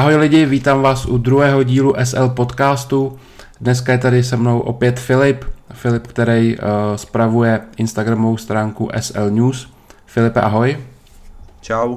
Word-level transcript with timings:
Ahoj 0.00 0.16
lidi, 0.16 0.46
vítám 0.46 0.82
vás 0.82 1.06
u 1.06 1.18
druhého 1.18 1.62
dílu 1.62 1.94
SL 2.04 2.28
podcastu. 2.28 3.18
Dneska 3.60 3.92
je 3.92 3.98
tady 3.98 4.22
se 4.22 4.36
mnou 4.36 4.60
opět 4.60 5.00
Filip. 5.00 5.44
Filip, 5.72 6.06
který 6.06 6.58
uh, 6.58 6.64
spravuje 6.96 7.60
Instagramovou 7.76 8.36
stránku 8.36 8.90
SL 9.00 9.30
News. 9.30 9.72
Filipe, 10.06 10.40
ahoj. 10.40 10.78
Čau. 11.60 11.96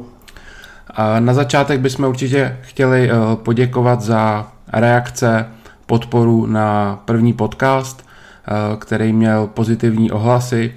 A 0.89 1.19
na 1.19 1.33
začátek 1.33 1.79
bychom 1.79 2.05
určitě 2.05 2.57
chtěli 2.61 3.11
uh, 3.11 3.35
poděkovat 3.35 4.01
za 4.01 4.47
reakce, 4.73 5.45
podporu 5.85 6.45
na 6.45 6.99
první 7.05 7.33
podcast, 7.33 8.05
uh, 8.71 8.79
který 8.79 9.13
měl 9.13 9.47
pozitivní 9.47 10.11
ohlasy 10.11 10.73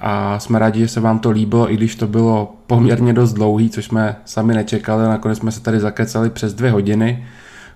a 0.00 0.38
jsme 0.38 0.58
rádi, 0.58 0.80
že 0.80 0.88
se 0.88 1.00
vám 1.00 1.18
to 1.18 1.30
líbilo, 1.30 1.72
i 1.72 1.76
když 1.76 1.96
to 1.96 2.06
bylo 2.06 2.54
poměrně 2.66 3.12
dost 3.12 3.32
dlouhý, 3.32 3.70
což 3.70 3.84
jsme 3.84 4.16
sami 4.24 4.54
nečekali, 4.54 5.08
nakonec 5.08 5.38
jsme 5.38 5.52
se 5.52 5.60
tady 5.60 5.80
zakecali 5.80 6.30
přes 6.30 6.54
dvě 6.54 6.70
hodiny. 6.70 7.26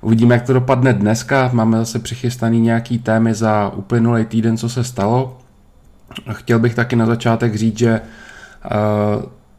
Uvidíme, 0.01 0.35
jak 0.35 0.47
to 0.47 0.53
dopadne 0.53 0.93
dneska, 0.93 1.51
máme 1.53 1.79
zase 1.79 1.99
přichystaný 1.99 2.61
nějaký 2.61 2.99
témy 2.99 3.35
za 3.35 3.73
uplynulý 3.75 4.25
týden, 4.25 4.57
co 4.57 4.69
se 4.69 4.85
stalo. 4.85 5.39
Chtěl 6.33 6.59
bych 6.59 6.75
taky 6.75 6.97
na 6.97 7.07
začátek 7.07 7.55
říct, 7.55 7.79
že 7.79 8.01
eh, 8.65 8.71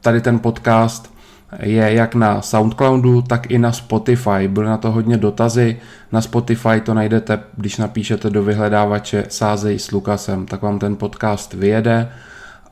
tady 0.02 0.22
ten 0.22 0.40
podcast 0.40 1.14
je 1.60 1.94
jak 1.94 2.16
na 2.16 2.42
Soundcloudu, 2.42 3.22
tak 3.22 3.52
i 3.52 3.58
na 3.58 3.72
Spotify. 3.72 4.48
Byly 4.48 4.68
na 4.68 4.78
to 4.78 4.92
hodně 4.92 5.18
dotazy. 5.18 5.78
Na 6.12 6.22
Spotify 6.22 6.82
to 6.84 6.94
najdete, 6.94 7.40
když 7.58 7.78
napíšete 7.78 8.30
do 8.30 8.44
vyhledávače 8.44 9.24
Sázej 9.30 9.80
s 9.80 9.92
Lukasem, 9.92 10.46
tak 10.46 10.62
vám 10.62 10.80
ten 10.80 10.96
podcast 10.96 11.54
vyjede 11.54 12.10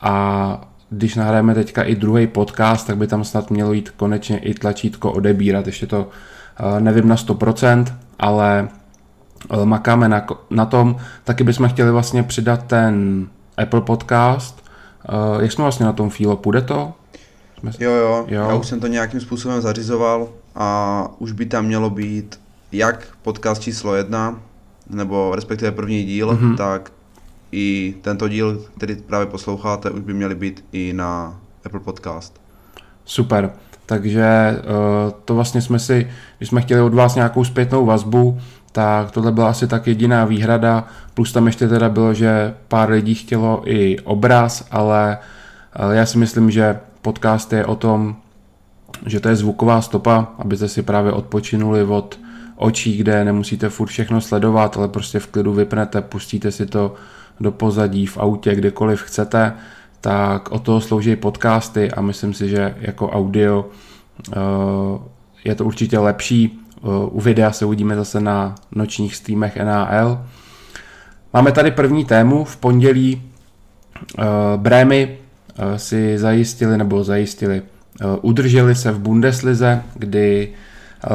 a 0.03 0.61
když 0.89 1.15
nahrajeme 1.15 1.55
teďka 1.55 1.83
i 1.83 1.95
druhý 1.95 2.27
podcast, 2.27 2.87
tak 2.87 2.97
by 2.97 3.07
tam 3.07 3.23
snad 3.23 3.51
mělo 3.51 3.73
jít 3.73 3.89
konečně 3.89 4.37
i 4.37 4.53
tlačítko 4.53 5.11
odebírat. 5.11 5.65
Ještě 5.65 5.87
to 5.87 6.09
eh, 6.59 6.81
nevím 6.81 7.07
na 7.07 7.15
100%, 7.15 7.85
ale 8.19 8.69
eh, 9.51 9.65
makáme 9.65 10.09
na, 10.09 10.25
na 10.49 10.65
tom. 10.65 10.95
Taky 11.23 11.43
bychom 11.43 11.69
chtěli 11.69 11.91
vlastně 11.91 12.23
přidat 12.23 12.63
ten 12.63 13.27
Apple 13.57 13.81
podcast. 13.81 14.63
Eh, 15.09 15.43
jak 15.43 15.51
jsme 15.51 15.61
vlastně 15.61 15.85
na 15.85 15.93
tom 15.93 16.09
Filo? 16.09 16.35
Půjde 16.37 16.61
to? 16.61 16.93
Jsme... 17.59 17.71
Jo, 17.79 17.91
jo, 17.91 18.25
jo, 18.27 18.41
já 18.49 18.55
už 18.55 18.67
jsem 18.67 18.79
to 18.79 18.87
nějakým 18.87 19.19
způsobem 19.19 19.61
zařizoval 19.61 20.29
a 20.55 21.07
už 21.19 21.31
by 21.31 21.45
tam 21.45 21.65
mělo 21.65 21.89
být 21.89 22.39
jak 22.71 23.07
podcast 23.21 23.61
číslo 23.61 23.95
jedna, 23.95 24.39
nebo 24.89 25.35
respektive 25.35 25.71
první 25.71 26.03
díl, 26.03 26.31
mm-hmm. 26.31 26.57
tak 26.57 26.91
i 27.53 27.95
tento 28.01 28.27
díl, 28.27 28.61
který 28.77 28.95
právě 28.95 29.27
posloucháte, 29.27 29.89
už 29.89 30.01
by 30.01 30.13
měly 30.13 30.35
být 30.35 30.65
i 30.71 30.93
na 30.93 31.39
Apple 31.65 31.79
Podcast. 31.79 32.41
Super, 33.05 33.51
takže 33.85 34.55
uh, 34.57 35.11
to 35.25 35.35
vlastně 35.35 35.61
jsme 35.61 35.79
si, 35.79 36.07
když 36.37 36.49
jsme 36.49 36.61
chtěli 36.61 36.81
od 36.81 36.93
vás 36.93 37.15
nějakou 37.15 37.43
zpětnou 37.43 37.85
vazbu, 37.85 38.39
tak 38.71 39.11
tohle 39.11 39.31
byla 39.31 39.49
asi 39.49 39.67
tak 39.67 39.87
jediná 39.87 40.25
výhrada, 40.25 40.87
plus 41.13 41.31
tam 41.31 41.45
ještě 41.45 41.67
teda 41.67 41.89
bylo, 41.89 42.13
že 42.13 42.53
pár 42.67 42.89
lidí 42.89 43.15
chtělo 43.15 43.61
i 43.65 43.99
obraz, 43.99 44.67
ale 44.71 45.17
já 45.91 46.05
si 46.05 46.17
myslím, 46.17 46.51
že 46.51 46.79
podcast 47.01 47.53
je 47.53 47.65
o 47.65 47.75
tom, 47.75 48.15
že 49.05 49.19
to 49.19 49.29
je 49.29 49.35
zvuková 49.35 49.81
stopa, 49.81 50.27
abyste 50.39 50.67
si 50.67 50.81
právě 50.81 51.11
odpočinuli 51.11 51.83
od 51.83 52.19
očí, 52.55 52.97
kde 52.97 53.25
nemusíte 53.25 53.69
furt 53.69 53.87
všechno 53.87 54.21
sledovat, 54.21 54.77
ale 54.77 54.87
prostě 54.87 55.19
v 55.19 55.27
klidu 55.27 55.53
vypnete, 55.53 56.01
pustíte 56.01 56.51
si 56.51 56.65
to 56.65 56.93
do 57.39 57.51
pozadí, 57.51 58.05
v 58.05 58.17
autě, 58.17 58.55
kdekoliv 58.55 59.01
chcete, 59.01 59.53
tak 60.01 60.51
o 60.51 60.59
toho 60.59 60.81
slouží 60.81 61.15
podcasty 61.15 61.91
a 61.91 62.01
myslím 62.01 62.33
si, 62.33 62.49
že 62.49 62.75
jako 62.81 63.09
audio 63.09 63.65
eh, 64.31 64.35
je 65.43 65.55
to 65.55 65.65
určitě 65.65 65.99
lepší. 65.99 66.59
Eh, 66.77 66.79
u 67.11 67.21
videa 67.21 67.51
se 67.51 67.65
uvidíme 67.65 67.95
zase 67.95 68.19
na 68.19 68.55
nočních 68.71 69.15
streamech 69.15 69.57
NAL. 69.57 70.25
Máme 71.33 71.51
tady 71.51 71.71
první 71.71 72.05
tému. 72.05 72.43
V 72.43 72.57
pondělí 72.57 73.21
eh, 74.19 74.23
Brémy 74.57 75.17
si 75.77 76.17
zajistili 76.17 76.77
nebo 76.77 77.03
zajistili, 77.03 77.61
udrželi 78.21 78.75
se 78.75 78.91
v 78.91 78.99
Bundeslize, 78.99 79.83
kdy 79.95 80.53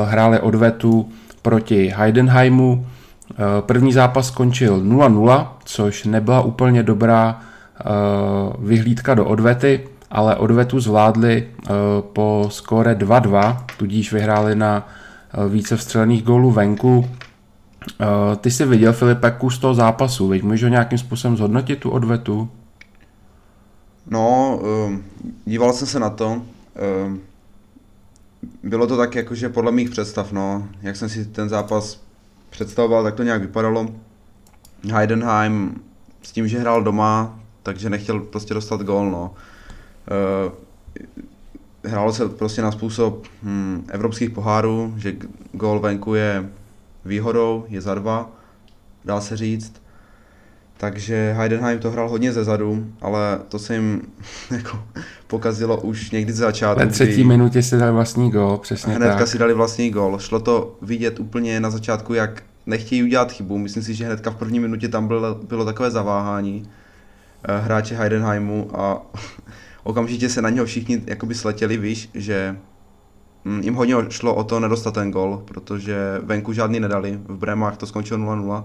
hráli 0.05 0.41
odvetu 0.41 1.09
proti 1.43 1.93
Heidenheimu. 1.97 2.87
Eh, 3.39 3.63
první 3.63 3.93
zápas 3.93 4.27
skončil 4.27 4.81
0-0, 4.81 5.49
což 5.65 6.05
nebyla 6.05 6.41
úplně 6.41 6.83
dobrá 6.83 7.41
eh, 7.41 7.85
vyhlídka 8.59 9.15
do 9.15 9.27
odvety, 9.27 9.89
ale 10.11 10.37
odvetu 10.37 10.81
zvládli 10.81 11.49
eh, 11.49 11.69
po 12.13 12.47
skóre 12.51 12.95
2-2, 12.95 13.57
tudíž 13.77 14.13
vyhráli 14.13 14.55
na 14.55 14.89
více 15.49 15.77
vstřelených 15.77 16.23
gólů 16.23 16.51
venku. 16.51 17.09
Ty 18.41 18.51
jsi 18.51 18.65
viděl, 18.65 18.93
Filipe, 18.93 19.31
kus 19.31 19.59
toho 19.59 19.75
zápasu, 19.75 20.29
veď 20.29 20.43
můžeš 20.43 20.63
ho 20.63 20.69
nějakým 20.69 20.99
způsobem 20.99 21.37
zhodnotit 21.37 21.77
tu 21.77 21.91
odvetu? 21.91 22.49
No, 24.11 24.61
díval 25.45 25.73
jsem 25.73 25.87
se 25.87 26.01
na 26.01 26.11
to. 26.11 26.43
Bylo 28.63 28.87
to 28.87 28.97
tak 28.97 29.15
jakože 29.15 29.49
podle 29.49 29.73
mých 29.73 29.91
představ, 29.91 30.33
no. 30.33 30.69
Jak 30.83 30.97
jsem 30.97 31.09
si 31.09 31.25
ten 31.25 31.49
zápas 31.49 32.08
představoval, 32.51 33.03
tak 33.03 33.15
to 33.15 33.23
nějak 33.23 33.41
vypadalo. 33.41 33.89
Heidenheim 34.93 35.81
s 36.23 36.33
tím, 36.33 36.49
že 36.49 36.59
hrál 36.59 36.83
doma, 36.83 37.41
takže 37.63 37.91
nechtěl 37.91 38.21
prostě 38.21 38.55
dostat 38.55 38.83
gól, 38.83 39.11
no. 39.11 39.35
Uh, 40.45 40.53
hrálo 41.85 42.13
se 42.13 42.29
prostě 42.29 42.63
na 42.63 42.73
způsob 42.73 43.27
hm, 43.43 43.85
evropských 43.89 44.31
pohárů, 44.31 44.95
že 44.97 45.17
gól 45.53 45.81
venku 45.81 46.15
je 46.15 46.51
výhodou, 47.05 47.65
je 47.69 47.81
za 47.81 47.95
dva, 47.95 48.31
dá 49.05 49.21
se 49.21 49.37
říct. 49.37 49.78
Takže 50.81 51.35
Heidenheim 51.37 51.79
to 51.79 51.91
hrál 51.91 52.09
hodně 52.09 52.33
ze 52.33 52.45
zadu, 52.45 52.87
ale 53.01 53.39
to 53.49 53.59
se 53.59 53.75
jim 53.75 54.03
jako 54.51 54.83
pokazilo 55.27 55.81
už 55.81 56.11
někdy 56.11 56.33
z 56.33 56.37
začátku. 56.37 56.81
Ve 56.81 56.87
třetí 56.87 57.25
minutě 57.25 57.63
si 57.63 57.77
dali 57.77 57.93
vlastní 57.93 58.31
gol, 58.31 58.59
přesně 58.59 58.95
hnedka 58.95 59.19
tak. 59.19 59.29
si 59.29 59.39
dali 59.39 59.55
vlastní 59.55 59.91
gol. 59.91 60.19
Šlo 60.19 60.41
to 60.41 60.77
vidět 60.83 61.21
úplně 61.21 61.61
na 61.61 61.71
začátku, 61.71 62.15
jak 62.15 62.43
nechtějí 62.67 63.03
udělat 63.03 63.33
chybu. 63.33 63.59
Myslím 63.59 63.83
si, 63.83 63.95
že 63.95 64.07
hnedka 64.07 64.31
v 64.31 64.37
první 64.37 64.61
minutě 64.61 64.89
tam 64.89 65.09
bylo, 65.09 65.35
bylo 65.35 65.65
takové 65.65 65.91
zaváhání 65.91 66.69
eh, 67.45 67.61
hráče 67.61 67.97
Heidenheimu 67.97 68.71
a 68.81 69.03
okamžitě 69.83 70.29
se 70.29 70.43
na 70.43 70.51
něho 70.51 70.67
všichni 70.67 71.03
jakoby 71.07 71.35
sletěli, 71.35 71.77
víš, 71.77 72.11
že 72.15 72.57
hm, 73.45 73.61
jim 73.63 73.75
hodně 73.75 73.95
šlo 74.09 74.35
o 74.35 74.45
to 74.45 74.61
nedostat 74.61 74.95
ten 74.95 75.11
gol, 75.11 75.43
protože 75.45 75.97
venku 76.23 76.53
žádný 76.53 76.81
nedali, 76.81 77.21
v 77.29 77.37
Brémách 77.37 77.77
to 77.77 77.87
skončilo 77.87 78.21
0-0 78.21 78.65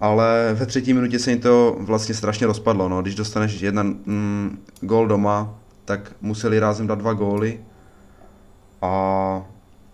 ale 0.00 0.54
ve 0.54 0.66
třetí 0.66 0.94
minutě 0.94 1.18
se 1.18 1.30
jim 1.30 1.40
to 1.40 1.76
vlastně 1.80 2.14
strašně 2.14 2.46
rozpadlo. 2.46 2.88
No. 2.88 3.02
Když 3.02 3.14
dostaneš 3.14 3.60
jeden 3.60 3.86
mm, 3.86 4.58
gól 4.80 5.08
doma, 5.08 5.54
tak 5.84 6.12
museli 6.20 6.58
rázem 6.58 6.86
dát 6.86 6.98
dva 6.98 7.12
góly 7.12 7.60
a 8.82 9.42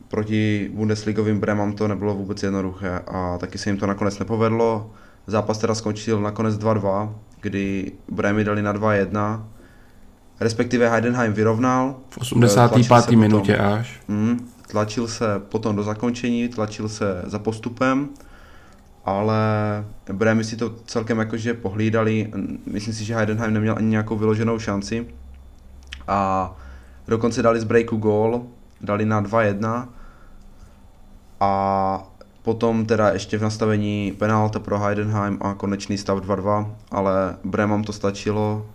proti 0.09 0.71
Bundesligovým 0.75 1.41
Bremám 1.41 1.73
to 1.73 1.89
nebylo 1.89 2.15
vůbec 2.15 2.43
jednoduché 2.43 3.01
a 3.07 3.39
taky 3.39 3.59
se 3.59 3.71
jim 3.71 3.79
to 3.79 3.87
nakonec 3.87 4.19
nepovedlo. 4.19 4.91
Zápas 5.27 5.59
teda 5.59 5.75
skončil 5.75 6.21
nakonec 6.21 6.59
2-2, 6.59 7.15
kdy 7.41 7.93
Bremy 8.09 8.45
dali 8.45 8.63
na 8.63 8.75
2-1, 8.75 9.45
respektive 10.41 10.91
Heidenheim 10.91 11.33
vyrovnal. 11.33 11.97
V 12.09 12.19
85. 12.19 13.17
minutě 13.17 13.57
potom, 13.57 13.73
až. 13.73 14.01
Mm, 14.09 14.49
tlačil 14.69 15.09
se 15.09 15.25
potom 15.49 15.77
do 15.77 15.83
zakončení, 15.83 16.49
tlačil 16.49 16.89
se 16.89 17.23
za 17.27 17.39
postupem 17.39 18.09
ale 19.07 19.39
Bremy 20.13 20.45
si 20.45 20.57
to 20.57 20.75
celkem 20.87 21.19
jakože 21.19 21.55
pohlídali, 21.55 22.33
myslím 22.67 22.95
si, 22.95 23.05
že 23.05 23.17
Heidenheim 23.17 23.55
neměl 23.55 23.75
ani 23.77 23.89
nějakou 23.89 24.17
vyloženou 24.17 24.59
šanci 24.59 25.07
a 26.09 26.53
dokonce 27.09 27.43
dali 27.43 27.61
z 27.61 27.65
breaku 27.65 27.97
gól, 27.97 28.47
dali 28.81 29.05
na 29.05 29.23
2-1 29.23 29.89
a 31.41 32.11
potom 32.43 32.87
teda 32.87 33.09
ještě 33.13 33.39
v 33.39 33.43
nastavení 33.43 34.13
penalta 34.19 34.59
pro 34.59 34.79
Heidenheim 34.79 35.39
a 35.41 35.55
konečný 35.55 35.99
stav 35.99 36.19
2-2, 36.19 36.75
ale 36.91 37.37
Bremám 37.45 37.85
to 37.85 37.93
stačilo 37.93 38.67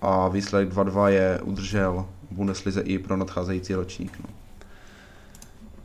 a 0.00 0.28
výsledek 0.28 0.74
2-2 0.74 1.06
je 1.06 1.40
udržel 1.42 2.06
v 2.30 2.34
Bundeslize 2.34 2.80
i 2.80 2.98
pro 2.98 3.16
nadcházející 3.16 3.74
ročník. 3.74 4.18
No. 4.20 4.41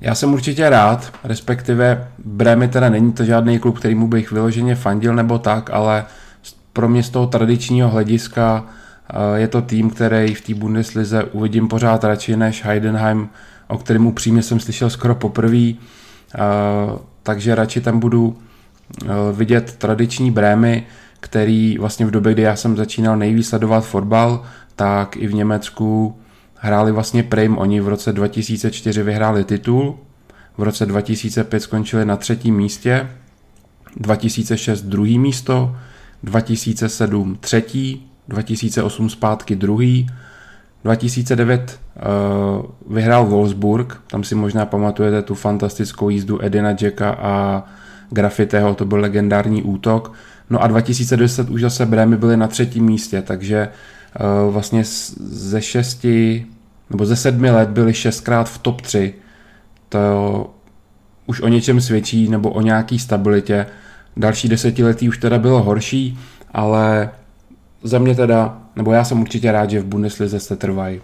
Já 0.02 0.16
jsem 0.16 0.34
určitě 0.34 0.70
rád, 0.70 1.14
respektive 1.24 2.08
Bremy 2.26 2.68
teda 2.68 2.90
není 2.90 3.14
to 3.14 3.26
žádný 3.26 3.60
klub, 3.60 3.80
kterýmu 3.80 4.08
bych 4.08 4.32
vyloženě 4.32 4.76
fandil 4.76 5.16
nebo 5.16 5.40
tak, 5.40 5.70
ale 5.70 6.06
pro 6.74 6.90
mě 6.90 7.04
z 7.04 7.10
toho 7.10 7.28
tradičního 7.28 7.90
hlediska 7.90 8.66
eh, 9.10 9.40
je 9.40 9.48
to 9.48 9.62
tým, 9.62 9.90
který 9.90 10.34
v 10.34 10.42
té 10.42 10.54
Bundeslize 10.54 11.24
uvidím 11.24 11.68
pořád 11.68 12.04
radši 12.04 12.38
než 12.38 12.66
Heidenheim, 12.66 13.30
o 13.68 13.78
kterém 13.78 14.08
upřímně 14.08 14.44
jsem 14.44 14.60
slyšel 14.60 14.90
skoro 14.90 15.16
poprvé, 15.16 15.70
eh, 15.70 15.78
takže 17.24 17.56
radši 17.56 17.82
tam 17.82 18.00
budu 18.00 18.38
eh, 19.04 19.08
vidět 19.34 19.76
tradiční 19.78 20.32
Brémy, 20.32 20.84
který 21.20 21.78
vlastně 21.78 22.06
v 22.06 22.12
době, 22.12 22.34
kdy 22.34 22.42
já 22.42 22.56
jsem 22.56 22.78
začínal 22.78 23.18
nejvíc 23.18 23.50
sledovat 23.50 23.86
fotbal, 23.86 24.44
tak 24.76 25.18
i 25.18 25.28
v 25.28 25.34
Německu 25.34 26.18
hráli 26.60 26.92
vlastně 26.92 27.24
Prime, 27.24 27.58
oni 27.58 27.80
v 27.82 27.88
roce 27.88 28.14
2004 28.14 29.04
vyhráli 29.04 29.44
titul 29.44 29.98
v 30.58 30.64
roce 30.64 30.86
2005 30.86 31.60
skončili 31.60 32.06
na 32.06 32.18
třetím 32.18 32.56
místě, 32.56 33.10
2006 33.98 34.82
druhý 34.82 35.20
místo, 35.20 35.76
2007 36.24 37.38
třetí, 37.40 38.12
2008 38.28 39.10
zpátky 39.10 39.56
druhý, 39.56 40.08
2009 40.84 41.80
uh, 41.96 42.96
vyhrál 42.96 43.26
Wolfsburg, 43.26 44.02
tam 44.08 44.24
si 44.24 44.36
možná 44.36 44.66
pamatujete 44.66 45.22
tu 45.22 45.36
fantastickou 45.36 46.10
jízdu 46.10 46.44
Edina 46.44 46.70
Jacka 46.82 47.10
a 47.10 47.64
Grafiteho, 48.10 48.76
to 48.76 48.86
byl 48.86 49.00
legendární 49.00 49.64
útok. 49.64 50.14
No 50.50 50.64
a 50.64 50.68
2010 50.68 51.50
už 51.50 51.62
zase 51.62 51.86
Brémy 51.86 52.18
byly 52.18 52.38
na 52.38 52.48
třetím 52.48 52.86
místě, 52.86 53.22
takže 53.22 53.70
vlastně 54.50 54.84
ze 55.20 55.62
šesti 55.62 56.46
nebo 56.90 57.06
ze 57.06 57.16
sedmi 57.16 57.52
let 57.52 57.70
byli 57.70 57.94
šestkrát 57.94 58.50
v 58.50 58.58
top 58.58 58.82
3. 58.82 59.14
To 59.90 60.54
už 61.26 61.42
o 61.42 61.48
něčem 61.48 61.82
svědčí 61.82 62.30
nebo 62.30 62.50
o 62.50 62.62
nějaký 62.62 63.00
stabilitě. 63.00 63.66
Další 64.18 64.50
desetiletí 64.50 65.10
už 65.10 65.18
teda 65.18 65.40
bylo 65.40 65.64
horší, 65.64 66.20
ale 66.52 67.10
za 67.84 68.00
mě 68.00 68.16
teda, 68.16 68.62
nebo 68.76 68.92
já 68.92 69.04
jsem 69.04 69.22
určitě 69.22 69.52
rád, 69.52 69.70
že 69.70 69.80
v 69.80 69.86
Bundeslize 69.86 70.40
se 70.40 70.56
trvají. 70.56 71.02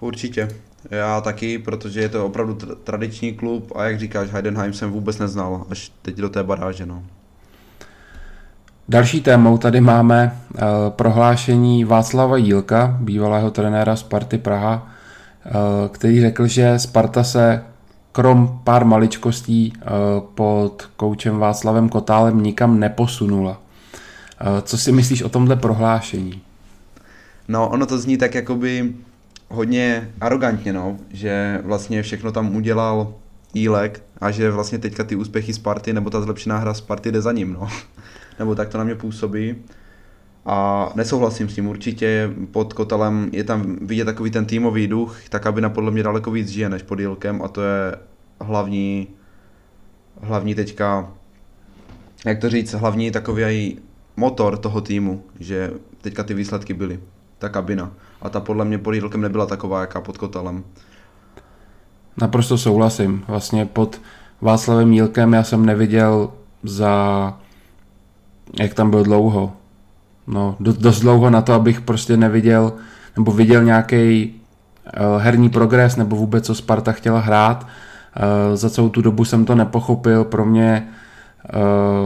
Určitě. 0.00 0.48
Já 0.90 1.20
taky, 1.20 1.58
protože 1.58 2.00
je 2.00 2.08
to 2.08 2.26
opravdu 2.26 2.54
tradiční 2.84 3.34
klub 3.34 3.72
a 3.76 3.84
jak 3.84 4.00
říkáš, 4.00 4.30
Heidenheim 4.30 4.72
jsem 4.72 4.90
vůbec 4.90 5.18
neznal, 5.18 5.66
až 5.70 5.92
teď 6.02 6.16
do 6.16 6.28
té 6.28 6.42
baráže. 6.42 6.86
No. 6.86 7.02
Další 8.88 9.20
témou 9.20 9.58
tady 9.58 9.80
máme 9.80 10.38
uh, 10.54 10.60
prohlášení 10.88 11.84
Václava 11.84 12.36
Jílka, 12.36 12.96
bývalého 13.00 13.50
trenéra 13.50 13.96
Sparty 13.96 14.38
Praha, 14.38 14.86
uh, 15.46 15.52
který 15.88 16.20
řekl, 16.20 16.46
že 16.46 16.78
Sparta 16.78 17.24
se 17.24 17.62
krom 18.12 18.60
pár 18.64 18.84
maličkostí 18.84 19.72
uh, 19.76 19.82
pod 20.34 20.88
koučem 20.96 21.38
Václavem 21.38 21.88
Kotálem 21.88 22.42
nikam 22.42 22.80
neposunula. 22.80 23.60
Co 24.62 24.78
si 24.78 24.92
myslíš 24.92 25.22
o 25.22 25.28
tomhle 25.28 25.56
prohlášení? 25.56 26.42
No, 27.48 27.68
ono 27.68 27.86
to 27.86 27.98
zní 27.98 28.16
tak 28.16 28.34
jakoby 28.34 28.94
hodně 29.48 30.10
arrogantně, 30.20 30.72
no, 30.72 30.96
že 31.12 31.60
vlastně 31.64 32.02
všechno 32.02 32.32
tam 32.32 32.56
udělal 32.56 33.12
Jílek 33.54 34.02
a 34.20 34.30
že 34.30 34.50
vlastně 34.50 34.78
teďka 34.78 35.04
ty 35.04 35.16
úspěchy 35.16 35.52
Sparty 35.52 35.92
nebo 35.92 36.10
ta 36.10 36.20
zlepšená 36.20 36.58
hra 36.58 36.74
Sparty 36.74 37.12
jde 37.12 37.22
za 37.22 37.32
ním, 37.32 37.52
no. 37.52 37.68
Nebo 38.38 38.54
tak 38.54 38.68
to 38.68 38.78
na 38.78 38.84
mě 38.84 38.94
působí. 38.94 39.54
A 40.46 40.88
nesouhlasím 40.94 41.48
s 41.48 41.54
tím 41.54 41.66
určitě, 41.66 42.30
pod 42.50 42.72
Kotalem 42.72 43.30
je 43.32 43.44
tam 43.44 43.76
vidět 43.82 44.04
takový 44.04 44.30
ten 44.30 44.46
týmový 44.46 44.86
duch, 44.86 45.28
tak 45.28 45.46
aby 45.46 45.60
na 45.60 45.70
podle 45.70 45.90
mě 45.90 46.02
daleko 46.02 46.30
víc 46.30 46.48
žije 46.48 46.68
než 46.68 46.82
pod 46.82 47.00
Jílkem 47.00 47.42
a 47.42 47.48
to 47.48 47.62
je 47.62 47.96
hlavní, 48.40 49.08
hlavní 50.20 50.54
teďka, 50.54 51.08
jak 52.24 52.38
to 52.38 52.50
říct, 52.50 52.72
hlavní 52.72 53.10
takový 53.10 53.78
motor 54.16 54.58
toho 54.58 54.80
týmu, 54.80 55.24
že 55.40 55.70
teďka 56.00 56.22
ty 56.22 56.34
výsledky 56.34 56.74
byly, 56.74 57.00
ta 57.38 57.48
kabina. 57.48 57.92
A 58.22 58.28
ta 58.28 58.40
podle 58.40 58.64
mě 58.64 58.78
pod 58.78 58.92
Jílkem 58.92 59.20
nebyla 59.20 59.46
taková, 59.46 59.80
jaká 59.80 60.00
pod 60.00 60.18
Kotalem. 60.18 60.64
Naprosto 62.20 62.58
souhlasím. 62.58 63.24
Vlastně 63.28 63.66
pod 63.66 64.00
Václavem 64.40 64.92
Jílkem 64.92 65.32
já 65.32 65.42
jsem 65.42 65.66
neviděl 65.66 66.32
za 66.62 67.40
jak 68.60 68.74
tam 68.74 68.90
byl 68.90 69.02
dlouho. 69.02 69.52
No, 70.26 70.56
dost 70.60 71.00
dlouho 71.00 71.30
na 71.30 71.42
to, 71.42 71.52
abych 71.52 71.80
prostě 71.80 72.16
neviděl, 72.16 72.72
nebo 73.16 73.32
viděl 73.32 73.64
nějaký 73.64 74.34
uh, 75.14 75.22
herní 75.22 75.48
progres, 75.48 75.96
nebo 75.96 76.16
vůbec 76.16 76.46
co 76.46 76.54
Sparta 76.54 76.92
chtěla 76.92 77.20
hrát. 77.20 77.66
Uh, 77.66 78.56
za 78.56 78.70
celou 78.70 78.88
tu 78.88 79.02
dobu 79.02 79.24
jsem 79.24 79.44
to 79.44 79.54
nepochopil, 79.54 80.24
pro 80.24 80.44
mě 80.44 80.88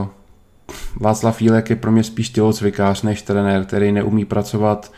uh, 0.00 0.06
Václav 1.00 1.42
Jílek 1.42 1.70
je 1.70 1.76
pro 1.76 1.92
mě 1.92 2.04
spíš 2.04 2.31
tělocvikář 2.31 3.02
než 3.02 3.22
trenér, 3.22 3.64
který 3.64 3.92
neumí 3.92 4.25
pracovat 4.25 4.92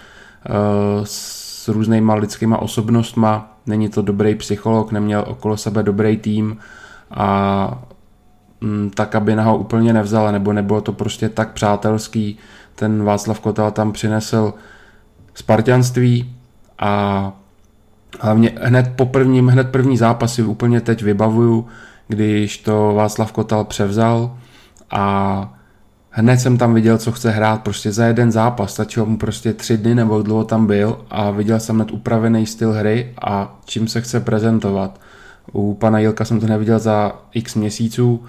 s 1.05 1.69
různýma 1.69 2.15
lidskýma 2.15 2.59
osobnostma, 2.59 3.57
není 3.67 3.89
to 3.89 4.03
dobrý 4.03 4.35
psycholog, 4.35 4.93
neměl 4.93 5.25
okolo 5.29 5.57
sebe 5.57 5.83
dobrý 5.83 6.17
tým 6.17 6.57
a 7.11 7.83
ta 8.95 9.07
kabina 9.07 9.43
ho 9.43 9.59
úplně 9.59 9.93
nevzala, 9.93 10.33
nebo 10.33 10.53
nebylo 10.53 10.81
to 10.81 10.93
prostě 10.93 11.29
tak 11.29 11.53
přátelský. 11.53 12.39
Ten 12.75 13.05
Václav 13.05 13.41
Kotal 13.41 13.71
tam 13.71 13.93
přinesl 13.93 14.55
spartianství 15.35 16.35
a 16.79 17.33
hlavně 18.21 18.53
hned 18.63 18.93
po 18.97 19.07
prvním, 19.07 19.49
hned 19.49 19.71
první 19.71 19.97
zápas 19.97 20.35
si 20.35 20.43
úplně 20.43 20.81
teď 20.81 21.03
vybavuju, 21.03 21.67
když 22.09 22.59
to 22.59 22.93
Václav 22.95 23.33
Kotal 23.33 23.65
převzal 23.65 24.37
a 24.91 25.55
hned 26.11 26.39
jsem 26.41 26.59
tam 26.59 26.75
viděl, 26.75 26.99
co 26.99 27.13
chce 27.13 27.31
hrát, 27.31 27.63
prostě 27.63 27.93
za 27.93 28.05
jeden 28.05 28.33
zápas, 28.33 28.73
stačilo 28.73 29.07
mu 29.07 29.17
prostě 29.17 29.53
tři 29.53 29.77
dny 29.77 29.95
nebo 29.95 30.23
dlouho 30.23 30.45
tam 30.45 30.67
byl 30.67 30.99
a 31.11 31.31
viděl 31.31 31.61
jsem 31.61 31.77
hned 31.77 31.91
upravený 31.91 32.47
styl 32.47 32.73
hry 32.73 33.15
a 33.23 33.61
čím 33.65 33.89
se 33.89 34.01
chce 34.01 34.21
prezentovat. 34.21 35.01
U 35.53 35.75
pana 35.75 35.99
Jilka 35.99 36.25
jsem 36.25 36.41
to 36.41 36.47
neviděl 36.47 36.79
za 36.79 37.13
x 37.33 37.55
měsíců, 37.55 38.25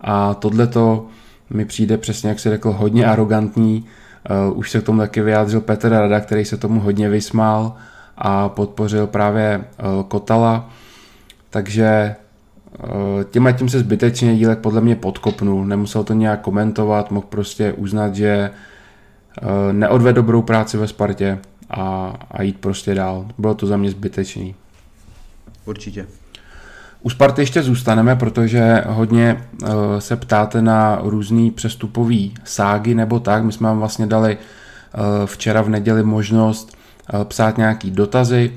a 0.00 0.34
tohle 0.34 0.66
to 0.66 1.06
mi 1.50 1.64
přijde 1.64 1.98
přesně, 1.98 2.28
jak 2.28 2.40
si 2.40 2.48
řekl, 2.48 2.72
hodně 2.72 3.06
arrogantní. 3.06 3.84
Uh, 4.50 4.58
už 4.58 4.70
se 4.70 4.80
k 4.80 4.84
tomu 4.84 4.98
taky 4.98 5.20
vyjádřil 5.20 5.60
Petr 5.60 5.88
Rada, 5.88 6.20
který 6.20 6.44
se 6.44 6.56
tomu 6.56 6.80
hodně 6.80 7.08
vysmál 7.08 7.76
a 8.18 8.48
podpořil 8.48 9.06
právě 9.06 9.58
uh, 9.58 10.02
Kotala. 10.02 10.70
Takže 11.50 12.14
uh, 12.84 13.24
tím 13.30 13.54
tím 13.58 13.68
se 13.68 13.78
zbytečně 13.78 14.36
dílek 14.36 14.58
podle 14.58 14.80
mě 14.80 14.96
podkopnul. 14.96 15.66
Nemusel 15.66 16.04
to 16.04 16.14
nějak 16.14 16.40
komentovat, 16.40 17.10
mohl 17.10 17.26
prostě 17.28 17.72
uznat, 17.72 18.14
že 18.14 18.50
neodved 19.72 20.16
dobrou 20.16 20.42
práci 20.42 20.76
ve 20.76 20.88
Spartě 20.88 21.38
a, 21.70 22.14
a 22.30 22.42
jít 22.42 22.58
prostě 22.60 22.94
dál. 22.94 23.26
Bylo 23.38 23.54
to 23.54 23.66
za 23.66 23.76
mě 23.76 23.90
zbytečný. 23.90 24.54
Určitě. 25.64 26.06
U 27.02 27.10
Sparty 27.10 27.42
ještě 27.42 27.62
zůstaneme, 27.62 28.16
protože 28.16 28.84
hodně 28.86 29.44
uh, 29.62 29.68
se 29.98 30.16
ptáte 30.16 30.62
na 30.62 30.98
různý 31.02 31.50
přestupový 31.50 32.34
ságy 32.44 32.94
nebo 32.94 33.20
tak. 33.20 33.44
My 33.44 33.52
jsme 33.52 33.68
vám 33.68 33.78
vlastně 33.78 34.06
dali 34.06 34.36
uh, 34.36 35.26
včera 35.26 35.62
v 35.62 35.68
neděli 35.68 36.02
možnost 36.02 36.76
uh, 37.14 37.24
psát 37.24 37.58
nějaký 37.58 37.90
dotazy 37.90 38.52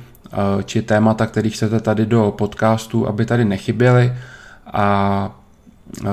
či 0.66 0.82
témata, 0.82 1.26
které 1.26 1.50
chcete 1.50 1.80
tady 1.80 2.06
do 2.06 2.34
podcastu, 2.38 3.08
aby 3.08 3.26
tady 3.26 3.46
nechyběly 3.46 4.14
a 4.74 5.36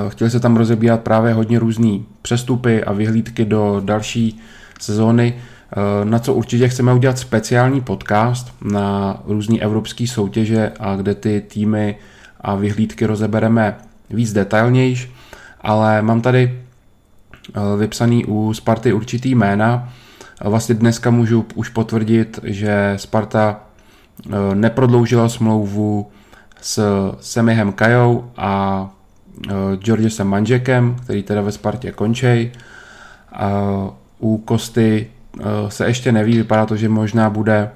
chtěli 0.09 0.29
se 0.31 0.39
tam 0.39 0.57
rozebírat 0.57 1.01
právě 1.01 1.33
hodně 1.33 1.59
různý 1.59 2.05
přestupy 2.21 2.83
a 2.83 2.93
vyhlídky 2.93 3.45
do 3.45 3.81
další 3.85 4.39
sezóny, 4.79 5.33
na 6.03 6.19
co 6.19 6.33
určitě 6.33 6.67
chceme 6.67 6.93
udělat 6.93 7.17
speciální 7.17 7.81
podcast 7.81 8.53
na 8.61 9.19
různé 9.25 9.59
evropské 9.59 10.07
soutěže 10.07 10.71
a 10.79 10.95
kde 10.95 11.15
ty 11.15 11.41
týmy 11.41 11.95
a 12.41 12.55
vyhlídky 12.55 13.05
rozebereme 13.05 13.75
víc 14.09 14.33
detailnějš, 14.33 15.11
ale 15.61 16.01
mám 16.01 16.21
tady 16.21 16.61
eh, 17.55 17.77
vypsaný 17.77 18.25
u 18.25 18.53
Sparty 18.53 18.93
určitý 18.93 19.35
jména. 19.35 19.89
Vlastně 20.43 20.75
dneska 20.75 21.09
můžu 21.09 21.45
už 21.55 21.69
potvrdit, 21.69 22.39
že 22.43 22.93
Sparta 22.95 23.59
eh, 23.59 24.29
neprodloužila 24.53 25.29
smlouvu 25.29 26.11
s 26.61 26.81
Semihem 27.19 27.71
Kajou 27.73 28.31
a 28.37 28.89
eh, 29.47 29.51
Georgesem 29.77 30.27
Manžekem, 30.27 30.95
který 31.03 31.23
teda 31.23 31.41
ve 31.41 31.51
Spartě 31.51 31.91
končí. 31.91 32.51
U 34.19 34.37
Kosty 34.37 35.07
se 35.67 35.87
ještě 35.87 36.11
neví, 36.11 36.37
vypadá 36.37 36.65
to, 36.65 36.75
že 36.75 36.89
možná 36.89 37.29
bude 37.29 37.71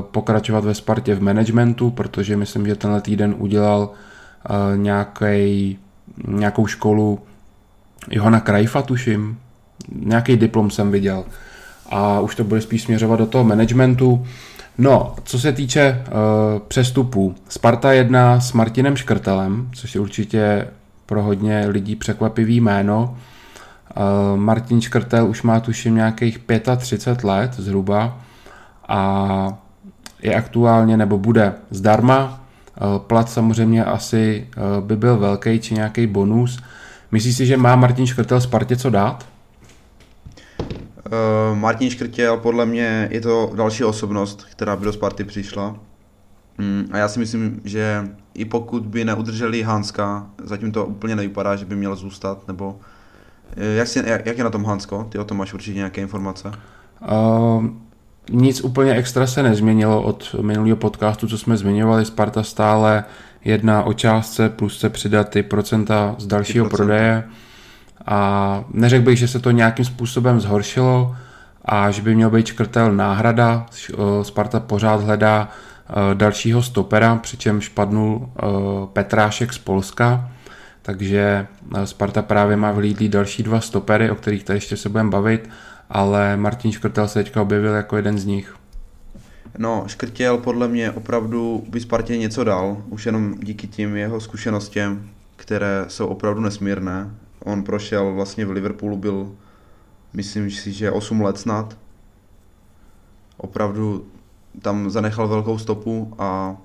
pokračovat 0.00 0.64
ve 0.64 0.74
Spartě 0.74 1.14
v 1.14 1.22
managementu, 1.22 1.90
protože 1.90 2.36
myslím, 2.36 2.66
že 2.66 2.74
tenhle 2.74 3.00
týden 3.00 3.34
udělal 3.38 3.90
eh, 3.90 4.76
nějaký, 4.76 5.78
nějakou 6.28 6.66
školu 6.66 7.20
Johana 8.10 8.40
Krajfa, 8.40 8.82
tuším. 8.82 9.38
Nějaký 9.92 10.36
diplom 10.36 10.70
jsem 10.70 10.90
viděl. 10.90 11.24
A 11.90 12.20
už 12.20 12.34
to 12.34 12.44
bude 12.44 12.60
spíš 12.60 12.82
směřovat 12.82 13.18
do 13.18 13.26
toho 13.26 13.44
managementu. 13.44 14.26
No, 14.78 15.14
co 15.24 15.38
se 15.38 15.52
týče 15.52 16.04
uh, 16.06 16.60
přestupů. 16.68 17.34
Sparta 17.48 17.92
jedná 17.92 18.40
s 18.40 18.52
Martinem 18.52 18.96
Škrtelem, 18.96 19.70
což 19.74 19.94
je 19.94 20.00
určitě 20.00 20.68
pro 21.06 21.22
hodně 21.22 21.64
lidí 21.68 21.96
překvapivý 21.96 22.60
jméno. 22.60 23.18
Uh, 23.96 24.40
Martin 24.40 24.80
Škrtel 24.80 25.26
už 25.26 25.42
má 25.42 25.60
tuším 25.60 25.94
nějakých 25.94 26.38
35 26.78 27.24
let 27.24 27.54
zhruba 27.54 28.18
a 28.88 29.58
je 30.22 30.34
aktuálně 30.34 30.96
nebo 30.96 31.18
bude 31.18 31.54
zdarma. 31.70 32.40
Eh, 32.76 32.80
plat 32.98 33.30
samozřejmě 33.30 33.84
asi 33.84 34.48
eh, 34.56 34.80
by 34.80 34.96
byl 34.96 35.18
velký, 35.18 35.60
či 35.60 35.74
nějaký 35.74 36.06
bonus. 36.06 36.62
Myslíš 37.12 37.36
si, 37.36 37.46
že 37.46 37.56
má 37.56 37.76
Martin 37.76 38.06
Škrtel 38.06 38.40
Spartě 38.40 38.76
co 38.76 38.90
dát? 38.90 39.26
Uh, 41.50 41.58
Martin 41.58 41.90
Škrtěl, 41.90 42.36
podle 42.36 42.66
mě 42.66 43.08
je 43.10 43.20
to 43.20 43.52
další 43.54 43.84
osobnost, 43.84 44.46
která 44.50 44.76
by 44.76 44.84
do 44.84 44.92
Sparty 44.92 45.24
přišla. 45.24 45.76
Mm, 46.58 46.88
a 46.92 46.98
já 46.98 47.08
si 47.08 47.18
myslím, 47.18 47.60
že 47.64 48.08
i 48.34 48.44
pokud 48.44 48.86
by 48.86 49.04
neudrželi 49.04 49.62
Hanska, 49.62 50.26
zatím 50.44 50.72
to 50.72 50.86
úplně 50.86 51.16
nevypadá, 51.16 51.56
že 51.56 51.64
by 51.64 51.76
měl 51.76 51.96
zůstat, 51.96 52.48
nebo 52.48 52.78
jak, 53.56 53.88
si, 53.88 54.02
jak, 54.06 54.26
jak 54.26 54.38
je 54.38 54.44
na 54.44 54.50
tom 54.50 54.64
Hansko? 54.64 55.06
Ty 55.10 55.18
o 55.18 55.24
tom 55.24 55.38
máš 55.38 55.54
určitě 55.54 55.76
nějaké 55.76 56.00
informace. 56.00 56.52
Uh, 57.00 57.66
nic 58.30 58.60
úplně 58.60 58.94
extra 58.94 59.26
se 59.26 59.42
nezměnilo 59.42 60.02
od 60.02 60.34
minulého 60.40 60.76
podcastu, 60.76 61.28
co 61.28 61.38
jsme 61.38 61.56
zmiňovali. 61.56 62.04
Sparta 62.04 62.42
stále 62.42 63.04
jedná 63.44 63.82
o 63.82 63.92
částce 63.92 64.48
plus 64.48 64.78
se 64.78 64.90
přidat 64.90 65.28
ty 65.28 65.42
procenta 65.42 66.14
z 66.18 66.26
dalšího 66.26 66.68
prodeje. 66.68 67.24
A 68.06 68.64
neřekl 68.70 69.04
bych, 69.04 69.18
že 69.18 69.28
se 69.28 69.38
to 69.38 69.50
nějakým 69.50 69.84
způsobem 69.84 70.40
zhoršilo 70.40 71.16
a 71.64 71.90
že 71.90 72.02
by 72.02 72.14
měl 72.14 72.30
být 72.30 72.46
škrtel 72.46 72.92
náhrada. 72.92 73.66
Sparta 74.22 74.60
pořád 74.60 75.00
hledá 75.00 75.48
dalšího 76.14 76.62
stopera, 76.62 77.16
přičemž 77.16 77.68
padnul 77.68 78.30
Petrášek 78.92 79.52
z 79.52 79.58
Polska, 79.58 80.30
takže 80.82 81.46
Sparta 81.84 82.22
právě 82.22 82.56
má 82.56 82.72
vlídlý 82.72 83.08
další 83.08 83.42
dva 83.42 83.60
stopery, 83.60 84.10
o 84.10 84.14
kterých 84.14 84.44
tady 84.44 84.56
ještě 84.56 84.76
se 84.76 84.88
budeme 84.88 85.10
bavit, 85.10 85.48
ale 85.92 86.36
Martin 86.36 86.72
Škrtel 86.72 87.08
se 87.08 87.24
teďka 87.24 87.42
objevil 87.42 87.72
jako 87.72 87.96
jeden 87.96 88.18
z 88.18 88.24
nich. 88.24 88.56
No, 89.58 89.84
Škrtěl 89.86 90.38
podle 90.38 90.68
mě 90.68 90.90
opravdu 90.90 91.64
by 91.68 91.80
Spartě 91.80 92.18
něco 92.18 92.44
dal, 92.44 92.82
už 92.88 93.06
jenom 93.06 93.34
díky 93.38 93.66
tím 93.66 93.96
jeho 93.96 94.20
zkušenostem, 94.20 95.10
které 95.36 95.84
jsou 95.88 96.06
opravdu 96.06 96.40
nesmírné. 96.40 97.14
On 97.44 97.62
prošel 97.62 98.14
vlastně 98.14 98.46
v 98.46 98.50
Liverpoolu, 98.50 98.96
byl 98.96 99.32
myslím 100.12 100.50
si, 100.50 100.72
že 100.72 100.90
8 100.90 101.20
let 101.20 101.38
snad. 101.38 101.78
Opravdu 103.36 104.06
tam 104.62 104.90
zanechal 104.90 105.28
velkou 105.28 105.58
stopu 105.58 106.14
a 106.18 106.56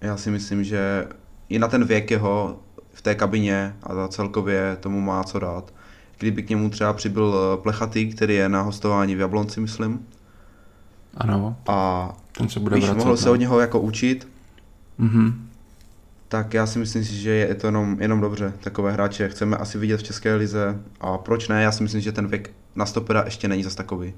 já 0.00 0.16
si 0.16 0.30
myslím, 0.30 0.64
že 0.64 1.08
i 1.48 1.58
na 1.58 1.68
ten 1.68 1.84
věk 1.84 2.10
jeho 2.10 2.58
v 2.92 3.02
té 3.02 3.14
kabině 3.14 3.76
a 3.82 4.08
celkově 4.08 4.76
tomu 4.80 5.00
má 5.00 5.24
co 5.24 5.38
dát. 5.38 5.72
Kdyby 6.18 6.42
k 6.42 6.50
němu 6.50 6.70
třeba 6.70 6.92
přibyl 6.92 7.34
eh, 7.34 7.62
Plechatý, 7.62 8.08
který 8.08 8.34
je 8.34 8.48
na 8.48 8.62
hostování 8.62 9.14
v 9.14 9.20
Jablonci, 9.20 9.60
myslím. 9.60 10.06
Ano. 11.16 11.56
A 11.66 12.08
ten 12.38 12.48
se 12.48 12.60
bude 12.60 12.76
víš, 12.76 12.84
vracet, 12.84 12.98
mohl 12.98 13.16
se 13.16 13.30
od 13.30 13.36
něho 13.36 13.60
jako 13.60 13.80
učit. 13.80 14.28
Mm-hmm. 15.00 15.32
Tak 16.28 16.54
já 16.54 16.66
si 16.66 16.78
myslím, 16.78 17.02
že 17.02 17.30
je 17.30 17.54
to 17.54 17.66
jenom, 17.66 17.96
jenom 18.00 18.20
dobře, 18.20 18.52
takové 18.60 18.92
hráče. 18.92 19.28
Chceme 19.28 19.56
asi 19.56 19.78
vidět 19.78 19.96
v 19.96 20.02
České 20.02 20.34
lize 20.34 20.80
a 21.00 21.18
proč 21.18 21.48
ne? 21.48 21.62
Já 21.62 21.72
si 21.72 21.82
myslím, 21.82 22.00
že 22.00 22.12
ten 22.12 22.26
věk 22.26 22.50
na 22.76 22.86
stopera 22.86 23.22
ještě 23.24 23.48
není 23.48 23.62
zas 23.62 23.74
takový. 23.74 24.14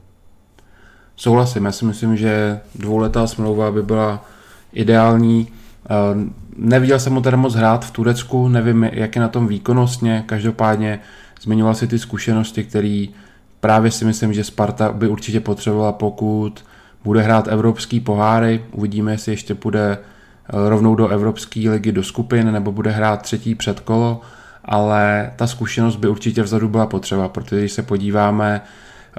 Souhlasím, 1.17 1.65
já 1.65 1.73
si 1.73 1.85
myslím, 1.85 2.17
že 2.17 2.61
dvouletá 2.75 3.27
smlouva 3.27 3.73
by 3.73 3.83
byla 3.83 4.25
ideální. 4.73 5.49
Eh, 5.85 6.31
neviděl 6.57 6.99
jsem 6.99 7.13
mu 7.13 7.21
teda 7.21 7.37
moc 7.37 7.55
hrát 7.55 7.85
v 7.85 7.91
Turecku, 7.91 8.49
nevím, 8.49 8.85
jak 8.85 9.17
je 9.17 9.23
na 9.23 9.29
tom 9.29 9.49
výkonnostně, 9.49 10.25
každopádně 10.27 11.01
zmiňoval 11.41 11.75
si 11.75 11.87
ty 11.87 11.99
zkušenosti, 11.99 12.65
které 12.65 13.07
právě 13.61 13.91
si 13.91 14.05
myslím, 14.05 14.33
že 14.33 14.45
Sparta 14.45 14.93
by 14.93 15.09
určitě 15.09 15.41
potřebovala, 15.41 15.93
pokud 15.93 16.65
bude 17.05 17.23
hrát 17.23 17.49
evropský 17.49 18.01
poháry, 18.01 18.65
uvidíme, 18.73 19.13
jestli 19.13 19.33
ještě 19.33 19.55
půjde 19.55 19.99
eh, 19.99 20.69
rovnou 20.69 20.95
do 20.95 21.09
Evropské 21.09 21.71
ligy 21.71 21.93
do 21.93 22.03
skupin, 22.03 22.53
nebo 22.53 22.73
bude 22.73 22.91
hrát 22.91 23.23
třetí 23.23 23.55
předkolo, 23.55 24.21
ale 24.65 25.33
ta 25.37 25.47
zkušenost 25.47 25.97
by 25.97 26.09
určitě 26.09 26.43
vzadu 26.43 26.69
byla 26.69 26.87
potřeba, 26.87 27.29
protože 27.29 27.61
když 27.61 27.73
se 27.73 27.83
podíváme 27.83 28.61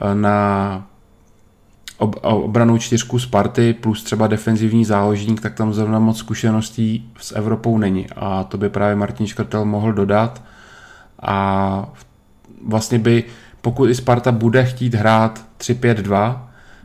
eh, 0.02 0.16
na 0.16 0.88
ob, 1.98 2.16
obranou 2.22 2.78
čtyřku 2.78 3.20
Sparty 3.20 3.74
plus 3.74 4.04
třeba 4.04 4.28
defenzivní 4.28 4.86
záložník, 4.86 5.42
tak 5.42 5.54
tam 5.54 5.74
zrovna 5.74 6.00
moc 6.00 6.18
zkušeností 6.18 7.12
s 7.18 7.36
Evropou 7.36 7.78
není. 7.78 8.08
A 8.16 8.44
to 8.44 8.58
by 8.58 8.70
právě 8.70 8.96
Martin 8.96 9.28
Škrtel 9.28 9.66
mohl 9.66 9.94
dodat. 9.94 10.42
A 11.22 11.90
vlastně 12.68 13.00
by, 13.00 13.24
pokud 13.62 13.90
i 13.90 13.96
Sparta 13.96 14.32
bude 14.32 14.66
chtít 14.66 14.96
hrát 14.96 15.46
3-5-2, 15.60 16.42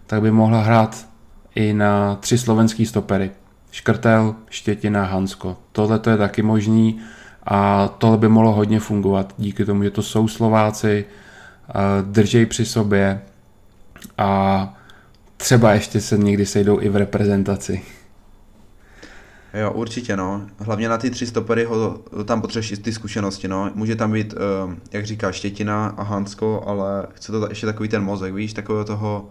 tak 0.06 0.22
by 0.22 0.30
mohla 0.30 0.62
hrát 0.62 1.06
i 1.54 1.72
na 1.72 2.14
tři 2.14 2.38
slovenský 2.38 2.86
stopery. 2.86 3.30
Škrtel, 3.70 4.34
Štětina, 4.50 5.04
Hansko. 5.04 5.56
Tohle 5.72 5.98
to 5.98 6.10
je 6.10 6.16
taky 6.16 6.42
možný 6.42 7.00
a 7.46 7.88
tohle 7.88 8.18
by 8.18 8.28
mohlo 8.28 8.52
hodně 8.52 8.80
fungovat 8.80 9.34
díky 9.38 9.64
tomu, 9.64 9.82
že 9.82 9.90
to 9.90 10.02
jsou 10.02 10.28
Slováci, 10.28 11.04
držej 12.02 12.46
při 12.46 12.64
sobě 12.64 13.20
a 14.18 14.74
třeba 15.36 15.72
ještě 15.72 16.00
se 16.00 16.18
někdy 16.18 16.46
sejdou 16.46 16.80
i 16.80 16.88
v 16.88 16.96
reprezentaci. 16.96 17.82
Jo, 19.54 19.72
určitě 19.72 20.16
no. 20.16 20.46
Hlavně 20.58 20.88
na 20.88 20.98
ty 20.98 21.10
tři 21.10 21.26
stopery 21.26 21.64
ho, 21.64 22.00
tam 22.24 22.40
potřebuješ 22.40 22.78
ty 22.78 22.92
zkušenosti, 22.92 23.48
no. 23.48 23.70
Může 23.74 23.96
tam 23.96 24.12
být, 24.12 24.34
uh, 24.34 24.74
jak 24.92 25.06
říká, 25.06 25.32
Štětina 25.32 25.86
a 25.86 26.02
Hansko, 26.02 26.64
ale 26.66 27.06
chce 27.14 27.32
to 27.32 27.48
ještě 27.48 27.66
takový 27.66 27.88
ten 27.88 28.02
mozek, 28.02 28.34
víš, 28.34 28.52
takového 28.52 28.84
toho, 28.84 29.28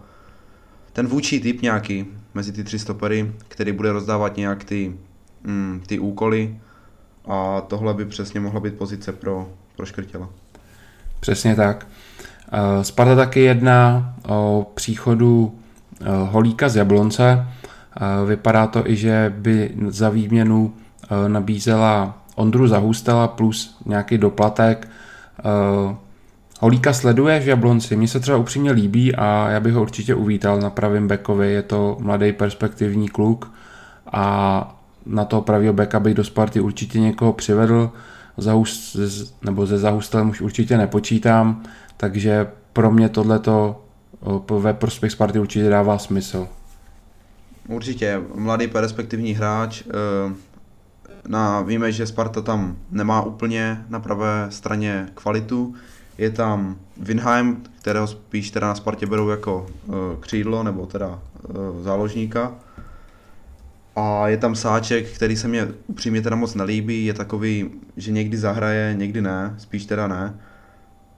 ten 0.92 1.06
vůči 1.06 1.40
typ 1.40 1.62
nějaký 1.62 2.06
mezi 2.34 2.52
ty 2.52 2.64
tři 2.64 2.78
stopery, 2.78 3.32
který 3.48 3.72
bude 3.72 3.92
rozdávat 3.92 4.36
nějak 4.36 4.64
ty, 4.64 4.96
mm, 5.44 5.82
ty 5.86 5.98
úkoly 5.98 6.60
a 7.28 7.60
tohle 7.60 7.94
by 7.94 8.04
přesně 8.04 8.40
mohla 8.40 8.60
být 8.60 8.74
pozice 8.74 9.12
pro, 9.12 9.48
pro 9.76 9.86
Škrtěla. 9.86 10.28
Přesně 11.20 11.56
tak. 11.56 11.86
Uh, 12.52 12.82
Sparta 12.82 13.16
taky 13.16 13.40
jedná 13.40 14.14
o 14.28 14.66
příchodu 14.74 15.58
Eh, 16.00 16.28
Holíka 16.30 16.68
z 16.68 16.76
Jablonce. 16.76 17.46
Eh, 17.96 18.26
vypadá 18.26 18.66
to 18.66 18.90
i, 18.90 18.96
že 18.96 19.34
by 19.36 19.70
za 19.88 20.08
výměnu 20.08 20.74
eh, 21.04 21.28
nabízela 21.28 22.18
Ondru 22.34 22.68
Zahustela 22.68 23.28
plus 23.28 23.76
nějaký 23.86 24.18
doplatek. 24.18 24.88
Holíka 26.60 26.92
sleduje 26.92 27.40
v 27.40 27.46
Jablonci, 27.46 27.96
mně 27.96 28.08
se 28.08 28.20
třeba 28.20 28.38
upřímně 28.38 28.70
líbí 28.70 29.14
a 29.14 29.48
já 29.50 29.60
bych 29.60 29.74
ho 29.74 29.82
určitě 29.82 30.14
uvítal 30.14 30.60
na 30.60 30.70
pravém 30.70 31.08
bekovi, 31.08 31.52
je 31.52 31.62
to 31.62 31.96
mladý 32.00 32.32
perspektivní 32.32 33.08
kluk 33.08 33.52
a 34.12 34.76
na 35.06 35.24
toho 35.24 35.42
pravého 35.42 35.72
beka 35.72 36.00
bych 36.00 36.14
do 36.14 36.24
Sparty 36.24 36.60
určitě 36.60 37.00
někoho 37.00 37.32
přivedl, 37.32 37.90
Zahust, 38.36 38.96
nebo 39.44 39.66
ze 39.66 39.78
Zahustelem 39.78 40.30
už 40.30 40.40
určitě 40.40 40.78
nepočítám, 40.78 41.62
takže 41.96 42.46
pro 42.72 42.90
mě 42.90 43.08
tohleto 43.08 43.82
ve 44.58 44.74
prospěch 44.74 45.12
Sparty 45.12 45.38
určitě 45.38 45.68
dává 45.68 45.98
smysl. 45.98 46.48
Určitě, 47.68 48.22
mladý 48.34 48.68
perspektivní 48.68 49.32
hráč. 49.32 49.82
Eh, 49.86 50.34
na, 51.28 51.62
víme, 51.62 51.92
že 51.92 52.06
Sparta 52.06 52.42
tam 52.42 52.76
nemá 52.90 53.22
úplně 53.22 53.84
na 53.88 54.00
pravé 54.00 54.46
straně 54.50 55.08
kvalitu. 55.14 55.74
Je 56.18 56.30
tam 56.30 56.76
Winheim, 56.96 57.62
kterého 57.80 58.06
spíš 58.06 58.50
teda 58.50 58.66
na 58.66 58.74
Spartě 58.74 59.06
berou 59.06 59.28
jako 59.28 59.66
eh, 59.88 59.92
křídlo 60.20 60.62
nebo 60.62 60.86
teda 60.86 61.22
eh, 61.50 61.52
záložníka. 61.82 62.54
A 63.96 64.28
je 64.28 64.36
tam 64.36 64.54
Sáček, 64.54 65.10
který 65.10 65.36
se 65.36 65.48
mě 65.48 65.68
upřímně 65.86 66.22
teda 66.22 66.36
moc 66.36 66.54
nelíbí, 66.54 67.06
je 67.06 67.14
takový, 67.14 67.70
že 67.96 68.12
někdy 68.12 68.36
zahraje, 68.36 68.94
někdy 68.94 69.22
ne, 69.22 69.54
spíš 69.58 69.86
teda 69.86 70.06
ne. 70.06 70.34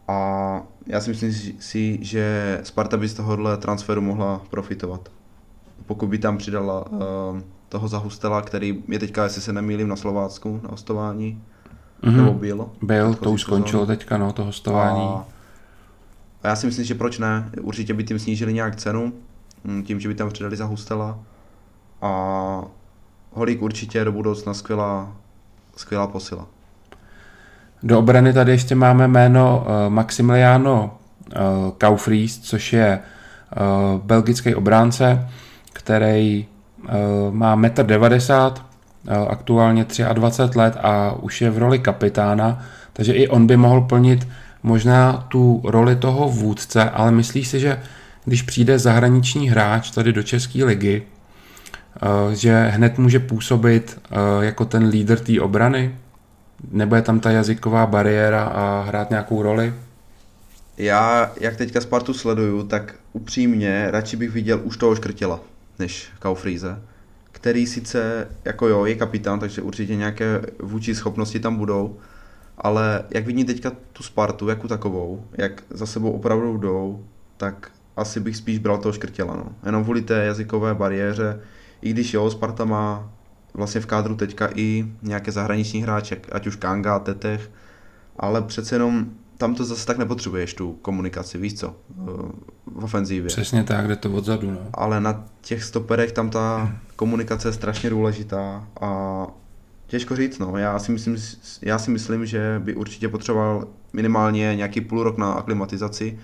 A 0.08 0.62
já 0.86 1.00
si 1.00 1.10
myslím 1.10 1.32
si, 1.60 1.98
že 2.04 2.60
Sparta 2.62 2.96
by 2.96 3.08
z 3.08 3.14
tohohle 3.14 3.56
transferu 3.56 4.00
mohla 4.00 4.42
profitovat. 4.50 5.10
Pokud 5.86 6.06
by 6.06 6.18
tam 6.18 6.38
přidala 6.38 6.90
uh, 6.90 6.98
toho 7.68 7.88
Zahustela, 7.88 8.42
který 8.42 8.84
je 8.88 8.98
teďka, 8.98 9.24
jestli 9.24 9.42
se 9.42 9.52
nemýlím, 9.52 9.88
na 9.88 9.96
Slovácku 9.96 10.60
na 10.62 10.70
hostování. 10.70 11.42
Mm-hmm. 12.02 12.16
Nebo 12.16 12.32
byl. 12.32 12.70
Byl, 12.82 13.14
to 13.14 13.30
už 13.30 13.40
skončilo 13.40 13.86
teďka, 13.86 14.18
no, 14.18 14.32
to 14.32 14.44
hostování. 14.44 15.08
A, 15.08 15.24
a 16.42 16.48
já 16.48 16.56
si 16.56 16.66
myslím, 16.66 16.84
že 16.84 16.94
proč 16.94 17.18
ne. 17.18 17.50
Určitě 17.62 17.94
by 17.94 18.04
tím 18.04 18.18
snížili 18.18 18.52
nějak 18.52 18.76
cenu, 18.76 19.12
hm, 19.64 19.82
tím, 19.82 20.00
že 20.00 20.08
by 20.08 20.14
tam 20.14 20.28
přidali 20.28 20.56
Zahustela. 20.56 21.18
A 22.02 22.62
Holík 23.32 23.62
určitě 23.62 24.04
do 24.04 24.12
budoucna 24.12 24.54
skvělá, 24.54 25.12
skvělá 25.76 26.06
posila. 26.06 26.46
Do 27.82 27.98
obrany 27.98 28.32
tady 28.32 28.52
ještě 28.52 28.74
máme 28.74 29.08
jméno 29.08 29.66
uh, 29.66 29.92
Maximiliano 29.92 30.98
uh, 31.26 31.70
Kaufries, 31.78 32.38
což 32.38 32.72
je 32.72 33.00
uh, 33.00 34.00
belgický 34.02 34.54
obránce, 34.54 35.28
který 35.78 36.46
uh, 36.82 37.34
má 37.34 37.56
1,90 37.56 38.52
m, 39.06 39.22
uh, 39.22 39.28
aktuálně 39.30 39.86
23 40.12 40.58
let 40.58 40.76
a 40.82 41.12
už 41.12 41.40
je 41.40 41.50
v 41.50 41.58
roli 41.58 41.78
kapitána, 41.78 42.62
takže 42.92 43.12
i 43.12 43.28
on 43.28 43.46
by 43.46 43.56
mohl 43.56 43.80
plnit 43.80 44.28
možná 44.62 45.26
tu 45.28 45.62
roli 45.64 45.96
toho 45.96 46.28
vůdce, 46.28 46.90
ale 46.90 47.10
myslíš 47.10 47.48
si, 47.48 47.60
že 47.60 47.80
když 48.24 48.42
přijde 48.42 48.78
zahraniční 48.78 49.48
hráč 49.48 49.90
tady 49.90 50.12
do 50.12 50.22
České 50.22 50.64
ligy, 50.64 51.02
že 52.32 52.66
hned 52.66 52.98
může 52.98 53.18
působit 53.18 54.00
jako 54.40 54.64
ten 54.64 54.88
lídr 54.88 55.18
té 55.18 55.40
obrany? 55.40 55.94
Nebude 56.70 57.02
tam 57.02 57.20
ta 57.20 57.30
jazyková 57.30 57.86
bariéra 57.86 58.44
a 58.44 58.84
hrát 58.88 59.10
nějakou 59.10 59.42
roli? 59.42 59.74
Já, 60.78 61.32
jak 61.40 61.56
teďka 61.56 61.80
Spartu 61.80 62.14
sleduju, 62.14 62.62
tak 62.62 62.94
upřímně 63.12 63.86
radši 63.90 64.16
bych 64.16 64.30
viděl 64.30 64.60
už 64.64 64.76
toho 64.76 64.96
Škrtěla, 64.96 65.40
než 65.78 66.08
Kaufríze. 66.18 66.82
který 67.32 67.66
sice 67.66 68.28
jako 68.44 68.68
jo, 68.68 68.84
je 68.84 68.94
kapitán, 68.94 69.40
takže 69.40 69.62
určitě 69.62 69.96
nějaké 69.96 70.42
vůči 70.58 70.94
schopnosti 70.94 71.40
tam 71.40 71.56
budou, 71.56 71.98
ale 72.58 73.04
jak 73.10 73.26
vidím 73.26 73.46
teďka 73.46 73.72
tu 73.92 74.02
Spartu 74.02 74.48
jako 74.48 74.68
takovou, 74.68 75.24
jak 75.32 75.62
za 75.70 75.86
sebou 75.86 76.10
opravdu 76.10 76.56
jdou, 76.56 77.04
tak 77.36 77.70
asi 77.96 78.20
bych 78.20 78.36
spíš 78.36 78.58
bral 78.58 78.78
toho 78.78 78.92
škrtěla. 78.92 79.36
No. 79.36 79.46
Jenom 79.66 79.84
kvůli 79.84 80.02
té 80.02 80.24
jazykové 80.24 80.74
bariéře, 80.74 81.40
i 81.82 81.90
když 81.90 82.14
jo, 82.14 82.30
Sparta 82.30 82.64
má 82.64 83.12
vlastně 83.54 83.80
v 83.80 83.86
kádru 83.86 84.16
teďka 84.16 84.48
i 84.54 84.86
nějaké 85.02 85.32
zahraniční 85.32 85.82
hráče, 85.82 86.16
ať 86.32 86.46
už 86.46 86.56
Kanga, 86.56 86.98
Tetech, 86.98 87.50
ale 88.16 88.42
přece 88.42 88.74
jenom 88.74 89.06
tam 89.38 89.54
to 89.54 89.64
zase 89.64 89.86
tak 89.86 89.98
nepotřebuješ 89.98 90.54
tu 90.54 90.72
komunikaci, 90.72 91.38
víš 91.38 91.54
co, 91.54 91.76
v 92.66 92.84
ofenzívě. 92.84 93.28
Přesně 93.28 93.64
tak, 93.64 93.88
jde 93.88 93.96
to 93.96 94.10
odzadu. 94.10 94.50
No. 94.50 94.58
Ale 94.72 95.00
na 95.00 95.24
těch 95.40 95.64
stoperech 95.64 96.12
tam 96.12 96.30
ta 96.30 96.72
komunikace 96.96 97.48
je 97.48 97.52
strašně 97.52 97.90
důležitá 97.90 98.68
a 98.80 99.26
těžko 99.86 100.16
říct, 100.16 100.38
no. 100.38 100.56
Já 100.56 100.78
si 100.78 100.92
myslím, 100.92 101.16
já 101.62 101.78
si 101.78 101.90
myslím 101.90 102.26
že 102.26 102.60
by 102.64 102.74
určitě 102.74 103.08
potřeboval 103.08 103.66
minimálně 103.92 104.56
nějaký 104.56 104.80
půl 104.80 105.02
rok 105.02 105.18
na 105.18 105.32
aklimatizaci 105.32 106.18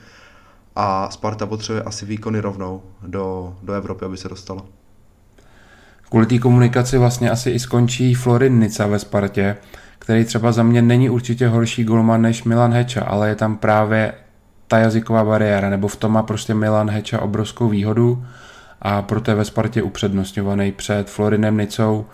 a 0.77 1.11
Sparta 1.11 1.47
potřebuje 1.47 1.83
asi 1.83 2.07
výkony 2.07 2.41
rovnou 2.41 2.83
do, 3.07 3.57
do 3.63 3.73
Evropy, 3.73 4.05
aby 4.05 4.17
se 4.17 4.29
dostala. 4.29 4.65
Kvůli 6.15 6.27
té 6.27 6.39
komunikaci 6.39 6.99
vlastně 6.99 7.31
asi 7.31 7.51
i 7.51 7.59
skončí 7.59 8.15
Florin 8.15 8.59
Nica 8.59 8.87
ve 8.87 8.99
Spartě, 8.99 9.57
který 9.99 10.25
třeba 10.25 10.53
za 10.53 10.63
mě 10.63 10.83
není 10.83 11.11
určitě 11.11 11.49
horší 11.49 11.85
golman 11.85 12.23
než 12.23 12.45
Milan 12.45 12.73
Heča, 12.73 13.05
ale 13.05 13.29
je 13.29 13.35
tam 13.35 13.57
právě 13.57 14.13
ta 14.69 14.79
jazyková 14.79 15.25
bariéra, 15.25 15.71
nebo 15.71 15.89
v 15.89 15.97
tom 15.97 16.13
má 16.13 16.23
prostě 16.23 16.55
Milan 16.55 16.91
Heča 16.91 17.21
obrovskou 17.21 17.69
výhodu 17.69 18.25
a 18.83 19.03
proto 19.03 19.31
je 19.31 19.35
ve 19.35 19.45
Spartě 19.45 19.83
upřednostňovaný 19.83 20.73
před 20.73 21.11
Florinem 21.11 21.59
Nicou, 21.59 22.07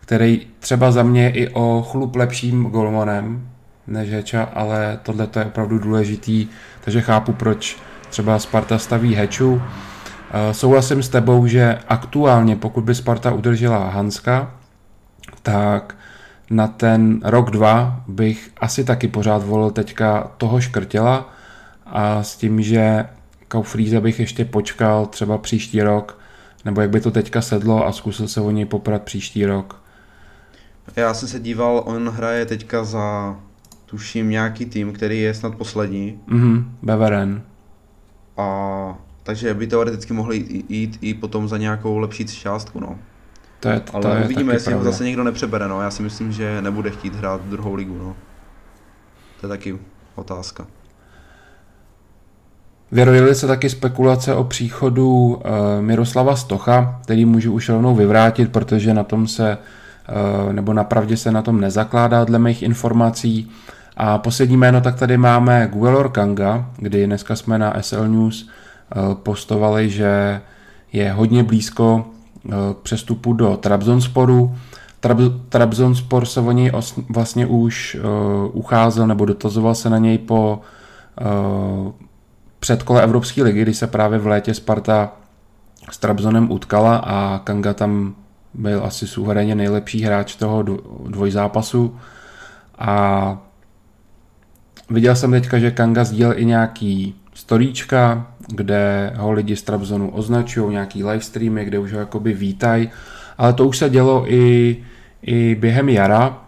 který 0.00 0.46
třeba 0.58 0.92
za 0.92 1.02
mě 1.02 1.22
je 1.22 1.30
i 1.30 1.48
o 1.48 1.86
chlup 1.90 2.16
lepším 2.16 2.64
golmanem 2.64 3.48
než 3.86 4.10
Heča, 4.10 4.48
ale 4.54 4.98
tohle 5.02 5.28
je 5.38 5.44
opravdu 5.44 5.78
důležitý, 5.78 6.48
takže 6.84 7.00
chápu, 7.00 7.32
proč 7.32 7.78
třeba 8.10 8.38
Sparta 8.38 8.78
staví 8.78 9.14
Heču. 9.14 9.62
Eh, 10.32 10.54
souhlasím 10.54 11.02
s 11.02 11.08
tebou, 11.08 11.46
že 11.46 11.78
aktuálně, 11.88 12.56
pokud 12.56 12.84
by 12.84 12.94
Sparta 12.94 13.32
udržela 13.32 13.90
Hanska, 13.90 14.54
tak 15.42 15.96
na 16.50 16.66
ten 16.66 17.20
rok, 17.24 17.50
dva 17.50 18.04
bych 18.08 18.50
asi 18.60 18.84
taky 18.84 19.08
pořád 19.08 19.44
volil 19.44 19.70
teďka 19.70 20.30
toho 20.36 20.60
škrtěla 20.60 21.34
a 21.86 22.22
s 22.22 22.36
tím, 22.36 22.62
že 22.62 23.04
Kaufríze 23.48 24.00
bych 24.00 24.20
ještě 24.20 24.44
počkal 24.44 25.06
třeba 25.06 25.38
příští 25.38 25.82
rok, 25.82 26.18
nebo 26.64 26.80
jak 26.80 26.90
by 26.90 27.00
to 27.00 27.10
teďka 27.10 27.42
sedlo 27.42 27.86
a 27.86 27.92
zkusil 27.92 28.28
se 28.28 28.40
o 28.40 28.50
něj 28.50 28.64
poprat 28.64 29.02
příští 29.02 29.46
rok. 29.46 29.82
Já 30.96 31.14
jsem 31.14 31.28
se 31.28 31.40
díval, 31.40 31.82
on 31.86 32.08
hraje 32.08 32.46
teďka 32.46 32.84
za, 32.84 33.36
tuším, 33.86 34.30
nějaký 34.30 34.66
tým, 34.66 34.92
který 34.92 35.20
je 35.20 35.34
snad 35.34 35.54
poslední. 35.54 36.20
Mhm, 36.26 36.76
Beveren. 36.82 37.42
A 38.36 38.98
takže 39.22 39.54
by 39.54 39.66
teoreticky 39.66 40.12
mohli 40.12 40.64
jít, 40.68 40.98
i 41.00 41.14
potom 41.14 41.48
za 41.48 41.58
nějakou 41.58 41.98
lepší 41.98 42.26
částku, 42.26 42.80
no. 42.80 42.98
To 43.60 43.68
je, 43.68 43.80
to 43.80 43.96
Ale 43.96 44.18
je 44.18 44.24
uvidíme, 44.24 44.52
jestli 44.52 44.70
pravda. 44.70 44.86
ho 44.86 44.92
zase 44.92 45.04
někdo 45.04 45.24
nepřebere, 45.24 45.68
no. 45.68 45.82
Já 45.82 45.90
si 45.90 46.02
myslím, 46.02 46.32
že 46.32 46.62
nebude 46.62 46.90
chtít 46.90 47.14
hrát 47.14 47.40
druhou 47.44 47.74
ligu, 47.74 47.98
no. 47.98 48.16
To 49.40 49.46
je 49.46 49.48
taky 49.48 49.78
otázka. 50.14 50.66
Vyrojily 52.92 53.34
se 53.34 53.46
taky 53.46 53.70
spekulace 53.70 54.34
o 54.34 54.44
příchodu 54.44 55.08
uh, 55.08 55.40
Miroslava 55.80 56.36
Stocha, 56.36 57.00
který 57.02 57.24
můžu 57.24 57.52
už 57.52 57.68
rovnou 57.68 57.94
vyvrátit, 57.94 58.52
protože 58.52 58.94
na 58.94 59.04
tom 59.04 59.26
se, 59.26 59.58
uh, 60.46 60.52
nebo 60.52 60.72
napravdě 60.72 61.16
se 61.16 61.32
na 61.32 61.42
tom 61.42 61.60
nezakládá 61.60 62.24
dle 62.24 62.38
mých 62.38 62.62
informací. 62.62 63.50
A 63.96 64.18
poslední 64.18 64.56
jméno 64.56 64.80
tak 64.80 64.94
tady 64.98 65.16
máme 65.16 65.70
Guelor 65.72 66.08
Kanga, 66.08 66.70
kdy 66.76 67.06
dneska 67.06 67.36
jsme 67.36 67.58
na 67.58 67.74
SL 67.80 68.08
News 68.08 68.42
uh, 68.42 68.50
postovali, 69.14 69.90
že 69.90 70.40
je 70.92 71.12
hodně 71.12 71.44
blízko 71.44 72.04
uh, 72.44 72.52
přestupu 72.82 73.32
do 73.32 73.56
Trabzonsporu. 73.56 74.54
Trab- 75.02 75.40
Trabzonspor 75.48 76.26
se 76.26 76.40
o 76.40 76.52
něj 76.52 76.70
os- 76.70 77.04
vlastně 77.08 77.46
už 77.46 77.96
uh, 78.00 78.50
ucházel 78.52 79.06
nebo 79.06 79.24
dotazoval 79.24 79.74
se 79.74 79.90
na 79.90 79.98
něj 79.98 80.18
po 80.18 80.60
uh, 81.20 81.92
předkole 82.60 83.02
Evropské 83.02 83.42
ligy, 83.42 83.62
kdy 83.62 83.74
se 83.74 83.86
právě 83.86 84.18
v 84.18 84.26
létě 84.26 84.54
Sparta 84.54 85.12
s 85.90 85.98
Trabzonem 85.98 86.50
utkala 86.50 86.96
a 86.96 87.38
Kanga 87.38 87.74
tam 87.74 88.14
byl 88.54 88.84
asi 88.84 89.06
suverénně 89.06 89.54
nejlepší 89.54 90.02
hráč 90.02 90.36
toho 90.36 90.62
dvojzápasu 91.08 91.96
a 92.78 93.38
viděl 94.90 95.16
jsem 95.16 95.30
teďka, 95.30 95.58
že 95.58 95.70
Kanga 95.70 96.04
sdílel 96.04 96.34
i 96.36 96.44
nějaký 96.44 97.14
storíčka, 97.34 98.26
kde 98.50 99.12
ho 99.16 99.32
lidi 99.32 99.56
z 99.56 99.62
Trabzonu 99.62 100.10
označují, 100.10 100.70
nějaký 100.70 101.04
livestreamy, 101.04 101.64
kde 101.64 101.78
už 101.78 101.92
ho 101.92 101.98
jakoby 101.98 102.32
vítají, 102.32 102.90
ale 103.38 103.52
to 103.52 103.66
už 103.66 103.78
se 103.78 103.90
dělo 103.90 104.24
i, 104.32 104.76
i 105.22 105.54
během 105.54 105.88
jara, 105.88 106.38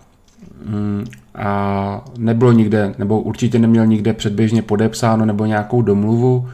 a 1.35 2.05
nebylo 2.19 2.53
nikde, 2.53 2.95
nebo 2.99 3.21
určitě 3.21 3.59
neměl 3.59 3.87
nikde 3.87 4.13
předběžně 4.13 4.63
podepsáno 4.63 5.25
nebo 5.25 5.47
nějakou 5.47 5.83
domluvu. 5.83 6.49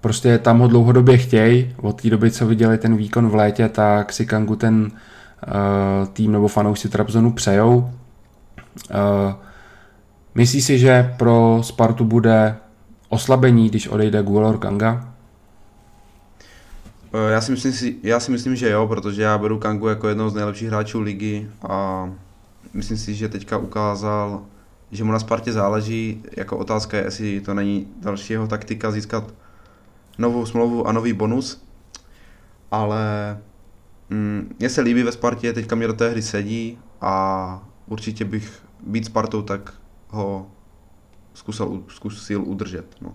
Prostě 0.00 0.38
tam 0.38 0.58
ho 0.58 0.68
dlouhodobě 0.68 1.18
chtějí. 1.18 1.74
Od 1.82 2.02
té 2.02 2.10
doby, 2.10 2.30
co 2.30 2.46
viděli 2.46 2.78
ten 2.78 2.96
výkon 2.96 3.28
v 3.28 3.34
létě, 3.34 3.68
tak 3.68 4.12
si 4.12 4.26
Kangu 4.26 4.56
ten 4.56 4.74
uh, 4.76 6.08
tým 6.12 6.32
nebo 6.32 6.48
fanoušci 6.48 6.88
Trabzonu 6.88 7.32
přejou. 7.32 7.76
Uh, 7.78 9.32
myslí 10.34 10.62
si, 10.62 10.78
že 10.78 11.14
pro 11.16 11.58
Spartu 11.62 12.04
bude 12.04 12.56
oslabení, 13.08 13.68
když 13.68 13.88
odejde 13.88 14.22
Guolor 14.22 14.58
Kanga? 14.58 15.16
Já 17.28 17.40
si, 17.40 17.52
myslím, 17.52 17.94
já 18.02 18.20
si 18.20 18.30
myslím, 18.30 18.56
že 18.56 18.70
jo, 18.70 18.86
protože 18.86 19.22
já 19.22 19.38
beru 19.38 19.58
Kangu 19.58 19.88
jako 19.88 20.08
jednoho 20.08 20.30
z 20.30 20.34
nejlepších 20.34 20.68
hráčů 20.68 21.00
ligy 21.00 21.50
a 21.62 22.10
myslím 22.74 22.98
si, 22.98 23.14
že 23.14 23.28
teďka 23.28 23.58
ukázal, 23.58 24.42
že 24.90 25.04
mu 25.04 25.12
na 25.12 25.18
Spartě 25.18 25.52
záleží. 25.52 26.22
Jako 26.36 26.56
otázka 26.56 26.96
je, 26.96 27.04
jestli 27.04 27.40
to 27.40 27.54
není 27.54 27.88
další 28.00 28.32
jeho 28.32 28.46
taktika 28.46 28.90
získat 28.90 29.34
novou 30.18 30.46
smlouvu 30.46 30.88
a 30.88 30.92
nový 30.92 31.12
bonus. 31.12 31.62
Ale 32.70 33.38
mm, 34.10 34.56
mně 34.58 34.68
se 34.68 34.80
líbí 34.80 35.02
ve 35.02 35.12
Spartě, 35.12 35.52
teďka 35.52 35.76
mě 35.76 35.86
do 35.86 35.92
té 35.92 36.10
hry 36.10 36.22
sedí 36.22 36.78
a 37.00 37.62
určitě 37.86 38.24
bych 38.24 38.62
být 38.86 39.04
Spartou, 39.04 39.42
tak 39.42 39.74
ho 40.08 40.46
zkusil, 41.36 41.82
zkusil 41.88 42.42
udržet. 42.44 42.86
No. 43.00 43.12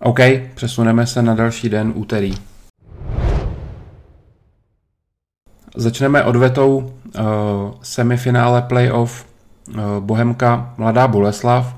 OK, 0.00 0.18
přesuneme 0.54 1.06
se 1.06 1.22
na 1.22 1.34
další 1.34 1.68
den, 1.68 1.92
úterý. 1.94 2.34
Začneme 5.76 6.24
odvetou 6.24 6.76
uh, 6.76 7.22
semifinále 7.82 8.62
playoff 8.62 9.26
uh, 9.68 9.74
Bohemka 10.00 10.74
Mladá 10.78 11.08
Boleslav. 11.08 11.76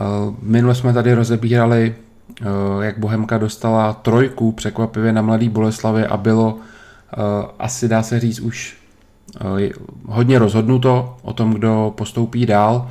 Uh, 0.00 0.34
minule 0.42 0.74
jsme 0.74 0.92
tady 0.92 1.14
rozebírali, 1.14 1.94
uh, 2.40 2.82
jak 2.84 2.98
Bohemka 2.98 3.38
dostala 3.38 3.92
trojku 3.92 4.52
překvapivě 4.52 5.12
na 5.12 5.22
Mladý 5.22 5.48
Boleslavě 5.48 6.06
a 6.06 6.16
bylo 6.16 6.54
uh, 6.54 6.60
asi 7.58 7.88
dá 7.88 8.02
se 8.02 8.20
říct 8.20 8.40
už 8.40 8.79
hodně 10.06 10.38
rozhodnuto 10.38 11.16
o 11.22 11.32
tom, 11.32 11.52
kdo 11.52 11.94
postoupí 11.96 12.46
dál. 12.46 12.90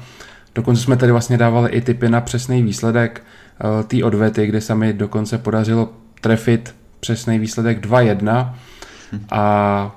Dokonce 0.56 0.82
jsme 0.82 0.98
tady 0.98 1.12
vlastně 1.12 1.38
dávali 1.38 1.70
i 1.70 1.82
typy 1.82 2.10
na 2.10 2.22
přesný 2.22 2.64
výsledek 2.64 3.24
uh, 3.64 3.84
té 3.84 4.04
odvety, 4.04 4.48
kde 4.48 4.62
se 4.62 4.76
mi 4.76 4.94
dokonce 4.94 5.38
podařilo 5.38 5.90
trefit 6.22 6.76
přesný 7.00 7.40
výsledek 7.40 7.86
2-1 7.86 8.54
a 9.32 9.96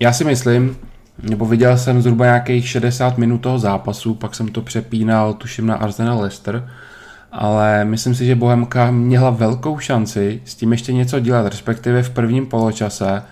já 0.00 0.12
si 0.12 0.24
myslím, 0.24 0.76
nebo 1.22 1.46
viděl 1.46 1.78
jsem 1.78 2.02
zhruba 2.02 2.24
nějakých 2.24 2.68
60 2.68 3.18
minut 3.18 3.38
toho 3.38 3.58
zápasu, 3.58 4.14
pak 4.14 4.34
jsem 4.34 4.48
to 4.48 4.62
přepínal, 4.62 5.34
tuším 5.34 5.66
na 5.66 5.74
Arsenal 5.74 6.20
Leicester, 6.20 6.70
ale 7.32 7.84
myslím 7.84 8.14
si, 8.14 8.26
že 8.26 8.34
Bohemka 8.34 8.90
měla 8.90 9.30
velkou 9.30 9.78
šanci 9.78 10.42
s 10.44 10.54
tím 10.54 10.72
ještě 10.72 10.92
něco 10.92 11.20
dělat, 11.20 11.46
respektive 11.46 12.02
v 12.02 12.10
prvním 12.10 12.46
poločase 12.46 13.22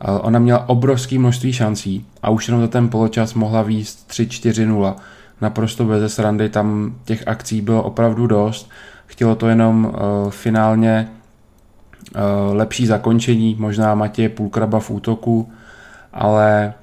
ona 0.00 0.38
měla 0.38 0.68
obrovské 0.68 1.18
množství 1.18 1.52
šancí 1.52 2.06
a 2.22 2.30
už 2.30 2.48
jenom 2.48 2.60
za 2.62 2.68
ten 2.68 2.88
poločas 2.88 3.34
mohla 3.34 3.62
výjist 3.62 4.10
3-4-0. 4.10 4.94
Naprosto 5.40 5.84
bez 5.84 6.14
srandy, 6.14 6.48
tam 6.48 6.94
těch 7.04 7.28
akcí 7.28 7.60
bylo 7.60 7.82
opravdu 7.82 8.26
dost. 8.26 8.70
Chtělo 9.06 9.34
to 9.34 9.48
jenom 9.48 9.84
uh, 9.84 10.30
finálně 10.30 11.08
uh, 11.08 12.56
lepší 12.56 12.86
zakončení, 12.86 13.56
možná 13.58 13.94
Matěje 13.94 14.28
Půlkraba 14.28 14.80
v 14.80 14.90
útoku, 14.90 15.52
ale 16.12 16.74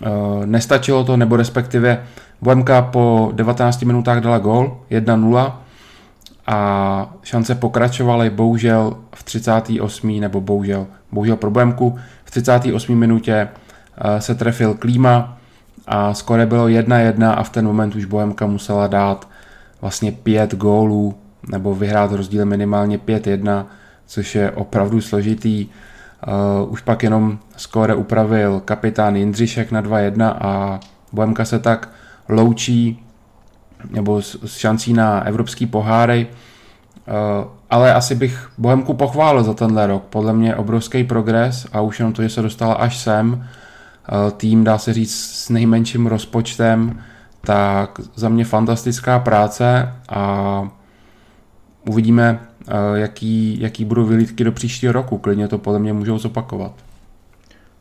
uh, 0.00 0.46
nestačilo 0.46 1.04
to, 1.04 1.16
nebo 1.16 1.36
respektive 1.36 2.04
Bohemka 2.42 2.82
po 2.82 3.32
19 3.34 3.82
minutách 3.82 4.20
dala 4.20 4.38
gol 4.38 4.80
1-0 4.90 5.52
a 6.46 7.14
šance 7.22 7.54
pokračovaly, 7.54 8.30
bohužel 8.30 8.96
v 9.14 9.22
38. 9.22 10.20
nebo 10.20 10.40
bohužel, 10.40 10.86
bohužel 11.12 11.36
pro 11.36 11.50
Bohemku, 11.50 11.98
v 12.24 12.30
38. 12.30 12.98
minutě 12.98 13.48
eh, 13.98 14.20
se 14.20 14.34
trefil 14.34 14.74
Klíma 14.74 15.38
a 15.86 16.14
skore 16.14 16.46
bylo 16.46 16.66
1-1 16.66 17.34
a 17.36 17.42
v 17.42 17.50
ten 17.50 17.66
moment 17.66 17.94
už 17.94 18.04
Bohemka 18.04 18.46
musela 18.46 18.86
dát 18.86 19.28
vlastně 19.80 20.12
pět 20.12 20.54
gólů 20.54 21.14
nebo 21.50 21.74
vyhrát 21.74 22.12
rozdíl 22.12 22.46
minimálně 22.46 22.98
5-1, 22.98 23.66
což 24.06 24.34
je 24.34 24.50
opravdu 24.50 25.00
složitý. 25.00 25.66
Uh, 26.66 26.72
už 26.72 26.80
pak 26.80 27.02
jenom 27.02 27.38
skóre 27.56 27.94
upravil 27.94 28.60
kapitán 28.64 29.16
Jindřišek 29.16 29.70
na 29.70 29.82
2-1 29.82 30.36
a 30.40 30.80
Bohemka 31.12 31.44
se 31.44 31.58
tak 31.58 31.88
loučí 32.28 33.04
nebo 33.90 34.22
s, 34.22 34.38
s 34.44 34.56
šancí 34.56 34.92
na 34.92 35.24
evropský 35.24 35.66
poháry. 35.66 36.26
Uh, 37.08 37.57
ale 37.70 37.94
asi 37.94 38.14
bych 38.14 38.50
Bohemku 38.58 38.94
pochválil 38.94 39.44
za 39.44 39.54
tenhle 39.54 39.86
rok. 39.86 40.04
Podle 40.10 40.32
mě 40.32 40.56
obrovský 40.56 41.04
progres 41.04 41.66
a 41.72 41.80
už 41.80 41.98
jenom 41.98 42.12
to, 42.12 42.22
že 42.22 42.28
se 42.28 42.42
dostala 42.42 42.74
až 42.74 42.98
sem. 42.98 43.32
Uh, 43.32 44.30
tým, 44.30 44.64
dá 44.64 44.78
se 44.78 44.92
říct, 44.92 45.14
s 45.14 45.48
nejmenším 45.48 46.06
rozpočtem, 46.06 47.02
tak 47.40 48.00
za 48.14 48.28
mě 48.28 48.44
fantastická 48.44 49.18
práce 49.18 49.94
a 50.08 50.68
uvidíme, 51.88 52.40
eh, 52.68 52.72
jaký, 52.94 53.60
jaký 53.60 53.84
budou 53.84 54.04
vyhlídky 54.04 54.44
do 54.44 54.52
příštího 54.52 54.92
roku. 54.92 55.18
Klidně 55.18 55.48
to 55.48 55.58
podle 55.58 55.78
mě 55.78 55.92
můžou 55.92 56.18
zopakovat. 56.18 56.72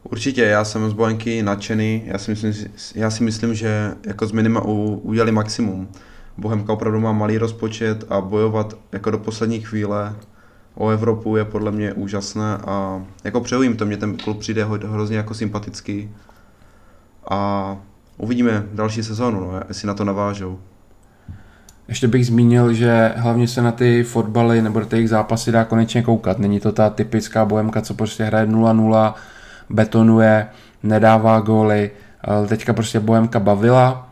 Určitě, 0.03 0.43
já 0.43 0.65
jsem 0.65 0.89
z 0.89 0.93
Bojenky 0.93 1.43
nadšený, 1.43 2.03
já 2.05 2.17
si 2.17 2.31
myslím, 2.31 2.53
já 2.95 3.11
si 3.11 3.23
myslím 3.23 3.55
že 3.55 3.91
jako 4.05 4.27
z 4.27 4.31
minima 4.31 4.61
udělali 4.61 5.31
maximum. 5.31 5.87
Bohemka 6.37 6.73
opravdu 6.73 6.99
má 6.99 7.11
malý 7.11 7.37
rozpočet 7.37 8.05
a 8.09 8.21
bojovat 8.21 8.73
jako 8.91 9.11
do 9.11 9.17
poslední 9.17 9.59
chvíle 9.59 10.15
o 10.75 10.89
Evropu 10.89 11.37
je 11.37 11.45
podle 11.45 11.71
mě 11.71 11.93
úžasné 11.93 12.57
a 12.57 13.01
jako 13.23 13.41
přeju 13.41 13.61
jim 13.61 13.77
to, 13.77 13.85
mě 13.85 13.97
ten 13.97 14.17
klub 14.17 14.39
přijde 14.39 14.65
hrozně 14.65 15.17
jako 15.17 15.33
sympatický 15.33 16.11
a 17.29 17.77
uvidíme 18.17 18.65
další 18.73 19.03
sezónu, 19.03 19.39
no, 19.39 19.61
jestli 19.67 19.87
na 19.87 19.93
to 19.93 20.03
navážou. 20.03 20.59
Ještě 21.87 22.07
bych 22.07 22.25
zmínil, 22.25 22.73
že 22.73 23.13
hlavně 23.15 23.47
se 23.47 23.61
na 23.61 23.71
ty 23.71 24.03
fotbaly 24.03 24.61
nebo 24.61 24.81
ty 24.81 25.07
zápasy 25.07 25.51
dá 25.51 25.63
konečně 25.63 26.03
koukat. 26.03 26.39
Není 26.39 26.59
to 26.59 26.71
ta 26.71 26.89
typická 26.89 27.45
bohemka, 27.45 27.81
co 27.81 27.93
prostě 27.93 28.23
hraje 28.23 28.45
0-0, 28.45 29.13
betonuje, 29.69 30.47
nedává 30.83 31.39
góly. 31.39 31.91
Teďka 32.47 32.73
prostě 32.73 32.99
bohemka 32.99 33.39
bavila, 33.39 34.06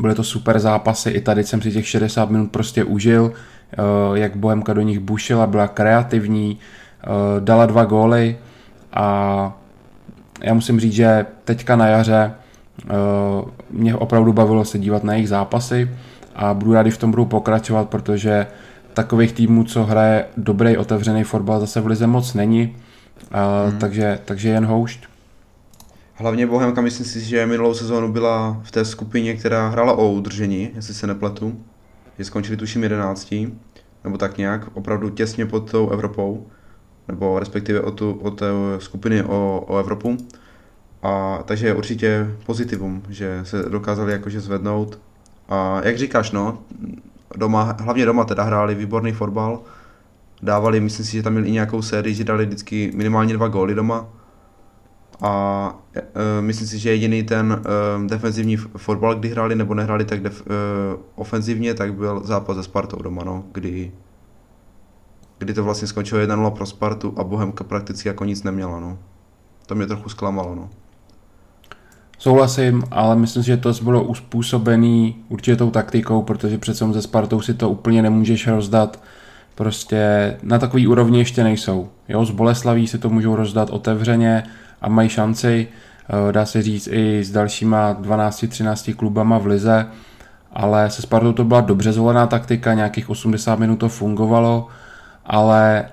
byly 0.00 0.14
to 0.14 0.24
super 0.24 0.58
zápasy, 0.58 1.10
i 1.10 1.20
tady 1.20 1.44
jsem 1.44 1.62
si 1.62 1.72
těch 1.72 1.88
60 1.88 2.30
minut 2.30 2.50
prostě 2.50 2.84
užil, 2.84 3.32
eh, 3.72 3.76
jak 4.14 4.36
bohemka 4.36 4.72
do 4.72 4.80
nich 4.80 4.98
bušila, 4.98 5.46
byla 5.46 5.68
kreativní, 5.68 6.58
eh, 6.58 7.06
dala 7.40 7.66
dva 7.66 7.84
góly 7.84 8.36
a 8.92 9.58
já 10.42 10.54
musím 10.54 10.80
říct, 10.80 10.92
že 10.92 11.26
teďka 11.44 11.76
na 11.76 11.86
jaře 11.86 12.32
eh, 12.80 12.92
mě 13.70 13.96
opravdu 13.96 14.32
bavilo 14.32 14.64
se 14.64 14.78
dívat 14.78 15.04
na 15.04 15.12
jejich 15.12 15.28
zápasy 15.28 15.90
a 16.36 16.54
budu 16.54 16.72
rádi 16.72 16.90
v 16.90 16.98
tom 16.98 17.10
budu 17.10 17.24
pokračovat, 17.24 17.88
protože 17.88 18.46
takových 18.94 19.32
týmů, 19.32 19.64
co 19.64 19.84
hraje 19.84 20.24
dobrý 20.36 20.76
otevřený 20.76 21.24
fotbal, 21.24 21.60
zase 21.60 21.80
v 21.80 21.86
lize 21.86 22.06
moc 22.06 22.34
není, 22.34 22.76
hmm. 23.70 23.78
takže, 23.78 24.18
takže 24.24 24.48
jen 24.48 24.66
houšť. 24.66 25.13
Hlavně 26.16 26.46
Bohemka, 26.46 26.80
myslím 26.80 27.06
si, 27.06 27.20
že 27.20 27.46
minulou 27.46 27.74
sezónu 27.74 28.12
byla 28.12 28.60
v 28.62 28.70
té 28.70 28.84
skupině, 28.84 29.36
která 29.36 29.68
hrála 29.68 29.92
o 29.92 30.12
udržení, 30.12 30.70
jestli 30.74 30.94
se 30.94 31.06
nepletu. 31.06 31.64
Že 32.18 32.24
skončili 32.24 32.56
tuším 32.56 32.82
11, 32.82 33.34
nebo 34.04 34.18
tak 34.18 34.38
nějak, 34.38 34.76
opravdu 34.76 35.10
těsně 35.10 35.46
pod 35.46 35.70
tou 35.70 35.90
Evropou, 35.90 36.46
nebo 37.08 37.38
respektive 37.38 37.80
o, 37.80 37.90
tu, 37.90 38.12
o 38.12 38.30
té 38.30 38.46
skupiny 38.78 39.22
o, 39.22 39.64
o 39.68 39.78
Evropu. 39.78 40.16
A, 41.02 41.42
takže 41.44 41.66
je 41.66 41.74
určitě 41.74 42.30
pozitivum, 42.46 43.02
že 43.08 43.40
se 43.42 43.62
dokázali 43.62 44.12
jakože 44.12 44.40
zvednout 44.40 44.98
a 45.48 45.80
jak 45.84 45.98
říkáš, 45.98 46.30
no, 46.30 46.58
doma, 47.36 47.76
hlavně 47.80 48.06
doma 48.06 48.24
teda 48.24 48.42
hráli 48.42 48.74
výborný 48.74 49.12
fotbal, 49.12 49.62
dávali, 50.42 50.80
myslím 50.80 51.06
si, 51.06 51.12
že 51.12 51.22
tam 51.22 51.32
měli 51.32 51.48
i 51.48 51.52
nějakou 51.52 51.82
sérii, 51.82 52.14
že 52.14 52.24
dali 52.24 52.46
vždycky 52.46 52.92
minimálně 52.94 53.34
dva 53.34 53.48
góly 53.48 53.74
doma. 53.74 54.08
A 55.20 55.74
e, 55.96 56.02
myslím 56.42 56.68
si, 56.68 56.78
že 56.78 56.90
jediný 56.90 57.22
ten 57.22 57.62
e, 58.04 58.08
defenzivní 58.08 58.56
fotbal, 58.56 59.14
kdy 59.14 59.28
hráli 59.28 59.54
nebo 59.54 59.74
nehráli 59.74 60.04
tak 60.04 60.22
def, 60.22 60.42
e, 60.42 60.50
ofenzivně, 61.14 61.74
tak 61.74 61.94
byl 61.94 62.22
zápas 62.24 62.56
se 62.56 62.62
Spartou 62.62 63.02
doma, 63.02 63.24
no, 63.24 63.44
kdy, 63.52 63.92
kdy 65.38 65.54
to 65.54 65.64
vlastně 65.64 65.88
skončilo 65.88 66.20
1-0 66.20 66.50
pro 66.50 66.66
Spartu 66.66 67.14
a 67.16 67.24
Bohemka 67.24 67.64
prakticky 67.64 68.08
jako 68.08 68.24
nic 68.24 68.42
neměla. 68.42 68.80
No. 68.80 68.98
To 69.66 69.74
mě 69.74 69.86
trochu 69.86 70.08
zklamalo. 70.08 70.54
No. 70.54 70.70
Souhlasím, 72.18 72.82
ale 72.90 73.16
myslím 73.16 73.42
si, 73.42 73.46
že 73.46 73.56
to 73.56 73.72
bylo 73.82 74.02
uspůsobený 74.02 75.24
určitou 75.28 75.70
taktikou, 75.70 76.22
protože 76.22 76.58
přece 76.58 76.92
ze 76.92 77.02
Spartou 77.02 77.40
si 77.40 77.54
to 77.54 77.70
úplně 77.70 78.02
nemůžeš 78.02 78.46
rozdat. 78.46 79.02
Prostě 79.54 80.36
na 80.42 80.58
takový 80.58 80.86
úrovni 80.86 81.18
ještě 81.18 81.44
nejsou. 81.44 81.88
Jo, 82.08 82.24
z 82.24 82.30
Boleslaví 82.30 82.86
si 82.86 82.98
to 82.98 83.10
můžou 83.10 83.36
rozdat 83.36 83.70
otevřeně 83.70 84.42
a 84.84 84.88
mají 84.88 85.08
šanci, 85.08 85.68
eh, 86.28 86.32
dá 86.32 86.46
se 86.46 86.62
říct 86.62 86.88
i 86.92 87.24
s 87.24 87.30
dalšíma 87.30 87.92
12-13 87.92 88.94
klubama 88.94 89.38
v 89.38 89.46
lize, 89.46 89.86
ale 90.52 90.90
se 90.90 91.02
Spartou 91.02 91.32
to 91.32 91.44
byla 91.44 91.60
dobře 91.60 91.92
zvolená 91.92 92.26
taktika, 92.26 92.74
nějakých 92.74 93.10
80 93.10 93.58
minut 93.58 93.76
to 93.76 93.88
fungovalo, 93.88 94.68
ale 95.26 95.84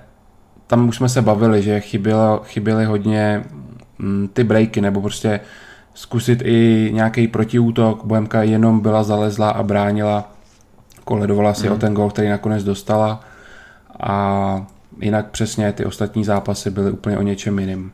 tam 0.66 0.88
už 0.88 0.96
jsme 0.96 1.08
se 1.08 1.22
bavili, 1.22 1.62
že 1.62 1.80
chybělo, 1.80 2.40
chyběly 2.44 2.84
hodně 2.84 3.44
mm, 3.98 4.28
ty 4.32 4.44
breaky, 4.44 4.80
nebo 4.80 5.00
prostě 5.00 5.40
zkusit 5.94 6.42
i 6.44 6.90
nějaký 6.92 7.28
protiútok. 7.28 8.04
Bohemka 8.04 8.42
jenom 8.42 8.80
byla 8.80 9.02
zalezla 9.02 9.50
a 9.50 9.62
bránila, 9.62 10.32
koledovala 11.04 11.54
si 11.54 11.68
mm. 11.68 11.74
o 11.74 11.78
ten 11.78 11.94
gol, 11.94 12.10
který 12.10 12.28
nakonec 12.28 12.64
dostala 12.64 13.20
a 14.00 14.66
jinak 15.00 15.30
přesně 15.30 15.72
ty 15.72 15.84
ostatní 15.84 16.24
zápasy 16.24 16.70
byly 16.70 16.90
úplně 16.90 17.18
o 17.18 17.22
něčem 17.22 17.58
jiným. 17.58 17.92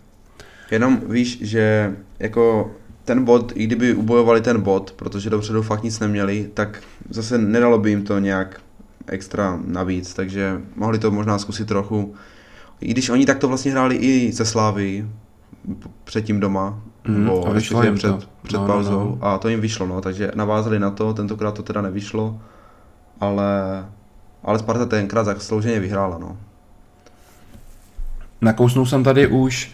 Jenom 0.71 1.01
víš, 1.09 1.39
že 1.43 1.97
jako 2.19 2.71
ten 3.05 3.25
bod, 3.25 3.53
i 3.55 3.65
kdyby 3.65 3.95
ubojovali 3.95 4.41
ten 4.41 4.61
bod, 4.61 4.93
protože 4.97 5.31
dopředu 5.31 5.63
fakt 5.63 5.83
nic 5.83 6.01
neměli, 6.01 6.51
tak 6.55 6.83
zase 7.11 7.39
nedalo 7.39 7.79
by 7.79 7.91
jim 7.91 8.05
to 8.05 8.19
nějak 8.19 8.61
extra 9.07 9.61
navíc, 9.65 10.15
takže 10.15 10.61
mohli 10.77 10.99
to 10.99 11.11
možná 11.11 11.39
zkusit 11.39 11.69
trochu. 11.69 12.15
I 12.81 12.91
když 12.91 13.09
oni 13.11 13.27
takto 13.27 13.49
vlastně 13.49 13.73
hráli 13.73 13.97
i 13.97 14.33
ze 14.33 14.45
Slávy 14.45 15.09
předtím 16.05 16.41
doma, 16.41 16.83
Mm, 17.09 17.25
nebo 17.25 17.49
a 17.49 17.53
vyšlo 17.53 17.83
jim 17.83 17.95
před, 17.95 18.09
to. 18.09 18.19
před 18.43 18.57
no, 18.57 18.67
pauzou 18.67 18.91
no, 18.91 19.05
no. 19.05 19.19
a 19.21 19.39
to 19.39 19.49
jim 19.49 19.61
vyšlo, 19.61 19.87
no, 19.87 20.01
takže 20.01 20.33
navázali 20.35 20.79
na 20.79 20.91
to, 20.91 21.15
tentokrát 21.15 21.55
to 21.55 21.63
teda 21.63 21.83
nevyšlo, 21.83 22.41
ale, 23.21 23.85
ale 24.43 24.59
Sparta 24.59 24.87
tenkrát 24.87 25.25
zaslouženě 25.25 25.81
vyhrála, 25.81 26.19
no. 26.19 26.37
Nakousnul 28.41 28.87
jsem 28.87 29.05
tady 29.05 29.27
už 29.27 29.73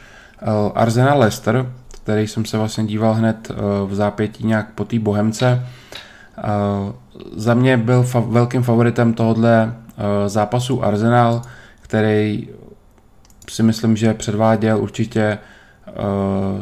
Arsenal 0.75 1.19
Leicester, 1.19 1.73
který 1.89 2.29
jsem 2.29 2.45
se 2.45 2.59
vlastně 2.59 2.85
díval 2.85 3.15
hned 3.15 3.51
uh, 3.51 3.91
v 3.91 3.95
zápětí 3.95 4.47
nějak 4.47 4.73
po 4.75 4.85
té 4.85 4.99
Bohemce. 4.99 5.67
Uh, 6.39 6.93
za 7.37 7.55
mě 7.55 7.77
byl 7.77 8.03
fa- 8.03 8.31
velkým 8.31 8.63
favoritem 8.63 9.15
tohohle 9.15 9.75
zápasu 10.27 10.85
Arsenal, 10.85 11.43
který 11.81 12.49
si 13.51 13.63
myslím, 13.63 13.97
že 13.97 14.15
předváděl 14.15 14.79
určitě 14.79 15.39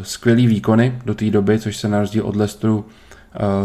skvělý 0.03 0.47
výkony 0.47 0.99
do 1.05 1.15
té 1.15 1.31
doby, 1.31 1.59
což 1.59 1.77
se 1.77 1.89
na 1.89 2.01
rozdíl 2.01 2.27
od 2.27 2.37
Leicesteru 2.37 2.85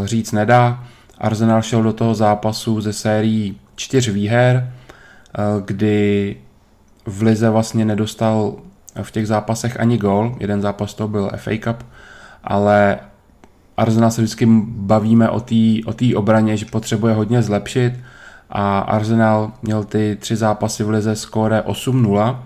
říct 0.04 0.32
nedá. 0.32 0.84
Arsenal 1.18 1.62
šel 1.62 1.84
do 1.84 1.94
toho 1.94 2.16
zápasu 2.16 2.82
ze 2.82 2.94
sérií 2.94 3.60
čtyř 3.76 4.10
výher, 4.10 4.74
kdy 5.66 6.38
v 7.06 7.22
Lize 7.22 7.50
vlastně 7.50 7.86
nedostal 7.86 8.56
v 9.02 9.12
těch 9.12 9.28
zápasech 9.28 9.80
ani 9.80 9.98
gol, 9.98 10.36
jeden 10.40 10.62
zápas 10.62 10.94
to 10.94 11.08
byl 11.08 11.32
FA 11.36 11.52
Cup, 11.64 11.84
ale 12.44 13.00
Arsenal 13.78 14.12
se 14.12 14.22
vždycky 14.22 14.46
bavíme 14.66 15.30
o 15.30 15.40
té 15.40 16.16
o 16.16 16.20
obraně, 16.20 16.58
že 16.58 16.66
potřebuje 16.66 17.14
hodně 17.14 17.42
zlepšit 17.42 17.94
a 18.50 18.80
Arsenal 18.80 19.52
měl 19.62 19.84
ty 19.84 20.18
tři 20.20 20.36
zápasy 20.36 20.84
v 20.84 20.90
lize 20.90 21.16
skóre 21.16 21.62
8-0 21.62 22.40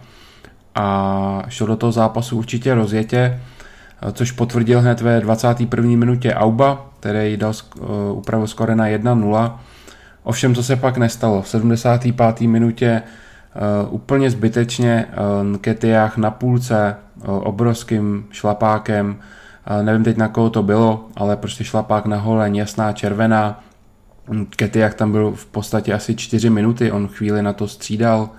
a 0.76 1.44
šel 1.48 1.68
do 1.68 1.76
toho 1.76 1.92
zápasu 1.92 2.38
určitě 2.38 2.74
rozjetě, 2.74 3.40
což 4.14 4.32
potvrdil 4.32 4.82
hned 4.82 5.02
ve 5.02 5.20
21. 5.20 5.90
minutě 5.90 6.34
Auba, 6.34 6.86
který 7.00 7.38
dal 7.38 7.52
uh, 7.52 7.88
upravil 8.18 8.48
skore 8.48 8.76
na 8.76 8.88
1-0. 8.88 9.52
Ovšem, 10.24 10.56
co 10.56 10.64
se 10.64 10.76
pak 10.76 10.98
nestalo, 10.98 11.42
v 11.42 11.50
75. 11.50 12.48
minutě 12.48 13.02
úplně 13.90 14.32
zbytečně 14.32 15.06
Nketiah 15.44 16.18
na 16.18 16.32
půlce 16.32 16.96
uh, 17.16 17.24
obrovským 17.48 18.26
šlapákem, 18.32 19.20
nevím 19.82 20.04
teď 20.04 20.18
na 20.18 20.28
koho 20.28 20.50
to 20.50 20.64
bylo, 20.64 21.10
ale 21.16 21.38
prostě 21.38 21.64
šlapák 21.64 22.06
na 22.06 22.18
holeň, 22.18 22.56
jasná 22.56 22.94
červená, 22.94 23.64
Kety, 24.56 24.80
jak 24.80 24.94
tam 24.94 25.12
byl 25.12 25.32
v 25.32 25.46
podstatě 25.46 25.94
asi 25.94 26.16
4 26.16 26.50
minuty, 26.50 26.92
on 26.92 27.08
chvíli 27.08 27.42
na 27.42 27.54
to 27.54 27.68
střídal 27.68 28.30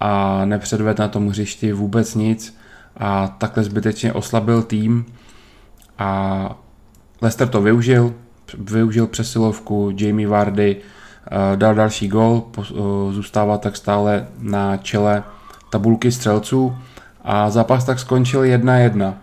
a 0.00 0.44
nepředvedl 0.44 1.02
na 1.02 1.08
tom 1.08 1.28
hřišti 1.28 1.72
vůbec 1.72 2.14
nic 2.14 2.56
a 2.96 3.28
takhle 3.28 3.64
zbytečně 3.64 4.12
oslabil 4.12 4.62
tým. 4.62 5.06
A 5.98 6.58
Leicester 7.22 7.48
to 7.48 7.62
využil, 7.62 8.14
využil 8.58 9.06
přesilovku, 9.06 9.92
Jamie 9.96 10.28
Vardy 10.28 10.76
eh, 10.76 10.82
dal 11.56 11.74
další 11.74 12.08
gol, 12.08 12.42
eh, 12.58 12.62
zůstává 13.12 13.58
tak 13.58 13.76
stále 13.76 14.26
na 14.38 14.76
čele 14.76 15.22
tabulky 15.70 16.12
střelců 16.12 16.76
a 17.24 17.50
zápas 17.50 17.84
tak 17.84 17.98
skončil 17.98 18.44
1-1. 18.44 19.14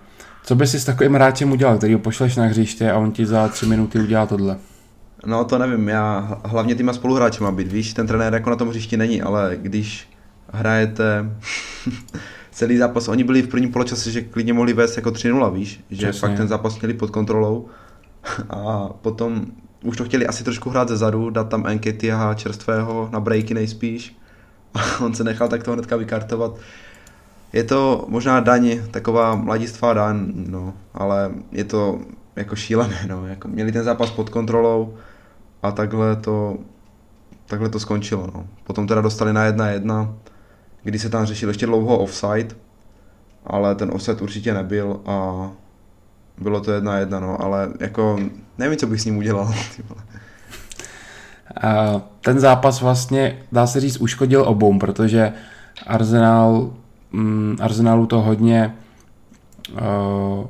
Co 0.44 0.56
by 0.56 0.68
si 0.68 0.80
s 0.80 0.86
takovým 0.86 1.14
hráčem 1.14 1.52
udělal, 1.52 1.78
který 1.78 1.94
ho 1.94 2.00
pošleš 2.00 2.36
na 2.36 2.46
hřiště 2.46 2.92
a 2.92 2.98
on 2.98 3.12
ti 3.12 3.26
za 3.26 3.48
tři 3.48 3.66
minuty 3.66 4.00
udělá 4.00 4.26
tohle? 4.26 4.58
No 5.26 5.44
to 5.44 5.58
nevím, 5.58 5.90
já 5.90 6.38
hlavně 6.46 6.76
týma 6.76 6.94
spoluhráči 6.94 7.44
má 7.44 7.52
být, 7.52 7.72
víš, 7.72 7.94
ten 7.94 8.08
trenér 8.08 8.34
jako 8.34 8.50
na 8.50 8.56
tom 8.56 8.70
hřišti 8.70 8.98
není, 8.98 9.22
ale 9.22 9.58
když 9.62 10.10
hrajete 10.54 11.26
celý 12.52 12.78
zápas, 12.78 13.08
oni 13.08 13.24
byli 13.24 13.42
v 13.42 13.48
prvním 13.48 13.72
poločase, 13.72 14.12
že 14.12 14.22
klidně 14.22 14.54
mohli 14.54 14.74
vést 14.74 14.98
jako 14.98 15.10
3-0, 15.10 15.54
víš, 15.54 15.80
že 15.90 16.10
Přesně. 16.10 16.28
fakt 16.28 16.38
ten 16.38 16.48
zápas 16.48 16.80
měli 16.80 16.94
pod 16.94 17.10
kontrolou 17.10 17.68
a 18.50 18.90
potom 19.02 19.46
už 19.84 19.98
to 19.98 20.06
chtěli 20.06 20.28
asi 20.28 20.44
trošku 20.44 20.70
hrát 20.70 20.90
ze 20.90 20.98
zadu, 20.98 21.30
dát 21.30 21.50
tam 21.50 21.66
a 21.66 22.34
čerstvého 22.34 23.10
na 23.12 23.20
breaky 23.20 23.54
nejspíš 23.54 24.18
a 24.74 25.00
on 25.00 25.14
se 25.14 25.24
nechal 25.24 25.48
tak 25.48 25.64
to 25.64 25.72
hnedka 25.72 25.96
vykartovat. 25.96 26.52
Je 27.54 27.64
to 27.64 28.06
možná 28.08 28.40
daň, 28.40 28.80
taková 28.92 29.36
mladistvá 29.36 29.94
daň, 29.94 30.34
no, 30.36 30.74
ale 30.94 31.32
je 31.52 31.64
to 31.64 32.00
jako 32.36 32.56
šílené, 32.56 33.06
no, 33.08 33.28
jako 33.28 33.48
měli 33.48 33.72
ten 33.72 33.84
zápas 33.84 34.12
pod 34.12 34.30
kontrolou 34.30 34.98
a 35.64 35.72
takhle 35.72 36.16
to, 36.16 36.58
takhle 37.46 37.70
to 37.70 37.80
skončilo, 37.80 38.30
no. 38.34 38.48
Potom 38.64 38.88
teda 38.88 39.02
dostali 39.02 39.34
na 39.34 39.46
jedna 39.46 39.70
jedna, 39.70 40.16
kdy 40.84 41.00
se 41.00 41.10
tam 41.10 41.26
řešil 41.26 41.50
ještě 41.50 41.66
dlouho 41.66 41.98
offside, 41.98 42.56
ale 43.46 43.76
ten 43.76 43.92
offside 43.94 44.22
určitě 44.22 44.54
nebyl 44.54 45.00
a 45.06 45.52
bylo 46.42 46.62
to 46.62 46.72
jedna 46.72 46.98
jedna, 46.98 47.20
no, 47.20 47.42
ale 47.42 47.70
jako 47.80 48.20
nevím, 48.58 48.78
co 48.78 48.88
bych 48.88 49.02
s 49.02 49.06
ním 49.06 49.18
udělal. 49.18 49.54
ten 52.22 52.40
zápas 52.40 52.82
vlastně, 52.82 53.38
dá 53.52 53.68
se 53.68 53.80
říct, 53.80 53.98
uškodil 53.98 54.44
obou, 54.48 54.80
protože 54.80 55.34
Arsenal, 55.88 56.70
mm, 57.12 57.58
Arsenalu 57.62 58.06
to 58.06 58.22
hodně 58.22 58.76
uh, 59.72 60.46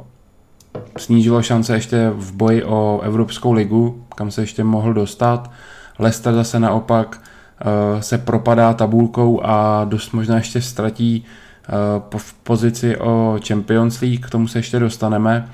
snížilo 0.98 1.42
šance 1.42 1.74
ještě 1.74 2.10
v 2.10 2.34
boji 2.34 2.64
o 2.64 3.02
Evropskou 3.04 3.54
ligu, 3.54 4.04
kam 4.16 4.32
se 4.32 4.42
ještě 4.42 4.64
mohl 4.64 4.94
dostat. 4.94 5.52
Leicester 6.00 6.34
zase 6.34 6.60
naopak 6.60 7.22
uh, 7.94 8.00
se 8.00 8.18
propadá 8.18 8.74
tabulkou 8.74 9.42
a 9.44 9.86
dost 9.86 10.12
možná 10.12 10.36
ještě 10.36 10.62
ztratí 10.62 11.26
uh, 12.04 12.20
v 12.20 12.34
pozici 12.34 12.98
o 12.98 13.40
Champions 13.48 14.02
League, 14.02 14.26
k 14.26 14.30
tomu 14.30 14.48
se 14.48 14.60
ještě 14.60 14.80
dostaneme. 14.80 15.50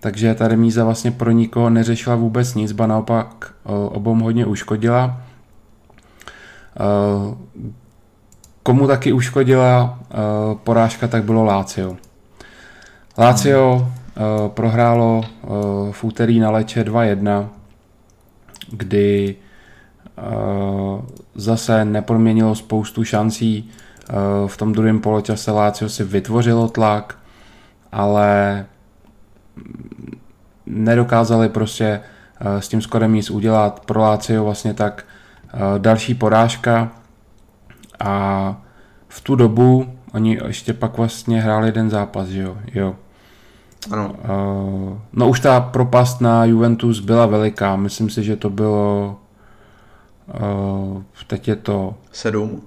Takže 0.00 0.34
ta 0.34 0.48
remíza 0.48 0.84
vlastně 0.84 1.10
pro 1.10 1.30
nikoho 1.30 1.70
neřešila 1.70 2.16
vůbec 2.16 2.54
nic, 2.54 2.72
ba 2.72 2.86
naopak 2.86 3.52
obou 3.88 4.14
hodně 4.14 4.46
uškodila. 4.46 5.20
Komu 8.62 8.86
taky 8.86 9.12
uškodila 9.12 9.98
porážka, 10.64 11.08
tak 11.08 11.24
bylo 11.24 11.44
Lácio. 11.44 11.96
Lácio 13.18 13.92
prohrálo 14.48 15.24
v 15.90 16.04
úterý 16.04 16.40
na 16.40 16.50
leče 16.50 16.84
2-1, 16.84 17.48
kdy 18.72 19.36
zase 21.34 21.84
neproměnilo 21.84 22.54
spoustu 22.54 23.04
šancí. 23.04 23.70
V 24.46 24.56
tom 24.56 24.72
druhém 24.72 25.00
poločase 25.00 25.50
Lácio 25.50 25.88
si 25.88 26.04
vytvořilo 26.04 26.68
tlak, 26.68 27.18
ale 27.92 28.66
nedokázali 30.66 31.48
prostě 31.48 32.00
eh, 32.40 32.62
s 32.62 32.68
tím 32.68 32.82
skorem 32.82 33.14
nic 33.14 33.30
udělat. 33.30 33.80
Pro 33.86 34.00
Lácio 34.00 34.44
vlastně 34.44 34.74
tak 34.74 35.04
eh, 35.54 35.58
další 35.78 36.14
porážka 36.14 36.92
a 38.00 38.56
v 39.08 39.20
tu 39.20 39.34
dobu 39.34 39.86
oni 40.12 40.38
ještě 40.46 40.72
pak 40.72 40.96
vlastně 40.96 41.40
hráli 41.40 41.68
jeden 41.68 41.90
zápas, 41.90 42.28
že 42.28 42.40
jo? 42.40 42.56
jo. 42.74 42.96
Ano. 43.90 44.14
Uh, 44.14 44.98
no 45.12 45.28
už 45.28 45.40
ta 45.40 45.60
propast 45.60 46.20
na 46.20 46.44
Juventus 46.44 47.00
byla 47.00 47.26
veliká, 47.26 47.76
myslím 47.76 48.10
si, 48.10 48.24
že 48.24 48.36
to 48.36 48.50
bylo 48.50 49.16
teď 51.30 51.48
je 51.48 51.56
to... 51.56 51.94
Sedm 52.12 52.62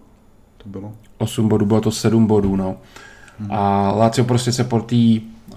to 0.58 0.70
bylo. 0.70 0.94
Osm 1.18 1.48
bodů, 1.48 1.66
bylo 1.66 1.82
to 1.82 1.92
sedm 1.92 2.28
bodů, 2.28 2.56
no. 2.56 2.76
Hmm. 3.40 3.52
A 3.52 3.92
Lazio 3.92 4.26
prostě 4.26 4.52
se 4.52 4.64
po 4.64 4.80
té 4.80 4.96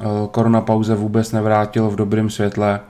Eh, 0.01 0.29
korona 0.31 0.61
pauze 0.61 0.95
vůbec 0.95 1.33
nevrátil 1.33 1.91
v 1.91 1.97
dobrém 1.97 2.31
světle 2.31 2.81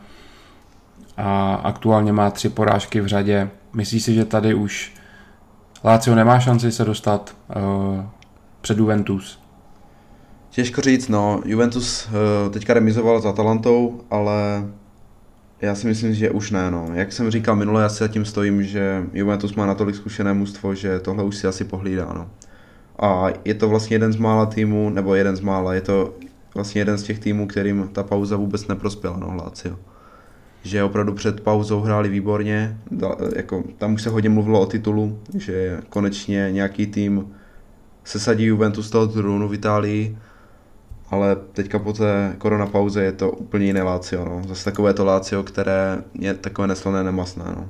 a 1.17 1.55
aktuálně 1.55 2.13
má 2.13 2.31
tři 2.31 2.49
porážky 2.49 3.01
v 3.01 3.07
řadě. 3.07 3.51
Myslíš 3.75 4.03
si, 4.03 4.15
že 4.15 4.25
tady 4.25 4.55
už 4.55 4.95
Lazio 5.85 6.17
nemá 6.17 6.41
šanci 6.41 6.73
se 6.73 6.85
dostat 6.85 7.37
uh, 7.57 8.05
před 8.61 8.79
Juventus? 8.79 9.41
Těžko 10.51 10.81
říct, 10.81 11.09
no. 11.09 11.41
Juventus 11.45 12.07
uh, 12.07 12.53
teďka 12.53 12.75
remizoval 12.75 13.21
s 13.21 13.27
Atalantou, 13.27 14.01
ale 14.11 14.67
já 15.61 15.75
si 15.75 15.87
myslím, 15.87 16.15
že 16.15 16.31
už 16.31 16.51
ne, 16.51 16.71
no. 16.71 16.89
Jak 16.93 17.13
jsem 17.13 17.31
říkal 17.31 17.57
minule, 17.57 17.83
já 17.83 17.89
si 17.89 17.99
zatím 17.99 18.25
stojím, 18.25 18.63
že 18.63 19.05
Juventus 19.13 19.55
má 19.55 19.67
natolik 19.67 19.97
zkušené 19.97 20.35
mužstvo, 20.35 20.75
že 20.75 21.01
tohle 21.01 21.25
už 21.25 21.37
si 21.37 21.47
asi 21.47 21.65
pohlídá, 21.65 22.13
no. 22.15 22.29
A 22.99 23.27
je 23.45 23.55
to 23.55 23.69
vlastně 23.69 23.95
jeden 23.95 24.13
z 24.13 24.17
mála 24.17 24.47
týmů, 24.47 24.91
nebo 24.91 25.15
jeden 25.15 25.37
z 25.37 25.41
mála, 25.41 25.75
je 25.75 25.81
to 25.81 26.15
vlastně 26.57 26.81
jeden 26.81 26.99
z 26.99 27.03
těch 27.03 27.19
týmů, 27.19 27.47
kterým 27.47 27.89
ta 27.93 28.03
pauza 28.03 28.37
vůbec 28.37 28.67
neprospěla, 28.67 29.17
no 29.17 29.37
Lazio. 29.37 29.77
Že 30.63 30.83
opravdu 30.83 31.15
před 31.15 31.41
pauzou 31.41 31.81
hráli 31.81 32.09
výborně, 32.09 32.79
da, 32.91 33.17
jako, 33.37 33.65
tam 33.79 33.95
už 33.95 34.03
se 34.03 34.11
hodně 34.11 34.29
mluvilo 34.29 34.61
o 34.61 34.67
titulu, 34.67 35.19
že 35.35 35.81
konečně 35.89 36.49
nějaký 36.53 36.87
tým 36.87 37.27
sesadí 38.05 38.45
Juventus 38.45 38.87
z 38.87 38.91
toho 38.91 39.07
trůnu 39.07 39.49
v 39.49 39.55
Itálii, 39.55 40.19
ale 41.11 41.37
teďka 41.53 41.79
po 41.79 41.93
té 41.93 42.35
korona 42.39 42.67
pauze 42.67 43.03
je 43.03 43.13
to 43.13 43.31
úplně 43.31 43.67
jiné 43.67 43.83
Lazio, 43.83 44.25
no. 44.25 44.43
Zase 44.49 44.65
takové 44.65 44.95
to 44.95 45.05
Lazio, 45.05 45.43
které 45.43 45.99
je 46.19 46.35
takové 46.35 46.69
neslané, 46.69 47.05
nemasné, 47.05 47.45
no. 47.57 47.69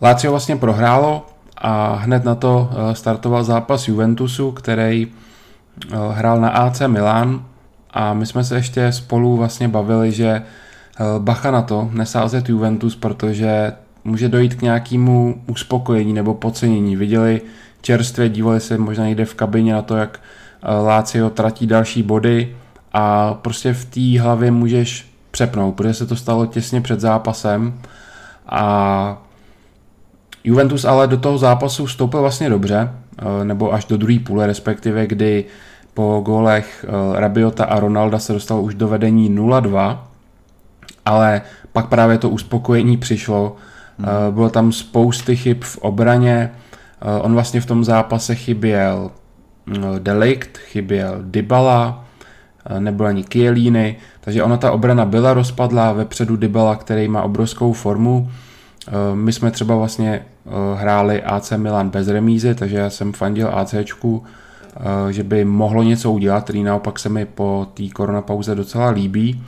Lazio 0.00 0.30
vlastně 0.30 0.56
prohrálo 0.56 1.26
a 1.56 1.94
hned 1.94 2.24
na 2.24 2.34
to 2.34 2.70
eh, 2.70 2.94
startoval 2.94 3.44
zápas 3.44 3.88
Juventusu, 3.88 4.52
který 4.52 5.12
hrál 6.12 6.40
na 6.40 6.48
AC 6.48 6.80
Milan 6.86 7.44
a 7.90 8.14
my 8.14 8.26
jsme 8.26 8.44
se 8.44 8.56
ještě 8.56 8.92
spolu 8.92 9.36
vlastně 9.36 9.68
bavili, 9.68 10.12
že 10.12 10.28
eh, 10.28 11.04
bacha 11.18 11.50
na 11.50 11.62
to 11.62 11.90
nesázet 11.92 12.48
Juventus, 12.48 12.96
protože 12.96 13.72
může 14.04 14.28
dojít 14.28 14.54
k 14.54 14.62
nějakému 14.62 15.42
uspokojení 15.46 16.12
nebo 16.12 16.34
podcenění. 16.34 16.96
Viděli 16.96 17.40
čerstvě, 17.80 18.28
dívali 18.28 18.60
se 18.60 18.78
možná 18.78 19.06
někde 19.06 19.24
v 19.24 19.34
kabině 19.34 19.74
na 19.74 19.82
to, 19.82 19.96
jak 19.96 20.20
eh, 20.62 20.72
Lácio 20.72 21.30
tratí 21.30 21.66
další 21.66 22.02
body 22.02 22.56
a 22.92 23.34
prostě 23.34 23.72
v 23.72 23.84
té 23.84 24.20
hlavě 24.20 24.50
můžeš 24.50 25.06
přepnout, 25.30 25.74
protože 25.74 25.94
se 25.94 26.06
to 26.06 26.16
stalo 26.16 26.46
těsně 26.46 26.80
před 26.80 27.00
zápasem 27.00 27.80
a 28.46 29.22
Juventus 30.44 30.84
ale 30.84 31.06
do 31.06 31.16
toho 31.16 31.38
zápasu 31.38 31.86
vstoupil 31.86 32.20
vlastně 32.20 32.50
dobře, 32.50 32.90
nebo 33.44 33.74
až 33.74 33.84
do 33.84 33.96
druhé 33.96 34.18
půle 34.18 34.46
respektive, 34.46 35.06
kdy 35.06 35.44
po 35.96 36.22
gólech 36.24 36.84
eh, 36.88 37.20
Rabiota 37.20 37.64
a 37.64 37.80
Ronalda 37.80 38.18
se 38.18 38.32
dostal 38.32 38.60
už 38.60 38.74
do 38.74 38.88
vedení 38.88 39.36
0-2, 39.36 39.98
ale 41.04 41.42
pak 41.72 41.86
právě 41.86 42.18
to 42.18 42.30
uspokojení 42.30 42.96
přišlo. 42.96 43.56
Hmm. 43.98 44.08
Eh, 44.08 44.32
bylo 44.32 44.50
tam 44.50 44.72
spousty 44.72 45.36
chyb 45.36 45.56
v 45.60 45.78
obraně. 45.78 46.50
Eh, 47.00 47.20
on 47.20 47.34
vlastně 47.34 47.60
v 47.60 47.66
tom 47.66 47.84
zápase 47.84 48.34
chyběl 48.34 49.10
Delikt, 49.98 50.58
chyběl 50.58 51.18
Dybala, 51.22 52.04
nebyl 52.78 53.06
ani 53.06 53.24
Kielíny, 53.24 53.96
takže 54.20 54.42
ona 54.42 54.56
ta 54.56 54.72
obrana 54.72 55.04
byla 55.04 55.34
rozpadlá, 55.34 55.92
vepředu 55.92 56.36
Dybala, 56.36 56.76
který 56.76 57.08
má 57.08 57.22
obrovskou 57.22 57.72
formu. 57.72 58.30
My 59.14 59.32
jsme 59.32 59.50
třeba 59.50 59.76
vlastně 59.76 60.24
hráli 60.76 61.22
AC 61.22 61.52
Milan 61.56 61.90
bez 61.90 62.08
remízy, 62.08 62.54
takže 62.54 62.76
já 62.76 62.90
jsem 62.90 63.12
fandil 63.12 63.50
ACčku, 63.58 64.22
Eh, 64.80 65.12
že 65.12 65.22
by 65.22 65.44
mohlo 65.44 65.82
něco 65.82 66.12
udělat, 66.12 66.44
který 66.44 66.62
naopak 66.62 66.98
se 66.98 67.08
mi 67.08 67.24
po 67.24 67.66
té 67.74 67.88
koronapauze 67.88 68.54
docela 68.54 68.88
líbí. 68.88 69.42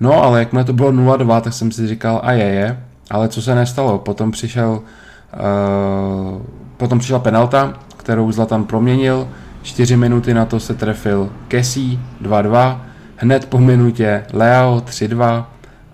No, 0.00 0.22
ale 0.22 0.38
jakmile 0.38 0.64
to 0.64 0.72
bylo 0.72 0.92
0-2, 0.92 1.40
tak 1.40 1.52
jsem 1.52 1.72
si 1.72 1.86
říkal, 1.86 2.20
a 2.24 2.32
je, 2.32 2.44
je, 2.44 2.84
ale 3.10 3.28
co 3.28 3.42
se 3.42 3.54
nestalo, 3.54 3.98
potom 3.98 4.30
přišel 4.30 4.70
uh, 4.70 6.42
potom 6.76 6.98
přišla 6.98 7.18
penalta, 7.18 7.74
kterou 7.96 8.32
Zlatan 8.32 8.64
proměnil, 8.64 9.28
4 9.62 9.96
minuty 9.96 10.34
na 10.34 10.44
to 10.44 10.60
se 10.60 10.74
trefil 10.74 11.30
Kessie 11.48 11.98
2-2, 12.22 12.80
hned 13.16 13.46
po 13.46 13.58
minutě 13.58 14.24
Leo 14.32 14.82
3-2 14.86 15.44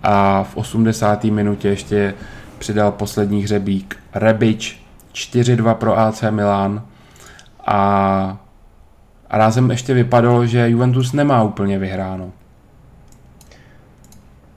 a 0.03 0.43
v 0.43 0.57
80. 0.57 1.23
minutě 1.23 1.67
ještě 1.69 2.13
přidal 2.59 2.91
poslední 2.91 3.43
hřebík 3.43 3.97
Rebič 4.13 4.83
4-2 5.13 5.75
pro 5.75 5.99
AC 5.99 6.23
Milan 6.29 6.85
a 7.65 8.37
rázem 9.29 9.71
ještě 9.71 9.93
vypadalo, 9.93 10.45
že 10.45 10.69
Juventus 10.69 11.13
nemá 11.13 11.43
úplně 11.43 11.79
vyhráno. 11.79 12.31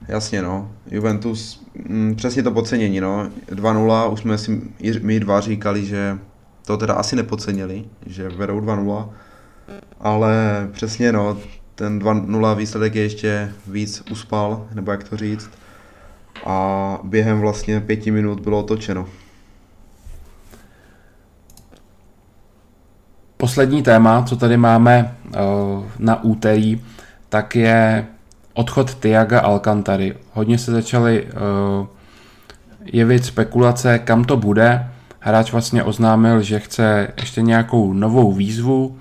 Jasně, 0.07 0.41
no. 0.41 0.71
Juventus, 0.91 1.65
mm, 1.87 2.15
přesně 2.15 2.43
to 2.43 2.51
podcenění, 2.51 3.01
no. 3.01 3.29
2-0, 3.51 4.11
už 4.11 4.19
jsme 4.19 4.37
si 4.37 4.61
my 5.01 5.19
dva 5.19 5.41
říkali, 5.41 5.85
že 5.85 6.17
to 6.65 6.77
teda 6.77 6.93
asi 6.93 7.15
nepodcenili, 7.15 7.85
že 8.05 8.29
vedou 8.29 8.59
2-0, 8.59 9.09
ale 9.99 10.33
přesně, 10.71 11.11
no, 11.11 11.37
ten 11.75 11.99
2-0 11.99 12.55
výsledek 12.55 12.95
je 12.95 13.03
ještě 13.03 13.53
víc 13.67 14.03
uspal, 14.11 14.67
nebo 14.73 14.91
jak 14.91 15.03
to 15.03 15.17
říct. 15.17 15.49
A 16.45 16.99
během 17.03 17.39
vlastně 17.39 17.79
pěti 17.79 18.11
minut 18.11 18.39
bylo 18.39 18.59
otočeno. 18.59 19.05
Poslední 23.37 23.83
téma, 23.83 24.23
co 24.23 24.35
tady 24.35 24.57
máme 24.57 25.15
uh, 25.25 25.83
na 25.99 26.23
úterý, 26.23 26.81
tak 27.29 27.55
je 27.55 28.05
odchod 28.53 28.95
Tiaga 28.95 29.39
Alcantary. 29.39 30.15
Hodně 30.33 30.57
se 30.57 30.71
začaly 30.71 31.23
uh, 31.23 31.87
jevit 32.85 33.25
spekulace, 33.25 33.99
kam 33.99 34.23
to 34.23 34.37
bude. 34.37 34.89
Hráč 35.19 35.51
vlastně 35.51 35.83
oznámil, 35.83 36.41
že 36.41 36.59
chce 36.59 37.07
ještě 37.17 37.41
nějakou 37.41 37.93
novou 37.93 38.31
výzvu. 38.31 38.87
Uh, 38.87 38.97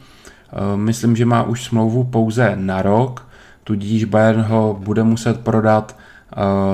myslím, 0.76 1.16
že 1.16 1.24
má 1.24 1.42
už 1.42 1.64
smlouvu 1.64 2.04
pouze 2.04 2.52
na 2.56 2.82
rok, 2.82 3.28
tudíž 3.64 4.04
Bayern 4.04 4.42
ho 4.42 4.76
bude 4.80 5.02
muset 5.02 5.40
prodat 5.40 5.96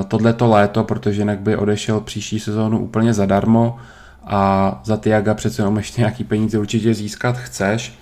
tohleto 0.09 0.49
léto, 0.49 0.85
protože 0.85 1.21
jinak 1.21 1.41
by 1.41 1.57
odešel 1.57 2.01
příští 2.01 2.41
sezónu 2.41 2.79
úplně 2.79 3.15
zadarmo 3.15 3.77
a 4.25 4.81
za 4.85 4.97
Tiaga 4.97 5.35
přece 5.35 5.63
jenom 5.63 5.77
ještě 5.77 6.01
nějaký 6.01 6.25
peníze 6.25 6.59
určitě 6.59 6.95
získat 6.95 7.37
chceš. 7.37 7.99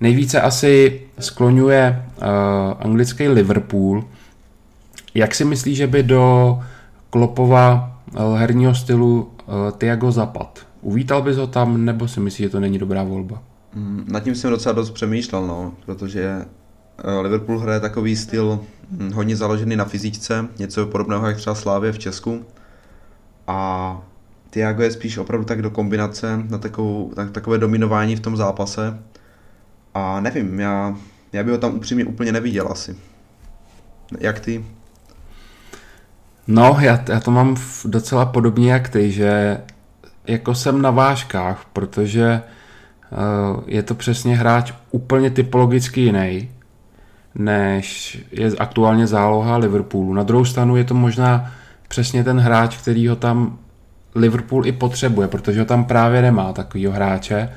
Nejvíce 0.00 0.40
asi 0.40 1.00
skloňuje 1.18 2.04
uh, 2.16 2.24
anglický 2.80 3.28
Liverpool. 3.28 4.04
Jak 5.14 5.34
si 5.34 5.44
myslíš, 5.44 5.76
že 5.76 5.86
by 5.86 6.02
do 6.02 6.58
Klopova 7.10 7.98
uh, 8.12 8.36
herního 8.38 8.74
stylu 8.74 9.22
uh, 9.22 9.54
Tiago 9.78 10.12
zapad? 10.12 10.66
Uvítal 10.80 11.22
bys 11.22 11.36
ho 11.36 11.46
tam, 11.46 11.84
nebo 11.84 12.08
si 12.08 12.20
myslíš, 12.20 12.46
že 12.46 12.50
to 12.50 12.60
není 12.60 12.78
dobrá 12.78 13.02
volba? 13.02 13.42
Mm, 13.74 14.04
nad 14.08 14.20
tím 14.20 14.34
jsem 14.34 14.50
docela 14.50 14.72
dost 14.72 14.90
přemýšlel, 14.90 15.46
no, 15.46 15.72
protože 15.86 16.44
Liverpool 17.22 17.58
hraje 17.58 17.80
takový 17.80 18.16
styl 18.16 18.60
hm, 18.90 19.12
hodně 19.12 19.36
založený 19.36 19.76
na 19.76 19.84
fyzičce, 19.84 20.48
něco 20.58 20.86
podobného 20.86 21.26
jak 21.26 21.36
třeba 21.36 21.54
Slávě 21.54 21.92
v 21.92 21.98
Česku. 21.98 22.44
A 23.46 24.00
Tiago 24.50 24.82
je 24.82 24.90
spíš 24.90 25.18
opravdu 25.18 25.44
tak 25.44 25.62
do 25.62 25.70
kombinace, 25.70 26.40
na, 26.48 26.58
takovou, 26.58 27.12
na 27.16 27.26
takové 27.26 27.58
dominování 27.58 28.16
v 28.16 28.20
tom 28.20 28.36
zápase. 28.36 28.98
A 29.94 30.20
nevím, 30.20 30.60
já, 30.60 30.96
já 31.32 31.44
bych 31.44 31.52
ho 31.52 31.58
tam 31.58 31.74
upřímně 31.74 32.04
úplně 32.04 32.32
neviděl 32.32 32.68
asi. 32.70 32.96
Jak 34.20 34.40
ty? 34.40 34.64
No, 36.46 36.76
já, 36.80 37.04
já 37.08 37.20
to 37.20 37.30
mám 37.30 37.56
docela 37.84 38.26
podobně 38.26 38.72
jak 38.72 38.88
ty, 38.88 39.12
že 39.12 39.60
jako 40.26 40.54
jsem 40.54 40.82
na 40.82 40.90
vážkách, 40.90 41.66
protože 41.72 42.42
uh, 43.10 43.62
je 43.66 43.82
to 43.82 43.94
přesně 43.94 44.36
hráč 44.36 44.72
úplně 44.90 45.30
typologicky 45.30 46.00
jiný, 46.00 46.50
než 47.36 48.18
je 48.32 48.50
aktuálně 48.58 49.06
záloha 49.06 49.56
Liverpoolu. 49.56 50.14
Na 50.14 50.22
druhou 50.22 50.44
stranu 50.44 50.76
je 50.76 50.84
to 50.84 50.94
možná 50.94 51.52
přesně 51.88 52.24
ten 52.24 52.40
hráč, 52.40 52.76
který 52.76 53.08
ho 53.08 53.16
tam 53.16 53.58
Liverpool 54.14 54.66
i 54.66 54.72
potřebuje, 54.72 55.28
protože 55.28 55.60
ho 55.60 55.66
tam 55.66 55.84
právě 55.84 56.22
nemá 56.22 56.52
takovýho 56.52 56.92
hráče 56.92 57.48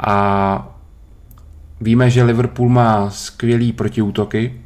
a 0.00 0.76
víme, 1.80 2.10
že 2.10 2.22
Liverpool 2.22 2.68
má 2.68 3.10
skvělý 3.10 3.72
protiútoky 3.72 4.60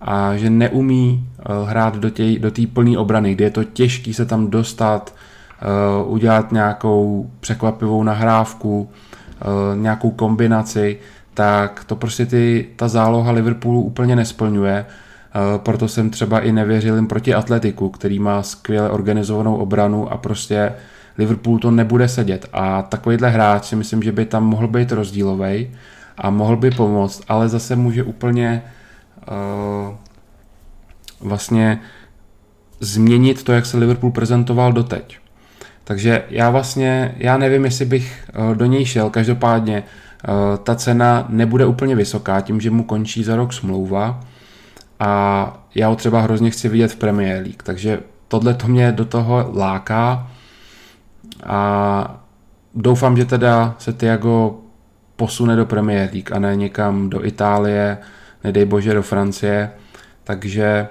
a 0.00 0.36
že 0.36 0.50
neumí 0.50 1.28
eh, 1.38 1.42
hrát 1.66 1.96
do 1.96 2.10
té 2.10 2.38
do 2.38 2.50
plné 2.72 2.98
obrany, 2.98 3.34
kde 3.34 3.44
je 3.44 3.50
to 3.50 3.64
těžké 3.64 4.14
se 4.14 4.26
tam 4.26 4.50
dostat, 4.50 5.14
uh, 5.62 6.12
udělat 6.12 6.52
nějakou 6.52 7.30
překvapivou 7.40 8.02
nahrávku, 8.02 8.80
uh, 8.80 9.80
nějakou 9.82 10.10
kombinaci, 10.10 10.98
tak 11.36 11.84
to 11.84 11.96
prostě 11.96 12.26
ty, 12.26 12.68
ta 12.76 12.88
záloha 12.88 13.32
Liverpoolu 13.32 13.80
úplně 13.80 14.16
nesplňuje. 14.16 14.86
Uh, 14.86 15.60
proto 15.60 15.88
jsem 15.88 16.10
třeba 16.10 16.40
i 16.40 16.52
nevěřil 16.52 16.94
jim 16.94 17.06
proti 17.06 17.34
Atletiku, 17.34 17.88
který 17.88 18.18
má 18.18 18.42
skvěle 18.42 18.90
organizovanou 18.90 19.56
obranu 19.56 20.12
a 20.12 20.16
prostě 20.16 20.72
Liverpool 21.18 21.58
to 21.58 21.70
nebude 21.70 22.08
sedět. 22.08 22.48
A 22.52 22.82
takovýhle 22.82 23.30
hráč 23.30 23.64
si 23.64 23.76
myslím, 23.76 24.02
že 24.02 24.12
by 24.12 24.24
tam 24.24 24.44
mohl 24.44 24.68
být 24.68 24.92
rozdílový 24.92 25.70
a 26.18 26.30
mohl 26.30 26.56
by 26.56 26.70
pomoct, 26.70 27.22
ale 27.28 27.48
zase 27.48 27.76
může 27.76 28.02
úplně 28.02 28.62
uh, 29.28 29.94
vlastně 31.20 31.80
změnit 32.80 33.42
to, 33.42 33.52
jak 33.52 33.66
se 33.66 33.76
Liverpool 33.76 34.12
prezentoval 34.12 34.72
doteď. 34.72 35.18
Takže 35.84 36.24
já 36.30 36.50
vlastně, 36.50 37.14
já 37.16 37.38
nevím, 37.38 37.64
jestli 37.64 37.84
bych 37.84 38.24
uh, 38.38 38.54
do 38.54 38.66
něj 38.66 38.84
šel, 38.84 39.10
každopádně 39.10 39.78
uh, 39.78 40.05
ta 40.62 40.74
cena 40.74 41.26
nebude 41.28 41.66
úplně 41.66 41.96
vysoká, 41.96 42.40
tím, 42.40 42.60
že 42.60 42.70
mu 42.70 42.84
končí 42.84 43.24
za 43.24 43.36
rok 43.36 43.52
smlouva 43.52 44.20
a 45.00 45.66
já 45.74 45.88
ho 45.88 45.96
třeba 45.96 46.20
hrozně 46.20 46.50
chci 46.50 46.68
vidět 46.68 46.88
v 46.88 46.96
Premier 46.96 47.42
League, 47.42 47.62
takže 47.62 48.00
tohle 48.28 48.54
to 48.54 48.68
mě 48.68 48.92
do 48.92 49.04
toho 49.04 49.50
láká 49.54 50.30
a 51.44 52.24
doufám, 52.74 53.16
že 53.16 53.24
teda 53.24 53.74
se 53.78 53.92
Tiago 53.92 54.58
posune 55.16 55.56
do 55.56 55.66
Premier 55.66 56.10
League 56.12 56.32
a 56.32 56.38
ne 56.38 56.56
někam 56.56 57.10
do 57.10 57.26
Itálie, 57.26 57.98
nedej 58.44 58.64
bože 58.64 58.94
do 58.94 59.02
Francie, 59.02 59.70
takže 60.24 60.88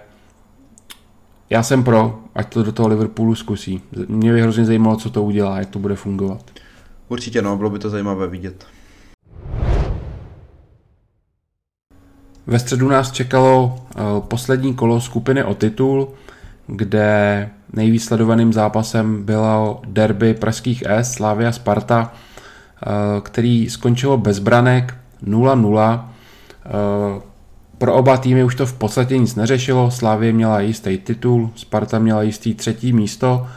já 1.50 1.64
jsem 1.64 1.84
pro, 1.84 2.20
ať 2.36 2.54
to 2.54 2.64
do 2.64 2.72
toho 2.72 2.88
Liverpoolu 2.88 3.36
zkusí. 3.36 3.82
Mě 4.08 4.34
by 4.34 4.42
hrozně 4.42 4.66
zajímalo, 4.66 4.98
co 4.98 5.10
to 5.10 5.24
udělá, 5.24 5.60
jak 5.60 5.70
to 5.70 5.80
bude 5.80 5.96
fungovat. 5.96 6.52
Určitě 7.08 7.42
no, 7.42 7.58
bylo 7.58 7.70
by 7.70 7.80
to 7.80 7.90
zajímavé 7.90 8.28
vidět. 8.28 8.66
Ve 12.48 12.60
středu 12.60 12.90
nás 12.90 13.12
čekalo 13.12 13.76
eh, 13.80 14.02
poslední 14.20 14.74
kolo 14.74 15.02
skupiny 15.02 15.44
o 15.44 15.56
titul, 15.56 16.08
kde 16.68 17.50
nejvíc 17.74 18.04
sledovaným 18.04 18.54
zápasem 18.54 19.24
bylo 19.24 19.82
derby 19.88 20.34
pražských 20.34 20.84
S, 20.88 21.12
Slavia 21.12 21.52
Sparta, 21.52 22.12
Eh, 22.84 23.22
který 23.22 23.70
skončilo 23.70 24.18
bez 24.18 24.40
branek 24.40 24.96
0-0. 25.24 26.10
Eh, 26.66 27.22
pro 27.78 27.94
oba 27.94 28.18
týmy 28.18 28.44
už 28.44 28.56
to 28.56 28.66
v 28.66 28.74
podstatě 28.74 29.18
nic 29.18 29.36
neřešilo, 29.36 29.92
Slávě 29.92 30.34
měla 30.34 30.60
jistý 30.60 30.98
titul, 30.98 31.52
Sparta 31.56 32.00
měla 32.00 32.22
jistý 32.22 32.54
třetí 32.54 32.94
místo, 32.94 33.48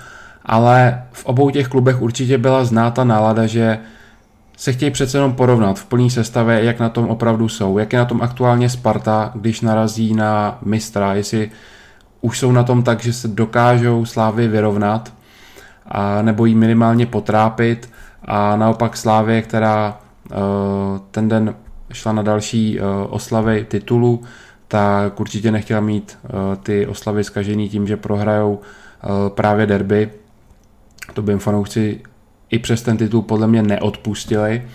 ale 0.45 1.03
v 1.13 1.27
obou 1.27 1.51
těch 1.51 1.69
klubech 1.69 2.03
určitě 2.03 2.39
byla 2.39 2.65
znáta 2.65 3.05
nálada, 3.05 3.47
že 3.47 3.79
se 4.59 4.73
chtějí 4.73 4.91
přece 4.91 5.19
jenom 5.19 5.33
porovnat 5.33 5.79
v 5.79 5.85
plný 5.85 6.11
sestavě, 6.11 6.65
jak 6.65 6.81
na 6.81 6.89
tom 6.89 7.09
opravdu 7.09 7.49
jsou, 7.49 7.79
jak 7.79 7.93
je 7.93 7.99
na 7.99 8.05
tom 8.05 8.23
aktuálně 8.23 8.69
Sparta, 8.69 9.31
když 9.35 9.61
narazí 9.61 10.15
na 10.15 10.59
mistra, 10.63 11.15
jestli 11.15 11.51
už 12.21 12.39
jsou 12.39 12.53
na 12.53 12.65
tom 12.65 12.83
tak, 12.83 13.01
že 13.01 13.13
se 13.13 13.29
dokážou 13.29 14.05
Slávy 14.05 14.49
vyrovnat, 14.49 15.13
a 15.87 16.23
nebo 16.23 16.47
jí 16.47 16.55
minimálně 16.55 17.07
potrápit, 17.07 17.91
a 18.25 18.57
naopak 18.57 18.97
Slávě, 18.97 19.43
která 19.43 19.99
eh, 20.31 20.35
ten 21.11 21.29
den 21.29 21.55
šla 21.93 22.13
na 22.13 22.23
další 22.23 22.81
eh, 22.81 22.83
oslavy 23.09 23.67
titulu, 23.69 24.23
tak 24.69 25.21
určitě 25.21 25.51
nechtěla 25.51 25.81
mít 25.81 26.19
eh, 26.25 26.57
ty 26.63 26.87
oslavy 26.87 27.25
zkažený 27.25 27.69
tím, 27.69 27.87
že 27.87 27.97
prohrajou 27.97 28.61
právě 29.29 29.67
derby. 29.67 30.11
To 31.15 31.23
by 31.23 31.33
jim 31.33 31.39
fanoušci 31.39 32.01
i 32.51 32.59
přes 32.59 32.83
ten 32.83 32.97
titul 32.97 33.23
podle 33.23 33.47
mě 33.47 33.63
neodpustili. 33.63 34.69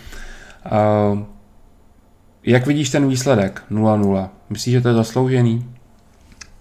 Jak 2.43 2.67
vidíš 2.67 2.89
ten 2.89 3.07
výsledek 3.07 3.63
0-0? 3.71 4.30
Myslíš, 4.49 4.74
že 4.74 4.82
to 4.82 4.88
je 4.88 4.93
zasloužený? 4.93 5.74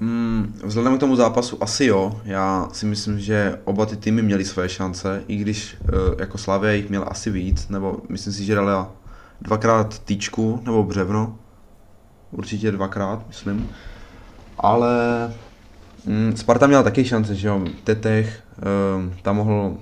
Hmm, 0.00 0.54
vzhledem 0.64 0.96
k 0.96 1.00
tomu 1.00 1.16
zápasu 1.16 1.62
asi 1.62 1.84
jo. 1.84 2.20
Já 2.24 2.68
si 2.72 2.86
myslím, 2.86 3.20
že 3.20 3.58
oba 3.64 3.86
ty 3.86 3.96
týmy 3.96 4.22
měly 4.22 4.44
své 4.44 4.68
šance, 4.68 5.22
i 5.28 5.36
když 5.36 5.76
uh, 5.80 6.20
jako 6.20 6.38
Slavia 6.38 6.72
jich 6.72 6.88
měl 6.88 7.04
asi 7.08 7.30
víc, 7.30 7.68
nebo 7.68 7.96
myslím 8.08 8.32
si, 8.32 8.44
že 8.44 8.54
dali 8.54 8.86
dvakrát 9.40 9.98
týčku 9.98 10.60
nebo 10.64 10.82
břevno. 10.82 11.38
Určitě 12.30 12.72
dvakrát, 12.72 13.28
myslím. 13.28 13.68
Ale 14.58 14.94
hmm, 16.06 16.36
Sparta 16.36 16.66
měla 16.66 16.82
taky 16.82 17.04
šance, 17.04 17.34
že 17.34 17.48
jo. 17.48 17.64
Tetech 17.84 18.42
uh, 18.56 19.12
tam 19.22 19.36
mohl 19.36 19.76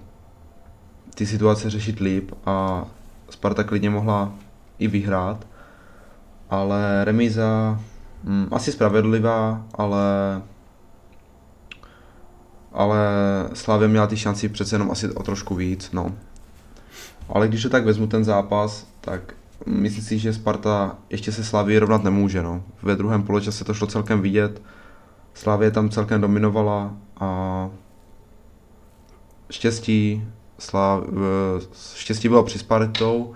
ty 1.14 1.26
situace 1.26 1.70
řešit 1.70 2.00
líp 2.00 2.32
a 2.46 2.84
Sparta 3.30 3.64
klidně 3.64 3.90
mohla 3.90 4.32
i 4.78 4.88
vyhrát. 4.88 5.46
Ale 6.50 7.04
remíza 7.04 7.78
Hmm, 8.24 8.48
asi 8.50 8.72
spravedlivá, 8.72 9.66
ale 9.74 10.02
ale 12.72 12.98
Slavě 13.54 13.88
měla 13.88 14.06
ty 14.06 14.16
šanci 14.16 14.48
přece 14.48 14.74
jenom 14.74 14.90
asi 14.90 15.10
o 15.10 15.22
trošku 15.22 15.54
víc, 15.54 15.90
no. 15.92 16.12
Ale 17.28 17.48
když 17.48 17.62
to 17.62 17.68
tak 17.68 17.84
vezmu 17.84 18.06
ten 18.06 18.24
zápas, 18.24 18.86
tak 19.00 19.34
myslím 19.66 20.04
si, 20.04 20.18
že 20.18 20.32
Sparta 20.32 20.98
ještě 21.10 21.32
se 21.32 21.44
Slavě 21.44 21.80
rovnat 21.80 22.04
nemůže, 22.04 22.42
no. 22.42 22.62
Ve 22.82 22.96
druhém 22.96 23.22
poločase 23.22 23.64
to 23.64 23.74
šlo 23.74 23.86
celkem 23.86 24.20
vidět, 24.20 24.62
Slavě 25.34 25.70
tam 25.70 25.90
celkem 25.90 26.20
dominovala 26.20 26.94
a 27.20 27.70
štěstí, 29.50 30.24
Slav, 30.60 31.04
štěstí 31.94 32.28
bylo 32.28 32.42
při 32.42 32.58
Spartou 32.58 33.34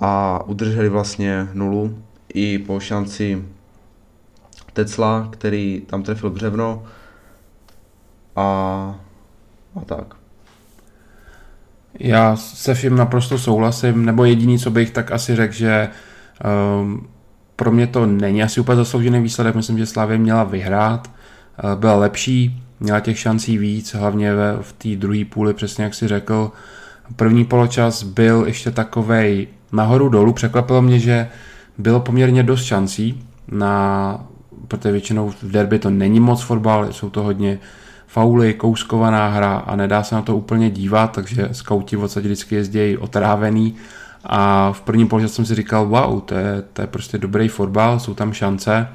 a 0.00 0.40
udrželi 0.46 0.88
vlastně 0.88 1.48
nulu 1.52 1.98
i 2.34 2.58
po 2.58 2.80
šanci 2.80 3.44
Tecla, 4.72 5.28
který 5.30 5.82
tam 5.86 6.02
trefil 6.02 6.30
břevno 6.30 6.84
a, 8.36 8.44
a 9.76 9.80
tak. 9.86 10.14
Já 11.98 12.36
se 12.36 12.74
vším 12.74 12.96
naprosto 12.96 13.38
souhlasím, 13.38 14.04
nebo 14.04 14.24
jediný, 14.24 14.58
co 14.58 14.70
bych 14.70 14.90
tak 14.90 15.12
asi 15.12 15.36
řekl, 15.36 15.54
že 15.54 15.88
um, 16.80 17.08
pro 17.56 17.70
mě 17.70 17.86
to 17.86 18.06
není 18.06 18.42
asi 18.42 18.60
úplně 18.60 18.76
zasloužený 18.76 19.20
výsledek, 19.20 19.54
myslím, 19.54 19.78
že 19.78 19.86
Slavě 19.86 20.18
měla 20.18 20.44
vyhrát, 20.44 21.10
uh, 21.64 21.80
byla 21.80 21.96
lepší, 21.96 22.63
měla 22.80 23.00
těch 23.00 23.18
šancí 23.18 23.58
víc, 23.58 23.94
hlavně 23.94 24.34
ve, 24.34 24.56
v 24.60 24.72
té 24.72 24.88
druhé 24.96 25.24
půli, 25.24 25.54
přesně 25.54 25.84
jak 25.84 25.94
si 25.94 26.08
řekl. 26.08 26.52
První 27.16 27.44
poločas 27.44 28.02
byl 28.02 28.44
ještě 28.46 28.70
takovej 28.70 29.48
nahoru 29.72 30.08
dolů, 30.08 30.32
překvapilo 30.32 30.82
mě, 30.82 30.98
že 30.98 31.28
bylo 31.78 32.00
poměrně 32.00 32.42
dost 32.42 32.64
šancí, 32.64 33.24
na, 33.48 34.26
protože 34.68 34.92
většinou 34.92 35.30
v 35.42 35.50
derby 35.50 35.78
to 35.78 35.90
není 35.90 36.20
moc 36.20 36.42
fotbal, 36.42 36.92
jsou 36.92 37.10
to 37.10 37.22
hodně 37.22 37.58
fauly, 38.06 38.54
kouskovaná 38.54 39.28
hra 39.28 39.56
a 39.56 39.76
nedá 39.76 40.02
se 40.02 40.14
na 40.14 40.22
to 40.22 40.36
úplně 40.36 40.70
dívat, 40.70 41.12
takže 41.12 41.48
skauti 41.52 41.96
v 41.96 42.00
podstatě 42.00 42.28
vždycky 42.28 42.54
jezdí 42.54 42.96
otrávený. 42.96 43.74
A 44.24 44.72
v 44.72 44.80
prvním 44.80 45.08
poločase 45.08 45.34
jsem 45.34 45.44
si 45.46 45.54
říkal, 45.54 45.86
wow, 45.86 46.20
to 46.20 46.34
je, 46.34 46.62
to 46.72 46.80
je 46.82 46.86
prostě 46.86 47.18
dobrý 47.18 47.48
fotbal, 47.48 48.00
jsou 48.00 48.14
tam 48.14 48.32
šance 48.32 48.88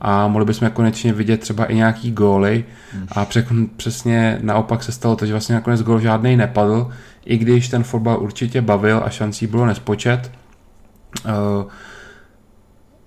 a 0.00 0.28
mohli 0.28 0.44
bychom 0.44 0.70
konečně 0.70 1.12
vidět 1.12 1.40
třeba 1.40 1.64
i 1.64 1.74
nějaký 1.74 2.12
góly. 2.12 2.64
A 3.12 3.26
přesně 3.76 4.38
naopak 4.42 4.82
se 4.82 4.92
stalo 4.92 5.16
to, 5.16 5.26
že 5.26 5.32
vlastně 5.32 5.54
nakonec 5.54 5.82
gól 5.82 6.00
žádný 6.00 6.36
nepadl, 6.36 6.90
i 7.24 7.38
když 7.38 7.68
ten 7.68 7.82
fotbal 7.82 8.22
určitě 8.22 8.62
bavil 8.62 9.02
a 9.04 9.10
šancí 9.10 9.46
bylo 9.46 9.66
nespočet. 9.66 10.30
Uh, 11.24 11.70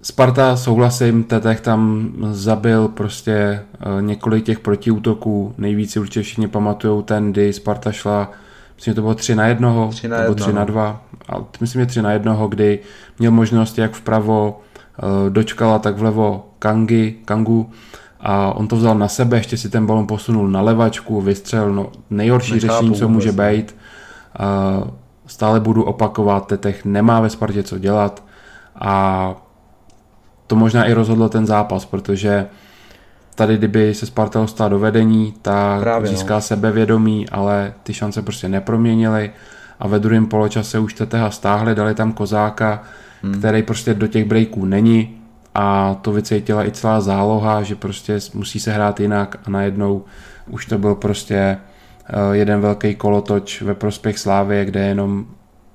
Sparta, 0.02 0.56
souhlasím, 0.56 1.24
Tetech 1.24 1.62
tam 1.62 2.12
zabil 2.32 2.88
prostě 2.88 3.64
uh, 3.86 4.02
několik 4.02 4.46
těch 4.46 4.60
protiútoků, 4.60 5.54
nejvíce 5.58 6.00
určitě 6.00 6.22
všichni 6.22 6.48
pamatují 6.48 7.04
ten, 7.04 7.32
kdy 7.32 7.54
Sparta 7.54 7.92
šla, 7.92 8.32
myslím, 8.76 8.92
že 8.92 8.96
to 8.96 9.02
bylo 9.02 9.16
3 9.16 9.36
na 9.36 9.48
1, 9.48 9.88
3 9.90 10.08
na 10.08 10.18
1, 10.18 10.36
3 10.36 10.54
na 10.54 10.66
2, 10.66 11.04
ale 11.28 11.44
myslím, 11.62 11.82
že 11.82 11.86
3 11.86 12.02
na 12.02 12.12
1, 12.12 12.48
kdy 12.50 12.80
měl 13.20 13.32
možnost 13.32 13.78
jak 13.78 13.94
vpravo 13.94 14.62
dočkala, 15.30 15.80
tak 15.80 15.98
vlevo 15.98 16.50
Kangi, 16.60 17.16
Kangu 17.26 17.70
a 18.20 18.54
on 18.54 18.68
to 18.68 18.76
vzal 18.76 18.96
na 18.96 19.08
sebe, 19.08 19.38
ještě 19.38 19.58
si 19.58 19.70
ten 19.70 19.86
balon 19.86 20.08
posunul 20.08 20.48
na 20.48 20.62
levačku, 20.62 21.22
vystřel, 21.22 21.74
no 21.74 21.92
nejhorší 22.10 22.54
Nechápu 22.54 22.74
řešení, 22.74 22.96
co 22.96 23.10
může 23.10 23.32
být. 23.32 23.76
Uh, 24.40 24.88
stále 25.28 25.60
budu 25.60 25.84
opakovat, 25.84 26.48
Tetech 26.48 26.86
nemá 26.86 27.20
ve 27.20 27.30
Spartě 27.30 27.64
co 27.64 27.78
dělat 27.78 28.24
a 28.76 29.36
to 30.48 30.56
možná 30.56 30.86
i 30.86 30.94
rozhodlo 30.94 31.30
ten 31.30 31.46
zápas, 31.46 31.86
protože 31.86 32.48
tady 33.36 33.58
kdyby 33.58 33.94
se 33.94 34.06
Sparta 34.06 34.40
dostala 34.40 34.70
do 34.70 34.80
vedení, 34.80 35.34
tak 35.42 35.82
Právě, 35.82 36.10
získá 36.10 36.36
no. 36.36 36.42
sebevědomí, 36.42 37.30
ale 37.30 37.74
ty 37.84 37.94
šance 37.94 38.22
prostě 38.22 38.50
neproměnily 38.50 39.32
a 39.80 39.88
ve 39.88 40.00
druhém 40.00 40.26
poločase 40.26 40.80
už 40.80 40.94
Teteha 40.94 41.32
stáhli, 41.32 41.76
dali 41.76 41.96
tam 41.96 42.12
Kozáka, 42.12 42.84
hmm. 43.24 43.34
který 43.34 43.64
prostě 43.64 43.94
do 43.94 44.08
těch 44.08 44.26
breaků 44.26 44.66
není 44.66 45.18
a 45.56 45.96
to 46.02 46.12
vycítila 46.12 46.68
i 46.68 46.72
celá 46.72 47.02
záloha, 47.02 47.64
že 47.64 47.76
prostě 47.76 48.20
musí 48.34 48.60
se 48.60 48.72
hrát 48.72 49.00
jinak 49.00 49.36
a 49.46 49.50
najednou 49.50 50.06
už 50.50 50.66
to 50.66 50.78
byl 50.78 50.96
prostě 50.96 51.36
eh, 51.36 51.58
jeden 52.32 52.62
velký 52.62 52.96
kolotoč 52.96 53.62
ve 53.62 53.74
prospěch 53.74 54.20
Slávy, 54.20 54.66
kde 54.66 54.80
jenom 54.80 55.26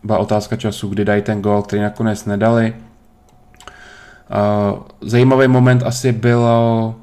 byla 0.05 0.19
otázka 0.19 0.57
času, 0.57 0.89
kdy 0.89 1.05
dají 1.05 1.23
ten 1.23 1.43
gol, 1.43 1.63
který 1.63 1.83
nakonec 1.83 2.25
nedali. 2.25 2.75
Eh, 4.31 4.79
zajímavý 5.01 5.49
moment 5.49 5.83
asi 5.83 6.13
bylo 6.13 6.95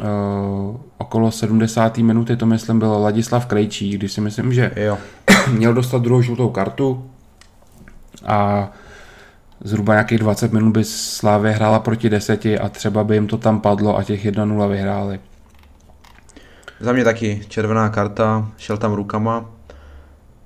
uh, 0.00 0.76
okolo 0.98 1.30
70. 1.30 1.98
minuty, 1.98 2.36
to 2.36 2.46
myslím 2.46 2.78
byl 2.78 2.92
Ladislav 2.92 3.46
Krejčí, 3.46 3.90
když 3.90 4.12
si 4.12 4.20
myslím, 4.20 4.52
že 4.52 4.72
jo. 4.76 4.98
měl 5.52 5.74
dostat 5.74 6.02
druhou 6.02 6.22
žlutou 6.22 6.48
kartu 6.48 7.04
a 8.26 8.70
zhruba 9.64 9.92
nějakých 9.92 10.18
20 10.18 10.52
minut 10.52 10.70
by 10.70 10.84
Slávě 10.84 11.52
hrála 11.52 11.78
proti 11.78 12.10
deseti 12.10 12.58
a 12.58 12.68
třeba 12.68 13.04
by 13.04 13.14
jim 13.14 13.26
to 13.26 13.36
tam 13.36 13.60
padlo 13.60 13.96
a 13.96 14.02
těch 14.02 14.26
1-0 14.26 14.68
vyhráli. 14.68 15.20
Za 16.80 16.92
mě 16.92 17.04
taky 17.04 17.40
červená 17.48 17.88
karta, 17.88 18.48
šel 18.56 18.76
tam 18.76 18.92
rukama, 18.92 19.50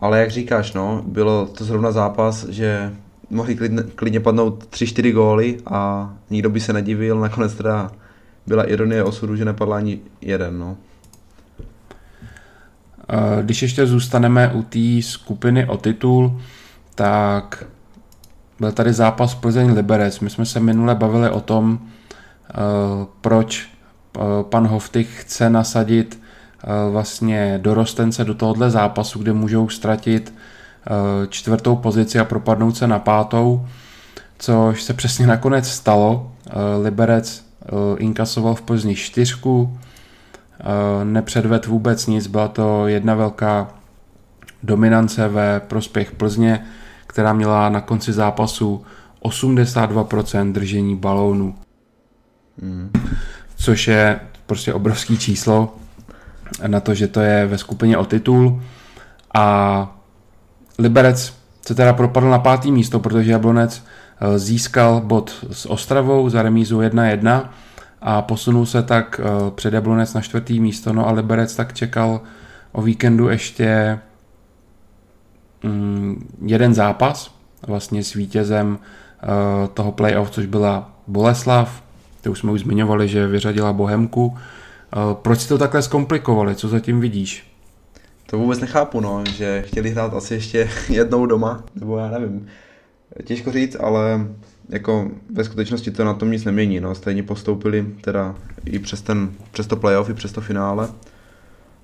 ale 0.00 0.20
jak 0.20 0.30
říkáš, 0.30 0.72
no, 0.72 1.02
bylo 1.06 1.46
to 1.46 1.64
zrovna 1.64 1.92
zápas, 1.92 2.44
že 2.48 2.92
mohli 3.30 3.56
klidně, 3.56 3.82
klidně 3.82 4.20
padnout 4.20 4.64
3-4 4.64 5.12
góly 5.12 5.58
a 5.66 6.12
nikdo 6.30 6.50
by 6.50 6.60
se 6.60 6.72
nedivil, 6.72 7.20
nakonec 7.20 7.54
teda 7.54 7.90
byla 8.46 8.64
ironie 8.64 9.04
osudu, 9.04 9.36
že 9.36 9.44
nepadla 9.44 9.76
ani 9.76 10.00
jeden, 10.20 10.58
no. 10.58 10.76
Když 13.42 13.62
ještě 13.62 13.86
zůstaneme 13.86 14.52
u 14.52 14.62
té 14.62 15.02
skupiny 15.02 15.66
o 15.66 15.76
titul, 15.76 16.40
tak 16.94 17.64
byl 18.64 18.72
tady 18.72 18.92
zápas 18.92 19.34
Plzeň 19.34 19.72
Liberec. 19.72 20.20
My 20.20 20.30
jsme 20.30 20.46
se 20.46 20.60
minule 20.60 20.94
bavili 20.94 21.30
o 21.30 21.40
tom, 21.40 21.78
proč 23.20 23.68
pan 24.42 24.66
Hoftych 24.66 25.20
chce 25.20 25.50
nasadit 25.50 26.20
vlastně 26.90 27.58
dorostence 27.62 28.24
do 28.24 28.34
tohohle 28.34 28.70
zápasu, 28.70 29.18
kde 29.18 29.32
můžou 29.32 29.68
ztratit 29.68 30.32
Eh, 30.86 31.26
čtvrtou 31.26 31.76
pozici 31.76 32.18
a 32.18 32.24
propadnout 32.24 32.76
se 32.76 32.86
na 32.86 32.98
pátou, 32.98 33.66
což 34.38 34.82
se 34.82 34.92
přesně 34.94 35.26
nakonec 35.26 35.68
stalo. 35.68 36.32
Eh, 36.46 36.50
Liberec 36.82 37.44
eh, 37.62 37.66
inkasoval 37.98 38.54
v 38.54 38.62
Plzni 38.62 38.94
čtyřku, 38.94 39.78
nepředved 41.04 41.66
vůbec 41.66 42.06
nic, 42.06 42.26
byla 42.26 42.48
to 42.48 42.86
jedna 42.86 43.14
velká 43.14 43.68
dominance 44.62 45.28
ve 45.28 45.60
prospěch 45.60 46.12
Plzně, 46.12 46.66
která 47.14 47.32
měla 47.32 47.68
na 47.68 47.80
konci 47.80 48.12
zápasu 48.12 48.84
82% 49.22 50.52
držení 50.52 50.96
balónu. 50.96 51.54
Mm. 52.62 52.90
Což 53.56 53.88
je 53.88 54.20
prostě 54.46 54.74
obrovský 54.74 55.18
číslo 55.18 55.74
na 56.66 56.80
to, 56.80 56.94
že 56.94 57.06
to 57.06 57.20
je 57.20 57.46
ve 57.46 57.58
skupině 57.58 57.98
o 57.98 58.04
titul 58.04 58.62
a 59.34 59.96
Liberec 60.78 61.34
se 61.66 61.74
teda 61.74 61.92
propadl 61.92 62.30
na 62.30 62.38
pátý 62.38 62.72
místo, 62.72 63.00
protože 63.00 63.30
Jablonec 63.30 63.84
eh, 64.20 64.38
získal 64.38 65.00
bod 65.00 65.46
s 65.50 65.70
Ostravou 65.70 66.28
za 66.28 66.42
remízu 66.42 66.80
1-1 66.80 67.48
a 68.02 68.22
posunul 68.22 68.66
se 68.66 68.82
tak 68.82 69.20
eh, 69.20 69.50
před 69.50 69.74
Jablonec 69.74 70.14
na 70.14 70.20
čtvrtý 70.20 70.60
místo, 70.60 70.92
no 70.92 71.08
a 71.08 71.12
Liberec 71.12 71.56
tak 71.56 71.72
čekal 71.72 72.20
o 72.72 72.82
víkendu 72.82 73.28
ještě 73.28 73.98
jeden 76.46 76.74
zápas 76.74 77.34
vlastně 77.66 78.04
s 78.04 78.12
vítězem 78.12 78.78
eh, 78.78 79.26
toho 79.74 79.92
playoff, 79.92 80.30
což 80.30 80.46
byla 80.46 80.90
Boleslav, 81.06 81.82
to 82.20 82.30
už 82.30 82.38
jsme 82.38 82.52
už 82.52 82.60
zmiňovali, 82.60 83.08
že 83.08 83.26
vyřadila 83.26 83.72
Bohemku. 83.72 84.36
Proč 85.12 85.40
si 85.40 85.48
to 85.48 85.58
takhle 85.58 85.82
zkomplikovali? 85.82 86.54
Co 86.54 86.68
zatím 86.68 87.00
vidíš? 87.00 87.54
To 88.26 88.38
vůbec 88.38 88.60
nechápu, 88.60 89.00
no, 89.00 89.24
že 89.30 89.62
chtěli 89.66 89.90
hrát 89.90 90.14
asi 90.14 90.34
ještě 90.34 90.70
jednou 90.88 91.26
doma, 91.26 91.64
nebo 91.74 91.98
já 91.98 92.08
nevím. 92.08 92.46
Těžko 93.24 93.52
říct, 93.52 93.76
ale 93.80 94.26
jako 94.68 95.10
ve 95.30 95.44
skutečnosti 95.44 95.90
to 95.90 96.04
na 96.04 96.14
tom 96.14 96.30
nic 96.30 96.44
nemění, 96.44 96.80
no. 96.80 96.94
Stejně 96.94 97.22
postoupili 97.22 97.86
teda 98.00 98.34
i 98.64 98.78
přes, 98.78 99.02
ten, 99.02 99.30
přes 99.50 99.66
to 99.66 99.76
playoff, 99.76 100.10
i 100.10 100.14
přes 100.14 100.32
to 100.32 100.40
finále. 100.40 100.88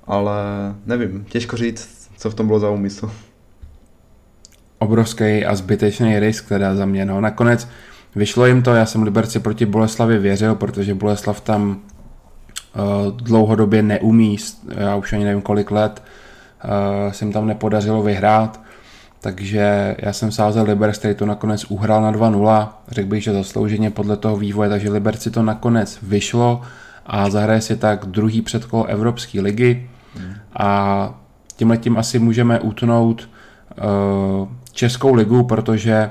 Ale 0.04 0.34
nevím, 0.86 1.24
těžko 1.24 1.56
říct, 1.56 2.10
co 2.16 2.30
v 2.30 2.34
tom 2.34 2.46
bylo 2.46 2.60
za 2.60 2.70
úmysl. 2.70 3.10
Obrovský 4.80 5.44
a 5.44 5.54
zbytečný 5.54 6.18
risk 6.18 6.48
teda 6.48 6.74
za 6.74 6.86
mě, 6.86 7.04
no. 7.04 7.20
Nakonec 7.20 7.68
vyšlo 8.16 8.46
jim 8.46 8.62
to, 8.62 8.74
já 8.74 8.86
jsem 8.86 9.02
Liberci 9.02 9.40
proti 9.40 9.66
Boleslavi 9.66 10.18
věřil, 10.18 10.54
protože 10.54 10.94
Boleslav 10.94 11.40
tam 11.40 11.70
uh, 11.70 13.16
dlouhodobě 13.16 13.82
neumí, 13.82 14.36
já 14.76 14.96
už 14.96 15.12
ani 15.12 15.24
nevím 15.24 15.42
kolik 15.42 15.70
let, 15.70 16.02
uh, 16.64 17.12
se 17.12 17.24
jim 17.24 17.32
tam 17.32 17.46
nepodařilo 17.46 18.02
vyhrát, 18.02 18.60
takže 19.20 19.96
já 19.98 20.12
jsem 20.12 20.32
sázel 20.32 20.64
Liberec, 20.64 20.98
který 20.98 21.14
to 21.14 21.26
nakonec 21.26 21.64
uhrál 21.64 22.02
na 22.02 22.12
2-0, 22.12 22.68
řekl 22.88 23.08
bych, 23.08 23.22
že 23.22 23.32
zaslouženě 23.32 23.90
podle 23.90 24.16
toho 24.16 24.36
vývoje, 24.36 24.68
takže 24.68 24.90
Liberci 24.90 25.30
to 25.30 25.42
nakonec 25.42 25.98
vyšlo 26.02 26.62
a 27.06 27.30
zahraje 27.30 27.60
si 27.60 27.76
tak 27.76 28.06
druhý 28.06 28.42
předkolo 28.42 28.84
Evropské 28.84 29.40
ligy. 29.40 29.90
Hmm. 30.16 30.34
A 30.56 31.20
tímhle 31.56 31.76
tím 31.76 31.98
asi 31.98 32.18
můžeme 32.18 32.60
utnout 32.60 33.28
uh, 33.78 34.48
Českou 34.72 35.14
ligu, 35.14 35.44
protože 35.44 36.10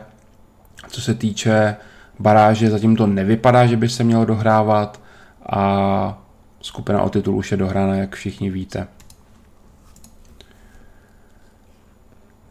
co 0.88 1.02
se 1.02 1.14
týče 1.14 1.76
baráže, 2.20 2.70
zatím 2.70 2.96
to 2.96 3.08
nevypadá, 3.08 3.66
že 3.66 3.78
by 3.78 3.90
se 3.90 4.04
mělo 4.04 4.26
dohrávat 4.26 5.02
a 5.50 6.24
skupina 6.62 7.02
o 7.02 7.10
titul 7.10 7.36
už 7.36 7.52
je 7.52 7.58
dohrána, 7.58 7.96
jak 7.96 8.16
všichni 8.16 8.50
víte. 8.50 8.88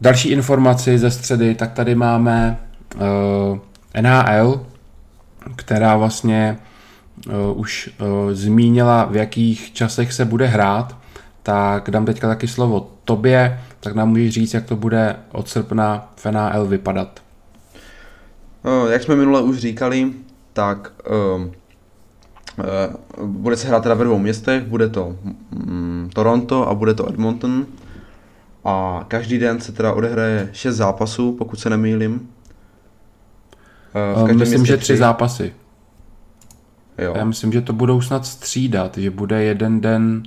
Další 0.01 0.29
informaci 0.29 0.99
ze 0.99 1.11
středy, 1.11 1.55
tak 1.55 1.71
tady 1.71 1.95
máme 1.95 2.57
uh, 2.95 3.59
NHL, 4.01 4.65
která 5.55 5.97
vlastně 5.97 6.57
uh, 7.27 7.59
už 7.59 7.89
uh, 8.01 8.07
zmínila, 8.31 9.05
v 9.05 9.15
jakých 9.15 9.73
časech 9.73 10.13
se 10.13 10.25
bude 10.25 10.47
hrát, 10.47 10.97
tak 11.43 11.89
dám 11.89 12.05
teďka 12.05 12.27
taky 12.27 12.47
slovo 12.47 12.91
tobě, 13.03 13.59
tak 13.79 13.95
nám 13.95 14.09
můžeš 14.09 14.33
říct, 14.33 14.53
jak 14.53 14.65
to 14.65 14.75
bude 14.75 15.15
od 15.31 15.49
srpna 15.49 16.11
v 16.15 16.25
NHL 16.25 16.65
vypadat. 16.65 17.19
Uh, 18.65 18.91
jak 18.91 19.03
jsme 19.03 19.15
minule 19.15 19.41
už 19.41 19.57
říkali, 19.57 20.11
tak 20.53 20.91
uh, 21.35 21.41
uh, 21.41 23.27
bude 23.27 23.57
se 23.57 23.67
hrát 23.67 23.83
teda 23.83 23.95
ve 23.95 24.05
dvou 24.05 24.19
městech, 24.19 24.63
bude 24.63 24.89
to 24.89 25.15
um, 25.51 26.09
Toronto 26.13 26.69
a 26.69 26.73
bude 26.73 26.93
to 26.93 27.09
Edmonton. 27.09 27.65
A 28.65 29.05
každý 29.07 29.37
den 29.37 29.61
se 29.61 29.71
teda 29.71 29.93
odehraje 29.93 30.49
6 30.53 30.75
zápasů, 30.75 31.35
pokud 31.35 31.59
se 31.59 31.69
nemýlím. 31.69 32.29
Uh, 34.15 34.29
v 34.29 34.33
myslím, 34.33 34.65
že 34.65 34.77
tři 34.77 34.97
zápasy. 34.97 35.53
Jo. 36.97 37.13
Já 37.17 37.25
myslím, 37.25 37.51
že 37.51 37.61
to 37.61 37.73
budou 37.73 38.01
snad 38.01 38.25
střídat, 38.25 38.97
že 38.97 39.11
bude 39.11 39.43
jeden 39.43 39.81
den 39.81 40.23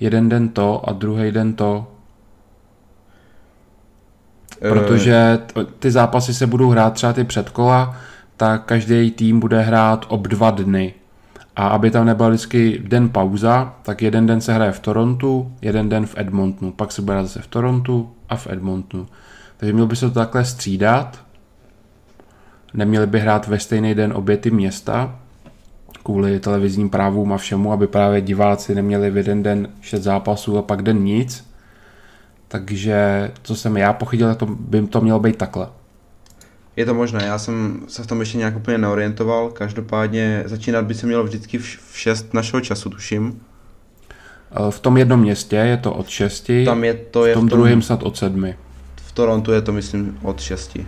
jeden 0.00 0.28
den 0.28 0.48
to 0.48 0.88
a 0.88 0.92
druhý 0.92 1.32
den 1.32 1.52
to. 1.52 1.89
Protože 4.68 5.38
ty 5.78 5.90
zápasy 5.90 6.34
se 6.34 6.46
budou 6.46 6.70
hrát 6.70 6.94
třeba 6.94 7.12
ty 7.12 7.24
předkola, 7.24 7.96
tak 8.36 8.64
každý 8.64 9.10
tým 9.10 9.40
bude 9.40 9.60
hrát 9.60 10.06
ob 10.08 10.28
dva 10.28 10.50
dny. 10.50 10.94
A 11.56 11.68
aby 11.68 11.90
tam 11.90 12.06
nebyla 12.06 12.28
vždycky 12.28 12.82
den 12.88 13.08
pauza, 13.08 13.74
tak 13.82 14.02
jeden 14.02 14.26
den 14.26 14.40
se 14.40 14.52
hraje 14.52 14.72
v 14.72 14.80
Torontu, 14.80 15.52
jeden 15.62 15.88
den 15.88 16.06
v 16.06 16.14
Edmontonu, 16.16 16.72
pak 16.72 16.92
se 16.92 17.02
bude 17.02 17.14
hrát 17.14 17.22
zase 17.22 17.42
v 17.42 17.46
Torontu 17.46 18.10
a 18.28 18.36
v 18.36 18.46
Edmontonu. 18.46 19.06
Takže 19.56 19.72
mělo 19.72 19.88
by 19.88 19.96
se 19.96 20.08
to 20.08 20.14
takhle 20.14 20.44
střídat. 20.44 21.20
Neměli 22.74 23.06
by 23.06 23.20
hrát 23.20 23.46
ve 23.46 23.58
stejný 23.58 23.94
den 23.94 24.12
obě 24.12 24.36
ty 24.36 24.50
města, 24.50 25.18
kvůli 26.02 26.40
televizním 26.40 26.90
právům 26.90 27.32
a 27.32 27.36
všemu, 27.36 27.72
aby 27.72 27.86
právě 27.86 28.20
diváci 28.20 28.74
neměli 28.74 29.10
v 29.10 29.16
jeden 29.16 29.42
den 29.42 29.68
šest 29.80 30.02
zápasů 30.02 30.58
a 30.58 30.62
pak 30.62 30.82
den 30.82 31.02
nic. 31.02 31.49
Takže 32.52 33.30
co 33.42 33.56
jsem 33.56 33.76
já 33.76 33.92
pochytil, 33.92 34.34
to 34.34 34.46
by 34.46 34.86
to 34.86 35.00
mělo 35.00 35.20
být 35.20 35.36
takhle. 35.36 35.68
Je 36.76 36.86
to 36.86 36.94
možné, 36.94 37.24
já 37.24 37.38
jsem 37.38 37.82
se 37.88 38.02
v 38.02 38.06
tom 38.06 38.20
ještě 38.20 38.38
nějak 38.38 38.56
úplně 38.56 38.78
neorientoval, 38.78 39.50
každopádně 39.50 40.42
začínat 40.46 40.84
by 40.84 40.94
se 40.94 41.06
mělo 41.06 41.24
vždycky 41.24 41.58
v 41.58 41.78
6 41.92 42.34
našeho 42.34 42.60
času, 42.60 42.90
tuším. 42.90 43.40
Eh, 44.52 44.70
v 44.70 44.80
tom 44.80 44.96
jednom 44.96 45.20
městě 45.20 45.56
je 45.56 45.76
to 45.76 45.92
od 45.92 46.08
6, 46.08 46.50
Tam 46.64 46.84
je 46.84 46.94
to 46.94 47.26
je 47.26 47.34
v 47.34 47.34
tom, 47.34 47.46
v 47.46 47.50
tom 47.50 47.58
druhém 47.58 47.82
snad 47.82 48.02
od 48.02 48.16
7. 48.16 48.54
V 48.96 49.12
Torontu 49.12 49.52
je 49.52 49.62
to 49.62 49.72
myslím 49.72 50.18
od 50.22 50.40
6. 50.40 50.78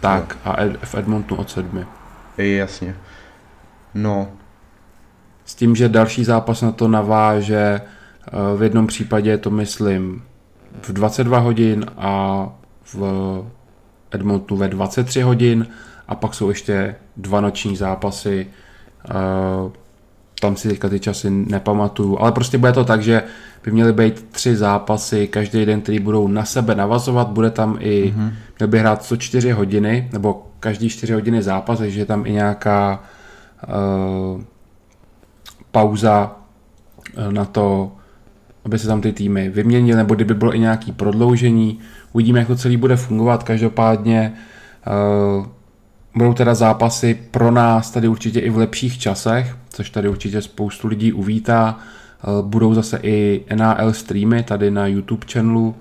Tak 0.00 0.36
no. 0.46 0.52
a 0.52 0.62
Ed, 0.62 0.76
v 0.84 0.94
Edmontonu 0.94 1.40
od 1.40 1.50
7. 1.50 1.86
Je, 2.38 2.56
jasně. 2.56 2.96
No. 3.94 4.28
S 5.44 5.54
tím, 5.54 5.76
že 5.76 5.88
další 5.88 6.24
zápas 6.24 6.62
na 6.62 6.72
to 6.72 6.88
naváže, 6.88 7.80
eh, 7.80 8.56
v 8.56 8.62
jednom 8.62 8.86
případě 8.86 9.30
je 9.30 9.38
to 9.38 9.50
myslím 9.50 10.22
v 10.82 10.92
22 10.92 11.38
hodin 11.38 11.86
a 11.96 12.48
v 12.92 13.02
Edmontonu 14.10 14.60
ve 14.60 14.68
23 14.68 15.22
hodin 15.22 15.66
a 16.08 16.14
pak 16.14 16.34
jsou 16.34 16.48
ještě 16.48 16.94
dva 17.16 17.40
noční 17.40 17.76
zápasy. 17.76 18.46
Eh, 19.10 19.70
tam 20.40 20.56
si 20.56 20.68
teďka 20.68 20.88
ty 20.88 21.00
časy 21.00 21.30
nepamatuju, 21.30 22.18
ale 22.18 22.32
prostě 22.32 22.58
bude 22.58 22.72
to 22.72 22.84
tak, 22.84 23.02
že 23.02 23.22
by 23.64 23.70
měly 23.70 23.92
být 23.92 24.26
tři 24.30 24.56
zápasy 24.56 25.28
každý 25.28 25.66
den, 25.66 25.80
který 25.80 25.98
budou 25.98 26.28
na 26.28 26.44
sebe 26.44 26.74
navazovat, 26.74 27.28
bude 27.28 27.50
tam 27.50 27.76
i, 27.80 28.14
mm-hmm. 28.16 28.32
měl 28.58 28.68
by 28.68 28.78
hrát 28.78 29.02
co 29.02 29.16
čtyři 29.16 29.50
hodiny, 29.50 30.08
nebo 30.12 30.46
každý 30.60 30.88
čtyři 30.88 31.12
hodiny 31.12 31.42
zápas, 31.42 31.78
takže 31.78 32.00
je 32.00 32.06
tam 32.06 32.26
i 32.26 32.32
nějaká 32.32 33.02
uh, 33.68 34.42
pauza 35.70 36.36
eh, 37.16 37.32
na 37.32 37.44
to, 37.44 37.92
aby 38.64 38.78
se 38.78 38.86
tam 38.86 39.00
ty 39.00 39.12
týmy 39.12 39.48
vyměnily, 39.48 39.96
nebo 39.96 40.14
kdyby 40.14 40.34
bylo 40.34 40.54
i 40.54 40.58
nějaké 40.58 40.92
prodloužení. 40.92 41.78
Uvidíme, 42.12 42.38
jak 42.38 42.48
to 42.48 42.56
celý 42.56 42.76
bude 42.76 42.96
fungovat. 42.96 43.42
Každopádně 43.42 44.32
uh, 45.38 45.46
budou 46.16 46.34
teda 46.34 46.54
zápasy 46.54 47.18
pro 47.30 47.50
nás 47.50 47.90
tady 47.90 48.08
určitě 48.08 48.40
i 48.40 48.50
v 48.50 48.58
lepších 48.58 48.98
časech, 48.98 49.56
což 49.68 49.90
tady 49.90 50.08
určitě 50.08 50.42
spoustu 50.42 50.88
lidí 50.88 51.12
uvítá. 51.12 51.78
Uh, 52.26 52.46
budou 52.46 52.74
zase 52.74 52.98
i 53.02 53.44
NAL 53.54 53.92
streamy 53.92 54.42
tady 54.42 54.70
na 54.70 54.86
YouTube 54.86 55.26
channelu, 55.32 55.74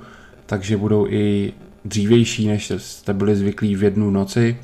takže 0.45 0.77
budou 0.77 1.07
i 1.09 1.53
dřívější, 1.85 2.47
než 2.47 2.71
jste 2.77 3.13
byli 3.13 3.35
zvyklí 3.35 3.75
v 3.75 3.83
jednu 3.83 4.11
noci, 4.11 4.57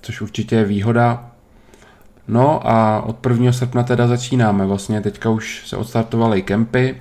což 0.00 0.20
určitě 0.20 0.56
je 0.56 0.64
výhoda. 0.64 1.30
No 2.28 2.68
a 2.68 3.00
od 3.00 3.26
1. 3.26 3.52
srpna 3.52 3.82
teda 3.82 4.06
začínáme. 4.06 4.66
Vlastně 4.66 5.00
teďka 5.00 5.30
už 5.30 5.62
se 5.66 5.76
odstartovaly 5.76 6.42
kempy. 6.42 6.96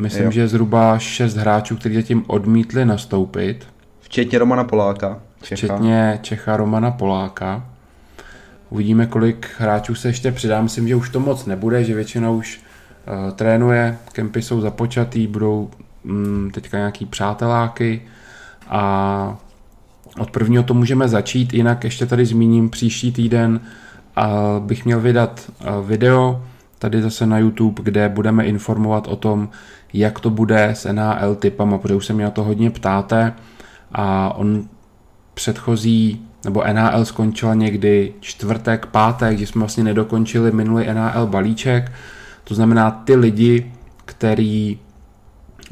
Myslím, 0.00 0.24
jo. 0.24 0.30
že 0.30 0.48
zhruba 0.48 0.98
6 0.98 1.36
hráčů, 1.36 1.76
kteří 1.76 1.94
zatím 1.94 2.24
odmítli 2.26 2.84
nastoupit. 2.84 3.66
Včetně 4.00 4.38
Romana 4.38 4.64
Poláka. 4.64 5.20
Čecha. 5.42 5.56
Včetně 5.56 6.18
Čecha 6.22 6.56
Romana 6.56 6.90
Poláka. 6.90 7.66
Uvidíme, 8.70 9.06
kolik 9.06 9.48
hráčů 9.58 9.94
se 9.94 10.08
ještě 10.08 10.32
přidá. 10.32 10.62
Myslím, 10.62 10.88
že 10.88 10.94
už 10.94 11.10
to 11.10 11.20
moc 11.20 11.46
nebude, 11.46 11.84
že 11.84 11.94
většina 11.94 12.30
už 12.30 12.60
uh, 12.60 13.30
trénuje, 13.30 13.98
kempy 14.12 14.42
jsou 14.42 14.60
započatý, 14.60 15.26
budou 15.26 15.70
um, 16.04 16.50
teďka 16.54 16.76
nějaký 16.76 17.06
přáteláky 17.06 18.02
a 18.68 19.38
od 20.18 20.30
prvního 20.30 20.62
to 20.62 20.74
můžeme 20.74 21.08
začít, 21.08 21.54
jinak 21.54 21.84
ještě 21.84 22.06
tady 22.06 22.26
zmíním 22.26 22.70
příští 22.70 23.12
týden 23.12 23.60
a 24.16 24.30
bych 24.58 24.84
měl 24.84 25.00
vydat 25.00 25.50
video 25.84 26.42
tady 26.80 27.02
zase 27.02 27.26
na 27.26 27.38
YouTube, 27.38 27.82
kde 27.82 28.08
budeme 28.08 28.44
informovat 28.44 29.06
o 29.08 29.16
tom, 29.16 29.48
jak 29.92 30.20
to 30.20 30.30
bude 30.30 30.68
s 30.68 30.92
NHL 30.92 31.34
typama, 31.34 31.78
protože 31.78 31.94
už 31.94 32.06
se 32.06 32.12
mě 32.12 32.24
na 32.24 32.30
to 32.30 32.44
hodně 32.44 32.70
ptáte 32.70 33.32
a 33.92 34.34
on 34.36 34.64
předchozí, 35.34 36.26
nebo 36.44 36.64
NHL 36.72 37.04
skončila 37.04 37.54
někdy 37.54 38.14
čtvrtek, 38.20 38.86
pátek, 38.86 39.38
že 39.38 39.46
jsme 39.46 39.58
vlastně 39.58 39.84
nedokončili 39.84 40.52
minulý 40.52 40.86
NHL 40.86 41.26
balíček, 41.26 41.92
to 42.44 42.54
znamená 42.54 42.90
ty 42.90 43.16
lidi, 43.16 43.72
kteří 44.04 44.78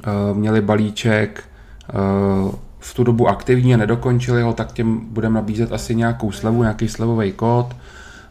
uh, 0.07 0.37
měli 0.37 0.61
balíček 0.61 1.45
uh, 2.45 2.53
v 2.79 2.95
tu 2.95 3.05
dobu 3.05 3.29
aktivní 3.29 3.75
a 3.75 3.77
nedokončili 3.77 4.43
ho, 4.43 4.53
tak 4.53 4.73
těm 4.73 5.01
budeme 5.01 5.35
nabízet 5.35 5.73
asi 5.73 5.95
nějakou 5.95 6.33
slevu, 6.33 6.63
nějaký 6.63 6.89
slevový 6.89 7.33
kód, 7.33 7.77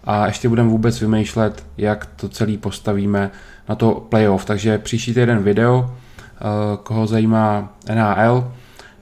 a 0.08 0.26
ještě 0.28 0.49
budeme 0.49 0.70
vůbec 0.70 1.01
vymýšlet, 1.01 1.66
jak 1.78 2.05
to 2.05 2.30
celý 2.30 2.58
postavíme 2.58 3.32
na 3.70 3.76
to 3.76 4.05
playoff. 4.10 4.45
Takže 4.45 4.78
příští 4.78 5.14
týden 5.14 5.43
video, 5.43 5.91
eh, 5.91 6.41
koho 6.84 7.08
zajímá 7.08 7.74
NHL. 7.93 8.51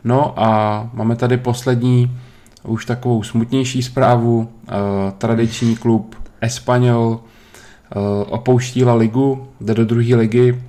No 0.03 0.33
a 0.37 0.89
máme 0.93 1.15
tady 1.15 1.37
poslední, 1.37 2.17
už 2.63 2.85
takovou 2.85 3.23
smutnější 3.23 3.83
zprávu. 3.83 4.49
Eh, 4.67 4.71
tradiční 5.17 5.75
klub 5.75 6.15
Espanyol 6.41 7.19
eh, 7.19 7.99
opouští 8.25 8.83
La 8.83 8.93
Ligu, 8.93 9.47
jde 9.61 9.73
do 9.73 9.85
druhé 9.85 10.15
ligy. 10.15 10.63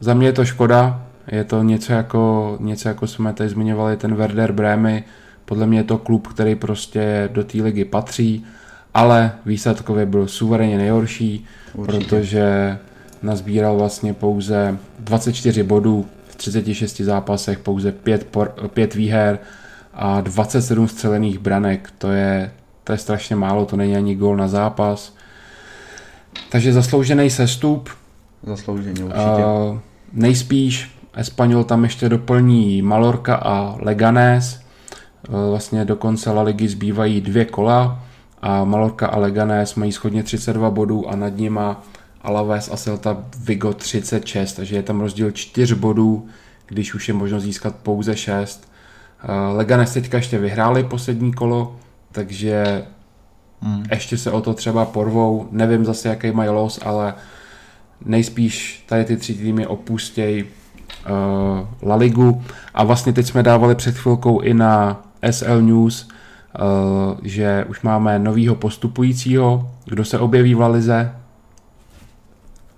Za 0.00 0.14
mě 0.14 0.26
je 0.26 0.32
to 0.32 0.44
škoda, 0.44 1.02
je 1.28 1.44
to 1.44 1.62
něco 1.62 1.92
jako, 1.92 2.56
něco 2.60 2.88
jako 2.88 3.06
jsme 3.06 3.32
tady 3.32 3.48
zmiňovali, 3.48 3.96
ten 3.96 4.14
Werder 4.14 4.52
Brémy, 4.52 5.04
podle 5.44 5.66
mě 5.66 5.78
je 5.78 5.84
to 5.84 5.98
klub, 5.98 6.28
který 6.28 6.54
prostě 6.54 7.28
do 7.32 7.44
té 7.44 7.62
ligy 7.62 7.84
patří, 7.84 8.46
ale 8.94 9.32
výsledkově 9.46 10.06
byl 10.06 10.28
suverénně 10.28 10.78
nejhorší, 10.78 11.46
Určitě. 11.74 12.04
protože 12.04 12.78
nazbíral 13.22 13.76
vlastně 13.76 14.14
pouze 14.14 14.78
24 14.98 15.62
bodů 15.62 16.06
v 16.28 16.36
36 16.36 17.00
zápasech, 17.00 17.58
pouze 17.58 17.92
5, 17.92 18.26
por, 18.26 18.54
5 18.68 18.94
výher 18.94 19.38
a 19.94 20.20
27 20.20 20.88
střelených 20.88 21.38
branek. 21.38 21.92
To 21.98 22.10
je, 22.10 22.52
to 22.84 22.92
je 22.92 22.98
strašně 22.98 23.36
málo, 23.36 23.66
to 23.66 23.76
není 23.76 23.96
ani 23.96 24.14
gol 24.14 24.36
na 24.36 24.48
zápas. 24.48 25.14
Takže 26.50 26.72
zasloužený 26.72 27.30
sestup. 27.30 27.90
Zasloužený 28.42 29.02
určitě. 29.02 29.44
Uh, 29.70 29.78
nejspíš 30.12 30.90
Espanol 31.16 31.64
tam 31.64 31.84
ještě 31.84 32.08
doplní 32.08 32.82
Malorka 32.82 33.34
a 33.34 33.76
Leganés. 33.80 34.63
Vlastně 35.28 35.84
do 35.84 35.96
konce 35.96 36.30
La 36.30 36.42
Ligy 36.42 36.68
zbývají 36.68 37.20
dvě 37.20 37.44
kola 37.44 38.02
a 38.42 38.64
Malorka 38.64 39.06
a 39.06 39.18
Leganés 39.18 39.74
mají 39.74 39.92
schodně 39.92 40.22
32 40.22 40.70
bodů 40.70 41.08
a 41.08 41.16
nad 41.16 41.36
nima 41.36 41.82
Alaves 42.22 42.70
a 42.72 42.76
Celta 42.76 43.24
Vigo 43.38 43.72
36, 43.72 44.52
takže 44.52 44.76
je 44.76 44.82
tam 44.82 45.00
rozdíl 45.00 45.30
4 45.30 45.74
bodů, 45.74 46.26
když 46.66 46.94
už 46.94 47.08
je 47.08 47.14
možno 47.14 47.40
získat 47.40 47.76
pouze 47.76 48.16
6. 48.16 48.72
Uh, 49.24 49.56
Leganes 49.56 49.92
teďka 49.92 50.16
ještě 50.16 50.38
vyhráli 50.38 50.84
poslední 50.84 51.32
kolo, 51.32 51.76
takže 52.12 52.84
hmm. 53.60 53.84
ještě 53.90 54.18
se 54.18 54.30
o 54.30 54.40
to 54.40 54.54
třeba 54.54 54.84
porvou. 54.84 55.48
Nevím 55.50 55.84
zase, 55.84 56.08
jaký 56.08 56.30
mají 56.30 56.50
los, 56.50 56.80
ale 56.84 57.14
nejspíš 58.04 58.84
tady 58.88 59.04
ty 59.04 59.16
tři 59.16 59.34
týmy 59.34 59.66
opustějí 59.66 60.42
uh, 60.42 61.88
La 61.88 61.96
Ligu. 61.96 62.42
A 62.74 62.84
vlastně 62.84 63.12
teď 63.12 63.26
jsme 63.26 63.42
dávali 63.42 63.74
před 63.74 63.98
chvilkou 63.98 64.40
i 64.40 64.54
na 64.54 65.02
SL 65.30 65.62
News, 65.62 66.08
uh, 66.08 67.18
že 67.22 67.64
už 67.68 67.82
máme 67.82 68.18
novýho 68.18 68.54
postupujícího, 68.54 69.70
kdo 69.84 70.04
se 70.04 70.18
objeví 70.18 70.54
v 70.54 70.60
La 70.60 70.68
Lize. 70.68 71.12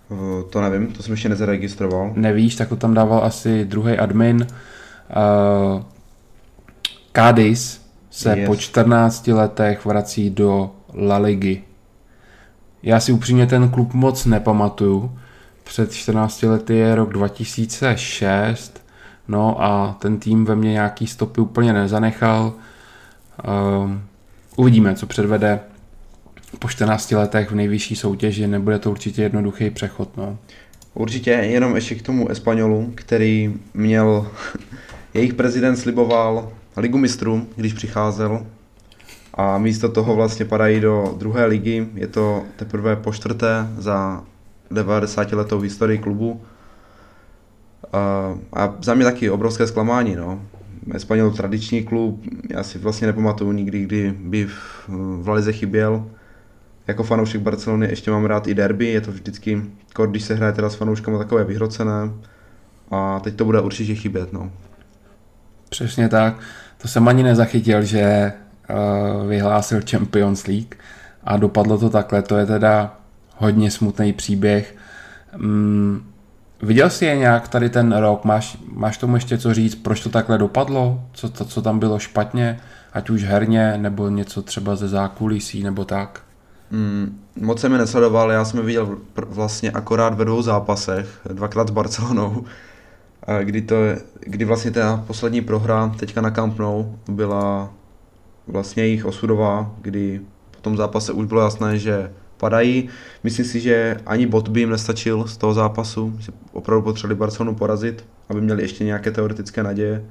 Uh, 0.09 0.43
to 0.51 0.61
nevím, 0.61 0.87
to 0.87 1.03
jsem 1.03 1.13
ještě 1.13 1.29
nezaregistroval. 1.29 2.13
Nevíš, 2.15 2.57
tak 2.57 2.69
to 2.69 2.77
tam 2.77 2.95
dával 2.95 3.25
asi 3.25 3.65
druhý 3.65 3.99
admin. 3.99 4.47
Uh, 4.47 5.83
Cádiz 7.13 7.87
se 8.11 8.39
yes. 8.39 8.47
po 8.47 8.57
14 8.57 9.29
letech 9.29 9.85
vrací 9.85 10.31
do 10.31 10.71
La 10.95 11.19
Ligy. 11.19 11.63
Já 12.83 13.01
si 13.01 13.13
upřímně 13.13 13.47
ten 13.47 13.69
klub 13.69 13.95
moc 13.95 14.25
nepamatuju. 14.25 15.19
Před 15.65 15.93
14 15.93 16.43
lety 16.43 16.77
je 16.77 16.95
rok 16.95 17.13
2006, 17.13 18.86
no 19.29 19.62
a 19.62 19.97
ten 19.99 20.18
tým 20.18 20.45
ve 20.45 20.57
mně 20.57 20.72
nějaký 20.72 21.07
stopy 21.07 21.41
úplně 21.41 21.72
nezanechal. 21.72 22.53
Um, 23.83 24.03
uvidíme, 24.57 24.95
co 24.95 25.07
předvede 25.07 25.61
po 26.59 26.68
14 26.68 27.12
letech 27.12 27.51
v 27.51 27.55
nejvyšší 27.55 27.97
soutěži, 27.97 28.47
nebude 28.47 28.79
to 28.79 28.91
určitě 28.91 29.22
jednoduchý 29.22 29.70
přechod. 29.70 30.16
No. 30.16 30.39
Určitě, 30.95 31.31
jenom 31.31 31.74
ještě 31.74 31.95
k 31.95 32.03
tomu 32.03 32.31
Espanolu, 32.31 32.93
který 32.95 33.55
měl, 33.74 34.31
jejich 35.14 35.35
prezident 35.35 35.77
sliboval 35.77 36.53
ligu 36.77 36.99
mistrů, 36.99 37.47
když 37.57 37.72
přicházel 37.72 38.47
a 39.35 39.59
místo 39.59 39.89
toho 39.89 40.14
vlastně 40.14 40.45
padají 40.45 40.81
do 40.81 41.14
druhé 41.18 41.47
ligy. 41.47 41.87
Je 41.95 42.07
to 42.07 42.43
teprve 42.57 42.97
po 42.97 43.12
čtvrté 43.12 43.66
za 43.79 44.24
90 44.70 45.33
letou 45.33 45.61
historii 45.61 45.99
klubu. 45.99 46.41
A 48.53 48.74
za 48.83 48.95
mě 48.95 49.05
taky 49.05 49.31
obrovské 49.31 49.66
zklamání. 49.66 50.16
No. 50.16 50.43
Espanol 50.95 51.31
tradiční 51.31 51.85
klub, 51.85 52.22
já 52.51 52.62
si 52.62 52.79
vlastně 52.79 53.07
nepamatuju 53.07 53.53
nikdy, 53.53 53.83
kdy 53.83 54.14
by 54.18 54.47
v, 54.47 54.89
v 55.22 55.29
Lalize 55.29 55.53
chyběl. 55.53 56.07
Jako 56.87 57.03
fanoušek 57.03 57.41
Barcelony 57.41 57.87
ještě 57.87 58.11
mám 58.11 58.24
rád 58.24 58.47
i 58.47 58.55
derby, 58.55 58.87
je 58.87 59.01
to 59.01 59.12
vždycky, 59.12 59.62
když 60.07 60.22
se 60.22 60.35
hraje 60.35 60.53
teda 60.53 60.70
s 60.70 60.74
fanouškama 60.74 61.18
takové 61.18 61.45
vyhrocené. 61.45 62.11
A 62.91 63.20
teď 63.20 63.35
to 63.35 63.45
bude 63.45 63.61
určitě 63.61 63.95
chybět. 63.95 64.33
No. 64.33 64.53
Přesně 65.68 66.09
tak. 66.09 66.39
To 66.83 66.89
jsem 66.89 67.09
ani 67.09 67.22
nezachytil, 67.22 67.83
že 67.83 68.33
uh, 68.70 69.29
vyhlásil 69.29 69.81
Champions 69.91 70.47
League 70.47 70.74
a 71.24 71.37
dopadlo 71.37 71.79
to 71.79 71.91
takhle. 71.91 72.22
To 72.22 72.37
je 72.37 72.47
teda 72.47 72.99
hodně 73.37 73.70
smutný 73.70 74.12
příběh. 74.12 74.77
Um, 75.41 76.05
viděl 76.63 76.91
jsi 76.91 77.05
je 77.05 77.17
nějak 77.17 77.49
tady 77.49 77.71
ten 77.71 77.97
rok? 77.97 78.25
Máš, 78.25 78.59
máš 78.73 78.99
tomu 78.99 79.17
ještě 79.17 79.39
co 79.39 79.55
říct? 79.55 79.75
Proč 79.75 80.01
to 80.01 80.09
takhle 80.09 80.39
dopadlo? 80.39 81.03
Co, 81.13 81.29
to, 81.29 81.45
co 81.45 81.63
tam 81.63 81.79
bylo 81.79 81.99
špatně? 81.99 82.61
Ať 82.93 83.11
už 83.11 83.23
herně, 83.25 83.75
nebo 83.79 84.09
něco 84.09 84.43
třeba 84.43 84.77
ze 84.77 84.89
zákulisí, 84.89 85.63
nebo 85.63 85.85
tak? 85.85 86.21
Mm, 86.71 87.19
moc 87.41 87.61
jsem 87.61 87.73
je 87.73 87.79
nesledoval, 87.79 88.31
já 88.31 88.45
jsem 88.45 88.61
je 88.61 88.67
viděl 88.67 88.99
vlastně 89.17 89.71
akorát 89.71 90.15
ve 90.15 90.25
dvou 90.25 90.43
zápasech, 90.43 91.21
dvakrát 91.33 91.69
s 91.69 91.71
Barcelonou 91.71 92.45
kdy, 93.43 93.63
to, 93.63 93.77
kdy 94.21 94.45
vlastně 94.45 94.71
ta 94.71 95.05
poslední 95.07 95.41
prohra 95.41 95.95
teďka 95.99 96.21
na 96.21 96.31
Camp 96.31 96.59
Nou 96.59 96.99
byla 97.09 97.71
vlastně 98.47 98.83
jejich 98.83 99.05
osudová, 99.05 99.71
kdy 99.83 100.21
po 100.51 100.61
tom 100.61 100.77
zápase 100.77 101.13
už 101.13 101.27
bylo 101.27 101.41
jasné, 101.41 101.79
že 101.79 102.13
padají. 102.37 102.89
Myslím 103.24 103.47
si, 103.47 103.61
že 103.61 103.97
ani 104.07 104.26
bot 104.26 104.49
by 104.49 104.61
jim 104.61 104.70
nestačil 104.70 105.26
z 105.26 105.37
toho 105.37 105.55
zápasu, 105.55 106.16
že 106.18 106.32
opravdu 106.53 106.82
potřebovali 106.82 107.18
Barcelonu 107.18 107.55
porazit, 107.55 108.05
aby 108.28 108.41
měli 108.41 108.62
ještě 108.62 108.84
nějaké 108.84 109.11
teoretické 109.11 109.62
naděje. 109.62 110.05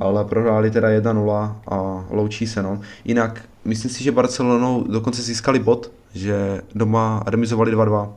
Ale 0.00 0.24
prohráli 0.24 0.70
teda 0.70 0.88
1-0 0.88 1.56
a 1.70 2.04
loučí 2.10 2.46
se. 2.46 2.62
No. 2.62 2.80
Jinak 3.04 3.42
myslím 3.64 3.90
si, 3.90 4.04
že 4.04 4.12
Barcelonou 4.12 4.84
dokonce 4.88 5.22
získali 5.22 5.58
bod, 5.58 5.92
že 6.14 6.60
doma 6.74 7.22
remizovali 7.26 7.76
2-2. 7.76 8.12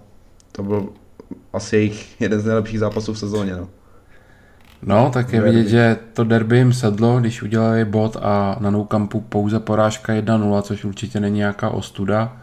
To 0.52 0.64
byl 0.64 0.90
asi 1.54 1.76
jejich 1.76 2.22
jeden 2.22 2.40
z 2.40 2.46
nejlepších 2.46 2.80
zápasů 2.80 3.14
v 3.14 3.20
sezóně. 3.20 3.56
No. 3.56 3.68
No, 4.86 5.10
tak 5.14 5.34
je 5.34 5.42
vidět, 5.42 5.68
že 5.68 5.98
to 6.14 6.24
derby 6.24 6.58
jim 6.58 6.74
sedlo, 6.74 7.20
když 7.20 7.44
udělali 7.44 7.86
bod 7.86 8.18
a 8.22 8.58
na 8.60 8.70
Nou 8.70 8.86
Campu 8.86 9.22
pouze 9.22 9.60
porážka 9.60 10.14
1-0, 10.14 10.62
což 10.62 10.86
určitě 10.86 11.20
není 11.20 11.38
nějaká 11.38 11.70
ostuda. 11.70 12.38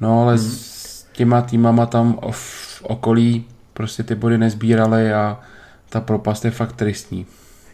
No, 0.00 0.22
ale 0.22 0.34
hmm. 0.36 0.44
s 0.44 1.06
těma 1.12 1.42
týmama 1.42 1.86
tam 1.86 2.18
v 2.30 2.82
okolí 2.82 3.44
prostě 3.72 4.02
ty 4.02 4.14
body 4.14 4.38
nezbírali 4.38 5.12
a 5.12 5.40
ta 5.88 6.00
propast 6.00 6.44
je 6.44 6.50
fakt 6.50 6.72
tristní. 6.72 7.26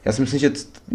Já 0.05 0.13
si 0.13 0.21
myslím, 0.21 0.41
že 0.41 0.53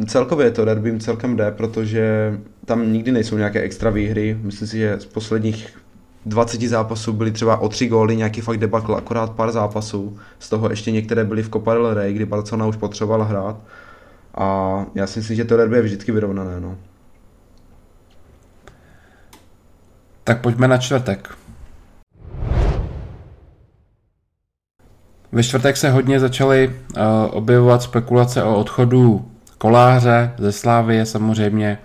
celkově 0.07 0.51
to 0.51 0.65
derby 0.65 0.89
jim 0.89 0.99
celkem 0.99 1.35
jde, 1.35 1.51
protože 1.51 2.33
tam 2.65 2.93
nikdy 2.93 3.11
nejsou 3.11 3.37
nějaké 3.37 3.61
extra 3.61 3.89
výhry. 3.89 4.37
Myslím 4.41 4.67
si, 4.67 4.77
že 4.77 4.99
z 4.99 5.05
posledních 5.05 5.77
20 6.25 6.61
zápasů 6.61 7.13
byly 7.13 7.31
třeba 7.31 7.57
o 7.57 7.69
tři 7.69 7.87
góly, 7.87 8.15
nějaký 8.15 8.41
fakt 8.41 8.57
debakl, 8.57 8.95
akorát 8.95 9.31
pár 9.31 9.51
zápasů. 9.51 10.17
Z 10.39 10.49
toho 10.49 10.69
ještě 10.69 10.91
některé 10.91 11.23
byly 11.23 11.43
v 11.43 11.49
Copa 11.49 11.73
del 11.73 11.93
Rey, 11.93 12.13
kdy 12.13 12.25
Barcelona 12.25 12.65
už 12.65 12.75
potřebovala 12.75 13.25
hrát. 13.25 13.57
A 14.35 14.85
já 14.95 15.07
si 15.07 15.19
myslím, 15.19 15.35
že 15.35 15.45
to 15.45 15.57
derby 15.57 15.75
je 15.75 15.81
vždycky 15.81 16.11
vyrovnané. 16.11 16.59
No. 16.59 16.77
Tak 20.27 20.41
pojďme 20.41 20.67
na 20.67 20.77
čtvrtek. 20.77 21.37
Ve 25.31 25.43
čtvrtek 25.43 25.77
se 25.77 25.89
hodně 25.89 26.19
začaly 26.19 26.67
uh, 26.67 27.03
objevovat 27.29 27.81
spekulace 27.81 28.43
o 28.43 28.59
odchodu 28.59 29.31
koláře 29.57 30.31
ze 30.37 30.51
Slávy, 30.51 31.05
samozřejmě 31.05 31.77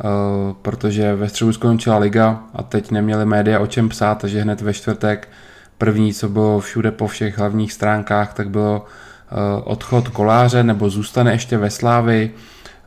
Eh, 0.00 0.54
protože 0.62 1.14
ve 1.14 1.28
středu 1.28 1.52
skončila 1.52 1.98
liga 1.98 2.42
a 2.54 2.62
teď 2.62 2.90
neměli 2.90 3.26
média 3.26 3.60
o 3.60 3.66
čem 3.66 3.88
psát, 3.88 4.18
takže 4.18 4.40
hned 4.40 4.60
ve 4.60 4.72
čtvrtek 4.72 5.28
první, 5.78 6.14
co 6.14 6.28
bylo 6.28 6.60
všude 6.60 6.90
po 6.90 7.06
všech 7.06 7.38
hlavních 7.38 7.72
stránkách, 7.72 8.34
tak 8.34 8.50
bylo 8.50 8.84
eh, 8.84 9.34
odchod 9.64 10.08
koláře 10.08 10.62
nebo 10.62 10.90
zůstane 10.90 11.32
ještě 11.32 11.58
ve 11.58 11.70
Slávy. 11.70 12.30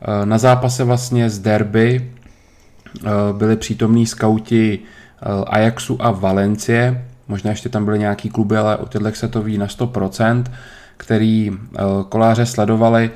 Eh, 0.02 0.26
na 0.26 0.38
zápase 0.38 0.84
vlastně 0.84 1.30
z 1.30 1.38
derby 1.38 2.10
byli 3.32 3.56
přítomní 3.56 4.06
skauti 4.06 4.78
Ajaxu 5.46 5.96
a 6.00 6.10
Valencie, 6.10 7.04
možná 7.28 7.50
ještě 7.50 7.68
tam 7.68 7.84
byly 7.84 7.98
nějaký 7.98 8.28
kluby, 8.28 8.56
ale 8.56 8.76
o 8.76 8.86
těchto 8.86 9.12
se 9.12 9.28
to 9.28 9.42
ví 9.42 9.58
na 9.58 9.66
100%, 9.66 10.44
který 10.96 11.52
koláře 12.08 12.46
sledovali. 12.46 13.10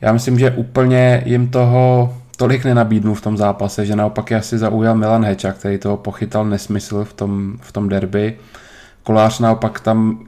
Já 0.00 0.12
myslím, 0.12 0.38
že 0.38 0.50
úplně 0.50 1.22
jim 1.26 1.48
toho 1.48 2.14
tolik 2.36 2.64
nenabídnul 2.64 3.14
v 3.14 3.20
tom 3.20 3.36
zápase, 3.36 3.86
že 3.86 3.96
naopak 3.96 4.30
je 4.30 4.36
asi 4.36 4.58
zaujal 4.58 4.94
Milan 4.94 5.24
Heča, 5.24 5.52
který 5.52 5.78
toho 5.78 5.96
pochytal 5.96 6.44
nesmysl 6.44 7.04
v 7.04 7.12
tom, 7.12 7.58
v 7.60 7.72
tom 7.72 7.88
derby. 7.88 8.36
Kolář 9.02 9.38
naopak 9.38 9.80
tam, 9.80 10.26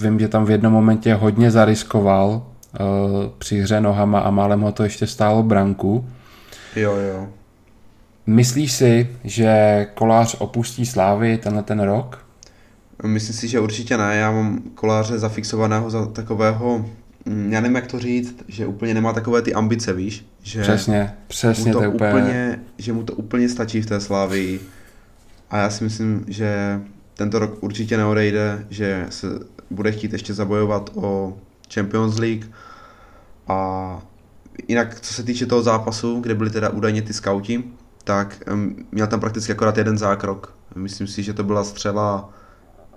vím, 0.00 0.18
že 0.18 0.28
tam 0.28 0.44
v 0.44 0.50
jednom 0.50 0.72
momentě 0.72 1.14
hodně 1.14 1.50
zariskoval 1.50 2.28
uh, 2.28 2.86
při 3.38 3.60
hře 3.60 3.80
nohama 3.80 4.20
a 4.20 4.30
málem 4.30 4.60
ho 4.60 4.72
to 4.72 4.82
ještě 4.82 5.06
stálo 5.06 5.42
branku. 5.42 6.08
Jo, 6.76 6.96
jo. 6.96 7.28
Myslíš 8.26 8.72
si, 8.72 9.16
že 9.24 9.86
Kolář 9.94 10.36
opustí 10.38 10.86
Slávy 10.86 11.38
tenhle 11.38 11.62
ten 11.62 11.80
rok? 11.80 12.26
Myslím 13.06 13.36
si, 13.36 13.48
že 13.48 13.60
určitě 13.60 13.96
ne. 13.96 14.16
Já 14.16 14.30
mám 14.30 14.62
Koláře 14.74 15.18
zafixovaného 15.18 15.90
za 15.90 16.06
takového 16.06 16.84
Mm, 17.24 17.52
já 17.52 17.60
nevím, 17.60 17.76
jak 17.76 17.86
to 17.86 17.98
říct, 17.98 18.44
že 18.48 18.66
úplně 18.66 18.94
nemá 18.94 19.12
takové 19.12 19.42
ty 19.42 19.54
ambice, 19.54 19.92
víš? 19.92 20.26
Že 20.42 20.62
přesně, 20.62 21.14
přesně 21.28 21.72
mu 21.72 21.72
to, 21.72 21.84
to 21.84 21.90
úplně... 21.90 22.10
úplně... 22.10 22.60
Že 22.78 22.92
mu 22.92 23.02
to 23.02 23.12
úplně 23.12 23.48
stačí 23.48 23.82
v 23.82 23.86
té 23.86 24.00
Slávii. 24.00 24.60
A 25.50 25.58
já 25.58 25.70
si 25.70 25.84
myslím, 25.84 26.24
že 26.28 26.80
tento 27.14 27.38
rok 27.38 27.62
určitě 27.62 27.96
neodejde, 27.96 28.66
že 28.70 29.06
se 29.10 29.26
bude 29.70 29.92
chtít 29.92 30.12
ještě 30.12 30.34
zabojovat 30.34 30.90
o 30.94 31.38
Champions 31.74 32.18
League. 32.18 32.46
A 33.48 34.02
jinak, 34.68 35.00
co 35.00 35.14
se 35.14 35.22
týče 35.22 35.46
toho 35.46 35.62
zápasu, 35.62 36.20
kde 36.20 36.34
byli 36.34 36.50
teda 36.50 36.68
údajně 36.68 37.02
ty 37.02 37.12
skauti, 37.12 37.64
tak 38.04 38.42
měl 38.92 39.06
tam 39.06 39.20
prakticky 39.20 39.52
akorát 39.52 39.78
jeden 39.78 39.98
zákrok. 39.98 40.54
Myslím 40.74 41.06
si, 41.06 41.22
že 41.22 41.32
to 41.32 41.44
byla 41.44 41.64
střela 41.64 42.28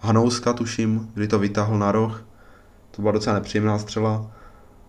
Hanouska, 0.02 0.54
tuším, 0.54 1.12
kdy 1.14 1.28
to 1.28 1.40
vytáhl 1.40 1.80
na 1.80 1.92
roh 1.92 2.26
to 2.96 3.02
byla 3.02 3.12
docela 3.12 3.36
nepříjemná 3.36 3.80
střela, 3.80 4.32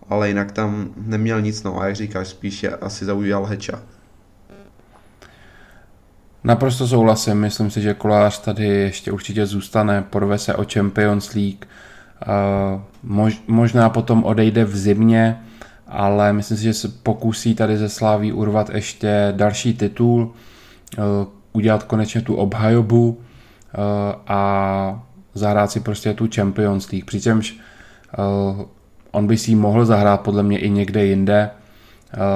ale 0.09 0.27
jinak 0.27 0.51
tam 0.51 0.89
neměl 0.97 1.41
nic, 1.41 1.63
no 1.63 1.79
a 1.79 1.85
jak 1.85 1.95
říkáš, 1.95 2.27
spíš 2.27 2.63
je 2.63 2.69
asi 2.69 3.05
zaujal 3.05 3.45
Heča. 3.45 3.79
Naprosto 6.43 6.87
souhlasím, 6.87 7.37
myslím 7.37 7.71
si, 7.71 7.81
že 7.81 7.93
Kolář 7.93 8.39
tady 8.39 8.67
ještě 8.67 9.11
určitě 9.11 9.45
zůstane, 9.45 10.01
porve 10.09 10.37
se 10.37 10.55
o 10.55 10.65
Champions 10.73 11.33
League, 11.33 11.65
mož, 13.03 13.41
možná 13.47 13.89
potom 13.89 14.23
odejde 14.23 14.65
v 14.65 14.77
zimě, 14.77 15.43
ale 15.89 16.33
myslím 16.33 16.57
si, 16.57 16.63
že 16.63 16.73
se 16.73 16.87
pokusí 16.87 17.55
tady 17.55 17.77
ze 17.77 17.89
Sláví 17.89 18.33
urvat 18.33 18.69
ještě 18.69 19.33
další 19.37 19.73
titul, 19.73 20.33
udělat 21.53 21.83
konečně 21.83 22.21
tu 22.21 22.35
obhajobu 22.35 23.21
a 24.27 25.03
zahrát 25.33 25.71
si 25.71 25.79
prostě 25.79 26.13
tu 26.13 26.27
Champions 26.35 26.91
League, 26.91 27.05
přičemž 27.05 27.59
on 29.11 29.27
by 29.27 29.37
si 29.37 29.55
mohl 29.55 29.85
zahrát 29.85 30.21
podle 30.21 30.43
mě 30.43 30.59
i 30.59 30.69
někde 30.69 31.05
jinde, 31.05 31.49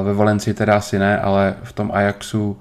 ve 0.04 0.14
Valencii 0.14 0.54
teda 0.54 0.76
asi 0.76 1.00
ne, 1.00 1.20
ale 1.20 1.56
v 1.64 1.74
tom 1.74 1.92
Ajaxu. 1.94 2.58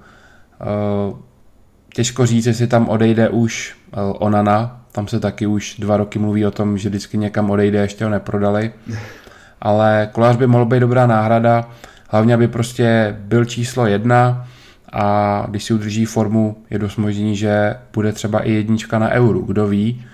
Těžko 1.93 2.25
říct, 2.25 2.45
jestli 2.45 2.67
tam 2.67 2.89
odejde 2.89 3.29
už 3.29 3.75
eh, 3.93 3.95
Onana, 4.01 4.85
tam 4.91 5.07
se 5.07 5.19
taky 5.19 5.47
už 5.47 5.75
dva 5.79 5.97
roky 5.97 6.19
mluví 6.19 6.45
o 6.45 6.51
tom, 6.51 6.77
že 6.77 6.89
vždycky 6.89 7.17
někam 7.17 7.49
odejde, 7.49 7.79
ještě 7.79 8.03
ho 8.03 8.09
neprodali. 8.09 8.71
Ale 9.61 10.09
kolář 10.11 10.35
by 10.35 10.47
mohl 10.47 10.65
být 10.65 10.79
dobrá 10.79 11.07
náhrada, 11.07 11.69
hlavně 12.09 12.33
aby 12.33 12.47
prostě 12.47 13.15
byl 13.19 13.45
číslo 13.45 13.85
jedna 13.85 14.47
a 14.93 15.45
když 15.49 15.63
si 15.63 15.73
udrží 15.73 16.05
formu, 16.05 16.57
je 16.69 16.79
dost 16.79 16.97
možný, 16.97 17.35
že 17.35 17.75
bude 17.93 18.11
třeba 18.11 18.39
i 18.39 18.51
jednička 18.51 18.99
na 18.99 19.09
euru, 19.09 19.41
kdo 19.41 19.67
ví. 19.67 20.05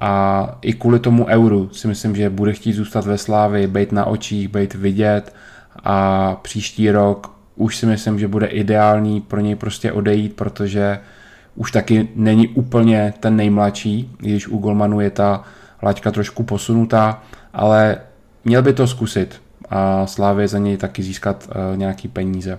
A 0.00 0.58
i 0.62 0.72
kvůli 0.72 0.98
tomu 0.98 1.26
euru 1.26 1.68
si 1.72 1.88
myslím, 1.88 2.16
že 2.16 2.30
bude 2.30 2.52
chtít 2.52 2.72
zůstat 2.72 3.06
ve 3.06 3.18
slávy, 3.18 3.66
být 3.66 3.92
na 3.92 4.04
očích, 4.04 4.48
být 4.48 4.74
vidět 4.74 5.34
a 5.84 6.34
příští 6.42 6.90
rok 6.90 7.32
už 7.56 7.76
si 7.76 7.86
myslím, 7.86 8.18
že 8.18 8.28
bude 8.28 8.46
ideální 8.46 9.20
pro 9.20 9.40
něj 9.40 9.54
prostě 9.54 9.92
odejít, 9.92 10.36
protože 10.36 10.98
už 11.54 11.72
taky 11.72 12.08
není 12.14 12.48
úplně 12.48 13.14
ten 13.20 13.36
nejmladší, 13.36 14.10
když 14.18 14.48
u 14.48 14.58
Golmanu 14.58 15.00
je 15.00 15.10
ta 15.10 15.42
laťka 15.82 16.10
trošku 16.10 16.42
posunutá, 16.42 17.22
ale 17.52 17.98
měl 18.44 18.62
by 18.62 18.72
to 18.72 18.86
zkusit 18.86 19.42
a 19.70 20.06
Slávě 20.06 20.48
za 20.48 20.58
něj 20.58 20.76
taky 20.76 21.02
získat 21.02 21.48
uh, 21.48 21.76
nějaký 21.76 22.08
peníze. 22.08 22.58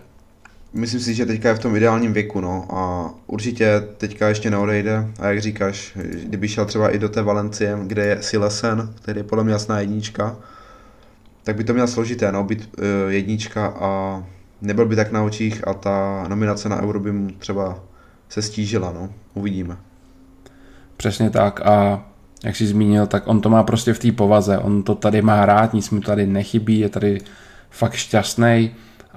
Myslím 0.73 0.99
si, 0.99 1.13
že 1.13 1.25
teďka 1.25 1.49
je 1.49 1.55
v 1.55 1.59
tom 1.59 1.75
ideálním 1.75 2.13
věku, 2.13 2.41
no 2.41 2.65
a 2.69 3.13
určitě 3.27 3.83
teďka 3.97 4.27
ještě 4.27 4.49
neodejde 4.49 5.07
a 5.19 5.27
jak 5.27 5.41
říkáš, 5.41 5.97
kdyby 6.23 6.47
šel 6.47 6.65
třeba 6.65 6.89
i 6.89 6.99
do 6.99 7.09
té 7.09 7.21
Valencie, 7.21 7.77
kde 7.83 8.05
je 8.05 8.21
Silesen, 8.21 8.93
který 8.95 9.19
je 9.19 9.23
podle 9.23 9.43
mě 9.43 9.53
jasná 9.53 9.79
jednička, 9.79 10.35
tak 11.43 11.55
by 11.55 11.63
to 11.63 11.73
měl 11.73 11.87
složité, 11.87 12.31
no, 12.31 12.43
být 12.43 12.69
uh, 12.77 13.11
jednička 13.11 13.67
a 13.67 14.23
nebyl 14.61 14.85
by 14.85 14.95
tak 14.95 15.11
na 15.11 15.23
očích 15.23 15.67
a 15.67 15.73
ta 15.73 16.25
nominace 16.27 16.69
na 16.69 16.81
Euro 16.81 16.99
by 16.99 17.11
mu 17.11 17.29
třeba 17.29 17.79
se 18.29 18.41
stížila, 18.41 18.91
no. 18.91 19.09
Uvidíme. 19.33 19.77
Přesně 20.97 21.29
tak 21.29 21.61
a 21.61 22.05
jak 22.43 22.55
jsi 22.55 22.67
zmínil, 22.67 23.07
tak 23.07 23.27
on 23.27 23.41
to 23.41 23.49
má 23.49 23.63
prostě 23.63 23.93
v 23.93 23.99
té 23.99 24.11
povaze. 24.11 24.57
On 24.57 24.83
to 24.83 24.95
tady 24.95 25.21
má 25.21 25.45
rád, 25.45 25.73
nic 25.73 25.89
mu 25.89 26.01
tady 26.01 26.27
nechybí, 26.27 26.79
je 26.79 26.89
tady 26.89 27.21
fakt 27.69 27.93
šťastný. 27.93 28.71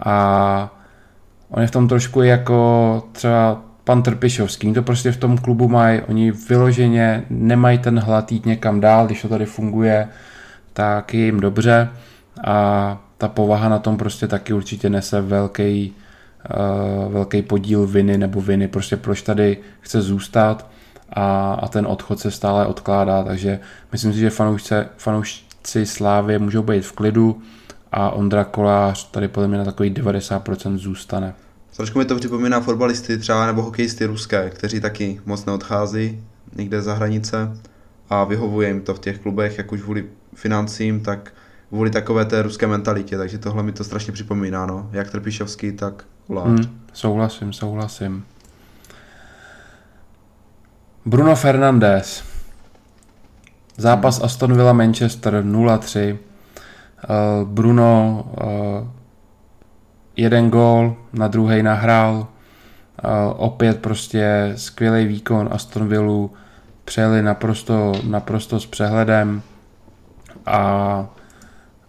A 0.04 0.74
on 1.50 1.62
je 1.62 1.68
v 1.68 1.70
tom 1.70 1.88
trošku 1.88 2.22
jako 2.22 3.02
třeba 3.12 3.62
pan 3.84 4.02
Trpišovský, 4.02 4.72
to 4.72 4.82
prostě 4.82 5.12
v 5.12 5.16
tom 5.16 5.38
klubu 5.38 5.68
mají, 5.68 6.00
oni 6.00 6.30
vyloženě 6.30 7.24
nemají 7.30 7.78
ten 7.78 7.98
hlad 7.98 8.32
jít 8.32 8.46
někam 8.46 8.80
dál, 8.80 9.06
když 9.06 9.22
to 9.22 9.28
tady 9.28 9.46
funguje, 9.46 10.08
tak 10.72 11.14
je 11.14 11.24
jim 11.24 11.40
dobře. 11.40 11.88
A 12.44 12.98
ta 13.18 13.28
povaha 13.28 13.68
na 13.68 13.78
tom 13.78 13.96
prostě 13.96 14.28
taky 14.28 14.52
určitě 14.52 14.90
nese 14.90 15.20
velký, 15.20 15.94
uh, 17.06 17.12
velký 17.12 17.42
podíl 17.42 17.86
viny 17.86 18.18
nebo 18.18 18.40
viny, 18.40 18.68
prostě 18.68 18.96
proč 18.96 19.22
tady 19.22 19.58
chce 19.80 20.02
zůstat 20.02 20.70
a, 21.12 21.54
a 21.62 21.68
ten 21.68 21.86
odchod 21.86 22.20
se 22.20 22.30
stále 22.30 22.66
odkládá, 22.66 23.22
takže 23.22 23.60
myslím 23.92 24.12
si, 24.12 24.18
že 24.18 24.30
fanoušce, 24.30 24.88
fanoušci 24.96 25.86
Slávy 25.86 26.38
můžou 26.38 26.62
být 26.62 26.84
v 26.84 26.92
klidu 26.92 27.42
a 27.92 28.10
Ondra 28.10 28.44
Kolář 28.44 29.10
tady 29.10 29.28
podle 29.28 29.48
mě 29.48 29.58
na 29.58 29.64
takový 29.64 29.94
90% 29.94 30.76
zůstane. 30.76 31.34
Trošku 31.76 31.98
mi 31.98 32.04
to 32.04 32.16
připomíná 32.16 32.60
fotbalisty 32.60 33.18
třeba 33.18 33.46
nebo 33.46 33.62
hokejisty 33.62 34.06
ruské, 34.06 34.50
kteří 34.50 34.80
taky 34.80 35.20
moc 35.26 35.44
neodchází 35.44 36.24
někde 36.56 36.82
za 36.82 36.94
hranice 36.94 37.56
a 38.10 38.24
vyhovuje 38.24 38.68
jim 38.68 38.80
to 38.80 38.94
v 38.94 38.98
těch 38.98 39.18
klubech, 39.18 39.58
jak 39.58 39.72
už 39.72 39.82
kvůli 39.82 40.04
financím, 40.34 41.00
tak 41.00 41.32
kvůli 41.68 41.90
takové 41.90 42.24
té 42.24 42.42
ruské 42.42 42.66
mentalitě, 42.66 43.18
takže 43.18 43.38
tohle 43.38 43.62
mi 43.62 43.72
to 43.72 43.84
strašně 43.84 44.12
připomíná, 44.12 44.66
no. 44.66 44.88
Jak 44.92 45.10
Trpišovský, 45.10 45.72
tak 45.72 46.04
Kolář. 46.26 46.46
Hmm, 46.46 46.80
souhlasím, 46.92 47.52
souhlasím. 47.52 48.24
Bruno 51.06 51.36
Fernandes. 51.36 52.24
Zápas. 53.76 54.20
Aston 54.20 54.56
Villa 54.56 54.72
Manchester 54.72 55.34
0-3. 55.44 56.12
Uh, 56.12 56.18
eh, 57.02 57.44
Bruno 57.44 58.24
uh, 58.42 58.88
jeden 60.16 60.50
gól, 60.50 60.96
na 61.12 61.28
druhý 61.28 61.62
nahrál. 61.62 62.14
Uh, 62.14 62.26
opět 63.36 63.80
prostě 63.80 64.52
skvělý 64.56 65.06
výkon 65.06 65.48
Aston 65.52 65.88
Villa 65.88 66.28
přejeli 66.84 67.22
naprosto, 67.22 67.92
naprosto 68.04 68.60
s 68.60 68.66
přehledem 68.66 69.42
a 70.46 71.06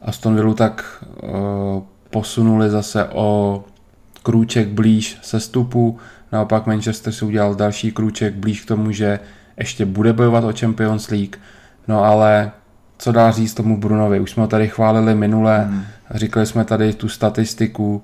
Aston 0.02 0.36
Villa 0.36 0.54
tak 0.54 1.04
posunuli 2.10 2.70
zase 2.70 3.06
o 3.06 3.64
krůček 4.24 4.68
blíž 4.68 5.20
se 5.22 5.40
stupu, 5.40 5.98
naopak 6.32 6.68
Manchester 6.68 7.14
si 7.14 7.26
udělal 7.26 7.56
další 7.56 7.92
krůček 7.92 8.34
blíž 8.34 8.62
k 8.62 8.68
tomu, 8.68 8.92
že 8.92 9.20
ještě 9.58 9.86
bude 9.86 10.14
bojovat 10.14 10.44
o 10.44 10.54
Champions 10.60 11.10
League, 11.10 11.36
no 11.88 12.04
ale 12.04 12.52
co 12.98 13.12
dál 13.12 13.32
říct 13.32 13.54
tomu 13.54 13.78
Brunovi, 13.78 14.20
už 14.20 14.32
jsme 14.32 14.42
ho 14.42 14.48
tady 14.48 14.68
chválili 14.68 15.16
minule, 15.16 15.60
hmm. 15.60 15.84
říkali 16.12 16.46
jsme 16.46 16.66
tady 16.66 16.94
tu 16.94 17.10
statistiku 17.10 18.04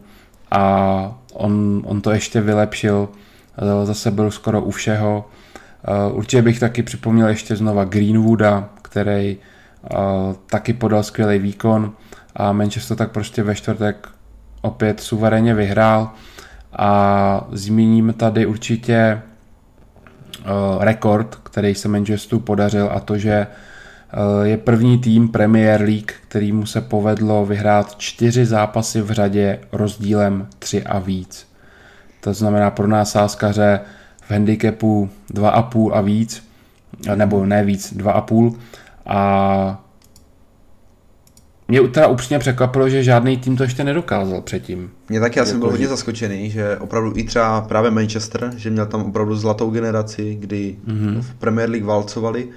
a 0.51 1.15
on, 1.33 1.81
on 1.85 2.01
to 2.01 2.11
ještě 2.11 2.41
vylepšil, 2.41 3.09
eh, 3.57 3.85
zase 3.85 4.11
byl 4.11 4.31
skoro 4.31 4.61
u 4.61 4.71
všeho. 4.71 5.29
Eh, 5.83 6.11
určitě 6.11 6.41
bych 6.41 6.59
taky 6.59 6.83
připomněl 6.83 7.27
ještě 7.27 7.55
znova 7.55 7.85
Greenwooda, 7.85 8.69
který 8.81 9.37
taky 10.45 10.73
podal 10.73 11.03
skvělý 11.03 11.39
výkon 11.39 11.91
a 12.35 12.51
Manchester 12.51 12.97
tak 12.97 13.11
prostě 13.11 13.43
ve 13.43 13.55
čtvrtek 13.55 14.07
opět 14.61 14.99
suverénně 14.99 15.53
vyhrál 15.53 16.11
a 16.75 17.47
zmíním 17.51 18.13
tady 18.17 18.45
určitě 18.45 19.21
rekord, 20.79 21.35
který 21.35 21.75
se 21.75 21.87
Manchesteru 21.87 22.39
podařil 22.39 22.89
a 22.93 22.99
to, 22.99 23.17
že 23.17 23.47
je 24.43 24.57
první 24.57 24.97
tým 24.97 25.29
Premier 25.29 25.81
League, 25.81 26.11
který 26.27 26.51
mu 26.51 26.65
se 26.65 26.81
povedlo 26.81 27.45
vyhrát 27.45 27.95
čtyři 27.97 28.45
zápasy 28.45 29.01
v 29.01 29.11
řadě 29.11 29.59
rozdílem 29.71 30.47
3 30.59 30.83
a 30.83 30.99
víc. 30.99 31.47
To 32.21 32.33
znamená 32.33 32.71
pro 32.71 32.87
nás 32.87 33.11
sáskaře 33.11 33.79
v 34.21 34.31
handicapu 34.31 35.09
2,5 35.33 35.93
a 35.93 36.01
víc, 36.01 36.49
nebo 37.15 37.45
ne 37.45 37.63
víc, 37.63 37.93
2,5 37.93 38.55
a 39.05 39.82
mě 41.81 41.89
teda 41.89 42.07
upřímně 42.07 42.39
překvapilo, 42.39 42.89
že 42.89 43.03
žádný 43.03 43.37
tým 43.37 43.57
to 43.57 43.63
ještě 43.63 43.83
nedokázal 43.83 44.41
předtím. 44.41 44.91
Mě 45.09 45.19
taky, 45.19 45.39
já 45.39 45.45
jsem 45.45 45.59
byl 45.59 45.67
jako, 45.67 45.73
hodně 45.73 45.87
zaskočený, 45.87 46.49
že 46.49 46.77
opravdu 46.77 47.13
i 47.15 47.23
třeba 47.23 47.61
právě 47.61 47.91
Manchester, 47.91 48.53
že 48.57 48.69
měl 48.69 48.85
tam 48.85 49.01
opravdu 49.01 49.35
zlatou 49.35 49.69
generaci, 49.69 50.37
kdy 50.39 50.75
mm-hmm. 50.87 51.21
v 51.21 51.33
Premier 51.33 51.69
League 51.69 51.85
válcovali. 51.85 52.47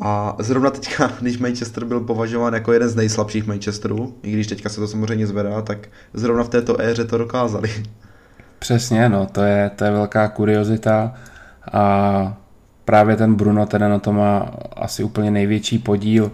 A 0.00 0.36
zrovna 0.38 0.70
teďka, 0.70 1.12
když 1.20 1.38
Manchester 1.38 1.84
byl 1.84 2.00
považován 2.00 2.54
jako 2.54 2.72
jeden 2.72 2.88
z 2.88 2.96
nejslabších 2.96 3.46
Manchesterů, 3.46 4.14
i 4.22 4.32
když 4.32 4.46
teďka 4.46 4.68
se 4.68 4.80
to 4.80 4.88
samozřejmě 4.88 5.26
zvedá, 5.26 5.62
tak 5.62 5.88
zrovna 6.14 6.44
v 6.44 6.48
této 6.48 6.80
éře 6.80 7.04
to 7.04 7.18
dokázali. 7.18 7.70
Přesně, 8.58 9.08
no, 9.08 9.26
to 9.26 9.42
je, 9.42 9.70
to 9.76 9.84
je 9.84 9.90
velká 9.90 10.28
kuriozita 10.28 11.14
a 11.72 12.36
právě 12.84 13.16
ten 13.16 13.34
Bruno 13.34 13.66
teda 13.66 13.88
na 13.88 13.98
to 13.98 14.12
má 14.12 14.50
asi 14.76 15.04
úplně 15.04 15.30
největší 15.30 15.78
podíl. 15.78 16.30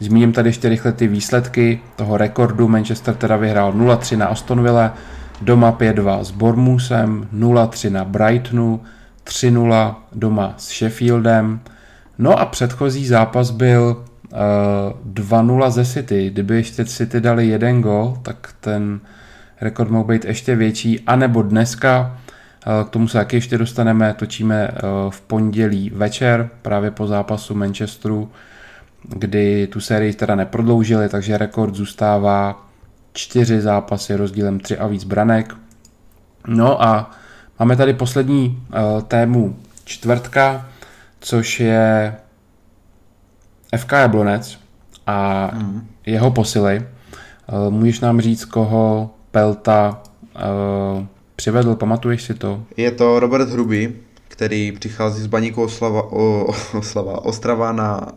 Zmíním 0.00 0.32
tady 0.32 0.48
ještě 0.48 0.68
rychle 0.68 0.92
ty 0.92 1.06
výsledky 1.06 1.80
toho 1.96 2.16
rekordu. 2.16 2.68
Manchester 2.68 3.14
teda 3.14 3.36
vyhrál 3.36 3.72
0-3 3.72 4.16
na 4.16 4.26
Aston 4.26 4.62
Villa, 4.62 4.94
doma 5.42 5.72
5-2 5.72 6.20
s 6.24 6.30
Bournemouthem, 6.30 7.28
0-3 7.34 7.92
na 7.92 8.04
Brightonu, 8.04 8.80
3-0 9.24 9.94
doma 10.12 10.54
s 10.56 10.68
Sheffieldem. 10.68 11.60
No 12.18 12.38
a 12.38 12.46
předchozí 12.46 13.06
zápas 13.06 13.50
byl 13.50 14.04
uh, 14.32 15.12
2-0 15.14 15.70
ze 15.70 15.84
City. 15.84 16.30
Kdyby 16.30 16.56
ještě 16.56 16.84
City 16.84 17.20
dali 17.20 17.46
jeden 17.46 17.82
gol, 17.82 18.18
tak 18.22 18.48
ten 18.60 19.00
rekord 19.60 19.90
mohl 19.90 20.04
být 20.04 20.24
ještě 20.24 20.56
větší. 20.56 21.00
A 21.06 21.16
nebo 21.16 21.42
dneska 21.42 22.16
k 22.84 22.90
tomu 22.90 23.08
se 23.08 23.18
taky 23.18 23.36
ještě 23.36 23.58
dostaneme, 23.58 24.14
točíme 24.18 24.70
v 25.10 25.20
pondělí 25.20 25.90
večer, 25.94 26.48
právě 26.62 26.90
po 26.90 27.06
zápasu 27.06 27.54
Manchesteru, 27.54 28.30
kdy 29.02 29.66
tu 29.66 29.80
sérii 29.80 30.12
teda 30.12 30.34
neprodloužili, 30.34 31.08
takže 31.08 31.38
rekord 31.38 31.74
zůstává 31.74 32.68
čtyři 33.12 33.60
zápasy 33.60 34.14
rozdílem 34.16 34.60
tři 34.60 34.78
a 34.78 34.86
víc 34.86 35.04
branek. 35.04 35.56
No 36.46 36.82
a 36.82 37.10
máme 37.58 37.76
tady 37.76 37.94
poslední 37.94 38.46
uh, 38.48 39.02
tému 39.02 39.56
čtvrtka, 39.84 40.68
což 41.20 41.60
je 41.60 42.16
FK 43.76 43.92
Jablonec 43.92 44.58
a 45.06 45.50
mm. 45.54 45.86
jeho 46.06 46.30
posily. 46.30 46.86
Uh, 47.66 47.74
můžeš 47.74 48.00
nám 48.00 48.20
říct, 48.20 48.44
koho 48.44 49.10
Pelta 49.30 50.02
uh, 50.34 51.04
přivedl, 51.36 51.74
pamatuješ 51.74 52.22
si 52.22 52.34
to? 52.34 52.62
Je 52.76 52.90
to 52.90 53.20
Robert 53.20 53.48
Hrubý, 53.48 53.92
který 54.28 54.72
přichází 54.72 55.22
z 55.22 55.26
Baníku 55.26 55.62
Oslava, 55.62 56.12
o, 56.12 56.46
Oslava, 56.78 57.24
Ostrava 57.24 57.72
na 57.72 58.12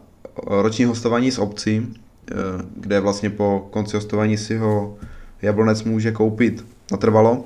roční 0.48 0.86
hostování 0.86 1.32
s 1.32 1.40
obcí, 1.40 1.94
eh, 2.32 2.36
kde 2.76 3.00
vlastně 3.00 3.30
po 3.30 3.68
konci 3.72 3.98
hostování 3.98 4.38
si 4.38 4.58
ho 4.58 4.98
Jablonec 5.42 5.84
může 5.84 6.12
koupit 6.12 6.66
natrvalo. 6.92 7.46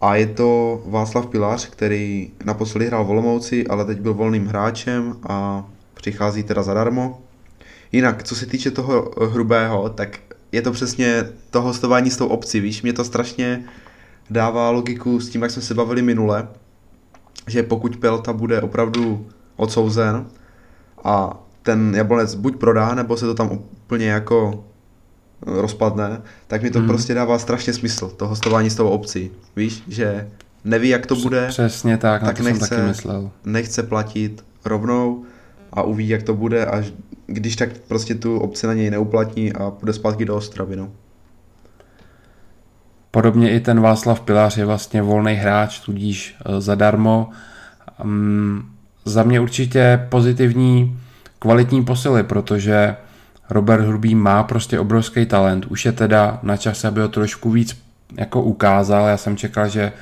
A 0.00 0.16
je 0.16 0.26
to 0.26 0.82
Václav 0.86 1.26
Pilář, 1.26 1.68
který 1.68 2.30
naposledy 2.44 2.86
hrál 2.86 3.04
v 3.04 3.10
Olomouci, 3.10 3.66
ale 3.66 3.84
teď 3.84 4.00
byl 4.00 4.14
volným 4.14 4.46
hráčem 4.46 5.16
a 5.28 5.66
přichází 5.94 6.42
teda 6.42 6.62
zadarmo. 6.62 7.22
Jinak, 7.92 8.22
co 8.22 8.34
se 8.34 8.46
týče 8.46 8.70
toho 8.70 9.10
hrubého, 9.30 9.88
tak 9.88 10.18
je 10.52 10.62
to 10.62 10.72
přesně 10.72 11.24
to 11.50 11.62
hostování 11.62 12.10
s 12.10 12.16
tou 12.16 12.26
obcí, 12.26 12.60
víš, 12.60 12.82
mě 12.82 12.92
to 12.92 13.04
strašně 13.04 13.64
dává 14.30 14.70
logiku 14.70 15.20
s 15.20 15.28
tím, 15.28 15.42
jak 15.42 15.50
jsme 15.50 15.62
se 15.62 15.74
bavili 15.74 16.02
minule, 16.02 16.48
že 17.46 17.62
pokud 17.62 17.96
Pelta 17.96 18.32
bude 18.32 18.60
opravdu 18.60 19.26
odsouzen 19.56 20.26
a 21.04 21.42
ten 21.66 21.94
Jablonec 21.96 22.34
buď 22.34 22.56
prodá, 22.56 22.94
nebo 22.94 23.16
se 23.16 23.26
to 23.26 23.34
tam 23.34 23.50
úplně 23.52 24.06
jako 24.06 24.64
eh, 25.46 25.60
rozpadne, 25.60 26.20
tak 26.46 26.62
mi 26.62 26.70
to 26.70 26.78
hmm. 26.78 26.88
prostě 26.88 27.14
dává 27.14 27.38
strašně 27.38 27.72
smysl, 27.72 28.08
to 28.08 28.28
hostování 28.28 28.70
s 28.70 28.76
tou 28.76 28.88
obcí. 28.88 29.30
Víš, 29.56 29.82
že 29.88 30.28
neví, 30.64 30.88
jak 30.88 31.06
to 31.06 31.16
bude. 31.16 31.46
Přesně 31.48 31.96
tak, 31.96 32.22
tak 32.22 32.28
na 32.28 32.36
to 32.36 32.42
nechce, 32.42 32.66
jsem 32.66 32.76
taky 32.78 32.88
myslel. 32.88 33.30
Nechce 33.44 33.82
platit 33.82 34.44
rovnou 34.64 35.24
a 35.72 35.82
uvidí, 35.82 36.08
jak 36.08 36.22
to 36.22 36.34
bude, 36.34 36.66
až 36.66 36.92
když 37.26 37.56
tak 37.56 37.68
prostě 37.88 38.14
tu 38.14 38.38
obci 38.38 38.66
na 38.66 38.74
něj 38.74 38.90
neuplatní 38.90 39.52
a 39.52 39.70
půjde 39.70 39.92
zpátky 39.92 40.24
do 40.24 40.36
Ostravy. 40.36 40.76
No. 40.76 40.90
Podobně 43.10 43.50
i 43.50 43.60
ten 43.60 43.80
Václav 43.80 44.20
Pilář 44.20 44.56
je 44.56 44.64
vlastně 44.64 45.02
volný 45.02 45.34
hráč, 45.34 45.80
tudíž 45.80 46.36
eh, 46.40 46.60
zadarmo. 46.60 47.30
Um, 48.04 48.70
za 49.04 49.22
mě 49.22 49.40
určitě 49.40 50.06
pozitivní 50.08 50.98
kvalitní 51.46 51.84
posily, 51.84 52.22
protože 52.22 52.96
Robert 53.50 53.82
Hrubý 53.86 54.14
má 54.14 54.42
prostě 54.42 54.80
obrovský 54.80 55.26
talent. 55.26 55.66
Už 55.66 55.84
je 55.84 55.92
teda 55.92 56.38
na 56.42 56.56
čase, 56.56 56.88
aby 56.88 57.00
ho 57.00 57.08
trošku 57.08 57.50
víc 57.50 57.78
jako 58.18 58.42
ukázal. 58.42 59.06
Já 59.06 59.16
jsem 59.16 59.36
čekal, 59.36 59.68
že 59.68 59.92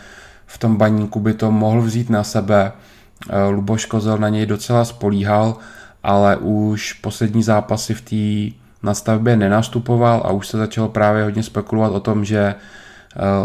v 0.46 0.58
tom 0.58 0.76
baníku 0.76 1.20
by 1.20 1.34
to 1.34 1.50
mohl 1.50 1.82
vzít 1.82 2.10
na 2.10 2.24
sebe. 2.24 2.72
Eh, 2.72 3.48
Luboš 3.48 3.84
Kozel 3.84 4.18
na 4.18 4.28
něj 4.28 4.46
docela 4.46 4.84
spolíhal, 4.84 5.56
ale 6.02 6.36
už 6.36 6.92
poslední 6.92 7.42
zápasy 7.42 7.94
v 7.94 8.00
té 8.00 8.56
nastavbě 8.82 9.36
nenastupoval 9.36 10.22
a 10.24 10.32
už 10.32 10.48
se 10.48 10.56
začalo 10.56 10.88
právě 10.88 11.24
hodně 11.24 11.42
spekulovat 11.42 11.92
o 11.92 12.00
tom, 12.00 12.24
že 12.24 12.40
eh, 12.40 12.56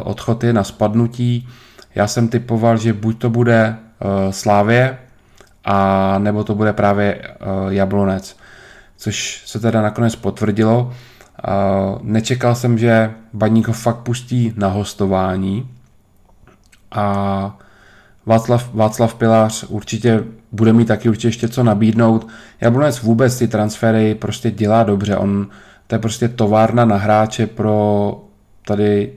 odchod 0.04 0.44
je 0.44 0.54
na 0.54 0.64
spadnutí. 0.64 1.48
Já 1.96 2.08
jsem 2.08 2.28
typoval, 2.28 2.78
že 2.78 2.94
buď 2.94 3.18
to 3.18 3.30
bude 3.30 3.76
eh, 3.76 4.32
Slávě, 4.32 4.98
a 5.66 6.16
nebo 6.20 6.44
to 6.44 6.56
bude 6.56 6.74
právě 6.74 7.22
Jablonec, 7.70 8.38
což 8.98 9.44
se 9.46 9.60
teda 9.60 9.82
nakonec 9.82 10.16
potvrdilo. 10.16 10.94
Nečekal 12.02 12.56
jsem, 12.56 12.78
že 12.78 13.14
Baník 13.34 13.68
ho 13.68 13.74
fakt 13.74 13.98
pustí 13.98 14.54
na 14.56 14.68
hostování 14.68 15.70
a 16.92 17.58
Václav, 18.26 18.74
Václav 18.74 19.16
Pilář 19.16 19.66
určitě 19.68 20.24
bude 20.52 20.74
mít 20.74 20.88
taky 20.88 21.10
určitě 21.10 21.28
ještě 21.28 21.50
co 21.50 21.64
nabídnout. 21.64 22.28
Jablonec 22.62 23.02
vůbec 23.02 23.38
ty 23.38 23.48
transfery 23.48 24.16
prostě 24.16 24.52
dělá 24.52 24.84
dobře. 24.84 25.18
On, 25.18 25.48
to 25.88 25.96
je 25.96 26.00
prostě 26.00 26.28
továrna 26.28 26.86
na 26.86 26.98
hráče 26.98 27.48
pro 27.48 28.22
tady 28.66 29.14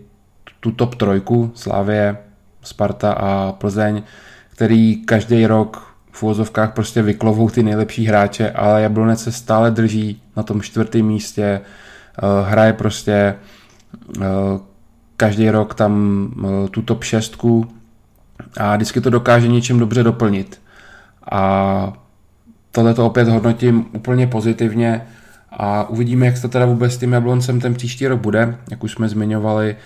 tu 0.61 0.72
top 0.72 0.95
trojku, 0.95 1.53
Slávě, 1.55 2.16
Sparta 2.62 3.12
a 3.12 3.53
Plzeň, 3.53 4.03
který 4.51 4.97
každý 4.97 5.47
rok 5.47 5.91
v 6.12 6.22
úvozovkách 6.22 6.72
prostě 6.72 7.02
vyklovou 7.02 7.50
ty 7.50 7.62
nejlepší 7.62 8.06
hráče, 8.06 8.50
ale 8.50 8.82
Jablonec 8.82 9.22
se 9.22 9.32
stále 9.32 9.70
drží 9.70 10.22
na 10.36 10.42
tom 10.42 10.62
čtvrtém 10.62 11.06
místě, 11.06 11.42
eh, 11.42 12.50
hraje 12.50 12.72
prostě 12.72 13.34
eh, 14.20 14.24
každý 15.16 15.50
rok 15.50 15.74
tam 15.74 16.28
eh, 16.44 16.68
tu 16.68 16.82
top 16.82 17.04
šestku, 17.04 17.66
a 18.56 18.76
vždycky 18.76 19.00
to 19.00 19.10
dokáže 19.10 19.48
něčím 19.48 19.78
dobře 19.78 20.02
doplnit. 20.02 20.60
A 21.30 21.92
tohle 22.72 22.94
to 22.94 23.06
opět 23.06 23.28
hodnotím 23.28 23.86
úplně 23.92 24.26
pozitivně 24.26 25.06
a 25.50 25.88
uvidíme, 25.88 26.26
jak 26.26 26.40
to 26.40 26.48
teda 26.48 26.66
vůbec 26.66 26.92
s 26.92 26.98
tím 26.98 27.12
Jabloncem 27.12 27.60
ten 27.60 27.74
příští 27.74 28.06
rok 28.06 28.20
bude. 28.20 28.58
Jak 28.70 28.84
už 28.84 28.92
jsme 28.92 29.08
zmiňovali, 29.08 29.76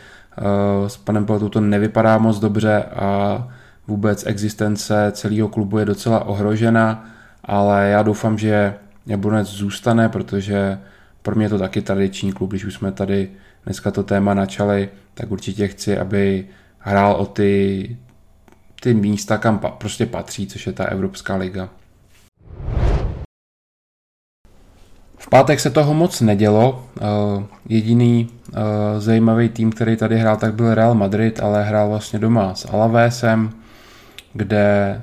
s 0.86 0.96
panem 0.96 1.26
Peltou 1.26 1.48
to 1.48 1.60
nevypadá 1.60 2.18
moc 2.18 2.38
dobře 2.38 2.82
a 2.82 3.48
vůbec 3.88 4.26
existence 4.26 5.12
celého 5.12 5.48
klubu 5.48 5.78
je 5.78 5.84
docela 5.84 6.24
ohrožena, 6.24 7.10
ale 7.44 7.88
já 7.88 8.02
doufám, 8.02 8.38
že 8.38 8.74
Jablonec 9.06 9.48
zůstane, 9.48 10.08
protože 10.08 10.78
pro 11.22 11.34
mě 11.34 11.44
je 11.44 11.50
to 11.50 11.58
taky 11.58 11.82
tradiční 11.82 12.32
klub, 12.32 12.50
když 12.50 12.64
už 12.64 12.74
jsme 12.74 12.92
tady 12.92 13.30
dneska 13.64 13.90
to 13.90 14.02
téma 14.02 14.34
načali, 14.34 14.88
tak 15.14 15.30
určitě 15.30 15.68
chci, 15.68 15.98
aby 15.98 16.46
hrál 16.78 17.12
o 17.12 17.26
ty 17.26 17.96
ty 18.80 18.94
místa, 18.94 19.38
kam 19.38 19.58
pa, 19.58 19.70
prostě 19.70 20.06
patří, 20.06 20.46
což 20.46 20.66
je 20.66 20.72
ta 20.72 20.84
Evropská 20.84 21.36
liga. 21.36 21.68
V 25.18 25.28
pátek 25.30 25.60
se 25.60 25.70
toho 25.70 25.94
moc 25.94 26.20
nedělo. 26.20 26.86
Eh, 26.96 27.44
jediný 27.68 28.28
eh, 28.30 29.00
zajímavý 29.00 29.48
tým, 29.48 29.72
který 29.72 29.96
tady 29.96 30.18
hrál, 30.18 30.36
tak 30.36 30.54
byl 30.54 30.74
Real 30.74 30.94
Madrid, 30.94 31.40
ale 31.40 31.64
hrál 31.64 31.88
vlastně 31.88 32.18
doma 32.18 32.54
s 32.54 32.72
Alavésem, 32.72 33.50
kde 34.36 35.02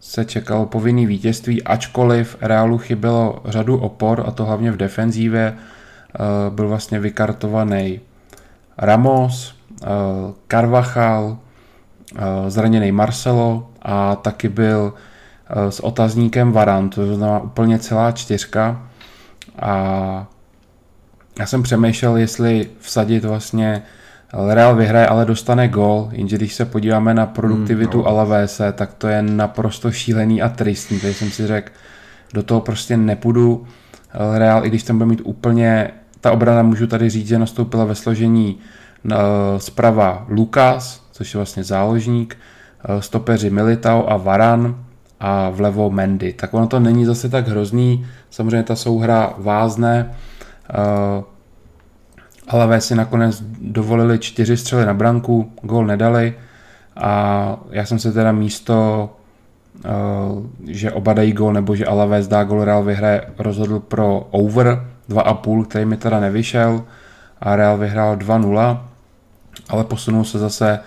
se 0.00 0.24
čekalo 0.24 0.66
povinný 0.66 1.06
vítězství, 1.06 1.62
ačkoliv 1.62 2.36
Realu 2.40 2.78
chybělo 2.78 3.42
řadu 3.44 3.78
opor, 3.78 4.24
a 4.26 4.30
to 4.30 4.44
hlavně 4.44 4.70
v 4.70 4.76
defenzívě. 4.76 5.54
Eh, 5.54 6.50
byl 6.50 6.68
vlastně 6.68 7.00
vykartovaný 7.00 8.00
Ramos, 8.78 9.54
Carvajal, 10.48 11.38
Eh, 12.16 12.50
zraněný 12.50 12.92
Marcelo 12.92 13.70
a 13.82 14.16
taky 14.16 14.48
byl 14.48 14.94
eh, 15.48 15.70
s 15.70 15.80
otazníkem 15.80 16.52
Varan, 16.52 16.90
to 16.90 17.16
znamená 17.16 17.40
úplně 17.40 17.78
celá 17.78 18.12
čtyřka 18.12 18.88
a 19.58 20.26
já 21.38 21.46
jsem 21.46 21.62
přemýšlel, 21.62 22.16
jestli 22.16 22.70
vsadit 22.78 23.24
vlastně 23.24 23.82
Real 24.34 24.76
vyhraje, 24.76 25.06
ale 25.06 25.24
dostane 25.24 25.68
gol, 25.68 26.08
jenže 26.12 26.36
když 26.36 26.54
se 26.54 26.64
podíváme 26.64 27.14
na 27.14 27.26
produktivitu 27.26 27.98
mm, 27.98 28.04
no. 28.04 28.10
Alavese, 28.10 28.72
tak 28.72 28.94
to 28.94 29.08
je 29.08 29.22
naprosto 29.22 29.92
šílený 29.92 30.42
a 30.42 30.48
tristní, 30.48 31.00
takže 31.00 31.14
jsem 31.14 31.30
si 31.30 31.46
řekl, 31.46 31.72
do 32.34 32.42
toho 32.42 32.60
prostě 32.60 32.96
nepůjdu. 32.96 33.66
Eh, 34.14 34.38
Real, 34.38 34.66
i 34.66 34.68
když 34.68 34.82
tam 34.82 34.98
bude 34.98 35.06
mít 35.06 35.20
úplně, 35.24 35.90
ta 36.20 36.32
obrana 36.32 36.62
můžu 36.62 36.86
tady 36.86 37.10
říct, 37.10 37.28
že 37.28 37.38
nastoupila 37.38 37.84
ve 37.84 37.94
složení 37.94 38.58
zprava 39.58 40.26
Lukas, 40.28 41.06
což 41.12 41.34
je 41.34 41.38
vlastně 41.38 41.64
záložník, 41.64 42.36
eh, 42.84 43.02
stopeři 43.02 43.50
Militao 43.50 44.10
a 44.10 44.16
Varan 44.16 44.84
a 45.20 45.50
vlevo 45.50 45.90
Mendy. 45.90 46.32
Tak 46.32 46.54
ono 46.54 46.66
to 46.66 46.80
není 46.80 47.04
zase 47.04 47.28
tak 47.28 47.48
hrozný, 47.48 48.06
samozřejmě 48.30 48.62
ta 48.62 48.76
souhra 48.76 49.34
vázne, 49.38 50.14
eh, 52.46 52.50
ale 52.50 52.80
si 52.80 52.94
nakonec 52.94 53.42
dovolili 53.60 54.18
čtyři 54.18 54.56
střely 54.56 54.86
na 54.86 54.94
branku, 54.94 55.52
gol 55.62 55.86
nedali 55.86 56.34
a 56.96 57.56
já 57.70 57.84
jsem 57.84 57.98
se 57.98 58.12
teda 58.12 58.32
místo 58.32 59.10
eh, 59.84 60.72
že 60.72 60.92
oba 60.92 61.12
dají 61.12 61.32
gol 61.32 61.52
nebo 61.52 61.76
že 61.76 61.86
Alaves 61.86 62.28
dá 62.28 62.44
gol, 62.44 62.64
Real 62.64 62.82
vyhraje, 62.82 63.22
rozhodl 63.38 63.80
pro 63.80 64.28
over 64.30 64.86
2,5, 65.10 65.64
který 65.64 65.84
mi 65.84 65.96
teda 65.96 66.20
nevyšel 66.20 66.84
a 67.40 67.56
Real 67.56 67.78
vyhrál 67.78 68.16
2-0, 68.16 68.80
ale 69.68 69.84
posunul 69.84 70.24
se 70.24 70.38
zase 70.38 70.80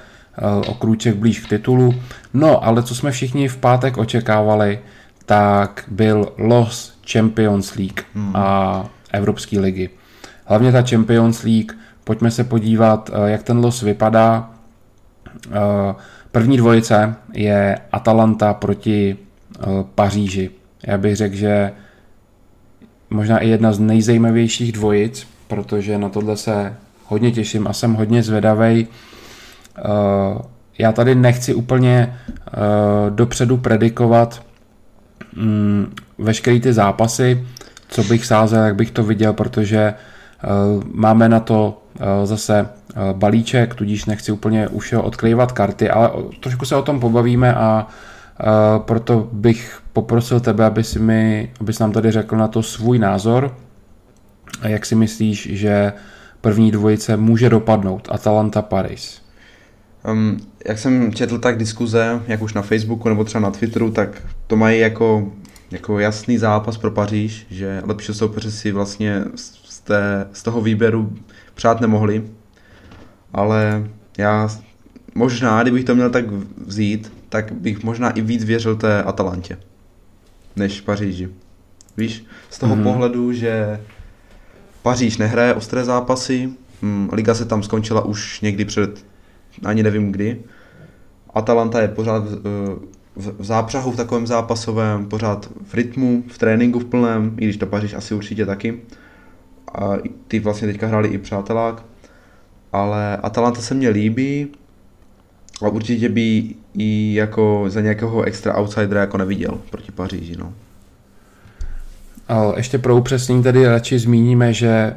o 0.67 0.73
krůček 0.73 1.15
blíž 1.15 1.39
k 1.39 1.49
titulu. 1.49 1.95
No, 2.33 2.65
ale 2.65 2.83
co 2.83 2.95
jsme 2.95 3.11
všichni 3.11 3.47
v 3.47 3.57
pátek 3.57 3.97
očekávali, 3.97 4.79
tak 5.25 5.83
byl 5.87 6.33
los 6.37 6.97
Champions 7.11 7.75
League 7.75 8.01
hmm. 8.15 8.35
a 8.35 8.85
Evropské 9.11 9.59
ligy. 9.59 9.89
Hlavně 10.49 10.71
ta 10.71 10.81
Champions 10.81 11.43
League, 11.43 11.71
pojďme 12.03 12.31
se 12.31 12.43
podívat, 12.43 13.09
eh, 13.13 13.29
jak 13.31 13.43
ten 13.43 13.57
los 13.57 13.81
vypadá. 13.81 14.49
Eh, 15.51 15.95
první 16.31 16.57
dvojice 16.57 17.15
je 17.33 17.79
Atalanta 17.91 18.53
proti 18.53 19.17
eh, 19.17 19.65
Paříži. 19.95 20.51
Já 20.87 20.97
bych 20.97 21.15
řekl, 21.15 21.35
že 21.35 21.71
možná 23.09 23.39
i 23.39 23.49
jedna 23.49 23.73
z 23.73 23.79
nejzajímavějších 23.79 24.71
dvojic, 24.71 25.27
protože 25.47 25.97
na 25.97 26.09
tohle 26.09 26.37
se 26.37 26.73
hodně 27.05 27.31
těším 27.31 27.67
a 27.67 27.73
jsem 27.73 27.93
hodně 27.93 28.23
zvedavý. 28.23 28.87
Eh, 29.77 29.81
já 30.79 30.91
tady 30.91 31.15
nechci 31.15 31.53
úplně 31.53 32.19
dopředu 33.09 33.57
predikovat 33.57 34.43
um, 35.37 35.87
veškeré 36.17 36.59
ty 36.59 36.73
zápasy, 36.73 37.47
co 37.87 38.03
bych 38.03 38.25
sázel, 38.25 38.63
jak 38.63 38.75
bych 38.75 38.91
to 38.91 39.03
viděl, 39.03 39.33
protože 39.33 39.93
máme 40.93 41.29
na 41.29 41.39
to 41.39 41.81
uh, 41.99 42.05
zase 42.23 42.61
uh, 42.61 43.17
balíček, 43.17 43.75
tudíž 43.75 44.05
nechci 44.05 44.31
úplně 44.31 44.67
už 44.67 44.93
odkryvat 44.93 45.51
karty, 45.51 45.89
ale 45.89 46.09
trošku 46.39 46.65
se 46.65 46.75
o 46.75 46.81
tom 46.81 46.99
pobavíme 46.99 47.55
a 47.55 47.87
proto 48.77 49.29
bych 49.31 49.81
poprosil 49.93 50.39
tebe, 50.39 50.65
aby 50.65 50.83
si 50.83 50.99
mi, 50.99 51.51
abys 51.61 51.79
nám 51.79 51.91
tady 51.91 52.11
řekl 52.11 52.37
na 52.37 52.47
to 52.47 52.63
svůj 52.63 52.99
názor. 52.99 53.55
Jak 54.63 54.85
si 54.85 54.95
myslíš, 54.95 55.49
že 55.51 55.93
první 56.41 56.71
dvojice 56.71 57.17
může 57.17 57.49
dopadnout 57.49 58.07
Atalanta 58.11 58.61
Paris? 58.61 59.21
Um, 60.11 60.37
jak 60.67 60.77
jsem 60.77 61.13
četl 61.13 61.37
tak 61.37 61.57
diskuze, 61.57 62.21
jak 62.27 62.41
už 62.41 62.53
na 62.53 62.61
Facebooku 62.61 63.09
nebo 63.09 63.23
třeba 63.23 63.41
na 63.41 63.51
Twitteru, 63.51 63.91
tak 63.91 64.21
to 64.47 64.55
mají 64.55 64.79
jako, 64.79 65.31
jako 65.71 65.99
jasný 65.99 66.37
zápas 66.37 66.77
pro 66.77 66.91
Paříž, 66.91 67.47
že 67.49 67.81
lepší 67.85 68.13
soupeře 68.13 68.51
si 68.51 68.71
vlastně 68.71 69.23
té, 69.87 70.27
z 70.33 70.43
toho 70.43 70.61
výběru 70.61 71.13
přát 71.53 71.81
nemohli. 71.81 72.23
Ale 73.33 73.87
já 74.17 74.49
možná, 75.15 75.61
kdybych 75.61 75.83
to 75.83 75.95
měl 75.95 76.09
tak 76.09 76.25
vzít, 76.65 77.13
tak 77.29 77.51
bych 77.51 77.83
možná 77.83 78.09
i 78.09 78.21
víc 78.21 78.43
věřil 78.43 78.75
té 78.75 79.03
Atalantě 79.03 79.57
než 80.57 80.81
Paříži. 80.81 81.29
Víš, 81.97 82.25
z 82.49 82.59
toho 82.59 82.75
mm. 82.75 82.83
pohledu, 82.83 83.33
že 83.33 83.79
Paříž 84.81 85.17
nehraje 85.17 85.53
ostré 85.53 85.83
zápasy, 85.83 86.49
hm, 86.81 87.09
liga 87.11 87.33
se 87.33 87.45
tam 87.45 87.63
skončila 87.63 88.05
už 88.05 88.41
někdy 88.41 88.65
před, 88.65 89.05
ani 89.63 89.83
nevím 89.83 90.11
kdy. 90.11 90.41
Atalanta 91.33 91.81
je 91.81 91.87
pořád 91.87 92.23
v, 92.23 92.79
v, 93.15 93.35
v 93.39 93.45
zápřahu 93.45 93.91
v 93.91 93.95
takovém 93.95 94.27
zápasovém, 94.27 95.05
pořád 95.05 95.49
v 95.67 95.73
rytmu, 95.73 96.23
v 96.27 96.37
tréninku 96.37 96.79
v 96.79 96.85
plném, 96.85 97.35
i 97.39 97.43
když 97.43 97.57
to 97.57 97.65
Paříž 97.65 97.93
asi 97.93 98.13
určitě 98.13 98.45
taky. 98.45 98.81
A 99.77 99.97
ty 100.27 100.39
vlastně 100.39 100.67
teďka 100.67 100.87
hráli 100.87 101.07
i 101.07 101.17
přátelák. 101.17 101.83
Ale 102.71 103.17
Atalanta 103.17 103.61
se 103.61 103.73
mně 103.73 103.89
líbí 103.89 104.47
a 105.65 105.67
určitě 105.67 106.09
by 106.09 106.55
i 106.77 107.13
jako 107.13 107.65
za 107.67 107.81
nějakého 107.81 108.23
extra 108.23 108.57
outsidera 108.57 109.01
jako 109.01 109.17
neviděl 109.17 109.57
proti 109.69 109.91
Paříži. 109.91 110.35
No. 110.39 110.53
Ještě 112.55 112.77
pro 112.77 112.95
upřesnění 112.95 113.43
tady 113.43 113.67
radši 113.67 113.99
zmíníme, 113.99 114.53
že 114.53 114.67
e, 114.67 114.95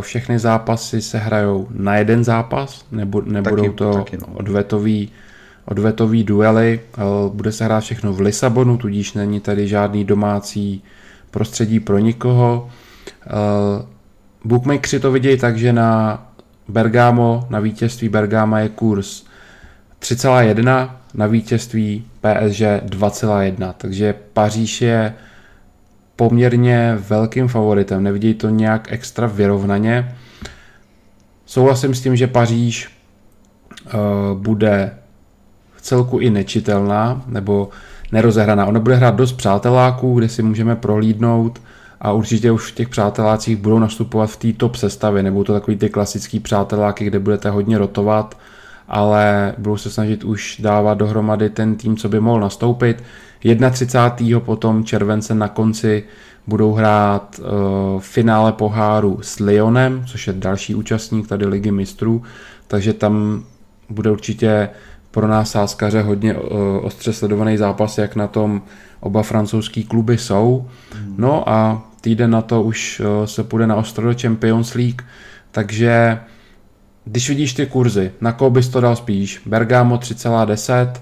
všechny 0.00 0.38
zápasy 0.38 1.02
se 1.02 1.18
hrajou 1.18 1.68
na 1.70 1.96
jeden 1.96 2.24
zápas, 2.24 2.86
nebo, 2.92 3.20
nebudou 3.20 3.62
taky, 3.62 3.70
to 3.70 3.94
taky 3.94 4.16
no. 4.16 4.26
odvetový, 4.34 5.12
odvetový 5.64 6.24
duely. 6.24 6.80
E, 6.98 7.02
bude 7.28 7.52
se 7.52 7.64
hrát 7.64 7.80
všechno 7.80 8.12
v 8.12 8.20
Lisabonu, 8.20 8.76
tudíž 8.76 9.12
není 9.12 9.40
tady 9.40 9.68
žádný 9.68 10.04
domácí 10.04 10.82
prostředí 11.30 11.80
pro 11.80 11.98
nikoho. 11.98 12.70
Bookmakeri 14.46 15.00
to 15.00 15.12
vidějí 15.12 15.38
tak, 15.38 15.58
že 15.58 15.72
na 15.72 16.22
Bergamo, 16.68 17.46
na 17.50 17.60
vítězství 17.60 18.08
Bergama 18.08 18.60
je 18.60 18.68
kurz 18.68 19.24
3,1, 20.00 20.90
na 21.14 21.26
vítězství 21.26 22.04
PSG 22.20 22.60
2,1, 22.60 23.74
takže 23.78 24.14
Paříž 24.32 24.82
je 24.82 25.14
poměrně 26.16 26.98
velkým 27.08 27.48
favoritem, 27.48 28.02
nevidí 28.02 28.34
to 28.34 28.48
nějak 28.48 28.92
extra 28.92 29.26
vyrovnaně. 29.26 30.16
Souhlasím 31.46 31.94
s 31.94 32.00
tím, 32.00 32.16
že 32.16 32.26
Paříž 32.26 32.88
uh, 33.84 34.38
bude 34.38 34.90
v 35.76 35.82
celku 35.82 36.18
i 36.18 36.30
nečitelná, 36.30 37.22
nebo 37.26 37.68
nerozehraná. 38.12 38.66
Ona 38.66 38.80
bude 38.80 38.94
hrát 38.94 39.14
dost 39.14 39.32
přáteláků, 39.32 40.18
kde 40.18 40.28
si 40.28 40.42
můžeme 40.42 40.76
prohlídnout 40.76 41.60
a 42.00 42.12
určitě 42.12 42.50
už 42.52 42.72
v 42.72 42.74
těch 42.74 42.88
přátelácích 42.88 43.56
budou 43.56 43.78
nastupovat 43.78 44.30
v 44.30 44.36
té 44.36 44.52
top 44.52 44.76
sestavě, 44.76 45.22
nebo 45.22 45.44
to 45.44 45.52
takový 45.52 45.76
ty 45.76 45.88
klasický 45.88 46.40
přáteláky, 46.40 47.04
kde 47.04 47.18
budete 47.18 47.50
hodně 47.50 47.78
rotovat, 47.78 48.38
ale 48.88 49.54
budou 49.58 49.76
se 49.76 49.90
snažit 49.90 50.24
už 50.24 50.60
dávat 50.60 50.94
dohromady 50.94 51.50
ten 51.50 51.76
tým, 51.76 51.96
co 51.96 52.08
by 52.08 52.20
mohl 52.20 52.40
nastoupit. 52.40 53.02
31. 53.70 54.40
potom 54.40 54.84
července 54.84 55.34
na 55.34 55.48
konci 55.48 56.04
budou 56.46 56.72
hrát 56.72 57.40
uh, 57.40 58.00
finále 58.00 58.52
poháru 58.52 59.18
s 59.22 59.38
Lyonem, 59.38 60.04
což 60.06 60.26
je 60.26 60.32
další 60.32 60.74
účastník 60.74 61.28
tady 61.28 61.46
ligy 61.46 61.70
mistrů, 61.70 62.22
takže 62.66 62.92
tam 62.92 63.44
bude 63.90 64.10
určitě 64.10 64.68
pro 65.10 65.26
nás 65.26 65.50
sáskaře 65.50 66.02
hodně 66.02 66.34
uh, 66.34 66.58
ostře 66.82 67.12
sledovaný 67.12 67.56
zápas, 67.56 67.98
jak 67.98 68.16
na 68.16 68.26
tom 68.26 68.62
oba 69.06 69.22
francouzský 69.22 69.84
kluby 69.84 70.18
jsou. 70.18 70.68
No 71.16 71.48
a 71.48 71.82
týden 72.00 72.30
na 72.30 72.42
to 72.42 72.62
už 72.62 73.00
uh, 73.00 73.24
se 73.24 73.44
půjde 73.44 73.66
na 73.66 73.76
ostro 73.76 74.12
do 74.12 74.18
Champions 74.20 74.74
League, 74.74 75.02
takže 75.50 76.20
když 77.04 77.28
vidíš 77.28 77.54
ty 77.54 77.66
kurzy, 77.66 78.12
na 78.20 78.32
koho 78.32 78.50
bys 78.50 78.68
to 78.68 78.80
dal 78.80 78.96
spíš? 78.96 79.42
Bergamo 79.46 79.96
3,10, 79.96 80.92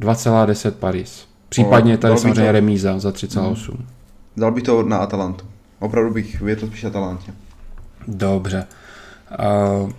2,10 0.00 0.70
Paris. 0.70 1.26
Případně 1.48 1.98
tady 1.98 2.18
samozřejmě 2.18 2.46
to... 2.46 2.52
remíza 2.52 2.98
za 2.98 3.10
3,8. 3.10 3.72
Hmm. 3.72 3.86
Dal 4.36 4.52
bych 4.52 4.62
to 4.62 4.82
na 4.82 4.96
Atalantu. 4.96 5.46
Opravdu 5.78 6.14
bych 6.14 6.40
věděl 6.40 6.68
spíš 6.68 6.84
Atalantě. 6.84 7.32
Dobře. 8.08 8.64
Uh, 9.82 9.90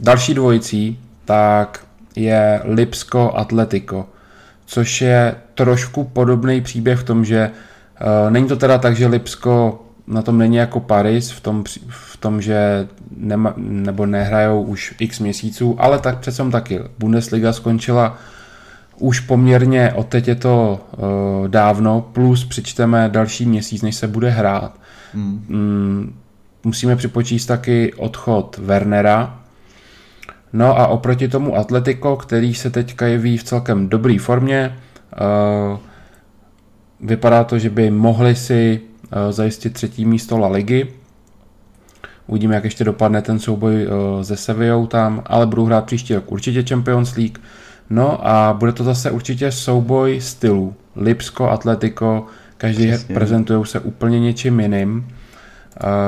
další 0.00 0.34
dvojicí 0.34 0.98
tak 1.24 1.86
je 2.16 2.60
Lipsko 2.64 3.32
Atletico, 3.36 4.06
což 4.70 5.00
je 5.00 5.34
trošku 5.54 6.04
podobný 6.04 6.60
příběh 6.60 6.98
v 6.98 7.04
tom, 7.04 7.24
že 7.24 7.50
uh, 8.00 8.30
není 8.30 8.48
to 8.48 8.56
teda 8.56 8.78
tak, 8.78 8.96
že 8.96 9.06
Lipsko 9.06 9.82
na 10.06 10.22
tom 10.22 10.38
není 10.38 10.56
jako 10.56 10.80
Paris 10.80 11.30
v 11.30 11.40
tom, 11.40 11.64
v 11.88 12.16
tom 12.16 12.42
že 12.42 12.88
nema, 13.16 13.54
nebo 13.56 14.06
nehrajou 14.06 14.62
už 14.62 14.94
x 14.98 15.18
měsíců, 15.18 15.76
ale 15.78 15.98
tak 15.98 16.18
přece 16.18 16.50
taky. 16.50 16.80
Bundesliga 16.98 17.52
skončila 17.52 18.18
už 18.98 19.20
poměrně, 19.20 19.92
od 19.92 20.06
teď 20.06 20.28
je 20.28 20.34
to 20.34 20.80
uh, 20.92 21.48
dávno, 21.48 22.00
plus 22.12 22.44
přičteme 22.44 23.08
další 23.12 23.46
měsíc, 23.46 23.82
než 23.82 23.96
se 23.96 24.08
bude 24.08 24.30
hrát. 24.30 24.72
Hmm. 25.14 25.44
Mm, 25.48 26.14
musíme 26.64 26.96
připočíst 26.96 27.48
taky 27.48 27.94
odchod 27.94 28.60
Wernera, 28.62 29.39
No 30.52 30.78
a 30.78 30.86
oproti 30.86 31.28
tomu 31.28 31.56
Atletico, 31.56 32.16
který 32.16 32.54
se 32.54 32.70
teďka 32.70 33.06
jeví 33.06 33.36
v 33.38 33.44
celkem 33.44 33.88
dobré 33.88 34.18
formě, 34.18 34.76
uh, 35.72 35.78
vypadá 37.00 37.44
to, 37.44 37.58
že 37.58 37.70
by 37.70 37.90
mohli 37.90 38.34
si 38.34 38.80
uh, 38.80 39.32
zajistit 39.32 39.72
třetí 39.72 40.04
místo 40.04 40.38
La 40.38 40.48
Ligy. 40.48 40.86
Uvidíme, 42.26 42.54
jak 42.54 42.64
ještě 42.64 42.84
dopadne 42.84 43.22
ten 43.22 43.38
souboj 43.38 43.86
uh, 43.86 44.22
se 44.22 44.36
Sevillou 44.36 44.86
tam, 44.86 45.22
ale 45.26 45.46
budou 45.46 45.64
hrát 45.64 45.84
příští 45.84 46.14
rok 46.14 46.32
určitě 46.32 46.62
Champions 46.62 47.16
League. 47.16 47.38
No 47.90 48.26
a 48.26 48.52
bude 48.58 48.72
to 48.72 48.84
zase 48.84 49.10
určitě 49.10 49.52
souboj 49.52 50.20
stylů. 50.20 50.74
Lipsko, 50.96 51.50
Atletico, 51.50 52.26
každý 52.56 52.92
prezentují 53.14 53.66
se 53.66 53.80
úplně 53.80 54.20
něčím 54.20 54.60
jiným. 54.60 55.08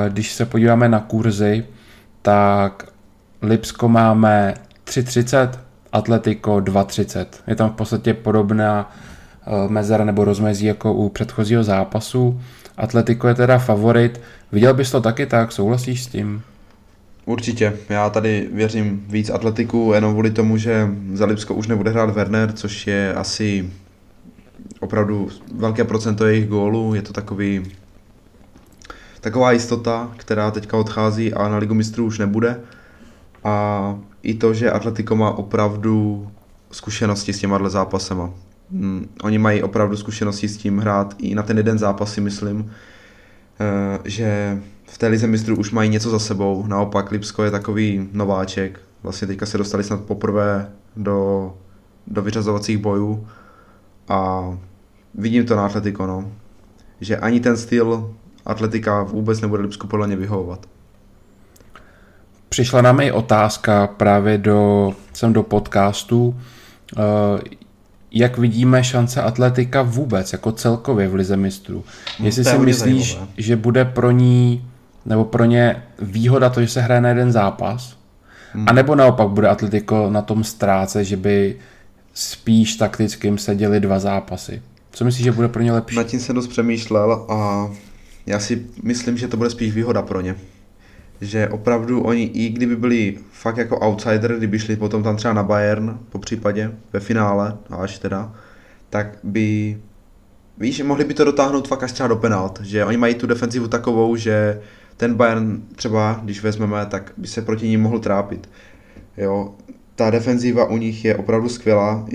Když 0.08 0.32
se 0.32 0.46
podíváme 0.46 0.88
na 0.88 1.00
kurzy, 1.00 1.64
tak 2.22 2.91
Lipsko 3.42 3.88
máme 3.88 4.54
3.30, 4.84 5.50
Atletico 5.92 6.56
2.30. 6.56 7.26
Je 7.46 7.56
tam 7.56 7.70
v 7.70 7.72
podstatě 7.72 8.14
podobná 8.14 8.92
e, 9.46 9.68
mezera 9.68 10.04
nebo 10.04 10.24
rozmezí 10.24 10.66
jako 10.66 10.92
u 10.92 11.08
předchozího 11.08 11.64
zápasu. 11.64 12.40
Atletico 12.76 13.28
je 13.28 13.34
teda 13.34 13.58
favorit. 13.58 14.20
Viděl 14.52 14.74
bys 14.74 14.90
to 14.90 15.00
taky 15.00 15.26
tak? 15.26 15.52
Souhlasíš 15.52 16.04
s 16.04 16.06
tím? 16.06 16.42
Určitě. 17.24 17.72
Já 17.88 18.10
tady 18.10 18.48
věřím 18.52 19.04
víc 19.08 19.30
atletiku, 19.30 19.92
jenom 19.94 20.12
kvůli 20.12 20.30
tomu, 20.30 20.56
že 20.56 20.88
za 21.12 21.26
Lipsko 21.26 21.54
už 21.54 21.66
nebude 21.66 21.90
hrát 21.90 22.10
Werner, 22.10 22.52
což 22.52 22.86
je 22.86 23.14
asi 23.14 23.70
opravdu 24.80 25.28
velké 25.54 25.84
procento 25.84 26.26
jejich 26.26 26.48
gólů. 26.48 26.94
Je 26.94 27.02
to 27.02 27.12
takový 27.12 27.62
taková 29.20 29.52
jistota, 29.52 30.10
která 30.16 30.50
teďka 30.50 30.76
odchází 30.76 31.34
a 31.34 31.48
na 31.48 31.56
Ligu 31.56 31.74
mistrů 31.74 32.06
už 32.06 32.18
nebude. 32.18 32.60
A 33.44 33.98
i 34.22 34.34
to, 34.34 34.54
že 34.54 34.70
Atletico 34.70 35.16
má 35.16 35.30
opravdu 35.30 36.28
zkušenosti 36.70 37.32
s 37.32 37.38
těma 37.38 37.68
zápasema. 37.68 38.30
Hmm, 38.72 39.08
oni 39.22 39.38
mají 39.38 39.62
opravdu 39.62 39.96
zkušenosti 39.96 40.48
s 40.48 40.56
tím 40.56 40.78
hrát 40.78 41.14
i 41.18 41.34
na 41.34 41.42
ten 41.42 41.56
jeden 41.56 41.78
zápas 41.78 42.12
si 42.12 42.20
myslím, 42.20 42.70
eh, 43.60 43.98
že 44.04 44.60
v 44.84 44.98
té 44.98 45.06
lize 45.06 45.26
mistrů 45.26 45.56
už 45.56 45.70
mají 45.70 45.90
něco 45.90 46.10
za 46.10 46.18
sebou, 46.18 46.66
naopak 46.66 47.10
Lipsko 47.10 47.42
je 47.42 47.50
takový 47.50 48.08
nováček, 48.12 48.80
vlastně 49.02 49.28
teďka 49.28 49.46
se 49.46 49.58
dostali 49.58 49.84
snad 49.84 50.00
poprvé 50.00 50.70
do, 50.96 51.52
do 52.06 52.22
vyřazovacích 52.22 52.78
bojů 52.78 53.26
a 54.08 54.42
vidím 55.14 55.46
to 55.46 55.56
na 55.56 55.66
Atletico, 55.66 56.06
no. 56.06 56.32
že 57.00 57.16
ani 57.16 57.40
ten 57.40 57.56
styl 57.56 58.14
atletika 58.46 59.02
vůbec 59.02 59.40
nebude 59.40 59.62
Lipsku 59.62 59.86
podle 59.86 60.06
mě 60.06 60.16
vyhovovat. 60.16 60.66
Přišla 62.52 62.82
nám 62.82 63.00
i 63.00 63.12
otázka 63.12 63.86
právě 63.86 64.38
do, 64.38 64.92
sem 65.12 65.32
do 65.32 65.42
podcastu, 65.42 66.40
jak 68.10 68.38
vidíme 68.38 68.84
šance 68.84 69.22
atletika 69.22 69.82
vůbec, 69.82 70.32
jako 70.32 70.52
celkově 70.52 71.08
v 71.08 71.14
Lize 71.14 71.36
mistrů. 71.36 71.84
No, 72.20 72.26
Jestli 72.26 72.44
si 72.44 72.58
myslíš, 72.58 73.08
zajímavé. 73.08 73.32
že 73.36 73.56
bude 73.56 73.84
pro 73.84 74.10
ní, 74.10 74.64
nebo 75.06 75.24
pro 75.24 75.44
ně 75.44 75.82
výhoda 75.98 76.50
to, 76.50 76.60
že 76.60 76.68
se 76.68 76.80
hraje 76.80 77.00
na 77.00 77.08
jeden 77.08 77.32
zápas, 77.32 77.96
hmm. 78.52 78.68
a 78.68 78.72
nebo 78.72 78.94
naopak 78.94 79.28
bude 79.28 79.48
atletiko 79.48 80.10
na 80.10 80.22
tom 80.22 80.44
ztráce, 80.44 81.04
že 81.04 81.16
by 81.16 81.56
spíš 82.14 82.76
taktickým 82.76 83.38
seděli 83.38 83.80
dva 83.80 83.98
zápasy. 83.98 84.62
Co 84.90 85.04
myslíš, 85.04 85.24
že 85.24 85.32
bude 85.32 85.48
pro 85.48 85.62
ně 85.62 85.72
lepší? 85.72 85.96
Nad 85.96 86.06
tím 86.06 86.20
jsem 86.20 86.34
dost 86.34 86.46
přemýšlel 86.46 87.26
a 87.28 87.70
já 88.26 88.40
si 88.40 88.66
myslím, 88.82 89.18
že 89.18 89.28
to 89.28 89.36
bude 89.36 89.50
spíš 89.50 89.74
výhoda 89.74 90.02
pro 90.02 90.20
ně. 90.20 90.36
Že 91.22 91.48
opravdu 91.48 92.02
oni, 92.02 92.22
i 92.22 92.48
kdyby 92.48 92.76
byli 92.76 93.18
fakt 93.32 93.56
jako 93.56 93.78
outsider, 93.78 94.36
kdyby 94.36 94.58
šli 94.58 94.76
potom 94.76 95.02
tam 95.02 95.16
třeba 95.16 95.34
na 95.34 95.42
Bayern, 95.42 95.98
po 96.10 96.18
případě, 96.18 96.72
ve 96.92 97.00
finále, 97.00 97.56
až 97.70 97.98
teda, 97.98 98.34
tak 98.90 99.18
by, 99.22 99.78
víš, 100.58 100.82
mohli 100.82 101.04
by 101.04 101.14
to 101.14 101.24
dotáhnout 101.24 101.68
fakt 101.68 101.82
až 101.82 101.92
třeba 101.92 102.08
do 102.08 102.16
penalt, 102.16 102.60
že 102.62 102.84
oni 102.84 102.96
mají 102.96 103.14
tu 103.14 103.26
defenzivu 103.26 103.68
takovou, 103.68 104.16
že 104.16 104.60
ten 104.96 105.14
Bayern 105.14 105.62
třeba, 105.76 106.20
když 106.22 106.42
vezmeme, 106.42 106.86
tak 106.86 107.12
by 107.16 107.26
se 107.26 107.42
proti 107.42 107.68
ním 107.68 107.80
mohl 107.80 107.98
trápit. 107.98 108.50
Jo, 109.16 109.54
ta 109.94 110.10
defenziva 110.10 110.64
u 110.64 110.76
nich 110.76 111.04
je 111.04 111.16
opravdu 111.16 111.48
skvělá. 111.48 112.06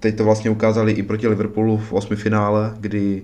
Teď 0.00 0.16
to 0.16 0.24
vlastně 0.24 0.50
ukázali 0.50 0.92
i 0.92 1.02
proti 1.02 1.28
Liverpoolu 1.28 1.76
v 1.76 1.92
osmi 1.92 2.16
finále, 2.16 2.74
kdy 2.80 3.22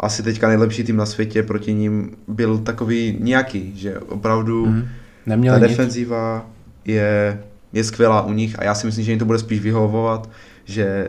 asi 0.00 0.22
teďka 0.22 0.48
nejlepší 0.48 0.84
tým 0.84 0.96
na 0.96 1.06
světě 1.06 1.42
proti 1.42 1.74
ním 1.74 2.16
byl 2.28 2.58
takový 2.58 3.16
nějaký, 3.20 3.72
že 3.76 3.98
opravdu 3.98 4.66
mm, 4.66 4.88
ta 5.26 5.34
nic. 5.36 5.60
defenziva 5.60 6.46
je, 6.84 7.40
je 7.72 7.84
skvělá 7.84 8.22
u 8.22 8.32
nich 8.32 8.58
a 8.58 8.64
já 8.64 8.74
si 8.74 8.86
myslím, 8.86 9.04
že 9.04 9.12
jim 9.12 9.18
to 9.18 9.24
bude 9.24 9.38
spíš 9.38 9.60
vyhovovat, 9.60 10.30
že 10.64 11.08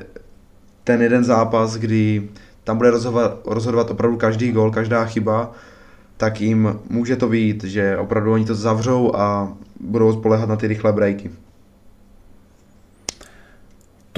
ten 0.84 1.02
jeden 1.02 1.24
zápas, 1.24 1.76
kdy 1.76 2.30
tam 2.64 2.78
bude 2.78 2.90
rozhodovat, 2.92 3.40
rozhodovat 3.46 3.92
opravdu 3.92 4.18
každý 4.18 4.52
gol, 4.52 4.72
každá 4.72 5.06
chyba, 5.06 5.52
tak 6.18 6.42
jim 6.42 6.80
může 6.90 7.16
to 7.16 7.30
být, 7.30 7.64
že 7.64 7.98
opravdu 7.98 8.34
oni 8.34 8.46
to 8.46 8.56
zavřou 8.56 9.16
a 9.16 9.54
budou 9.80 10.14
spolehat 10.14 10.50
na 10.50 10.56
ty 10.56 10.68
rychlé 10.68 10.94
breaky. 10.94 11.32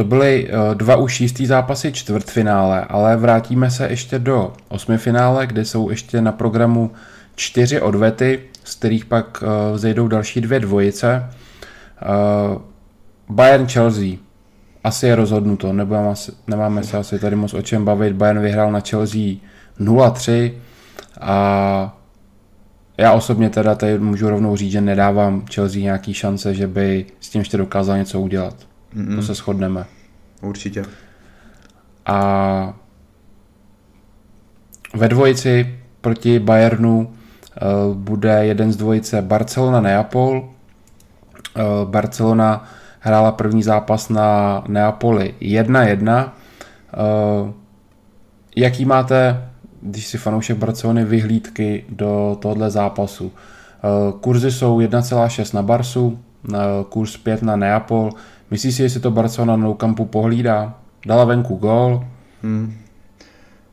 To 0.01 0.05
byly 0.05 0.49
eh, 0.49 0.75
dva 0.75 0.95
už 0.95 1.21
jistý 1.21 1.45
zápasy 1.45 1.91
čtvrtfinále, 1.91 2.85
ale 2.89 3.17
vrátíme 3.17 3.71
se 3.71 3.87
ještě 3.87 4.19
do 4.19 4.53
osmifinále, 4.69 5.47
kde 5.47 5.65
jsou 5.65 5.89
ještě 5.89 6.21
na 6.21 6.31
programu 6.31 6.91
čtyři 7.35 7.81
odvety, 7.81 8.39
z 8.63 8.75
kterých 8.75 9.05
pak 9.05 9.43
eh, 9.43 9.73
vzejdou 9.73 10.07
další 10.07 10.41
dvě 10.41 10.59
dvojice. 10.59 11.25
Eh, 11.25 12.59
Bayern 13.29 13.67
Chelsea. 13.67 14.17
Asi 14.83 15.07
je 15.07 15.15
rozhodnuto, 15.15 15.73
asi, 16.11 16.31
nemáme 16.47 16.83
se 16.83 16.97
asi 16.97 17.19
tady 17.19 17.35
moc 17.35 17.53
o 17.53 17.61
čem 17.61 17.85
bavit. 17.85 18.13
Bayern 18.13 18.39
vyhrál 18.41 18.71
na 18.71 18.79
Chelsea 18.79 19.35
0-3 19.79 20.51
a 21.19 21.97
já 22.97 23.13
osobně 23.13 23.49
teda 23.49 23.75
tady 23.75 23.99
můžu 23.99 24.29
rovnou 24.29 24.55
říct, 24.55 24.71
že 24.71 24.81
nedávám 24.81 25.45
Chelsea 25.53 25.81
nějaký 25.81 26.13
šance, 26.13 26.53
že 26.53 26.67
by 26.67 27.05
s 27.19 27.29
tím 27.29 27.41
ještě 27.41 27.57
dokázal 27.57 27.97
něco 27.97 28.21
udělat. 28.21 28.70
Mm-mm. 28.95 29.15
To 29.15 29.21
se 29.21 29.33
shodneme. 29.33 29.85
Určitě. 30.41 30.85
A 32.05 32.73
ve 34.93 35.07
dvojici 35.07 35.79
proti 36.01 36.39
Bayernu 36.39 36.99
uh, 36.99 37.95
bude 37.95 38.45
jeden 38.45 38.71
z 38.71 38.75
dvojice 38.75 39.21
Barcelona-Neapol. 39.21 40.37
Uh, 40.37 41.89
Barcelona 41.89 42.69
hrála 42.99 43.31
první 43.31 43.63
zápas 43.63 44.09
na 44.09 44.63
Neapoli 44.67 45.35
1-1. 45.41 46.25
Uh, 47.43 47.49
jaký 48.55 48.85
máte, 48.85 49.49
když 49.81 50.07
si 50.07 50.17
fanoušek 50.17 50.57
Barcelony, 50.57 51.05
vyhlídky 51.05 51.85
do 51.89 52.37
tohohle 52.41 52.69
zápasu? 52.69 53.31
Kurzy 54.21 54.51
jsou 54.51 54.79
1,6 54.79 55.55
na 55.55 55.61
Barsu, 55.61 56.19
kurz 56.89 57.17
5 57.17 57.41
na 57.41 57.55
Neapol. 57.55 58.11
Myslíš 58.51 58.75
si, 58.75 58.83
jestli 58.83 58.99
to 58.99 59.11
Barcelona 59.11 59.57
na 59.57 59.73
kampu 59.73 60.05
pohlídá? 60.05 60.79
Dala 61.05 61.25
venku 61.25 61.55
gól. 61.55 62.07
Hmm. 62.43 62.73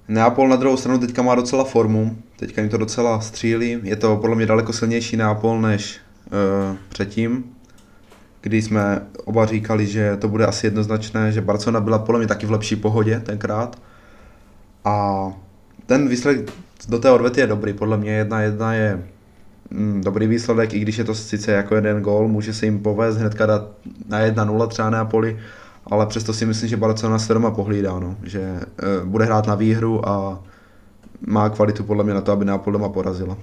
Neapol 0.08 0.48
na 0.48 0.56
druhou 0.56 0.76
stranu 0.76 0.98
teďka 0.98 1.22
má 1.22 1.34
docela 1.34 1.64
formu, 1.64 2.16
teďka 2.36 2.60
jim 2.60 2.70
to 2.70 2.76
docela 2.76 3.20
střílí, 3.20 3.80
je 3.82 3.96
to 3.96 4.16
podle 4.16 4.36
mě 4.36 4.46
daleko 4.46 4.72
silnější 4.72 5.16
Neapol 5.16 5.60
než 5.60 5.98
uh, 6.26 6.76
předtím, 6.88 7.44
kdy 8.40 8.62
jsme 8.62 9.00
oba 9.24 9.46
říkali, 9.46 9.86
že 9.86 10.16
to 10.16 10.28
bude 10.28 10.46
asi 10.46 10.66
jednoznačné, 10.66 11.32
že 11.32 11.40
Barcelona 11.40 11.80
byla 11.80 11.98
podle 11.98 12.18
mě 12.18 12.28
taky 12.28 12.46
v 12.46 12.50
lepší 12.50 12.76
pohodě 12.76 13.20
tenkrát 13.20 13.78
a 14.84 15.26
ten 15.86 16.08
výsledek 16.08 16.52
do 16.88 16.98
té 16.98 17.10
odvety 17.10 17.40
je 17.40 17.46
dobrý, 17.46 17.72
podle 17.72 17.96
mě 17.96 18.10
jedna 18.10 18.40
jedna 18.40 18.74
je 18.74 19.02
dobrý 20.00 20.26
výsledek, 20.26 20.74
i 20.74 20.78
když 20.78 20.98
je 20.98 21.04
to 21.04 21.14
sice 21.14 21.52
jako 21.52 21.74
jeden 21.74 22.00
gól, 22.00 22.28
může 22.28 22.54
se 22.54 22.66
jim 22.66 22.78
povést 22.78 23.18
hnedka 23.18 23.46
dát 23.46 23.68
na 24.08 24.20
1-0 24.20 24.68
třeba 24.68 24.90
Neapoli, 24.90 25.38
ale 25.86 26.06
přesto 26.06 26.32
si 26.32 26.46
myslím, 26.46 26.68
že 26.68 26.76
Barcelona 26.76 27.18
se 27.18 27.34
doma 27.34 27.50
pohlídá, 27.50 27.98
no. 27.98 28.16
že 28.22 28.40
e, 28.40 28.60
bude 29.04 29.24
hrát 29.24 29.46
na 29.46 29.54
výhru 29.54 30.08
a 30.08 30.42
má 31.26 31.48
kvalitu 31.48 31.84
podle 31.84 32.04
mě 32.04 32.14
na 32.14 32.20
to, 32.20 32.32
aby 32.32 32.44
Neapol 32.44 32.72
doma 32.72 32.88
porazila. 32.88 33.36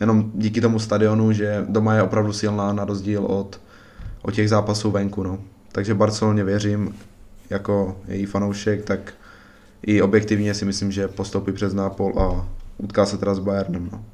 Jenom 0.00 0.30
díky 0.34 0.60
tomu 0.60 0.78
stadionu, 0.78 1.32
že 1.32 1.64
doma 1.68 1.94
je 1.94 2.02
opravdu 2.02 2.32
silná 2.32 2.72
na 2.72 2.84
rozdíl 2.84 3.24
od, 3.24 3.60
od 4.22 4.34
těch 4.34 4.48
zápasů 4.48 4.90
venku. 4.90 5.22
No. 5.22 5.38
Takže 5.72 5.94
Barceloně 5.94 6.44
věřím 6.44 6.94
jako 7.50 7.96
její 8.08 8.26
fanoušek, 8.26 8.84
tak 8.84 9.14
i 9.86 10.02
objektivně 10.02 10.54
si 10.54 10.64
myslím, 10.64 10.92
že 10.92 11.08
postoupí 11.08 11.52
přes 11.52 11.74
Nápol 11.74 12.12
a 12.18 12.48
utká 12.78 13.06
se 13.06 13.18
teda 13.18 13.34
s 13.34 13.38
Bayernem. 13.38 13.88
No. 13.92 14.04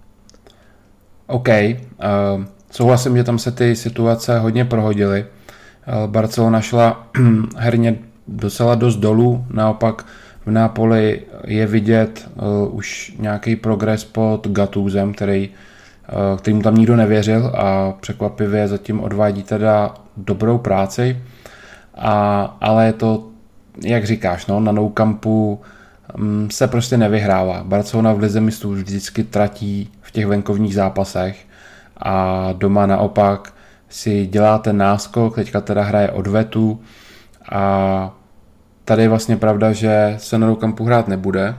OK, 1.26 1.48
uh, 1.48 2.44
souhlasím, 2.70 3.16
že 3.16 3.24
tam 3.24 3.38
se 3.38 3.50
ty 3.50 3.76
situace 3.76 4.38
hodně 4.38 4.64
prohodily. 4.64 5.24
Uh, 5.24 6.10
Barcelona 6.10 6.60
šla 6.60 7.06
herně 7.56 7.98
docela 8.28 8.74
dost 8.74 8.96
dolů, 8.96 9.46
naopak 9.50 10.06
v 10.46 10.50
Nápoli 10.50 11.20
je 11.44 11.66
vidět 11.66 12.28
uh, 12.34 12.76
už 12.76 13.14
nějaký 13.18 13.56
progres 13.56 14.04
pod 14.04 14.48
Gatuzem, 14.48 15.14
který, 15.14 15.48
uh, 15.48 16.38
kterým 16.38 16.62
tam 16.62 16.74
nikdo 16.74 16.96
nevěřil 16.96 17.52
a 17.54 17.92
překvapivě 18.00 18.68
zatím 18.68 19.00
odvádí 19.00 19.42
teda 19.42 19.94
dobrou 20.16 20.58
práci. 20.58 21.22
A, 21.94 22.42
ale 22.60 22.86
je 22.86 22.92
to, 22.92 23.28
jak 23.84 24.04
říkáš, 24.04 24.46
no, 24.46 24.60
na 24.60 24.72
nou 24.72 24.88
kampu 24.88 25.60
um, 26.18 26.50
se 26.50 26.68
prostě 26.68 26.96
nevyhrává. 26.96 27.64
Barcelona 27.64 28.12
v 28.12 28.18
lize 28.18 28.40
mistrů 28.40 28.70
vždycky 28.70 29.24
tratí 29.24 29.92
těch 30.10 30.26
venkovních 30.26 30.74
zápasech 30.74 31.46
a 31.96 32.48
doma 32.52 32.86
naopak 32.86 33.54
si 33.88 34.26
dělá 34.26 34.58
ten 34.58 34.76
náskok, 34.76 35.34
teďka 35.34 35.60
teda 35.60 35.82
hraje 35.82 36.10
odvetu 36.10 36.80
a 37.52 38.18
tady 38.84 39.02
je 39.02 39.08
vlastně 39.08 39.36
pravda, 39.36 39.72
že 39.72 40.14
se 40.18 40.38
na 40.38 40.54
kampu 40.54 40.84
hrát 40.84 41.08
nebude. 41.08 41.54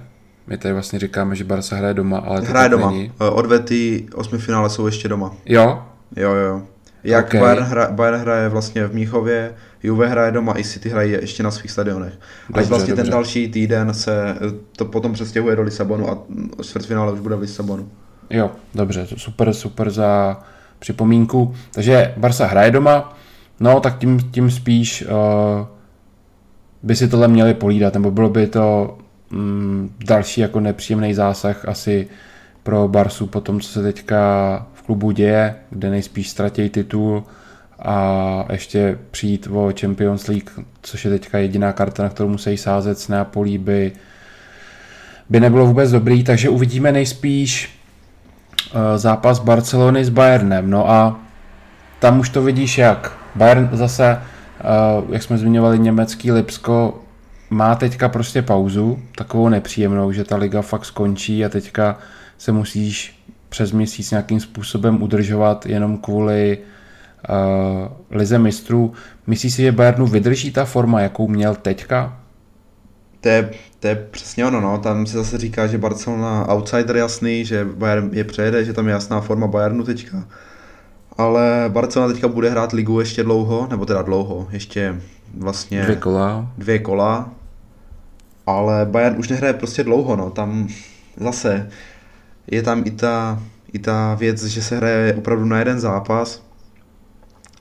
My 0.47 0.57
tady 0.57 0.73
vlastně 0.73 0.99
říkáme, 0.99 1.35
že 1.35 1.43
Barca 1.43 1.75
hraje 1.75 1.93
doma, 1.93 2.17
ale 2.17 2.41
to 2.41 2.47
hraje 2.47 2.69
doma. 2.69 2.91
Není. 2.91 3.11
Odvety 3.17 4.05
osmi 4.15 4.37
finále 4.37 4.69
jsou 4.69 4.85
ještě 4.85 5.07
doma. 5.07 5.35
Jo? 5.45 5.83
Jo, 6.15 6.33
jo. 6.33 6.61
Jak 7.03 7.25
okay. 7.25 7.41
Bayern, 7.41 7.63
hra, 7.63 7.91
Bayern 7.91 8.17
hraje 8.17 8.49
vlastně 8.49 8.87
v 8.87 8.93
Míchově, 8.93 9.53
Juve 9.83 10.07
hraje 10.07 10.31
doma, 10.31 10.57
i 10.57 10.63
City 10.63 10.89
hraje 10.89 11.21
ještě 11.21 11.43
na 11.43 11.51
svých 11.51 11.71
stadionech. 11.71 12.13
Dobře, 12.47 12.61
Až 12.61 12.67
vlastně 12.67 12.91
dobře. 12.91 13.03
ten 13.03 13.11
další 13.11 13.47
týden 13.47 13.93
se 13.93 14.35
to 14.77 14.85
potom 14.85 15.13
přestěhuje 15.13 15.55
do 15.55 15.61
Lisabonu 15.61 16.11
a 16.11 16.17
čtvrtfinále 16.63 17.11
už 17.13 17.19
bude 17.19 17.35
v 17.35 17.39
Lisabonu. 17.39 17.89
Jo, 18.29 18.51
dobře, 18.75 19.07
super, 19.17 19.53
super 19.53 19.89
za 19.89 20.39
připomínku. 20.79 21.55
Takže 21.71 22.13
Barca 22.17 22.45
hraje 22.45 22.71
doma, 22.71 23.17
no 23.59 23.79
tak 23.79 23.97
tím, 23.97 24.19
tím 24.31 24.51
spíš 24.51 25.05
uh, 25.05 25.67
by 26.83 26.95
si 26.95 27.07
tohle 27.07 27.27
měli 27.27 27.53
polídat, 27.53 27.93
nebo 27.93 28.11
bylo 28.11 28.29
by 28.29 28.47
to 28.47 28.97
um, 29.31 29.89
další 30.05 30.41
jako 30.41 30.59
nepříjemný 30.59 31.13
zásah 31.13 31.67
asi 31.67 32.07
pro 32.63 32.87
Barsu 32.87 33.27
po 33.27 33.41
tom, 33.41 33.59
co 33.59 33.69
se 33.69 33.83
teďka 33.83 34.17
v 34.73 34.81
klubu 34.81 35.11
děje, 35.11 35.55
kde 35.69 35.89
nejspíš 35.89 36.29
ztratí 36.29 36.69
titul 36.69 37.23
a 37.79 38.45
ještě 38.51 38.97
přijít 39.11 39.47
o 39.51 39.73
Champions 39.79 40.27
League, 40.27 40.49
což 40.81 41.05
je 41.05 41.11
teďka 41.11 41.37
jediná 41.37 41.73
karta, 41.73 42.03
na 42.03 42.09
kterou 42.09 42.29
musí 42.29 42.57
sázet 42.57 42.99
s 42.99 43.07
Neapolí, 43.07 43.57
by, 43.57 43.91
by 45.29 45.39
nebylo 45.39 45.65
vůbec 45.65 45.91
dobrý, 45.91 46.23
takže 46.23 46.49
uvidíme 46.49 46.91
nejspíš 46.91 47.76
zápas 48.95 49.39
Barcelony 49.39 50.05
s 50.05 50.09
Bayernem. 50.09 50.69
No 50.69 50.89
a 50.89 51.19
tam 51.99 52.19
už 52.19 52.29
to 52.29 52.41
vidíš 52.41 52.77
jak. 52.77 53.17
Bayern 53.35 53.69
zase, 53.71 54.21
eh, 54.59 54.63
jak 55.09 55.23
jsme 55.23 55.37
zmiňovali, 55.37 55.79
německý 55.79 56.31
Lipsko 56.31 57.01
má 57.49 57.75
teďka 57.75 58.09
prostě 58.09 58.41
pauzu, 58.41 58.99
takovou 59.15 59.49
nepříjemnou, 59.49 60.11
že 60.11 60.23
ta 60.23 60.35
liga 60.35 60.61
fakt 60.61 60.85
skončí 60.85 61.45
a 61.45 61.49
teďka 61.49 61.97
se 62.37 62.51
musíš 62.51 63.23
přes 63.49 63.71
měsíc 63.71 64.11
nějakým 64.11 64.39
způsobem 64.39 65.01
udržovat 65.03 65.65
jenom 65.65 65.97
kvůli 65.97 66.57
lize 68.11 68.39
mistrů. 68.39 68.93
Myslíš 69.27 69.53
si, 69.53 69.61
že 69.61 69.71
Bayernu 69.71 70.07
vydrží 70.07 70.51
ta 70.51 70.65
forma, 70.65 71.01
jakou 71.01 71.27
měl 71.27 71.55
teďka? 71.55 72.19
To 73.21 73.29
je, 73.29 73.49
to 73.79 73.87
je 73.87 73.95
přesně 74.11 74.45
ono, 74.45 74.61
no. 74.61 74.77
tam 74.77 75.05
se 75.05 75.17
zase 75.17 75.37
říká, 75.37 75.67
že 75.67 75.77
Barcelona 75.77 76.49
outsider 76.49 76.97
jasný, 76.97 77.45
že 77.45 77.65
Bayern 77.65 78.09
je 78.13 78.23
přejede, 78.23 78.65
že 78.65 78.73
tam 78.73 78.87
je 78.87 78.93
jasná 78.93 79.21
forma 79.21 79.47
Bayernu 79.47 79.83
teďka. 79.83 80.27
Ale 81.17 81.65
Barcelona 81.67 82.13
teďka 82.13 82.27
bude 82.27 82.49
hrát 82.49 82.71
ligu 82.71 82.99
ještě 82.99 83.23
dlouho, 83.23 83.67
nebo 83.69 83.85
teda 83.85 84.01
dlouho, 84.01 84.47
ještě 84.51 85.01
vlastně... 85.37 85.81
Dvě 85.83 85.95
kola. 85.95 86.51
Dvě 86.57 86.79
kola. 86.79 87.29
Ale 88.45 88.85
Bayern 88.85 89.19
už 89.19 89.29
nehraje 89.29 89.53
prostě 89.53 89.83
dlouho, 89.83 90.15
no. 90.15 90.29
Tam 90.29 90.67
zase 91.17 91.69
je 92.47 92.63
tam 92.63 92.83
i 92.85 92.91
ta, 92.91 93.39
i 93.73 93.79
ta 93.79 94.15
věc, 94.15 94.43
že 94.43 94.63
se 94.63 94.77
hraje 94.77 95.13
opravdu 95.13 95.45
na 95.45 95.59
jeden 95.59 95.79
zápas. 95.79 96.46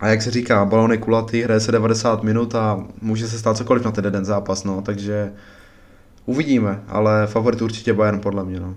A 0.01 0.09
jak 0.09 0.23
se 0.23 0.31
říká, 0.31 0.65
balon 0.65 0.93
je 0.93 0.99
kulatý, 0.99 1.43
hraje 1.43 1.61
se 1.61 1.73
90 1.73 2.23
minut 2.23 2.55
a 2.55 2.85
může 3.03 3.29
se 3.29 3.39
stát 3.39 3.57
cokoliv 3.57 3.85
na 3.85 3.91
ten 3.91 4.05
jeden 4.05 4.25
zápas, 4.25 4.65
no. 4.65 4.83
Takže 4.83 5.33
uvidíme, 6.27 6.83
ale 6.89 7.27
favorit 7.27 7.63
určitě 7.63 7.95
Bayern 7.95 8.21
podle 8.21 8.45
mě, 8.45 8.61
no. 8.61 8.75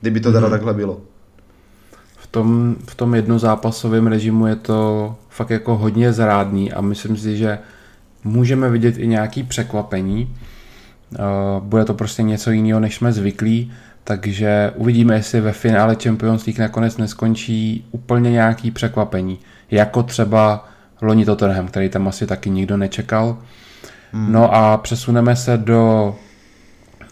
Kdyby 0.00 0.20
to 0.20 0.32
teda 0.32 0.46
mm-hmm. 0.46 0.50
takhle 0.50 0.74
bylo 0.74 1.00
v 2.26 2.26
tom, 2.26 2.76
v 2.86 2.94
tom 2.94 3.14
jednozápasovém 3.14 4.06
režimu 4.06 4.46
je 4.46 4.56
to 4.56 5.16
fakt 5.28 5.50
jako 5.50 5.76
hodně 5.76 6.12
zrádný 6.12 6.72
a 6.72 6.80
myslím 6.80 7.16
si, 7.16 7.36
že 7.36 7.58
můžeme 8.24 8.70
vidět 8.70 8.98
i 8.98 9.06
nějaký 9.06 9.42
překvapení. 9.42 10.36
Eh, 11.14 11.18
bude 11.60 11.84
to 11.84 11.94
prostě 11.94 12.22
něco 12.22 12.50
jiného, 12.50 12.80
než 12.80 12.96
jsme 12.96 13.12
zvyklí, 13.12 13.72
takže 14.06 14.72
uvidíme, 14.74 15.14
jestli 15.14 15.40
ve 15.40 15.52
finále 15.52 15.96
Champions 16.02 16.46
League 16.46 16.58
nakonec 16.58 16.96
neskončí 16.96 17.86
úplně 17.90 18.30
nějaký 18.30 18.70
překvapení, 18.70 19.38
jako 19.70 20.02
třeba 20.02 20.68
loni 21.02 21.24
Tottenham, 21.24 21.66
který 21.66 21.88
tam 21.88 22.08
asi 22.08 22.26
taky 22.26 22.50
nikdo 22.50 22.76
nečekal. 22.76 23.38
Hmm. 24.12 24.32
No 24.32 24.54
a 24.54 24.76
přesuneme 24.76 25.36
se 25.36 25.56
do 25.56 26.14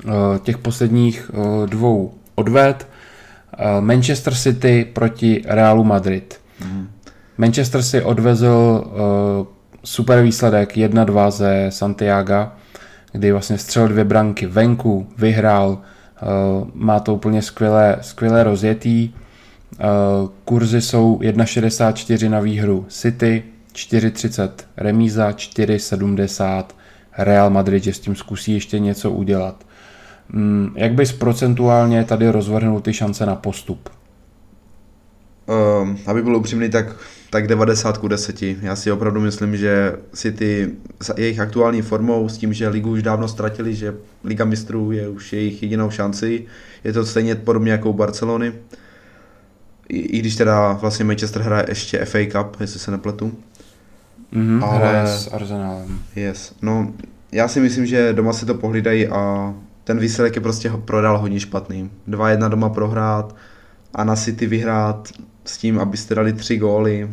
eh, 0.05 0.39
těch 0.43 0.59
posledních 0.59 1.31
eh, 1.35 1.67
dvou 1.67 2.15
odved. 2.35 2.89
Eh, 3.59 3.81
Manchester 3.81 4.35
City 4.35 4.87
proti 4.93 5.43
Realu 5.47 5.85
Madrid. 5.85 6.41
Mm. 6.65 6.89
Manchester 7.39 7.83
si 7.83 8.03
odvezl 8.03 8.85
uh, 8.87 9.47
super 9.85 10.23
výsledek 10.23 10.77
1-2 10.77 11.31
ze 11.31 11.67
Santiago, 11.69 12.49
kdy 13.13 13.33
vlastně 13.33 13.59
střelil 13.59 13.89
dvě 13.89 14.05
branky 14.05 14.47
venku, 14.47 15.07
vyhrál, 15.19 15.69
uh, 15.69 15.79
má 16.75 17.01
to 17.01 17.15
úplně 17.15 17.43
skvěle, 17.43 17.97
skvěle 18.01 18.45
rozjetý. 18.45 19.11
Uh, 19.13 20.29
kurzy 20.45 20.81
jsou 20.81 21.19
1,64 21.19 22.31
na 22.31 22.41
výhru 22.41 22.87
City, 22.89 23.43
4,30 23.75 24.51
remíza, 24.77 25.31
4,70 25.31 26.65
Real 27.19 27.51
Madrid, 27.51 27.85
že 27.85 27.93
s 27.93 28.01
tím 28.01 28.17
zkusí 28.17 28.53
ještě 28.53 28.79
něco 28.79 29.11
udělat. 29.11 29.65
Mm, 30.29 30.73
jak 30.77 30.93
bys 30.93 31.13
procentuálně 31.13 32.05
tady 32.05 32.31
rozvrhnul 32.31 32.81
ty 32.81 32.93
šance 32.93 33.27
na 33.27 33.35
postup? 33.35 33.89
Um, 35.83 35.99
aby 36.07 36.23
byl 36.23 36.37
upřímný, 36.37 36.71
tak, 36.71 36.87
tak 37.35 37.47
90 37.47 37.99
ku 37.99 38.09
10. 38.09 38.43
Já 38.43 38.77
si 38.77 38.93
opravdu 38.93 39.21
myslím, 39.21 39.57
že 39.57 39.97
City 40.13 40.71
s 41.03 41.15
jejich 41.17 41.41
aktuální 41.41 41.83
formou, 41.83 42.29
s 42.29 42.39
tím, 42.39 42.53
že 42.53 42.69
ligu 42.69 42.91
už 42.91 43.03
dávno 43.03 43.29
ztratili, 43.29 43.75
že 43.75 43.95
Liga 44.25 44.45
mistrů 44.45 44.93
je 44.93 45.09
už 45.09 45.33
jejich 45.33 45.63
jedinou 45.63 45.91
šanci, 45.91 46.47
je 46.85 46.93
to 46.93 47.07
stejně 47.07 47.35
podobně 47.35 47.73
jako 47.73 47.91
u 47.91 47.93
Barcelony. 47.93 48.53
I, 49.89 49.99
I 49.99 50.19
když 50.19 50.37
teda 50.37 50.73
vlastně 50.73 51.05
Manchester 51.05 51.43
hraje 51.43 51.65
ještě 51.69 52.05
FA 52.05 52.19
Cup, 52.33 52.61
jestli 52.61 52.81
se 52.81 52.91
nepletu. 52.91 53.33
Mm-hmm, 54.33 54.65
Ale... 54.65 54.79
hraje 54.79 55.07
s 55.07 55.33
Arsenalem. 55.33 55.99
Yes. 56.17 56.55
No, 56.63 56.93
já 57.33 57.49
si 57.49 57.61
myslím, 57.61 57.87
že 57.87 58.13
doma 58.13 58.33
si 58.33 58.47
to 58.47 58.55
pohlídají 58.55 59.09
a 59.09 59.55
ten 59.85 59.99
výsledek 59.99 60.37
je 60.37 60.43
prostě 60.43 60.71
prodal 60.85 61.19
hodně 61.19 61.41
špatný. 61.41 61.91
2-1 62.09 62.49
doma 62.49 62.69
prohrát 62.69 63.37
a 63.95 64.05
na 64.05 64.17
City 64.17 64.47
vyhrát 64.47 65.09
s 65.45 65.59
tím, 65.59 65.79
abyste 65.79 66.15
dali 66.15 66.33
tři 66.33 66.57
góly, 66.57 67.09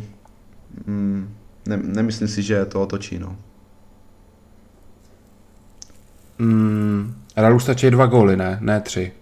mm, 0.86 1.34
ne, 1.68 1.76
nemyslím 1.76 2.28
si, 2.28 2.42
že 2.42 2.64
to 2.64 2.82
otočí. 2.82 3.18
No. 3.18 3.36
Mm, 6.38 7.14
Realu 7.36 7.58
stačí 7.58 7.90
dva 7.90 8.06
góly, 8.06 8.36
ne? 8.36 8.58
Ne 8.60 8.80
tři. 8.80 9.12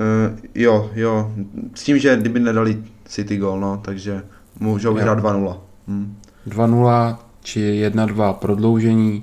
Uh, 0.00 0.38
jo, 0.54 0.90
jo. 0.94 1.32
S 1.74 1.82
tím, 1.82 1.98
že 1.98 2.16
kdyby 2.16 2.40
nedali 2.40 2.82
City 3.04 3.36
gól, 3.36 3.60
no, 3.60 3.80
takže 3.84 4.22
můžou 4.60 4.94
vyhrát 4.94 5.18
2-0. 5.18 5.56
Hmm. 5.88 6.16
2-0 6.48 7.16
či 7.42 7.90
1-2 7.90 8.32
prodloužení, 8.32 9.22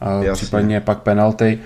a 0.00 0.20
případně 0.32 0.80
pak 0.80 0.98
penalty. 0.98 1.58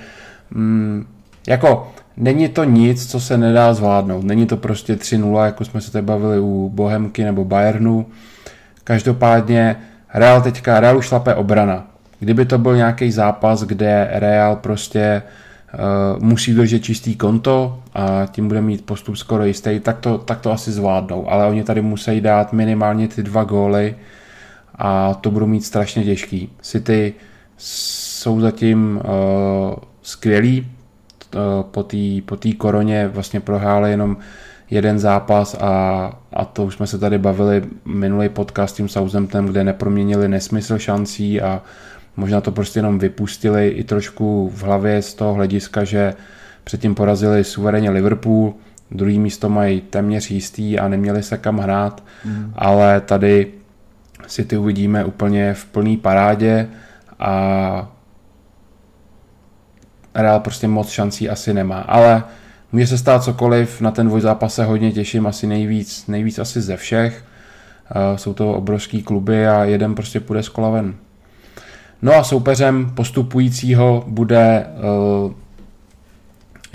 Mm, 0.51 1.07
jako, 1.49 1.93
není 2.17 2.49
to 2.49 2.65
nic, 2.65 3.11
co 3.11 3.21
se 3.21 3.39
nedá 3.39 3.75
zvládnout. 3.75 4.25
Není 4.25 4.47
to 4.47 4.57
prostě 4.57 4.95
3-0, 4.95 5.45
jako 5.45 5.65
jsme 5.65 5.81
se 5.81 5.93
tady 5.93 6.07
bavili 6.07 6.41
u 6.41 6.71
Bohemky 6.75 7.25
nebo 7.25 7.45
Bayernu. 7.45 8.07
Každopádně 8.85 9.77
Real 10.15 10.43
teďka, 10.43 10.81
Real 10.81 10.99
už 10.99 11.07
šlape 11.07 11.35
obrana. 11.35 11.87
Kdyby 12.19 12.45
to 12.45 12.59
byl 12.59 12.77
nějaký 12.77 13.13
zápas, 13.13 13.63
kde 13.63 14.09
Real 14.13 14.57
prostě 14.57 15.23
uh, 15.75 16.23
musí 16.23 16.55
držet 16.55 16.85
čistý 16.85 17.17
konto 17.17 17.83
a 17.95 18.27
tím 18.31 18.49
bude 18.49 18.61
mít 18.61 18.87
postup 18.87 19.17
skoro 19.17 19.45
jistý, 19.45 19.81
tak 19.81 19.99
to, 19.99 20.19
tak 20.19 20.41
to 20.41 20.53
asi 20.53 20.73
zvládnou. 20.73 21.31
Ale 21.31 21.47
oni 21.47 21.65
tady 21.65 21.83
musí 21.83 22.21
dát 22.21 22.53
minimálně 22.53 23.09
ty 23.09 23.23
dva 23.23 23.45
góly 23.45 23.97
a 24.75 25.15
to 25.15 25.31
budou 25.31 25.47
mít 25.47 25.65
strašně 25.65 26.05
těžký. 26.05 26.53
City 26.63 27.15
jsou 27.57 28.41
zatím 28.41 29.01
uh, 29.05 29.75
skvělí, 30.03 30.67
Eh, 31.35 31.65
po 31.71 31.83
té 31.83 32.21
po 32.25 32.37
tý 32.37 32.53
koroně 32.53 33.09
vlastně 33.09 33.41
prohráli 33.41 33.91
jenom 33.91 34.17
jeden 34.73 34.99
zápas 34.99 35.55
a, 35.61 35.69
a 36.33 36.45
to 36.45 36.65
už 36.65 36.75
jsme 36.75 36.87
se 36.87 36.99
tady 36.99 37.19
bavili 37.19 37.63
minulý 37.85 38.29
podcast 38.29 38.75
s 38.75 38.77
tím 38.77 38.89
Southamptonem, 38.89 39.47
kde 39.47 39.65
neproměnili 39.65 40.29
nesmysl 40.29 40.79
šancí 40.79 41.41
a 41.41 41.63
možná 42.17 42.41
to 42.41 42.53
prostě 42.53 42.79
jenom 42.79 42.99
vypustili 42.99 43.69
i 43.69 43.85
trošku 43.85 44.51
v 44.55 44.63
hlavě 44.63 45.03
z 45.03 45.15
toho 45.15 45.35
hlediska, 45.35 45.85
že 45.85 46.15
předtím 46.65 46.95
porazili 46.95 47.45
suverénně 47.45 47.91
Liverpool, 47.91 48.55
druhý 48.91 49.19
místo 49.19 49.49
mají 49.49 49.81
téměř 49.81 50.31
jistý 50.31 50.79
a 50.79 50.89
neměli 50.89 51.23
se 51.23 51.39
kam 51.39 51.59
hrát, 51.59 52.05
mm. 52.25 52.53
ale 52.57 53.01
tady 53.01 53.53
si 54.27 54.45
ty 54.45 54.57
uvidíme 54.57 55.05
úplně 55.05 55.55
v 55.55 55.65
plný 55.65 55.97
parádě 55.97 56.69
a 57.19 57.93
Real 60.15 60.41
prostě 60.41 60.69
moc 60.69 60.91
šancí 60.91 61.31
asi 61.31 61.55
nemá, 61.55 61.81
ale 61.81 62.23
může 62.73 62.87
se 62.87 62.99
stát 62.99 63.25
cokoliv, 63.25 63.81
na 63.81 63.91
ten 63.91 64.07
dvojzápas 64.07 64.55
se 64.55 64.65
hodně 64.65 64.93
těším, 64.93 65.27
asi 65.27 65.47
nejvíc, 65.47 66.07
nejvíc 66.07 66.39
asi 66.39 66.61
ze 66.61 66.77
všech. 66.77 67.25
Uh, 67.97 68.17
jsou 68.17 68.35
to 68.35 68.53
obrovský 68.53 69.03
kluby 69.03 69.47
a 69.47 69.65
jeden 69.65 69.95
prostě 69.95 70.21
půjde 70.21 70.43
z 70.43 70.49
kola 70.49 70.71
ven. 70.71 70.95
No 72.03 72.15
a 72.15 72.25
soupeřem 72.25 72.91
postupujícího 72.95 74.05
bude 74.07 74.67
uh, 75.25 75.33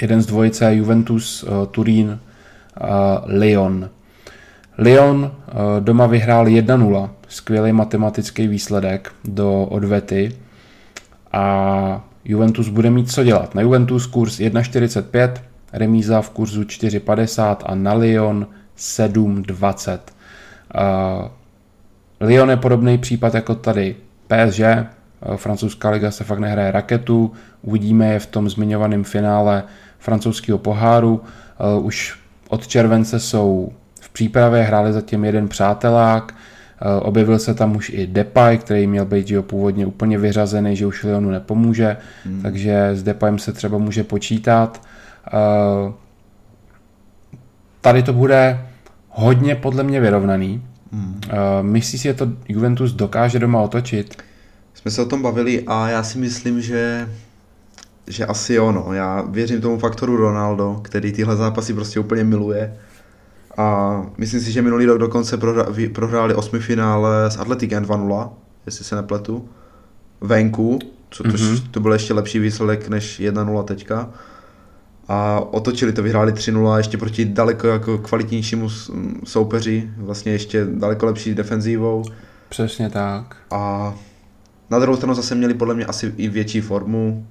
jeden 0.01 0.21
z 0.21 0.25
dvojice 0.25 0.75
Juventus 0.75 1.43
uh, 1.43 1.65
Turín 1.65 2.19
Lyon. 3.25 3.89
Lyon 4.77 5.31
doma 5.79 6.07
vyhrál 6.07 6.45
1-0, 6.45 7.09
skvělý 7.27 7.71
matematický 7.71 8.47
výsledek 8.47 9.11
do 9.23 9.63
odvety 9.63 10.35
a 11.31 12.05
Juventus 12.25 12.69
bude 12.69 12.89
mít 12.89 13.11
co 13.11 13.23
dělat. 13.23 13.55
Na 13.55 13.61
Juventus 13.61 14.05
kurz 14.05 14.39
1,45, 14.39 15.33
remíza 15.73 16.21
v 16.21 16.29
kurzu 16.29 16.61
4,50 16.61 17.57
a 17.65 17.75
na 17.75 17.93
Lyon 17.93 18.47
7,20. 18.77 19.99
Uh, 20.75 21.27
Lyon 22.19 22.49
je 22.49 22.57
podobný 22.57 22.97
případ 22.97 23.33
jako 23.33 23.55
tady 23.55 23.95
PSG, 24.27 24.61
francouzská 25.35 25.89
liga 25.89 26.11
se 26.11 26.23
fakt 26.23 26.39
nehraje 26.39 26.71
raketu, 26.71 27.31
uvidíme 27.61 28.13
je 28.13 28.19
v 28.19 28.25
tom 28.25 28.49
zmiňovaném 28.49 29.03
finále 29.03 29.63
francouzského 29.99 30.57
poháru, 30.57 31.21
uh, 31.77 31.85
už 31.85 32.19
od 32.49 32.67
července 32.67 33.19
jsou 33.19 33.71
v 34.01 34.09
přípravě, 34.09 34.63
hráli 34.63 34.93
zatím 34.93 35.25
jeden 35.25 35.47
přátelák, 35.47 36.33
objevil 37.01 37.39
se 37.39 37.53
tam 37.53 37.75
už 37.75 37.89
i 37.89 38.07
Depay, 38.07 38.57
který 38.57 38.87
měl 38.87 39.05
být 39.05 39.27
že 39.27 39.41
původně 39.41 39.85
úplně 39.85 40.17
vyřazený, 40.17 40.75
že 40.75 40.85
už 40.85 41.03
Lyonu 41.03 41.29
nepomůže, 41.29 41.97
hmm. 42.25 42.41
takže 42.41 42.89
s 42.93 43.03
Depayem 43.03 43.39
se 43.39 43.53
třeba 43.53 43.77
může 43.77 44.03
počítat. 44.03 44.81
Eh, 45.27 45.93
tady 47.81 48.03
to 48.03 48.13
bude 48.13 48.67
hodně 49.09 49.55
podle 49.55 49.83
mě 49.83 49.99
vyrovnaný. 49.99 50.63
Hmm. 50.91 51.21
Eh, 51.29 51.63
myslíš 51.63 52.01
si, 52.01 52.07
že 52.07 52.13
to 52.13 52.27
Juventus 52.47 52.93
dokáže 52.93 53.39
doma 53.39 53.61
otočit? 53.61 54.23
Jsme 54.73 54.91
se 54.91 55.01
o 55.01 55.05
tom 55.05 55.21
bavili 55.21 55.63
a 55.67 55.89
já 55.89 56.03
si 56.03 56.17
myslím, 56.17 56.61
že 56.61 57.07
že 58.07 58.25
asi 58.25 58.59
ono. 58.59 58.93
Já 58.93 59.21
věřím 59.21 59.61
tomu 59.61 59.79
faktoru 59.79 60.17
Ronaldo, 60.17 60.79
který 60.83 61.11
tyhle 61.11 61.35
zápasy 61.35 61.73
prostě 61.73 61.99
úplně 61.99 62.23
miluje 62.23 62.77
A 63.57 64.01
myslím 64.17 64.41
si, 64.41 64.51
že 64.51 64.61
minulý 64.61 64.85
rok 64.85 64.97
dokonce 64.97 65.39
prohra- 65.39 65.91
prohráli 65.93 66.35
osmi 66.35 66.59
finále 66.59 67.31
s 67.31 67.37
Atletikem 67.37 67.83
2-0, 67.83 68.29
jestli 68.65 68.85
se 68.85 68.95
nepletu, 68.95 69.49
venku, 70.21 70.79
co 71.09 71.23
to, 71.23 71.29
mm-hmm. 71.29 71.67
to 71.71 71.79
byl 71.79 71.93
ještě 71.93 72.13
lepší 72.13 72.39
výsledek 72.39 72.89
než 72.89 73.19
1-0 73.19 73.63
teďka. 73.63 74.09
A 75.07 75.39
otočili 75.39 75.93
to, 75.93 76.03
vyhráli 76.03 76.31
3-0 76.31 76.77
ještě 76.77 76.97
proti 76.97 77.25
daleko 77.25 77.67
jako 77.67 77.97
kvalitnějšímu 77.97 78.69
soupeři, 79.23 79.89
vlastně 79.97 80.31
ještě 80.31 80.65
daleko 80.65 81.05
lepší 81.05 81.33
defenzívou. 81.33 82.03
Přesně 82.49 82.89
tak. 82.89 83.35
A 83.51 83.93
na 84.69 84.79
druhou 84.79 84.97
stranu 84.97 85.13
zase 85.13 85.35
měli 85.35 85.53
podle 85.53 85.75
mě 85.75 85.85
asi 85.85 86.13
i 86.17 86.29
větší 86.29 86.61
formu, 86.61 87.27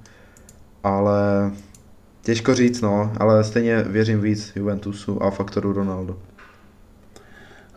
ale 0.83 1.51
těžko 2.21 2.55
říct, 2.55 2.81
no, 2.81 3.11
ale 3.17 3.43
stejně 3.43 3.83
věřím 3.83 4.21
víc 4.21 4.51
Juventusu 4.55 5.23
a 5.23 5.31
faktoru 5.31 5.73
Ronaldo. 5.73 6.17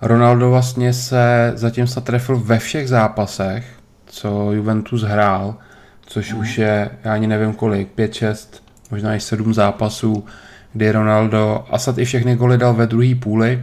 Ronaldo 0.03 0.51
vlastně 0.51 0.93
se 0.93 1.53
zatím 1.55 1.87
se 1.87 2.01
trefil 2.01 2.39
ve 2.39 2.59
všech 2.59 2.89
zápasech, 2.89 3.67
co 4.07 4.53
Juventus 4.53 5.03
hrál, 5.03 5.55
což 6.07 6.33
mm. 6.33 6.41
už 6.41 6.59
je, 6.59 6.91
já 7.05 7.13
ani 7.15 7.27
nevím 7.27 7.55
kolik, 7.55 7.89
5, 7.89 8.15
6, 8.15 8.63
možná 8.91 9.17
i 9.17 9.21
7 9.21 9.55
zápasů, 9.55 10.25
kdy 10.73 10.93
Ronaldo 10.93 11.65
Asad 11.71 11.99
i 11.99 12.05
všechny 12.05 12.37
goly 12.37 12.59
dal 12.59 12.75
ve 12.75 12.87
druhé 12.87 13.15
půli, 13.15 13.63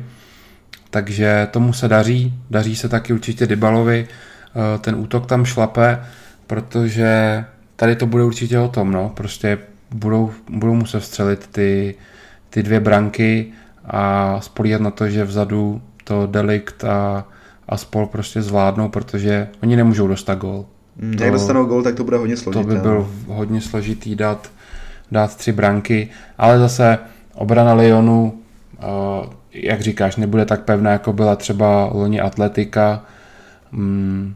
takže 0.90 1.48
tomu 1.52 1.74
se 1.74 1.88
daří, 1.88 2.34
daří 2.49 2.76
se 2.76 2.90
taky 2.90 3.14
určitě 3.14 3.48
Dybalovi, 3.48 4.08
eh, 4.08 4.78
ten 4.80 4.95
útok 4.95 5.26
tam 5.26 5.45
šlape, 5.45 5.99
protože 6.48 7.44
tady 7.76 7.95
to 7.95 8.06
bude 8.06 8.24
určitě 8.24 8.60
o 8.60 8.68
tom, 8.68 8.91
no, 8.91 9.10
prostě 9.10 9.58
budou, 9.91 10.32
budou 10.49 10.74
muset 10.74 11.02
střelit 11.02 11.48
ty, 11.48 11.95
ty 12.49 12.64
dvě 12.64 12.80
branky 12.80 13.52
a 13.86 14.38
spolíhat 14.41 14.82
na 14.82 14.91
to, 14.91 15.10
že 15.10 15.24
vzadu 15.24 15.82
to 16.04 16.28
Delikt 16.28 16.84
a, 16.84 17.28
a 17.70 17.78
spol 17.78 18.06
prostě 18.06 18.41
zvládnou, 18.41 18.90
protože 18.90 19.48
oni 19.64 19.76
nemůžou 19.76 20.08
dostat 20.08 20.36
gol. 20.36 20.66
Mm, 20.98 21.14
to, 21.14 21.24
jak 21.24 21.34
dostanou 21.34 21.66
gol, 21.66 21.84
tak 21.84 21.95
to 21.95 22.04
bude 22.04 22.18
hodně 22.18 22.38
složité. 22.38 22.64
To 22.64 22.70
by 22.70 22.82
byl 22.82 23.10
hodně 23.28 23.62
složitý 23.62 24.16
dát, 24.16 24.52
dát 25.12 25.36
tři 25.36 25.52
branky, 25.52 26.10
ale 26.38 26.60
zase 26.60 26.98
obrana 27.36 27.74
Lyonu, 27.74 28.34
uh, 28.80 29.34
jak 29.54 29.82
říkáš, 29.82 30.16
nebude 30.16 30.46
tak 30.46 30.62
pevná, 30.62 30.92
jako 30.92 31.14
byla 31.14 31.36
třeba 31.36 31.90
loni 31.94 32.22
Atletika. 32.22 33.04
Mm. 33.72 34.34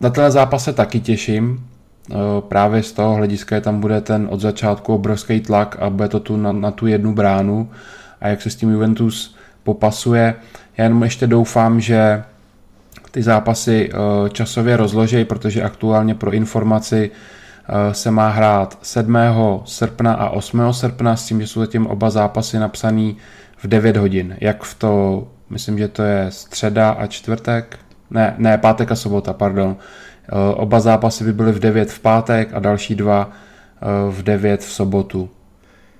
Na 0.00 0.10
ten 0.10 0.30
zápas 0.30 0.64
se 0.64 0.72
taky 0.72 1.00
těším, 1.00 1.66
uh, 2.10 2.16
právě 2.40 2.82
z 2.82 2.92
toho 2.92 3.14
hlediska, 3.14 3.60
tam 3.60 3.80
bude 3.80 4.00
ten 4.00 4.28
od 4.30 4.40
začátku 4.40 4.94
obrovský 4.94 5.40
tlak 5.40 5.76
a 5.80 5.90
bude 5.90 6.08
to 6.08 6.20
tu 6.20 6.36
na, 6.36 6.52
na 6.52 6.70
tu 6.70 6.86
jednu 6.86 7.14
bránu 7.14 7.70
a 8.20 8.28
jak 8.28 8.42
se 8.42 8.50
s 8.50 8.56
tím 8.56 8.70
Juventus 8.70 9.36
popasuje. 9.62 10.34
Já 10.76 10.84
jenom 10.84 11.02
ještě 11.02 11.26
doufám, 11.26 11.80
že 11.80 12.24
ty 13.10 13.22
zápasy 13.22 13.90
uh, 13.92 14.28
časově 14.28 14.76
rozložej, 14.76 15.24
protože 15.24 15.62
aktuálně 15.62 16.14
pro 16.14 16.32
informaci 16.32 17.10
se 17.92 18.10
má 18.10 18.28
hrát 18.28 18.78
7. 18.82 19.16
srpna 19.64 20.14
a 20.14 20.28
8. 20.28 20.72
srpna 20.72 21.16
s 21.16 21.26
tím, 21.26 21.40
že 21.40 21.46
jsou 21.46 21.60
zatím 21.60 21.86
oba 21.86 22.10
zápasy 22.10 22.58
napsaný 22.58 23.16
v 23.56 23.66
9 23.66 23.96
hodin. 23.96 24.36
Jak 24.40 24.62
v 24.62 24.74
to, 24.74 25.28
myslím, 25.50 25.78
že 25.78 25.88
to 25.88 26.02
je 26.02 26.26
středa 26.30 26.90
a 26.90 27.06
čtvrtek, 27.06 27.78
ne, 28.10 28.34
ne, 28.38 28.58
pátek 28.58 28.92
a 28.92 28.96
sobota, 28.96 29.32
pardon. 29.32 29.68
Uh, 29.68 30.38
oba 30.62 30.80
zápasy 30.80 31.24
by 31.24 31.32
byly 31.32 31.52
v 31.52 31.58
9 31.58 31.90
v 31.90 32.00
pátek 32.00 32.48
a 32.54 32.58
další 32.58 32.94
dva 32.94 33.32
v 34.10 34.22
9 34.22 34.60
v 34.60 34.72
sobotu. 34.72 35.30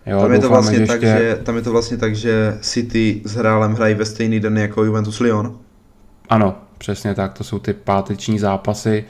Jo, 0.06 0.20
tam, 0.20 0.32
je 0.32 0.38
to 0.38 0.48
vlastně 0.48 0.78
že 0.78 0.86
tak, 0.86 1.02
ještě... 1.02 1.18
že, 1.18 1.36
tam 1.42 1.56
je 1.56 1.62
to 1.62 1.72
vlastně 1.72 1.96
tak, 1.96 2.14
že 2.14 2.58
City 2.60 3.22
s 3.24 3.34
Hrálem 3.34 3.74
hrají 3.74 3.94
ve 3.94 4.04
stejný 4.04 4.40
den 4.40 4.58
jako 4.58 4.84
Juventus 4.84 5.20
Lyon. 5.20 5.58
Ano, 6.28 6.54
přesně 6.78 7.14
tak, 7.14 7.32
to 7.32 7.44
jsou 7.44 7.58
ty 7.58 7.72
páteční 7.72 8.38
zápasy. 8.38 9.04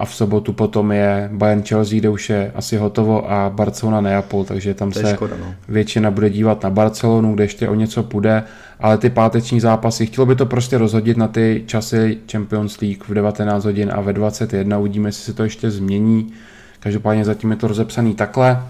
A 0.00 0.04
v 0.04 0.14
sobotu 0.14 0.52
potom 0.52 0.92
je 0.92 1.30
Bayern 1.32 1.62
Chelsea, 1.62 1.98
kde 1.98 2.08
už 2.08 2.30
je 2.30 2.52
asi 2.54 2.76
hotovo 2.76 3.30
a 3.30 3.50
Barcelona 3.50 4.00
Neapol, 4.00 4.44
takže 4.44 4.74
tam 4.74 4.92
se 4.92 5.14
škoda, 5.14 5.36
no. 5.40 5.54
většina 5.68 6.10
bude 6.10 6.30
dívat 6.30 6.62
na 6.62 6.70
Barcelonu, 6.70 7.34
kde 7.34 7.44
ještě 7.44 7.68
o 7.68 7.74
něco 7.74 8.02
půjde, 8.02 8.42
ale 8.80 8.98
ty 8.98 9.10
páteční 9.10 9.60
zápasy, 9.60 10.06
chtělo 10.06 10.26
by 10.26 10.36
to 10.36 10.46
prostě 10.46 10.78
rozhodit 10.78 11.16
na 11.16 11.28
ty 11.28 11.64
časy 11.66 12.18
Champions 12.32 12.80
League 12.80 13.04
v 13.04 13.14
19 13.14 13.64
hodin 13.64 13.90
a 13.94 14.00
ve 14.00 14.12
21, 14.12 14.78
uvidíme, 14.78 15.08
jestli 15.08 15.24
se 15.24 15.32
to 15.32 15.42
ještě 15.42 15.70
změní. 15.70 16.32
Každopádně 16.80 17.24
zatím 17.24 17.50
je 17.50 17.56
to 17.56 17.68
rozepsaný 17.68 18.14
takhle. 18.14 18.62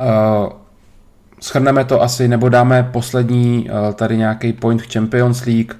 Uh, 0.00 0.52
schrneme 1.40 1.84
to 1.84 2.02
asi, 2.02 2.28
nebo 2.28 2.48
dáme 2.48 2.88
poslední 2.92 3.70
uh, 3.70 3.94
tady 3.94 4.16
nějaký 4.16 4.52
point 4.52 4.82
v 4.82 4.92
Champions 4.92 5.44
League. 5.44 5.72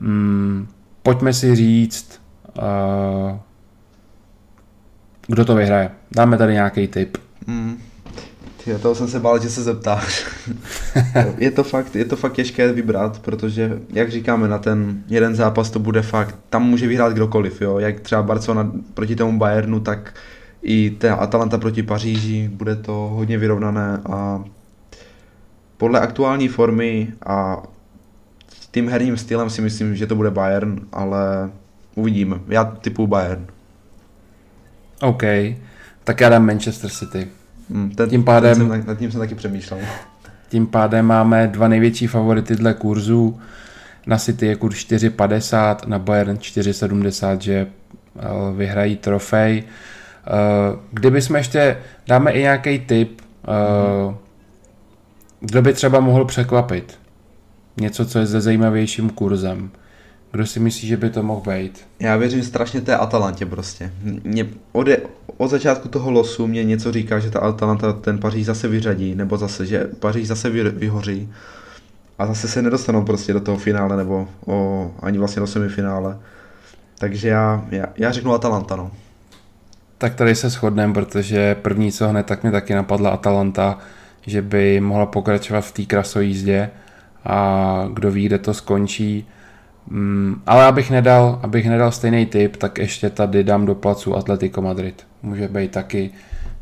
Um, 0.00 0.68
pojďme 1.02 1.32
si 1.32 1.54
říct, 1.54 2.20
uh, 2.58 3.38
kdo 5.26 5.44
to 5.44 5.54
vyhraje. 5.54 5.90
Dáme 6.16 6.38
tady 6.38 6.52
nějaký 6.52 6.88
tip. 6.88 7.18
Mm. 7.46 7.78
Tyjo, 8.64 8.78
toho 8.78 8.94
jsem 8.94 9.08
se 9.08 9.20
bál, 9.20 9.42
že 9.42 9.50
se 9.50 9.62
zeptáš. 9.62 10.26
je, 11.38 11.50
to 11.50 11.64
fakt, 11.64 11.96
je 11.96 12.04
to 12.04 12.16
fakt 12.16 12.32
těžké 12.32 12.72
vybrat, 12.72 13.18
protože, 13.18 13.78
jak 13.92 14.10
říkáme, 14.10 14.48
na 14.48 14.58
ten 14.58 15.02
jeden 15.08 15.34
zápas 15.34 15.70
to 15.70 15.78
bude 15.78 16.02
fakt, 16.02 16.36
tam 16.50 16.62
může 16.62 16.86
vyhrát 16.86 17.12
kdokoliv, 17.12 17.60
jo. 17.60 17.78
Jak 17.78 18.00
třeba 18.00 18.22
Barcelona 18.22 18.72
proti 18.94 19.16
tomu 19.16 19.38
Bayernu, 19.38 19.80
tak 19.80 20.14
i 20.62 20.90
ta 20.90 21.14
Atalanta 21.14 21.58
proti 21.58 21.82
Paříži, 21.82 22.50
bude 22.52 22.76
to 22.76 22.92
hodně 22.92 23.38
vyrovnané 23.38 24.00
a 24.10 24.44
podle 25.76 26.00
aktuální 26.00 26.48
formy 26.48 27.12
a 27.26 27.62
tím 28.70 28.88
herním 28.88 29.16
stylem 29.16 29.50
si 29.50 29.62
myslím, 29.62 29.96
že 29.96 30.06
to 30.06 30.14
bude 30.14 30.30
Bayern, 30.30 30.80
ale 30.92 31.50
uvidíme. 31.94 32.40
Já 32.48 32.64
typu 32.64 33.06
Bayern. 33.06 33.46
OK, 35.00 35.22
tak 36.04 36.20
já 36.20 36.28
dám 36.28 36.46
Manchester 36.46 36.90
City. 36.90 37.28
Hmm, 37.70 37.90
ten, 37.90 38.10
tím 38.10 38.24
pádem, 38.24 38.58
ten 38.58 38.68
jsem, 38.68 38.86
nad 38.86 38.98
tím 38.98 39.10
jsem 39.10 39.20
taky 39.20 39.34
přemýšlel. 39.34 39.80
Tím 40.48 40.66
pádem 40.66 41.06
máme 41.06 41.46
dva 41.46 41.68
největší 41.68 42.06
favority 42.06 42.56
dle 42.56 42.74
kurzu. 42.74 43.40
Na 44.06 44.18
City 44.18 44.46
je 44.46 44.56
kurz 44.56 44.76
4,50, 44.76 45.88
na 45.88 45.98
Bayern 45.98 46.36
4,70, 46.36 47.38
že 47.38 47.54
eh, 47.56 48.22
vyhrají 48.56 48.96
trofej. 48.96 49.64
Eh, 50.26 50.78
kdyby 50.90 51.22
jsme 51.22 51.38
ještě, 51.38 51.76
dáme 52.06 52.32
i 52.32 52.40
nějaký 52.40 52.78
tip, 52.78 53.22
mm-hmm. 53.44 54.16
kdo 55.40 55.62
by 55.62 55.72
třeba 55.72 56.00
mohl 56.00 56.24
překvapit? 56.24 56.98
Něco, 57.76 58.06
co 58.06 58.18
je 58.18 58.26
se 58.26 58.40
zajímavějším 58.40 59.10
kurzem. 59.10 59.70
Kdo 60.34 60.46
si 60.46 60.60
myslí, 60.60 60.88
že 60.88 60.96
by 60.96 61.10
to 61.10 61.22
mohl 61.22 61.40
být? 61.50 61.86
Já 62.00 62.16
věřím 62.16 62.42
strašně 62.42 62.80
té 62.80 62.96
Atalantě 62.96 63.46
prostě. 63.46 63.92
Mě 64.24 64.46
od, 64.72 64.86
od 65.36 65.48
začátku 65.48 65.88
toho 65.88 66.10
losu 66.10 66.46
mě 66.46 66.64
něco 66.64 66.92
říká, 66.92 67.18
že 67.18 67.30
ta 67.30 67.40
Atalanta 67.40 67.92
ten 67.92 68.18
Paříž 68.18 68.46
zase 68.46 68.68
vyřadí, 68.68 69.14
nebo 69.14 69.36
zase, 69.36 69.66
že 69.66 69.84
Paříž 70.00 70.28
zase 70.28 70.50
vy, 70.50 70.70
vyhoří 70.70 71.32
a 72.18 72.26
zase 72.26 72.48
se 72.48 72.62
nedostanou 72.62 73.04
prostě 73.04 73.32
do 73.32 73.40
toho 73.40 73.58
finále, 73.58 73.96
nebo 73.96 74.28
o, 74.46 74.90
ani 75.02 75.18
vlastně 75.18 75.40
do 75.40 75.46
semifinále. 75.46 76.18
Takže 76.98 77.28
já, 77.28 77.64
já, 77.70 77.86
já 77.96 78.12
řeknu 78.12 78.34
Atalanta, 78.34 78.76
no. 78.76 78.90
Tak 79.98 80.14
tady 80.14 80.34
se 80.34 80.50
shodneme, 80.50 80.94
protože 80.94 81.54
první, 81.54 81.92
co 81.92 82.08
hned, 82.08 82.26
tak 82.26 82.42
mě 82.42 82.52
taky 82.52 82.74
napadla 82.74 83.10
Atalanta, 83.10 83.78
že 84.26 84.42
by 84.42 84.80
mohla 84.80 85.06
pokračovat 85.06 85.60
v 85.60 85.72
té 85.72 85.82
krasojízdě 85.82 86.70
a 87.24 87.88
kdo 87.92 88.10
ví, 88.10 88.26
kde 88.26 88.38
to 88.38 88.54
skončí. 88.54 89.26
Mm, 89.90 90.42
ale 90.46 90.64
abych 90.64 90.90
nedal, 90.90 91.40
abych 91.42 91.68
nedal 91.68 91.92
stejný 91.92 92.26
typ, 92.26 92.56
tak 92.56 92.78
ještě 92.78 93.10
tady 93.10 93.44
dám 93.44 93.66
do 93.66 93.74
placu 93.74 94.16
Atletico 94.16 94.62
Madrid. 94.62 95.06
Může 95.22 95.48
být 95.48 95.70
taky 95.70 96.10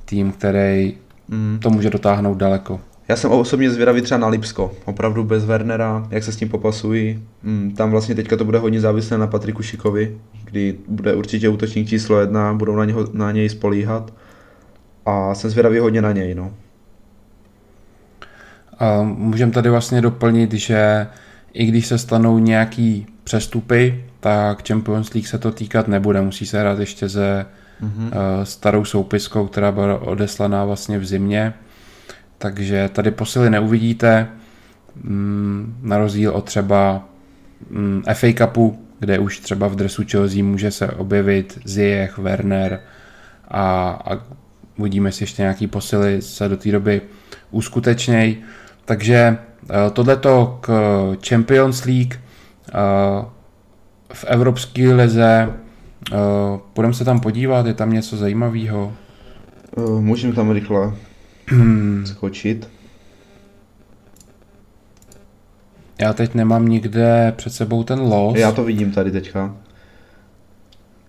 tým, 0.04 0.32
který 0.32 0.94
mm. 1.28 1.58
to 1.62 1.70
může 1.70 1.90
dotáhnout 1.90 2.34
daleko. 2.34 2.80
Já 3.08 3.16
jsem 3.16 3.30
osobně 3.30 3.70
zvědavý 3.70 4.02
třeba 4.02 4.18
na 4.18 4.28
Lipsko, 4.28 4.72
opravdu 4.84 5.24
bez 5.24 5.44
Wernera, 5.44 6.06
jak 6.10 6.24
se 6.24 6.32
s 6.32 6.36
tím 6.36 6.48
popasují. 6.48 7.22
Mm, 7.42 7.74
tam 7.76 7.90
vlastně 7.90 8.14
teďka 8.14 8.36
to 8.36 8.44
bude 8.44 8.58
hodně 8.58 8.80
závislé 8.80 9.18
na 9.18 9.26
Patriku 9.26 9.62
Šikovi, 9.62 10.18
kdy 10.44 10.76
bude 10.88 11.14
určitě 11.14 11.48
útočník 11.48 11.88
číslo 11.88 12.20
jedna, 12.20 12.54
budou 12.54 12.76
na, 12.76 12.84
něho, 12.84 13.08
na 13.12 13.32
něj 13.32 13.48
spolíhat. 13.48 14.12
A 15.06 15.34
jsem 15.34 15.50
zvědavý 15.50 15.78
hodně 15.78 16.02
na 16.02 16.12
něj, 16.12 16.34
no. 16.34 16.52
Můžeme 19.02 19.52
tady 19.52 19.70
vlastně 19.70 20.00
doplnit, 20.00 20.52
že 20.52 21.06
i 21.52 21.66
když 21.66 21.86
se 21.86 21.98
stanou 21.98 22.38
nějaký 22.38 23.06
přestupy, 23.24 24.04
tak 24.20 24.68
Champions 24.68 25.14
League 25.14 25.28
se 25.28 25.38
to 25.38 25.52
týkat 25.52 25.88
nebude. 25.88 26.20
Musí 26.20 26.46
se 26.46 26.60
hrát 26.60 26.78
ještě 26.78 27.08
se 27.08 27.46
mm-hmm. 27.82 28.10
starou 28.42 28.84
soupiskou, 28.84 29.46
která 29.46 29.72
byla 29.72 29.98
odeslaná 29.98 30.64
vlastně 30.64 30.98
v 30.98 31.04
zimě. 31.04 31.54
Takže 32.38 32.90
tady 32.92 33.10
posily 33.10 33.50
neuvidíte, 33.50 34.28
mm, 35.02 35.78
na 35.82 35.98
rozdíl 35.98 36.30
od 36.30 36.44
třeba 36.44 37.08
mm, 37.70 38.02
FA 38.14 38.26
Cupu, 38.38 38.86
kde 38.98 39.18
už 39.18 39.38
třeba 39.38 39.68
v 39.68 39.76
dresu 39.76 40.02
Chelsea 40.10 40.44
může 40.44 40.70
se 40.70 40.88
objevit 40.88 41.58
Ziyech, 41.64 42.18
Werner 42.18 42.80
a, 43.48 43.88
a 44.04 44.18
uvidíme, 44.76 45.08
jestli 45.08 45.22
ještě 45.22 45.42
nějaký 45.42 45.66
posily 45.66 46.22
se 46.22 46.48
do 46.48 46.56
té 46.56 46.72
doby 46.72 47.00
uskutečněj. 47.50 48.36
takže 48.84 49.38
tohleto 49.92 50.58
k 50.60 50.72
Champions 51.28 51.84
League 51.84 52.20
v 54.12 54.24
Evropské 54.24 54.94
lize 54.94 55.52
půjdeme 56.72 56.94
se 56.94 57.04
tam 57.04 57.20
podívat, 57.20 57.66
je 57.66 57.74
tam 57.74 57.92
něco 57.92 58.16
zajímavého? 58.16 58.92
Můžeme 60.00 60.34
tam 60.34 60.50
rychle 60.50 60.94
skočit. 62.04 62.68
Já 66.00 66.12
teď 66.12 66.34
nemám 66.34 66.68
nikde 66.68 67.32
před 67.36 67.52
sebou 67.52 67.84
ten 67.84 68.00
los. 68.00 68.38
Já 68.38 68.52
to 68.52 68.64
vidím 68.64 68.92
tady 68.92 69.10
teďka. 69.10 69.56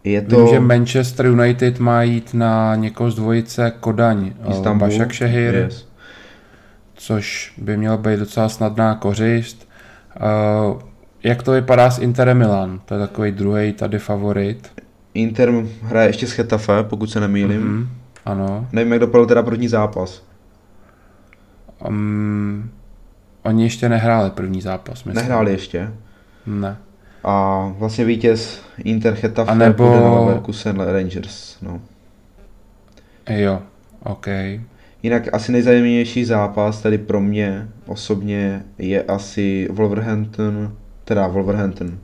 Je 0.04 0.22
to... 0.22 0.38
Vím, 0.38 0.48
že 0.48 0.60
Manchester 0.60 1.26
United 1.26 1.80
má 1.80 2.04
jít 2.04 2.34
na 2.34 2.76
někoho 2.76 3.12
z 3.12 3.16
dvojice 3.16 3.74
Kodaň 3.80 4.34
eh, 4.42 4.52
Istanbul. 4.52 4.88
Bašak 4.88 5.12
Šehir, 5.12 5.56
yes. 5.56 5.88
což 6.94 7.54
by 7.58 7.78
mělo 7.78 7.98
být 7.98 8.20
docela 8.20 8.50
snadná 8.50 8.96
kořist. 8.96 9.68
Jak 11.24 11.44
to 11.44 11.52
vypadá 11.52 11.92
s 11.92 12.00
Interem 12.00 12.38
Milan? 12.38 12.82
To 12.86 12.94
je 12.94 13.00
takový 13.00 13.32
druhý 13.32 13.74
tady 13.74 14.00
favorit. 14.00 14.72
Inter 15.14 15.54
hraje 15.82 16.10
ještě 16.10 16.28
s 16.28 16.32
Chetafe, 16.32 16.84
pokud 16.84 17.08
se 17.10 17.20
nemýlím. 17.20 17.62
Mm-hmm. 17.62 17.88
Ano. 18.26 18.68
Nevím, 18.72 18.92
jak 18.92 19.02
dopadl 19.02 19.26
teda 19.26 19.44
první 19.44 19.68
zápas. 19.68 20.24
Um, 21.88 22.72
oni 23.44 23.64
ještě 23.64 23.90
nehráli 23.90 24.30
první 24.30 24.62
zápas, 24.62 25.04
myslím. 25.04 25.16
Nehráli 25.16 25.52
ještě? 25.52 25.94
Ne. 26.46 26.78
A 27.24 27.66
vlastně 27.78 28.06
vítěz 28.06 28.62
Inter 28.84 29.14
Getafe 29.22 29.52
a 29.52 29.56
nebo... 29.56 29.88
bude 29.88 30.00
na 30.00 30.20
Leverkusen 30.20 30.80
Rangers, 30.80 31.58
no. 31.62 31.82
Jo, 33.30 33.62
OK. 34.04 34.28
Jinak 35.04 35.34
asi 35.34 35.52
nejzajímavější 35.52 36.26
zápas 36.26 36.82
tady 36.82 36.98
pro 36.98 37.22
mě 37.22 37.68
osobně 37.86 38.64
je 38.78 39.04
asi 39.04 39.68
Wolverhampton, 39.72 40.76
teda 41.06 41.28
Wolverhampton. 41.28 41.98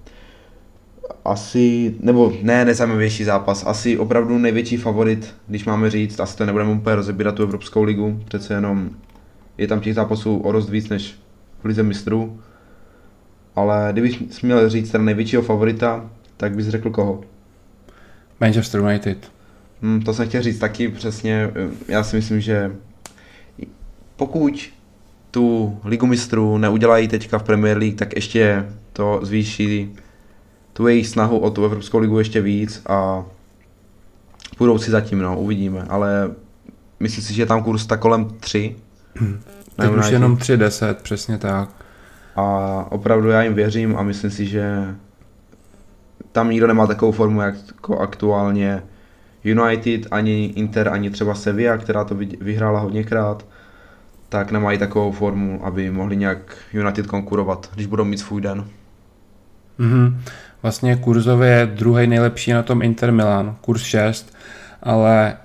Asi, 1.26 1.96
nebo 2.00 2.34
ne 2.42 2.66
nejzajímavější 2.66 3.24
zápas, 3.24 3.66
asi 3.68 3.98
opravdu 3.98 4.38
největší 4.38 4.78
favorit, 4.78 5.36
když 5.48 5.66
máme 5.66 5.90
říct, 5.90 6.20
asi 6.20 6.38
to 6.38 6.46
nebudeme 6.46 6.72
úplně 6.72 6.96
rozebírat 6.96 7.36
tu 7.36 7.44
Evropskou 7.44 7.84
ligu, 7.84 8.20
přece 8.26 8.54
jenom 8.54 8.90
je 9.58 9.68
tam 9.68 9.80
těch 9.80 9.96
zápasů 9.96 10.38
o 10.38 10.52
dost 10.52 10.70
víc 10.70 10.90
než 10.90 11.16
v 11.62 11.66
Lize 11.66 11.84
mistrů. 11.84 12.40
Ale 13.56 13.90
kdybych 13.92 14.44
měl 14.44 14.70
říct 14.70 14.92
ten 14.92 15.06
největšího 15.06 15.42
favorita, 15.42 16.10
tak 16.38 16.56
bys 16.56 16.68
řekl 16.68 16.90
koho? 16.90 17.22
Manchester 18.40 18.82
United. 18.82 19.32
Hmm, 19.82 20.02
to 20.02 20.14
jsem 20.14 20.28
chtěl 20.28 20.42
říct 20.42 20.60
taky 20.60 20.90
přesně. 20.90 21.52
Já 21.88 22.04
si 22.04 22.16
myslím, 22.16 22.42
že 22.42 22.72
pokud 24.16 24.70
tu 25.32 25.78
ligu 25.84 26.06
mistrů 26.06 26.58
neudělají 26.58 27.08
teďka 27.08 27.40
v 27.40 27.44
Premier 27.44 27.78
League, 27.78 27.96
tak 27.96 28.16
ještě 28.16 28.66
to 29.00 29.20
zvýší 29.24 29.96
tu 30.74 30.88
jejich 30.88 31.08
snahu 31.08 31.40
o 31.40 31.50
tu 31.50 31.66
Evropskou 31.66 32.00
ligu 32.00 32.20
ještě 32.20 32.42
víc 32.42 32.82
a 32.90 33.26
půjdou 34.58 34.78
si 34.78 34.92
zatím, 34.92 35.20
no, 35.20 35.40
uvidíme, 35.40 35.86
ale 35.90 36.32
myslím 37.00 37.24
si, 37.24 37.34
že 37.34 37.42
je 37.42 37.46
tam 37.46 37.64
kurz 37.64 37.86
tak 37.86 38.00
kolem 38.00 38.30
3. 38.40 38.76
Hmm. 39.16 39.40
Teď 39.76 39.92
už 39.92 40.10
jenom 40.10 40.36
3-10, 40.36 40.94
přesně 40.94 41.38
tak. 41.38 41.70
A 42.36 42.46
opravdu 42.90 43.30
já 43.30 43.44
jim 43.44 43.54
věřím 43.54 43.98
a 43.98 44.04
myslím 44.04 44.32
si, 44.32 44.46
že 44.46 44.96
tam 46.32 46.50
nikdo 46.50 46.68
nemá 46.68 46.88
takovou 46.88 47.12
formu 47.12 47.42
jako 47.42 48.00
aktuálně 48.00 48.84
United, 49.44 50.08
ani 50.12 50.46
Inter, 50.46 50.90
ani 50.90 51.10
třeba 51.10 51.36
Sevilla, 51.36 51.78
která 51.78 52.04
to 52.04 52.16
vyhrála 52.42 52.80
hodněkrát, 52.80 53.46
tak 54.30 54.52
nemají 54.52 54.78
takovou 54.78 55.12
formu, 55.12 55.66
aby 55.66 55.92
mohli 55.92 56.18
nějak 56.18 56.58
United 56.74 57.08
konkurovat, 57.08 57.70
když 57.76 57.88
budou 57.88 58.04
mít 58.04 58.18
svůj 58.18 58.42
den. 58.42 58.66
Mm-hmm. 59.80 60.18
Vlastně 60.62 60.96
kurzově 60.96 61.50
je 61.50 61.66
druhý 61.66 62.08
nejlepší 62.08 62.52
na 62.52 62.64
tom 62.64 62.82
Inter 62.82 63.12
Milan, 63.12 63.56
kurz 63.62 63.84
6, 63.84 64.34
ale 64.84 65.38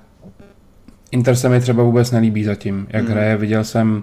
Inter 1.11 1.37
se 1.37 1.49
mi 1.49 1.61
třeba 1.61 1.83
vůbec 1.83 2.11
nelíbí 2.11 2.45
zatím, 2.45 2.87
jak 2.91 3.05
mm-hmm. 3.05 3.11
hraje. 3.11 3.37
Viděl 3.37 3.65
jsem 3.65 4.03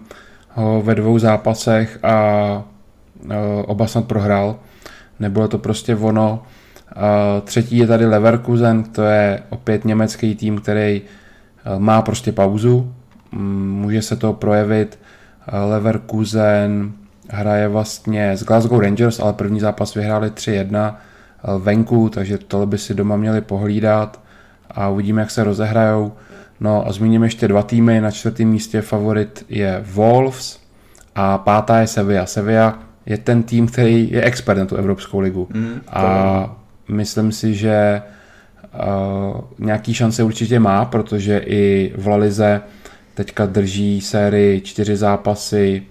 ho 0.49 0.81
ve 0.81 0.95
dvou 0.95 1.19
zápasech 1.19 1.99
a 2.03 2.63
oba 3.65 3.87
snad 3.87 4.05
prohrál. 4.05 4.55
Nebylo 5.19 5.47
to 5.47 5.57
prostě 5.57 5.95
ono. 5.95 6.43
Třetí 7.43 7.77
je 7.77 7.87
tady 7.87 8.05
Leverkusen, 8.05 8.83
to 8.83 9.03
je 9.03 9.43
opět 9.49 9.85
německý 9.85 10.35
tým, 10.35 10.57
který 10.57 11.01
má 11.77 12.01
prostě 12.01 12.31
pauzu. 12.31 12.93
Mm, 13.31 13.71
může 13.71 14.01
se 14.01 14.15
to 14.15 14.33
projevit. 14.33 14.99
Leverkusen 15.69 16.93
hraje 17.31 17.67
vlastně 17.67 18.31
s 18.31 18.43
Glasgow 18.43 18.81
Rangers, 18.81 19.19
ale 19.19 19.33
první 19.33 19.59
zápas 19.59 19.95
vyhráli 19.95 20.29
3-1 20.29 20.95
venku, 21.59 22.09
takže 22.09 22.37
tohle 22.37 22.65
by 22.65 22.77
si 22.77 22.93
doma 22.93 23.17
měli 23.17 23.41
pohlídat 23.41 24.19
a 24.71 24.89
uvidíme, 24.89 25.21
jak 25.21 25.31
se 25.31 25.43
rozehrajou. 25.43 26.13
No 26.59 26.87
a 26.87 26.91
zmíním 26.91 27.23
ještě 27.23 27.47
dva 27.47 27.63
týmy, 27.63 28.01
na 28.01 28.11
čtvrtém 28.11 28.47
místě 28.47 28.81
favorit 28.81 29.45
je 29.49 29.83
Wolves 29.93 30.59
a 31.15 31.37
pátá 31.37 31.79
je 31.79 31.87
Sevilla. 31.87 32.25
Sevilla 32.25 32.79
je 33.05 33.17
ten 33.17 33.43
tým, 33.43 33.67
který 33.67 34.11
je 34.11 34.23
expert 34.23 34.57
na 34.57 34.65
tu 34.65 34.75
Evropskou 34.75 35.19
ligu. 35.19 35.47
Mm, 35.53 35.81
a 35.87 36.55
myslím 36.87 37.31
si, 37.31 37.55
že 37.55 38.01
uh, 38.73 39.41
nějaký 39.59 39.93
šance 39.93 40.23
určitě 40.23 40.59
má, 40.59 40.85
protože 40.85 41.37
i 41.37 41.93
v 41.97 42.07
Lalize 42.07 42.61
teďka 43.13 43.45
drží 43.45 44.01
sérii 44.01 44.61
čtyři 44.61 44.95
zápasy 44.95 45.83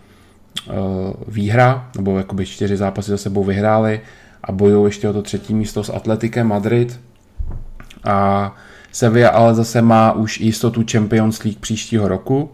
výhra, 1.29 1.91
nebo 1.97 2.19
jakoby 2.19 2.47
čtyři 2.47 2.77
zápasy 2.77 3.11
za 3.11 3.17
sebou 3.17 3.45
vyhráli 3.45 4.01
a 4.45 4.53
bojují 4.53 4.85
ještě 4.85 5.09
o 5.09 5.13
to 5.13 5.23
třetí 5.23 5.55
místo 5.55 5.85
s 5.85 5.91
Atletikem 5.91 6.47
Madrid. 6.47 7.01
A 8.05 8.55
Sevilla 8.93 9.31
ale 9.31 9.55
zase 9.55 9.83
má 9.83 10.13
už 10.13 10.41
jistotu 10.41 10.85
Champions 10.93 11.45
League 11.45 11.61
příštího 11.61 12.09
roku, 12.09 12.51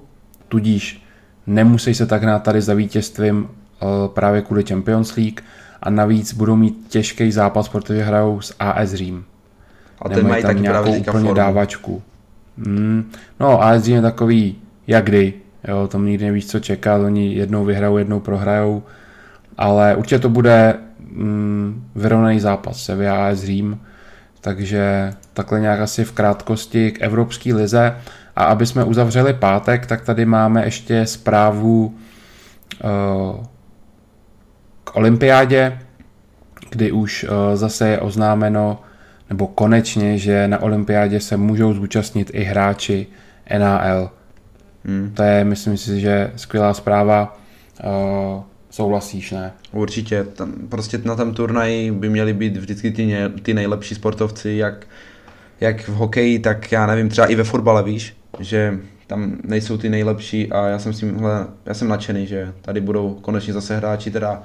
tudíž 0.49 1.03
nemusí 1.47 1.95
se 1.95 2.07
tak 2.07 2.23
hnát 2.23 2.43
tady 2.43 2.61
za 2.61 2.75
vítězstvím 2.75 3.49
eh, 3.49 3.87
právě 4.09 4.43
kvůli 4.43 4.65
Champions 4.65 5.17
League 5.17 5.41
a 5.83 5.91
navíc 5.91 6.35
budou 6.35 6.57
mít 6.57 6.87
těžký 6.89 7.33
zápas, 7.33 7.69
protože 7.69 8.03
hrajou 8.03 8.41
s 8.41 8.55
AS 8.59 8.95
Řím. 8.95 9.25
A 10.03 10.09
ten 10.09 10.29
mají 10.29 10.43
tam 10.43 10.63
nějakou 10.63 10.91
úplně 10.91 11.05
formu. 11.05 11.35
dávačku. 11.35 12.03
Hmm. 12.59 13.11
No 13.41 13.63
AS 13.63 13.83
Řím 13.83 13.95
je 13.95 14.03
takový 14.03 14.57
jak 14.87 15.05
kdy, 15.05 15.35
jo, 15.69 15.89
tam 15.89 16.07
nikdy 16.07 16.25
nevíš, 16.25 16.47
co 16.47 16.61
čekat, 16.61 17.03
oni 17.03 17.35
jednou 17.35 17.65
vyhrajou, 17.65 17.99
jednou 17.99 18.21
prohrajou, 18.21 18.83
ale 19.59 19.97
určitě 19.97 20.19
to 20.19 20.29
bude 20.29 20.75
mm, 21.01 21.91
vyrovnaný 21.95 22.41
zápas, 22.41 22.85
Sevilla 22.85 23.29
AS 23.29 23.39
Řím, 23.39 23.81
takže 24.41 25.13
takhle 25.33 25.61
nějak 25.61 25.81
asi 25.81 26.05
v 26.05 26.13
krátkosti 26.13 26.91
k 26.91 27.03
Evropské 27.03 27.55
lize. 27.55 27.97
A 28.37 28.45
aby 28.45 28.67
jsme 28.67 28.85
uzavřeli 28.85 29.35
pátek, 29.35 29.87
tak 29.87 30.01
tady 30.01 30.25
máme 30.25 30.65
ještě 30.65 31.07
zprávu 31.07 31.95
uh, 32.85 33.45
k 34.85 34.97
olympiádě, 34.97 35.79
kdy 36.71 36.93
už 36.93 37.25
uh, 37.25 37.31
zase 37.55 37.89
je 37.89 38.01
oznámeno, 38.01 38.81
nebo 39.29 39.47
konečně, 39.47 40.19
že 40.19 40.49
na 40.49 40.63
olympiádě 40.63 41.21
se 41.21 41.37
můžou 41.37 41.75
zúčastnit 41.75 42.31
i 42.35 42.43
hráči 42.45 43.07
NAL. 43.59 44.11
Hmm. 44.87 45.13
To 45.15 45.23
je, 45.23 45.45
myslím 45.45 45.77
si, 45.77 46.01
že 46.01 46.33
skvělá 46.37 46.75
zpráva. 46.75 47.39
Uh, 47.85 48.43
souhlasíš, 48.71 49.31
ne? 49.31 49.53
Určitě. 49.73 50.25
Tam, 50.25 50.53
prostě 50.69 51.01
na 51.05 51.17
tom 51.17 51.35
turnaji 51.35 51.91
by 51.91 52.09
měli 52.09 52.33
být 52.33 52.57
vždycky 52.57 52.91
ty, 52.91 53.15
ty 53.43 53.55
nejlepší 53.55 53.95
sportovci, 53.95 54.51
jak, 54.51 54.87
jak 55.61 55.89
v 55.89 55.93
hokeji, 55.93 56.39
tak 56.39 56.73
já 56.73 56.87
nevím, 56.87 57.09
třeba 57.09 57.27
i 57.27 57.35
ve 57.35 57.45
fotbale, 57.45 57.83
víš? 57.83 58.17
že 58.39 58.79
tam 59.07 59.37
nejsou 59.45 59.79
ty 59.79 59.89
nejlepší 59.89 60.53
a 60.53 60.67
já 60.67 60.79
jsem 60.79 60.93
s 60.93 61.01
tímhle, 61.01 61.47
já 61.67 61.75
jsem 61.75 61.89
nadšený, 61.89 62.27
že 62.27 62.53
tady 62.63 62.81
budou 62.81 63.15
konečně 63.15 63.53
zase 63.53 63.77
hráči, 63.77 64.11
teda 64.11 64.43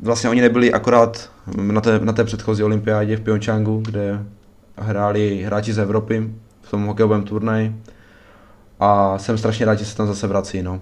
vlastně 0.00 0.30
oni 0.30 0.40
nebyli 0.40 0.72
akorát 0.72 1.30
na 1.56 1.80
té, 1.80 1.98
na 1.98 2.12
té 2.12 2.24
předchozí 2.24 2.62
olympiádě 2.62 3.16
v 3.16 3.20
Pyeongchangu, 3.20 3.82
kde 3.84 4.24
hráli 4.76 5.42
hráči 5.42 5.72
z 5.72 5.78
Evropy 5.78 6.30
v 6.62 6.70
tom 6.70 6.86
hokejovém 6.86 7.22
turnaji 7.22 7.74
a 8.80 9.18
jsem 9.18 9.38
strašně 9.38 9.66
rád, 9.66 9.74
že 9.74 9.84
se 9.84 9.96
tam 9.96 10.06
zase 10.06 10.26
vrací, 10.26 10.62
no. 10.62 10.80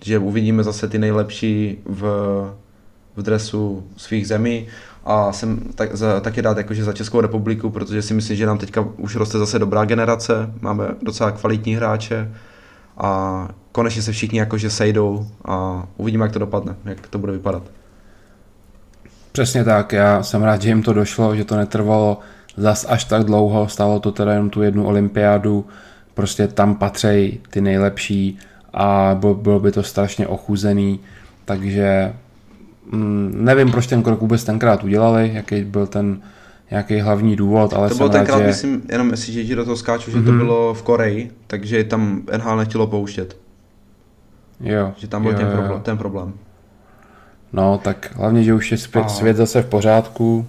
Že 0.00 0.18
uvidíme 0.18 0.64
zase 0.64 0.88
ty 0.88 0.98
nejlepší 0.98 1.78
v, 1.84 2.02
v 3.16 3.22
dresu 3.22 3.84
svých 3.96 4.28
zemí. 4.28 4.66
A 5.04 5.32
jsem 5.32 5.60
tak, 5.74 5.96
za, 5.96 6.20
taky 6.20 6.40
rád 6.40 6.56
jakože 6.56 6.84
za 6.84 6.92
Českou 6.92 7.20
republiku, 7.20 7.70
protože 7.70 8.02
si 8.02 8.14
myslím, 8.14 8.36
že 8.36 8.46
nám 8.46 8.58
teďka 8.58 8.80
už 8.96 9.16
roste 9.16 9.38
zase 9.38 9.58
dobrá 9.58 9.84
generace, 9.84 10.50
máme 10.60 10.88
docela 11.02 11.30
kvalitní 11.30 11.76
hráče. 11.76 12.32
A 12.98 13.48
konečně 13.72 14.02
se 14.02 14.12
všichni 14.12 14.38
jakože 14.38 14.70
sejdou 14.70 15.26
a 15.44 15.86
uvidíme, 15.96 16.24
jak 16.24 16.32
to 16.32 16.38
dopadne, 16.38 16.76
jak 16.84 17.06
to 17.08 17.18
bude 17.18 17.32
vypadat. 17.32 17.62
Přesně 19.32 19.64
tak, 19.64 19.92
já 19.92 20.22
jsem 20.22 20.42
rád, 20.42 20.62
že 20.62 20.68
jim 20.68 20.82
to 20.82 20.92
došlo, 20.92 21.36
že 21.36 21.44
to 21.44 21.56
netrvalo 21.56 22.18
zas 22.56 22.86
až 22.88 23.04
tak 23.04 23.24
dlouho, 23.24 23.68
stalo 23.68 24.00
to 24.00 24.12
teda 24.12 24.32
jenom 24.32 24.50
tu 24.50 24.62
jednu 24.62 24.86
olympiádu, 24.86 25.64
prostě 26.16 26.48
tam 26.48 26.74
patří 26.74 27.40
ty 27.50 27.60
nejlepší 27.60 28.38
a 28.74 29.16
bylo, 29.20 29.34
bylo 29.34 29.60
by 29.60 29.72
to 29.72 29.82
strašně 29.82 30.26
ochuzený, 30.26 31.00
takže 31.44 32.12
mm, 32.92 33.30
nevím, 33.34 33.70
proč 33.70 33.86
ten 33.86 34.02
krok 34.02 34.20
vůbec 34.20 34.44
tenkrát 34.44 34.84
udělali, 34.84 35.30
jaký 35.34 35.64
byl 35.64 35.86
ten 35.86 36.20
nějaký 36.70 37.00
hlavní 37.00 37.36
důvod, 37.36 37.72
ale 37.74 37.88
To 37.88 37.94
bylo 37.94 38.08
tenkrát, 38.08 38.38
že... 38.38 38.46
myslím, 38.46 38.82
jenom 38.92 39.10
jestli 39.10 39.46
že 39.46 39.56
do 39.56 39.64
toho 39.64 39.76
skáču, 39.76 40.10
že 40.10 40.22
to 40.22 40.30
Mhm. 40.32 40.38
bylo 40.38 40.74
v 40.74 40.82
Koreji, 40.82 41.30
takže 41.46 41.84
tam 41.84 42.22
NHL 42.36 42.56
nechtělo 42.56 42.86
pouštět, 42.86 43.36
Jo, 44.60 44.92
že 44.96 45.08
tam 45.08 45.22
byl 45.22 45.32
jo, 45.32 45.38
ten, 45.38 45.46
jo. 45.46 45.52
problém, 45.56 45.80
ten 45.82 45.98
problém. 45.98 46.32
No, 47.52 47.80
tak 47.84 48.12
hlavně, 48.16 48.44
že 48.44 48.54
už 48.54 48.72
je 48.72 48.78
A- 49.02 49.08
svět 49.08 49.36
zase 49.36 49.62
v 49.62 49.66
pořádku. 49.66 50.46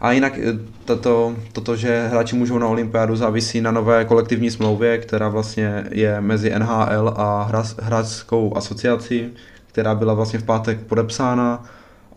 A 0.00 0.12
jinak 0.12 0.38
eh, 0.38 0.58
toto, 0.84 1.36
toto, 1.52 1.76
že 1.76 2.08
hráči 2.08 2.36
můžou 2.36 2.58
na 2.58 2.66
olympiádu, 2.66 3.16
závisí 3.16 3.60
na 3.60 3.70
nové 3.70 4.04
kolektivní 4.04 4.50
smlouvě, 4.50 4.98
která 4.98 5.28
vlastně 5.28 5.84
je 5.90 6.20
mezi 6.20 6.58
NHL 6.58 7.14
a 7.16 7.50
hráčskou 7.82 8.56
asociací, 8.56 9.32
která 9.66 9.94
byla 9.94 10.14
vlastně 10.14 10.38
v 10.38 10.44
pátek 10.44 10.80
podepsána 10.80 11.64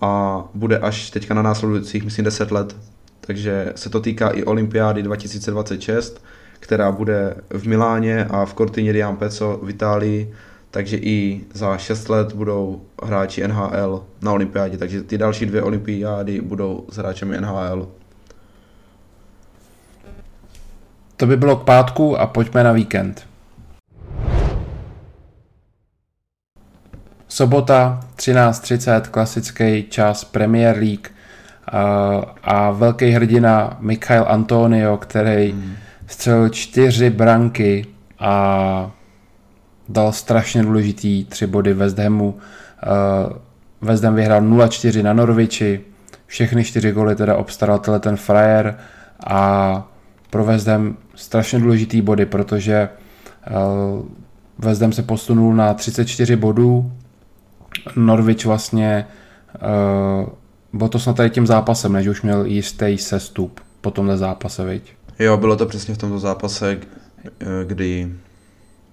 a 0.02 0.44
bude 0.53 0.77
až 0.77 1.10
teďka 1.10 1.34
na 1.34 1.41
následujících, 1.41 2.03
myslím, 2.03 2.26
10 2.26 2.52
let. 2.52 2.76
Takže 3.22 3.73
se 3.76 3.89
to 3.89 3.99
týká 3.99 4.30
i 4.30 4.44
olympiády 4.44 5.03
2026, 5.03 6.23
která 6.60 6.91
bude 6.91 7.35
v 7.49 7.68
Miláně 7.68 8.26
a 8.26 8.45
v 8.45 8.53
Cortině 8.53 8.94
di 8.94 9.03
Ampezzo 9.03 9.60
v 9.64 9.69
Itálii, 9.69 10.34
takže 10.78 10.98
i 10.98 11.41
za 11.54 11.78
6 11.78 12.10
let 12.10 12.34
budou 12.34 12.82
hráči 13.04 13.48
NHL 13.48 14.04
na 14.22 14.32
olympiádě, 14.34 14.78
takže 14.78 15.04
ty 15.04 15.18
další 15.18 15.45
dvě 15.45 15.62
olympiády 15.62 16.41
budou 16.41 16.86
s 16.90 16.98
hráčemi 16.98 17.41
NHL. 17.41 17.88
To 21.18 21.26
by 21.26 21.38
bylo 21.38 21.56
k 21.56 21.64
pátku 21.64 22.18
a 22.18 22.28
pojďme 22.28 22.64
na 22.64 22.72
víkend. 22.72 23.28
Sobota 27.28 27.99
13.30, 28.16 29.02
klasický 29.02 29.84
čas 29.90 30.24
Premier 30.24 30.78
League 30.78 31.10
a, 31.72 31.82
a 32.44 32.72
velký 32.72 33.10
hrdina 33.10 33.78
Mikhail 33.80 34.26
Antonio, 34.28 34.98
který 34.98 35.56
střelil 36.08 36.49
čtyři 36.49 37.10
branky 37.10 37.86
a 38.20 38.91
dal 39.89 40.11
strašně 40.11 40.64
důležitý 40.64 41.26
tři 41.26 41.47
body 41.47 41.73
West 41.73 41.99
Hamu. 41.99 42.38
Eh, 42.84 42.88
West 43.81 44.03
Ham 44.03 44.15
vyhrál 44.15 44.41
0-4 44.41 45.03
na 45.03 45.14
Norwichi, 45.14 45.81
všechny 46.26 46.64
čtyři 46.64 46.91
goly 46.91 47.15
teda 47.15 47.35
obstaral 47.35 47.80
tenhle 47.80 47.99
ten 47.99 48.18
frajer 48.18 48.77
a 49.27 49.91
pro 50.30 50.45
West 50.45 50.68
Ham 50.68 50.97
strašně 51.15 51.59
důležitý 51.59 52.01
body, 52.01 52.26
protože 52.26 52.89
eh, 53.47 53.51
West 54.59 54.81
Ham 54.81 54.93
se 54.93 55.03
posunul 55.03 55.55
na 55.55 55.73
34 55.73 56.35
bodů, 56.35 56.91
Norwich 57.95 58.45
vlastně 58.45 59.07
uh, 60.22 60.30
bylo 60.73 60.89
to 60.89 60.99
snad 60.99 61.15
tady 61.15 61.30
tím 61.30 61.47
zápasem, 61.47 61.93
než 61.93 62.07
už 62.07 62.22
měl 62.22 62.45
jistý 62.45 62.97
sestup 62.97 63.59
po 63.81 63.91
tomhle 63.91 64.18
zápase, 64.18 64.65
viď? 64.65 64.93
Jo, 65.19 65.38
bylo 65.38 65.55
to 65.55 65.65
přesně 65.65 65.93
v 65.93 65.97
tomto 65.97 66.19
zápase, 66.19 66.77
eh, 67.26 67.45
kdy, 67.65 68.14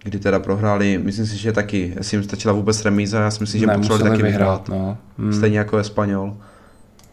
kdy 0.04 0.18
teda 0.18 0.38
prohráli, 0.38 0.98
myslím 0.98 1.26
si, 1.26 1.36
že 1.36 1.52
taky, 1.52 1.94
jestli 1.96 2.16
jim 2.16 2.24
stačila 2.24 2.54
vůbec 2.54 2.84
remíza, 2.84 3.20
já 3.20 3.30
si 3.30 3.40
myslím, 3.40 3.60
že 3.60 3.66
potřebovali 3.66 4.04
Nemuseli 4.04 4.10
taky 4.10 4.22
vyhrát, 4.22 4.68
no. 4.68 4.98
Hmm. 5.18 5.32
stejně 5.32 5.58
jako 5.58 5.76
Espanol 5.76 6.36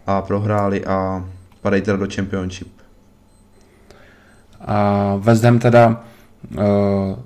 a 0.08 0.22
prohráli 0.22 0.86
a 0.86 1.26
padají 1.62 1.82
teda 1.82 1.98
do 1.98 2.08
Championship. 2.16 2.68
A 4.62 5.16
West 5.20 5.44
Ham 5.44 5.60
teda 5.60 6.04
uh, 6.58 6.64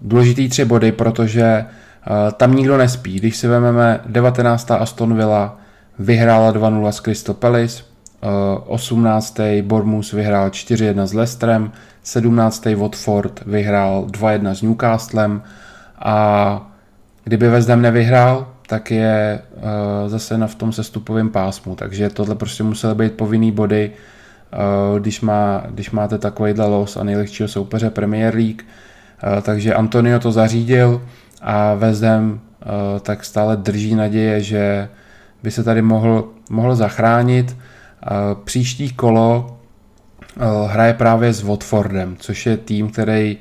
důležitý 0.02 0.50
tři 0.50 0.66
body, 0.66 0.92
protože 0.92 1.66
uh, 1.66 2.32
tam 2.32 2.56
nikdo 2.56 2.78
nespí. 2.78 3.16
Když 3.20 3.38
si 3.38 3.48
vezmeme 3.48 4.00
19. 4.06 4.72
Aston 4.72 5.16
Villa 5.16 5.58
vyhrála 6.00 6.54
2-0 6.54 6.88
s 6.88 7.00
Crystal 7.00 7.36
Palace, 7.36 7.84
18. 8.66 9.40
Bournemouth 9.62 10.12
vyhrál 10.14 10.50
4-1 10.50 11.04
s 11.04 11.14
Leicesterem, 11.14 11.72
17. 12.04 12.66
Watford 12.76 13.44
vyhrál 13.46 14.06
2-1 14.06 14.52
s 14.52 14.62
Newcastlem 14.62 15.42
a 16.00 16.72
kdyby 17.24 17.50
West 17.50 17.70
Ham 17.70 17.82
nevyhrál, 17.82 18.48
tak 18.68 18.92
je 18.92 19.40
uh, 19.56 19.62
zase 20.10 20.38
na 20.38 20.48
v 20.48 20.56
tom 20.56 20.72
sestupovém 20.72 21.30
pásmu, 21.30 21.76
takže 21.76 22.10
tohle 22.10 22.36
prostě 22.36 22.64
musely 22.64 22.96
být 22.96 23.14
povinný 23.14 23.52
body, 23.52 23.92
uh, 23.92 25.00
když, 25.00 25.22
má, 25.22 25.64
když 25.70 25.92
máte 25.92 26.18
takovýhle 26.18 26.68
los 26.68 26.98
a 26.98 27.04
nejlehčího 27.04 27.50
soupeře 27.50 27.90
Premier 27.90 28.36
League. 28.36 28.62
Uh, 28.62 29.42
takže 29.42 29.74
Antonio 29.74 30.20
to 30.20 30.32
zařídil 30.32 31.02
a 31.42 31.74
West 31.74 32.04
Ham 32.04 32.40
tak 33.02 33.26
stále 33.26 33.58
drží 33.58 33.96
naděje, 33.96 34.42
že 34.42 34.90
by 35.44 35.52
se 35.52 35.64
tady 35.64 35.82
mohl, 35.82 36.30
mohl 36.50 36.76
zachránit. 36.76 37.58
Uh, 38.12 38.44
příští 38.44 38.94
kolo 38.94 39.58
uh, 40.38 40.72
hraje 40.72 40.94
právě 40.94 41.34
s 41.34 41.44
Watfordem, 41.44 42.16
což 42.20 42.46
je 42.46 42.58
tým, 42.58 42.90
který 42.90 43.38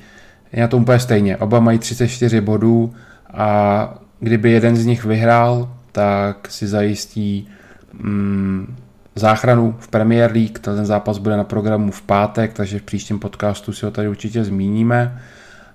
je 0.53 0.63
na 0.63 0.69
tom 0.69 0.83
úplně 0.83 0.99
stejně. 0.99 1.37
Oba 1.37 1.61
mají 1.61 1.79
34 1.79 2.41
bodů 2.41 2.95
a 3.35 3.95
kdyby 4.21 4.51
jeden 4.51 4.77
z 4.77 4.87
nich 4.87 5.05
vyhrál, 5.05 5.69
tak 5.93 6.51
si 6.51 6.67
zajistí 6.67 7.49
mm, 7.93 8.77
záchranu 9.15 9.77
v 9.79 9.89
Premier 9.89 10.33
League. 10.33 10.59
Ten 10.59 10.87
zápas 10.87 11.19
bude 11.19 11.37
na 11.37 11.45
programu 11.45 11.91
v 11.91 12.03
pátek, 12.03 12.53
takže 12.53 12.79
v 12.79 12.83
příštím 12.83 13.19
podcastu 13.19 13.73
si 13.73 13.85
ho 13.85 13.91
tady 13.91 14.09
určitě 14.09 14.45
zmíníme. 14.45 15.23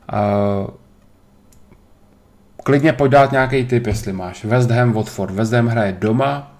A 0.10 0.24
klidně 2.64 2.94
pojď 2.94 3.12
dát 3.12 3.32
nějaký 3.32 3.66
tip, 3.66 3.88
jestli 3.88 4.14
máš. 4.14 4.46
West 4.46 4.72
Ham, 4.72 4.94
Watford. 4.94 5.34
West 5.34 5.54
Ham 5.54 5.68
hraje 5.68 5.98
doma, 6.00 6.59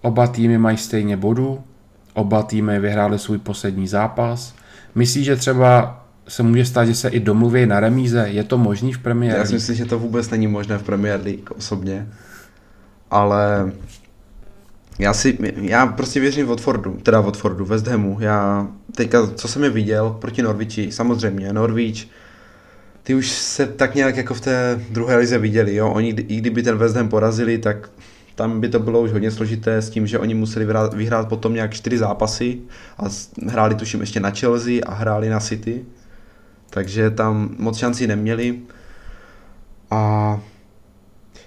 oba 0.00 0.26
týmy 0.26 0.58
mají 0.58 0.76
stejně 0.76 1.16
bodů, 1.16 1.60
oba 2.14 2.42
týmy 2.42 2.78
vyhráli 2.78 3.18
svůj 3.18 3.38
poslední 3.38 3.88
zápas. 3.88 4.54
Myslíš, 4.94 5.24
že 5.24 5.36
třeba 5.36 6.04
se 6.28 6.42
může 6.42 6.64
stát, 6.64 6.84
že 6.84 6.94
se 6.94 7.08
i 7.08 7.20
domluví 7.20 7.66
na 7.66 7.80
remíze? 7.80 8.28
Je 8.28 8.44
to 8.44 8.58
možný 8.58 8.92
v 8.92 8.98
Premier 8.98 9.32
Já 9.32 9.36
League? 9.36 9.48
si 9.48 9.54
myslím, 9.54 9.76
že 9.76 9.84
to 9.84 9.98
vůbec 9.98 10.30
není 10.30 10.46
možné 10.46 10.78
v 10.78 10.82
Premier 10.82 11.20
League 11.24 11.50
osobně, 11.56 12.08
ale 13.10 13.72
já 14.98 15.14
si, 15.14 15.38
já 15.60 15.86
prostě 15.86 16.20
věřím 16.20 16.46
Watfordu, 16.46 16.98
teda 17.02 17.20
Watfordu, 17.20 17.64
West 17.64 17.86
Hamu. 17.86 18.16
Já 18.20 18.68
teďka, 18.96 19.26
co 19.26 19.48
jsem 19.48 19.64
je 19.64 19.70
viděl 19.70 20.10
proti 20.20 20.42
Norwichi, 20.42 20.92
samozřejmě, 20.92 21.52
Norwich, 21.52 22.08
ty 23.02 23.14
už 23.14 23.30
se 23.30 23.66
tak 23.66 23.94
nějak 23.94 24.16
jako 24.16 24.34
v 24.34 24.40
té 24.40 24.80
druhé 24.90 25.16
lize 25.16 25.38
viděli, 25.38 25.74
jo, 25.74 25.90
oni, 25.90 26.08
i 26.08 26.36
kdyby 26.36 26.62
ten 26.62 26.76
West 26.76 26.96
Ham 26.96 27.08
porazili, 27.08 27.58
tak 27.58 27.90
tam 28.34 28.60
by 28.60 28.68
to 28.68 28.78
bylo 28.78 29.00
už 29.00 29.12
hodně 29.12 29.30
složité 29.30 29.76
s 29.76 29.90
tím, 29.90 30.06
že 30.06 30.18
oni 30.18 30.34
museli 30.34 30.64
vyhrát, 30.64 30.94
vyhrát 30.94 31.28
potom 31.28 31.54
nějak 31.54 31.74
čtyři 31.74 31.98
zápasy 31.98 32.58
a 32.98 33.02
hráli 33.48 33.74
tuším 33.74 34.00
ještě 34.00 34.20
na 34.20 34.30
Chelsea 34.30 34.80
a 34.86 34.94
hráli 34.94 35.28
na 35.28 35.40
City, 35.40 35.84
takže 36.70 37.10
tam 37.10 37.54
moc 37.58 37.78
šancí 37.78 38.06
neměli 38.06 38.58
a 39.90 40.40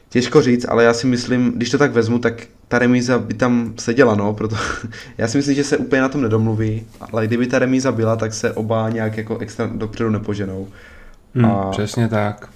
těžko 0.09 0.41
říct, 0.41 0.65
ale 0.69 0.83
já 0.83 0.93
si 0.93 1.07
myslím, 1.07 1.51
když 1.55 1.69
to 1.69 1.77
tak 1.77 1.91
vezmu, 1.91 2.19
tak 2.19 2.43
ta 2.67 2.79
remíza 2.79 3.19
by 3.19 3.33
tam 3.33 3.73
seděla, 3.79 4.15
no, 4.15 4.33
proto 4.33 4.55
já 5.17 5.27
si 5.27 5.37
myslím, 5.37 5.55
že 5.55 5.63
se 5.63 5.77
úplně 5.77 6.01
na 6.01 6.09
tom 6.09 6.21
nedomluví, 6.21 6.83
ale 7.11 7.27
kdyby 7.27 7.47
ta 7.47 7.59
remíza 7.59 7.91
byla, 7.91 8.15
tak 8.15 8.33
se 8.33 8.51
oba 8.51 8.89
nějak 8.89 9.17
jako 9.17 9.37
extra 9.37 9.69
dopředu 9.73 10.09
nepoženou. 10.09 10.67
Hmm, 11.35 11.45
A- 11.45 11.69
Přesně 11.71 12.07
tak. 12.07 12.49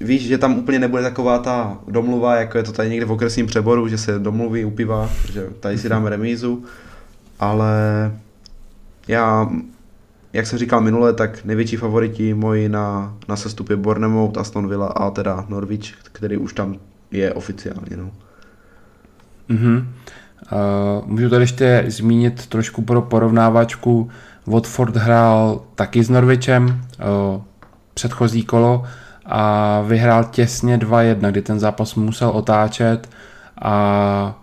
Víš, 0.00 0.26
že 0.26 0.38
tam 0.38 0.58
úplně 0.58 0.78
nebude 0.78 1.02
taková 1.02 1.38
ta 1.38 1.78
domluva, 1.88 2.36
jako 2.36 2.58
je 2.58 2.64
to 2.64 2.72
tady 2.72 2.90
někde 2.90 3.06
v 3.06 3.12
okresním 3.12 3.46
přeboru, 3.46 3.88
že 3.88 3.98
se 3.98 4.18
domluví 4.18 4.64
u 4.64 4.70
piva, 4.70 5.10
že 5.32 5.46
tady 5.60 5.78
si 5.78 5.88
dáme 5.88 6.10
remízu, 6.10 6.64
ale 7.40 7.72
já, 9.08 9.50
jak 10.32 10.46
jsem 10.46 10.58
říkal 10.58 10.80
minule, 10.80 11.12
tak 11.12 11.44
největší 11.44 11.76
favoriti 11.76 12.34
moji 12.34 12.68
na, 12.68 13.16
na 13.28 13.36
sestup 13.36 13.70
je 13.70 13.76
Bournemouth, 13.76 14.38
Aston 14.38 14.68
Villa 14.68 14.86
a 14.86 15.10
teda 15.10 15.46
Norwich, 15.48 15.94
který 16.02 16.36
už 16.36 16.52
tam 16.52 16.76
je 17.10 17.32
oficiálně. 17.32 17.96
No. 17.96 18.10
Mhm. 19.48 19.88
Uh, 20.52 21.08
můžu 21.08 21.30
tady 21.30 21.42
ještě 21.42 21.84
zmínit 21.88 22.46
trošku 22.46 22.82
pro 22.82 23.02
porovnávačku. 23.02 24.10
Watford 24.46 24.96
hrál 24.96 25.62
taky 25.74 26.04
s 26.04 26.10
Norwichem 26.10 26.64
uh, 26.66 27.42
předchozí 27.94 28.44
kolo 28.44 28.84
a 29.34 29.80
vyhrál 29.86 30.24
těsně 30.24 30.78
2-1, 30.78 31.30
kdy 31.30 31.42
ten 31.42 31.58
zápas 31.60 31.94
musel 31.94 32.30
otáčet 32.30 33.10
a 33.62 34.38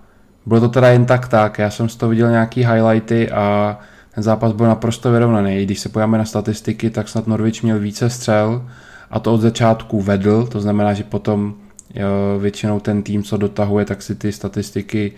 bylo 0.46 0.62
to 0.62 0.70
teda 0.70 0.88
jen 0.88 1.06
tak 1.06 1.28
tak. 1.28 1.60
Já 1.60 1.70
jsem 1.70 1.90
z 1.90 1.96
toho 1.96 2.10
viděl 2.10 2.30
nějaký 2.30 2.66
highlighty 2.66 3.32
a 3.32 3.78
ten 4.16 4.24
zápas 4.24 4.54
byl 4.54 4.66
naprosto 4.66 5.12
vyrovnaný. 5.12 5.66
Když 5.66 5.80
se 5.80 5.90
podíváme 5.90 6.18
na 6.18 6.26
statistiky, 6.26 6.90
tak 6.90 7.10
snad 7.10 7.28
Norwich 7.28 7.64
měl 7.64 7.80
více 7.80 8.10
střel 8.10 8.66
a 9.12 9.20
to 9.20 9.34
od 9.34 9.42
začátku 9.42 10.02
vedl, 10.02 10.48
to 10.48 10.60
znamená, 10.60 10.94
že 10.94 11.04
potom 11.04 11.54
jo, 11.94 12.08
většinou 12.40 12.80
ten 12.80 13.04
tým, 13.04 13.24
co 13.24 13.38
dotahuje, 13.38 13.86
tak 13.86 14.02
si 14.02 14.16
ty 14.16 14.32
statistiky 14.32 15.12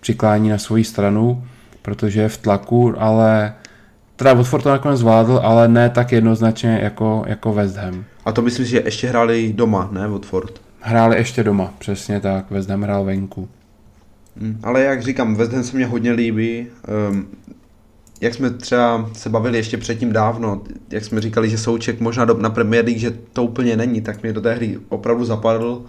přiklání 0.00 0.48
na 0.48 0.58
svoji 0.58 0.84
stranu, 0.84 1.44
protože 1.82 2.20
je 2.20 2.28
v 2.28 2.38
tlaku, 2.38 2.94
ale 2.98 3.54
teda 4.16 4.34
Watford 4.34 4.62
to 4.62 4.70
nakonec 4.70 4.98
zvládl, 4.98 5.40
ale 5.42 5.68
ne 5.68 5.90
tak 5.90 6.12
jednoznačně 6.12 6.80
jako, 6.82 7.24
jako 7.26 7.52
West 7.52 7.76
Ham. 7.76 8.04
A 8.24 8.32
to 8.32 8.42
myslím, 8.42 8.66
že 8.66 8.82
ještě 8.84 9.08
hráli 9.08 9.52
doma, 9.52 9.88
ne, 9.92 10.08
Watford? 10.08 10.60
Hráli 10.80 11.16
ještě 11.16 11.44
doma, 11.44 11.74
přesně 11.78 12.20
tak, 12.20 12.50
West 12.50 12.68
Ham 12.68 12.82
hrál 12.82 13.04
venku. 13.04 13.48
Hmm, 14.36 14.60
ale 14.62 14.82
jak 14.82 15.02
říkám, 15.02 15.34
West 15.34 15.52
Ham 15.52 15.62
se 15.62 15.76
mně 15.76 15.86
hodně 15.86 16.12
líbí. 16.12 16.66
Um, 17.10 17.26
jak 18.20 18.34
jsme 18.34 18.50
třeba 18.50 19.10
se 19.12 19.28
bavili 19.28 19.58
ještě 19.58 19.76
předtím 19.76 20.12
dávno, 20.12 20.62
jak 20.90 21.04
jsme 21.04 21.20
říkali, 21.20 21.50
že 21.50 21.58
Souček 21.58 22.00
možná 22.00 22.24
do, 22.24 22.34
na 22.34 22.50
Premier 22.50 22.84
League, 22.84 23.00
že 23.00 23.10
to 23.32 23.44
úplně 23.44 23.76
není, 23.76 24.00
tak 24.00 24.22
mě 24.22 24.32
do 24.32 24.40
té 24.40 24.54
hry 24.54 24.78
opravdu 24.88 25.24
zapadl 25.24 25.82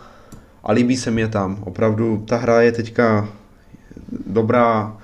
a 0.63 0.71
líbí 0.71 0.97
se 0.97 1.11
mě 1.11 1.27
tam. 1.27 1.57
Opravdu 1.61 2.23
ta 2.27 2.37
hra 2.37 2.61
je 2.61 2.71
teďka 2.71 3.27
dobrá 4.27 4.97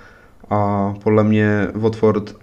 a 0.50 0.94
podle 1.04 1.24
mě 1.24 1.68
Watford, 1.74 2.36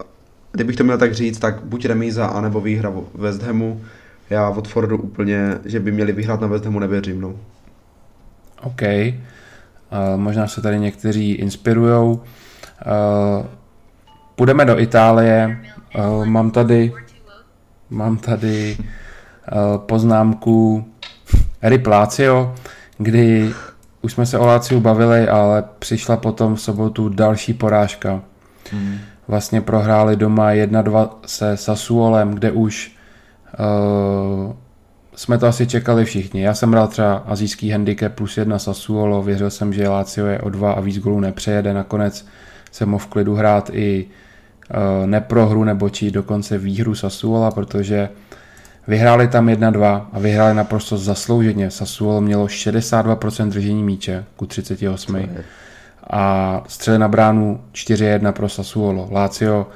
kdybych 0.53 0.77
to 0.77 0.85
měl 0.85 0.99
tak 0.99 1.15
říct, 1.15 1.39
tak 1.39 1.65
buď 1.65 1.85
remíza, 1.85 2.27
anebo 2.27 2.61
výhra 2.61 2.93
West 3.15 3.43
Hamu. 3.43 3.81
Já 4.31 4.51
Watfordu 4.51 4.99
úplně, 4.99 5.59
že 5.65 5.81
by 5.81 5.93
měli 5.93 6.13
vyhrát 6.13 6.41
na 6.41 6.47
West 6.47 6.65
Hamu, 6.65 6.79
nevěřím. 6.79 7.21
No. 7.21 7.35
OK. 8.63 8.83
Uh, 8.83 10.21
možná 10.21 10.47
se 10.47 10.63
tady 10.63 10.79
někteří 10.79 11.33
inspirujou. 11.33 12.13
Uh, 12.13 13.47
půjdeme 14.37 14.65
do 14.65 14.79
Itálie. 14.81 15.61
Uh, 15.99 16.27
mám 16.27 16.51
tady 16.51 16.93
mám 17.91 18.17
tady 18.17 18.77
uh, 18.79 19.79
poznámku 19.79 20.87
Eri 21.61 21.83
Lácio, 21.87 22.55
kdy 22.99 23.55
už 24.03 24.13
jsme 24.13 24.27
se 24.27 24.39
o 24.39 24.47
Láciu 24.47 24.81
bavili, 24.81 25.29
ale 25.29 25.65
přišla 25.79 26.17
potom 26.17 26.55
v 26.55 26.61
sobotu 26.61 27.09
další 27.09 27.55
porážka. 27.55 28.23
Hmm. 28.73 28.99
Vlastně 29.29 29.61
prohráli 29.61 30.17
doma 30.17 30.51
1-2 30.51 31.11
se 31.27 31.57
Sassuolem, 31.57 32.31
kde 32.31 32.51
už 32.51 32.96
uh, 33.59 34.53
jsme 35.17 35.39
to 35.39 35.47
asi 35.47 35.67
čekali 35.67 36.05
všichni. 36.05 36.43
Já 36.43 36.55
jsem 36.55 36.73
hrál 36.73 36.89
třeba 36.89 37.15
azijský 37.15 37.71
handicap 37.71 38.13
plus 38.13 38.37
jedna 38.37 38.59
Sassuolo, 38.59 39.23
věřil 39.23 39.51
jsem, 39.51 39.73
že 39.73 39.89
Lazio 39.89 40.27
je 40.27 40.41
o 40.41 40.51
dva 40.51 40.73
a 40.73 40.81
víc 40.81 40.99
gólů 40.99 41.21
nepřejede. 41.21 41.75
Nakonec 41.75 42.27
jsem 42.73 42.89
mohl 42.89 43.05
v 43.05 43.07
klidu 43.07 43.35
hrát 43.35 43.71
i 43.73 44.07
uh, 44.07 45.07
neprohru 45.07 45.65
nebo 45.65 45.89
či 45.89 46.11
dokonce 46.11 46.59
výhru 46.59 46.95
Sassuola, 46.95 47.51
protože 47.51 48.09
Vyhráli 48.89 49.29
tam 49.29 49.47
1-2 49.47 50.07
a 50.13 50.19
vyhráli 50.19 50.55
naprosto 50.55 50.99
zaslouženě. 50.99 51.71
Sassuolo 51.71 52.21
mělo 52.21 52.47
62% 52.47 53.49
držení 53.49 53.83
míče 53.83 54.25
ku 54.37 54.47
38. 54.47 55.29
A 56.11 56.63
střely 56.69 56.99
na 56.99 57.09
bránu 57.09 57.61
4-1 57.73 58.33
pro 58.33 58.49
Sassuolo. 58.49 59.09
Lazio 59.11 59.67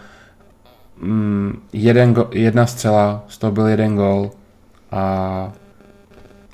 mm, 1.01 1.63
jeden 1.73 2.15
go, 2.15 2.31
jedna 2.33 2.67
střela, 2.67 3.25
z 3.29 3.39
toho 3.39 3.53
byl 3.53 3.67
jeden 3.67 3.97
gol 3.97 4.31
a 4.91 5.53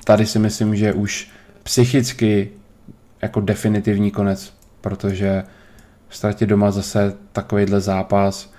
tady 0.03 0.25
si 0.25 0.39
myslím, 0.39 0.75
že 0.75 0.93
už 0.93 1.29
psychicky 1.63 2.49
jako 3.21 3.41
definitivní 3.41 4.11
konec, 4.11 4.53
protože 4.81 5.43
ztratit 6.09 6.49
doma 6.49 6.71
zase 6.71 7.13
takovýhle 7.31 7.81
zápas 7.81 8.57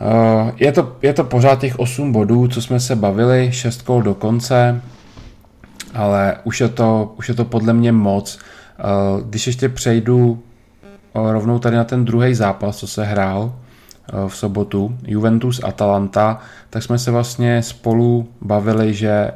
Eh, 0.00 0.52
je 0.56 0.72
to, 0.72 0.96
je 1.02 1.12
to 1.12 1.24
pořád 1.24 1.60
těch 1.60 1.78
8 1.78 2.12
bodů, 2.12 2.48
co 2.48 2.62
jsme 2.62 2.80
se 2.80 2.96
bavili, 2.96 3.52
6 3.52 3.82
kol 3.82 4.02
do 4.02 4.14
konce, 4.14 4.82
ale 5.94 6.36
už 6.44 6.60
je 6.60 6.68
to, 6.68 7.14
už 7.18 7.28
je 7.28 7.34
to 7.34 7.44
podle 7.44 7.72
mě 7.72 7.92
moc. 7.92 8.38
Eh, 8.78 8.82
když 9.24 9.46
ještě 9.46 9.68
přejdu 9.68 10.42
eh, 11.14 11.32
rovnou 11.32 11.58
tady 11.58 11.76
na 11.76 11.84
ten 11.84 12.04
druhý 12.04 12.34
zápas, 12.34 12.76
co 12.76 12.86
se 12.86 13.04
hrál 13.04 13.54
v 14.28 14.36
sobotu, 14.36 14.98
Juventus 15.06 15.60
Atalanta, 15.64 16.38
tak 16.70 16.82
jsme 16.82 16.98
se 16.98 17.10
vlastně 17.10 17.62
spolu 17.62 18.28
bavili, 18.40 18.94
že 18.94 19.30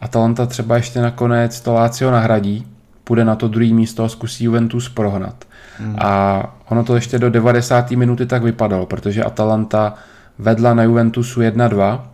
Atalanta 0.00 0.46
třeba 0.46 0.76
ještě 0.76 1.00
nakonec 1.00 1.60
to 1.60 1.74
Lazio 1.74 2.10
nahradí, 2.10 2.66
půjde 3.04 3.24
na 3.24 3.36
to 3.36 3.48
druhé 3.48 3.72
místo 3.72 4.04
a 4.04 4.08
zkusí 4.08 4.44
Juventus 4.44 4.88
prohnat. 4.88 5.44
Hmm. 5.78 5.96
A 5.98 6.42
ono 6.68 6.84
to 6.84 6.94
ještě 6.94 7.18
do 7.18 7.30
90. 7.30 7.90
minuty 7.90 8.26
tak 8.26 8.42
vypadalo, 8.42 8.86
protože 8.86 9.24
Atalanta 9.24 9.94
vedla 10.38 10.74
na 10.74 10.82
Juventusu 10.82 11.40
1-2. 11.40 12.00
Uh, 12.00 12.06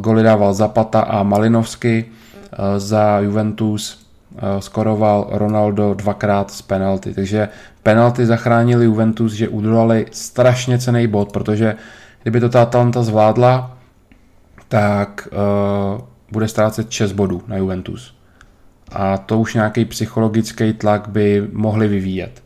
goly 0.00 0.22
dával 0.22 0.54
Zapata 0.54 1.00
a 1.00 1.22
Malinovsky. 1.22 2.04
Uh, 2.04 2.78
za 2.78 3.20
Juventus 3.20 4.06
uh, 4.32 4.40
skoroval 4.58 5.26
Ronaldo 5.30 5.94
dvakrát 5.94 6.50
z 6.50 6.62
penalty. 6.62 7.14
Takže 7.14 7.48
penalty 7.84 8.26
zachránili 8.26 8.84
Juventus, 8.84 9.32
že 9.32 9.48
udolali 9.48 10.06
strašně 10.10 10.78
cený 10.78 11.06
bod, 11.06 11.32
protože 11.32 11.76
kdyby 12.22 12.40
to 12.40 12.48
ta 12.48 12.62
Atalanta 12.62 13.02
zvládla, 13.02 13.78
tak 14.68 15.28
uh, 15.32 16.00
bude 16.32 16.48
ztrácet 16.48 16.90
6 16.90 17.12
bodů 17.12 17.42
na 17.46 17.56
Juventus 17.56 18.14
a 18.94 19.18
to 19.18 19.38
už 19.38 19.54
nějaký 19.54 19.84
psychologický 19.84 20.72
tlak 20.72 21.08
by 21.08 21.48
mohli 21.52 21.88
vyvíjet. 21.88 22.42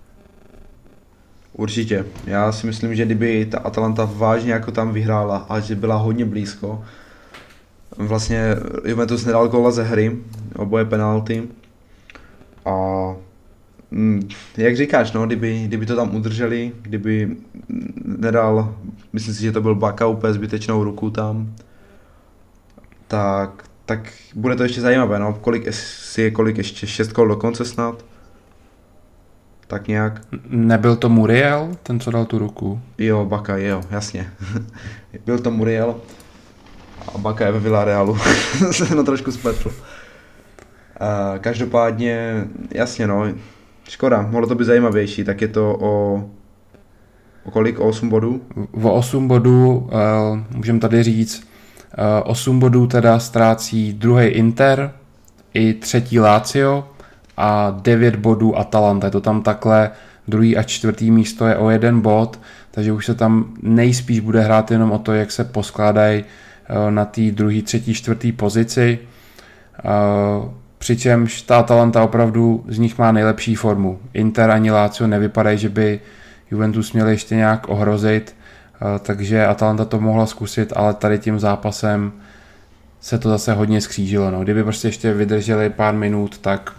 Určitě. 1.53 2.05
Já 2.27 2.53
si 2.53 2.67
myslím, 2.67 2.95
že 2.95 3.05
kdyby 3.05 3.47
ta 3.47 3.59
Atalanta 3.59 4.11
vážně 4.15 4.53
jako 4.53 4.71
tam 4.71 4.93
vyhrála 4.93 5.47
a 5.49 5.61
že 5.61 5.75
byla 5.75 5.97
hodně 5.97 6.25
blízko, 6.25 6.85
vlastně 7.97 8.43
Juventus 8.85 9.25
nedal 9.25 9.49
góla 9.49 9.71
ze 9.71 9.83
hry, 9.83 10.17
oboje 10.57 10.85
penalty 10.85 11.49
a 12.65 12.73
jak 14.57 14.77
říkáš, 14.77 15.13
no, 15.13 15.27
kdyby, 15.27 15.65
kdyby 15.65 15.87
to 15.87 15.97
tam 15.97 16.15
udrželi, 16.15 16.73
kdyby 16.83 17.37
nedal, 18.05 18.75
myslím 19.13 19.35
si, 19.35 19.43
že 19.43 19.53
to 19.53 19.61
byl 19.61 19.75
Baka 19.75 20.07
úplně 20.07 20.33
zbytečnou 20.33 20.85
ruku 20.85 21.11
tam, 21.11 21.55
tak 23.09 23.69
tak 23.89 24.13
bude 24.35 24.57
to 24.57 24.63
ještě 24.63 24.81
zajímavé, 24.81 25.19
no, 25.19 25.35
kolik, 25.35 25.75
si 25.75 26.23
je 26.23 26.31
kolik 26.31 26.59
ještě, 26.59 26.87
šest 26.87 27.13
kol 27.13 27.29
do 27.29 27.37
konce 27.37 27.65
snad? 27.65 28.05
Tak 29.67 29.89
nějak. 29.89 30.21
Nebyl 30.49 30.97
to 30.97 31.09
Muriel, 31.09 31.77
ten, 31.83 32.01
co 32.01 32.11
dal 32.11 32.25
tu 32.25 32.39
ruku? 32.39 32.81
Jo, 32.99 33.25
Baka, 33.25 33.57
jo, 33.57 33.81
jasně. 33.91 34.33
Byl 35.27 35.39
to 35.39 35.51
Muriel 35.51 36.01
a 37.15 37.19
Baka 37.19 37.47
je 37.47 37.53
ve 37.53 37.61
Villarealu. 37.61 38.19
se 38.71 38.95
no 38.95 39.05
trošku 39.05 39.33
spletl. 39.33 39.69
Uh, 39.69 41.39
každopádně, 41.41 42.45
jasně 42.71 43.07
no, 43.07 43.33
škoda, 43.89 44.23
mohlo 44.31 44.47
to 44.47 44.55
být 44.55 44.65
zajímavější, 44.65 45.25
tak 45.25 45.41
je 45.41 45.49
to 45.49 45.79
o, 45.81 46.25
o 47.45 47.51
kolik? 47.51 47.81
O 47.81 47.89
8 47.89 48.09
bodů? 48.09 48.41
O 48.83 48.93
8 48.93 49.29
bodů, 49.29 49.77
uh, 49.77 50.57
můžeme 50.57 50.79
tady 50.79 51.03
říct, 51.03 51.49
8 52.25 52.57
eh, 52.57 52.61
bodů 52.61 52.87
teda 52.87 53.19
ztrácí 53.19 53.93
druhý 53.93 54.27
Inter 54.27 54.93
i 55.55 55.75
třetí 55.75 56.21
Lazio 56.21 56.89
a 57.37 57.77
9 57.83 58.17
bodů 58.17 58.59
Atalanta. 58.59 59.07
Je 59.07 59.11
to 59.11 59.21
tam 59.21 59.43
takhle, 59.43 59.91
druhý 60.29 60.57
a 60.57 60.63
čtvrtý 60.63 61.11
místo 61.11 61.47
je 61.47 61.57
o 61.57 61.71
jeden 61.71 62.01
bod, 62.01 62.41
takže 62.71 62.93
už 62.93 63.07
se 63.07 63.15
tam 63.15 63.55
nejspíš 63.63 64.21
bude 64.21 64.41
hrát 64.41 64.71
jenom 64.71 64.93
o 64.93 64.99
to, 64.99 65.15
jak 65.15 65.33
se 65.33 65.45
poskládají 65.45 66.25
eh, 66.25 66.91
na 66.91 67.05
té 67.05 67.21
druhé, 67.21 67.63
třetí, 67.63 67.95
čtvrtý 67.95 68.33
pozici. 68.33 68.99
Eh, 70.79 70.85
přičemž 70.89 71.43
ta 71.43 71.59
Atalanta 71.59 72.03
opravdu 72.03 72.65
z 72.69 72.79
nich 72.79 72.99
má 72.99 73.13
nejlepší 73.13 73.55
formu. 73.55 73.99
Inter 74.15 74.51
ani 74.51 74.71
Lazio 74.71 75.07
nevypadají, 75.07 75.59
že 75.59 75.69
by 75.69 76.01
Juventus 76.51 76.93
měl 76.93 77.09
ještě 77.09 77.37
nějak 77.37 77.69
ohrozit. 77.69 78.37
Eh, 78.75 78.99
takže 78.99 79.47
Atalanta 79.47 79.85
to 79.85 80.01
mohla 80.01 80.27
zkusit, 80.27 80.73
ale 80.77 80.95
tady 80.95 81.19
tím 81.19 81.39
zápasem 81.39 82.13
se 83.01 83.19
to 83.19 83.29
zase 83.29 83.53
hodně 83.53 83.81
skřížilo. 83.81 84.31
No. 84.31 84.43
Kdyby 84.43 84.65
prostě 84.65 84.89
ještě 84.89 85.13
vydrželi 85.13 85.71
pár 85.71 85.95
minut, 85.95 86.39
tak 86.39 86.73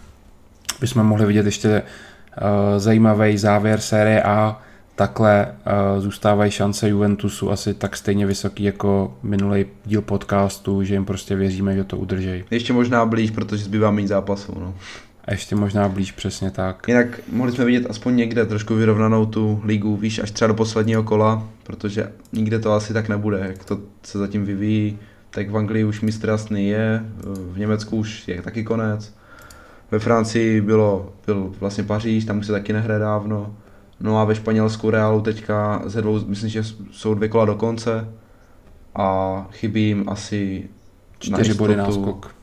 bychom 0.79 1.03
mohli 1.03 1.25
vidět 1.25 1.45
ještě 1.45 1.81
uh, 1.81 2.79
zajímavý 2.79 3.37
závěr 3.37 3.79
série 3.79 4.23
A. 4.23 4.61
Takhle 4.99 5.47
uh, 5.47 6.01
zůstávají 6.01 6.51
šance 6.51 6.89
Juventusu 6.89 7.51
asi 7.51 7.73
tak 7.73 7.97
stejně 7.97 8.25
vysoký 8.25 8.63
jako 8.63 9.17
minulý 9.23 9.65
díl 9.85 10.01
podcastu, 10.01 10.83
že 10.83 10.93
jim 10.93 11.05
prostě 11.05 11.35
věříme, 11.35 11.75
že 11.75 11.83
to 11.83 11.97
udrží. 11.97 12.43
Ještě 12.51 12.73
možná 12.73 13.05
blíž, 13.05 13.31
protože 13.31 13.63
zbývá 13.63 13.91
méně 13.91 14.07
zápasů. 14.07 14.53
No. 14.59 14.75
A 15.25 15.31
ještě 15.31 15.55
možná 15.55 15.89
blíž, 15.89 16.11
přesně 16.11 16.51
tak. 16.51 16.87
Jinak 16.87 17.07
mohli 17.31 17.51
jsme 17.51 17.65
vidět 17.65 17.85
aspoň 17.89 18.15
někde 18.15 18.45
trošku 18.45 18.75
vyrovnanou 18.75 19.25
tu 19.25 19.61
ligu, 19.63 19.97
víš, 19.97 20.19
až 20.19 20.31
třeba 20.31 20.47
do 20.47 20.53
posledního 20.53 21.03
kola, 21.03 21.47
protože 21.63 22.11
nikde 22.33 22.59
to 22.59 22.73
asi 22.73 22.93
tak 22.93 23.09
nebude, 23.09 23.39
jak 23.47 23.65
to 23.65 23.79
se 24.03 24.17
zatím 24.17 24.45
vyvíjí. 24.45 24.97
Tak 25.29 25.49
v 25.49 25.57
Anglii 25.57 25.83
už 25.83 26.01
mistr 26.01 26.29
jasný 26.29 26.69
je, 26.69 27.03
v 27.51 27.59
Německu 27.59 27.97
už 27.97 28.27
je 28.27 28.41
taky 28.41 28.63
konec. 28.63 29.13
Ve 29.91 29.99
Francii 29.99 30.61
bylo, 30.61 31.13
byl 31.25 31.53
vlastně 31.59 31.83
Paříž, 31.83 32.25
tam 32.25 32.39
už 32.39 32.45
se 32.45 32.51
taky 32.51 32.73
nehraje 32.73 32.99
dávno. 32.99 33.55
No 34.01 34.19
a 34.19 34.25
ve 34.25 34.35
Španělsku 34.35 34.89
Realu 34.89 35.21
teďka 35.21 35.81
ze 35.85 36.01
dvou, 36.01 36.19
myslím, 36.25 36.49
že 36.49 36.63
jsou 36.91 37.13
dvě 37.13 37.29
kola 37.29 37.45
do 37.45 37.55
konce 37.55 38.09
a 38.95 39.47
chybí 39.51 39.87
jim 39.87 40.09
asi 40.09 40.69
čtyři 41.19 41.53
body 41.53 41.75
náskok 41.75 42.35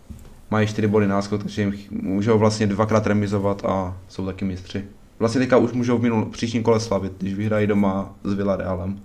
mají 0.50 0.66
4 0.66 0.88
body 0.88 1.06
náskok, 1.06 1.42
takže 1.42 1.62
jim 1.62 1.74
můžou 1.90 2.38
vlastně 2.38 2.66
dvakrát 2.66 3.06
remizovat 3.06 3.64
a 3.64 3.96
jsou 4.08 4.26
taky 4.26 4.44
mistři. 4.44 4.84
Vlastně 5.18 5.38
teďka 5.38 5.56
už 5.56 5.72
můžou 5.72 5.98
v 5.98 6.02
minul, 6.02 6.24
příštím 6.24 6.62
kole 6.62 6.80
slavit, 6.80 7.12
když 7.18 7.34
vyhrají 7.34 7.66
doma 7.66 8.14
s 8.24 8.32
Villarealem. 8.32 9.00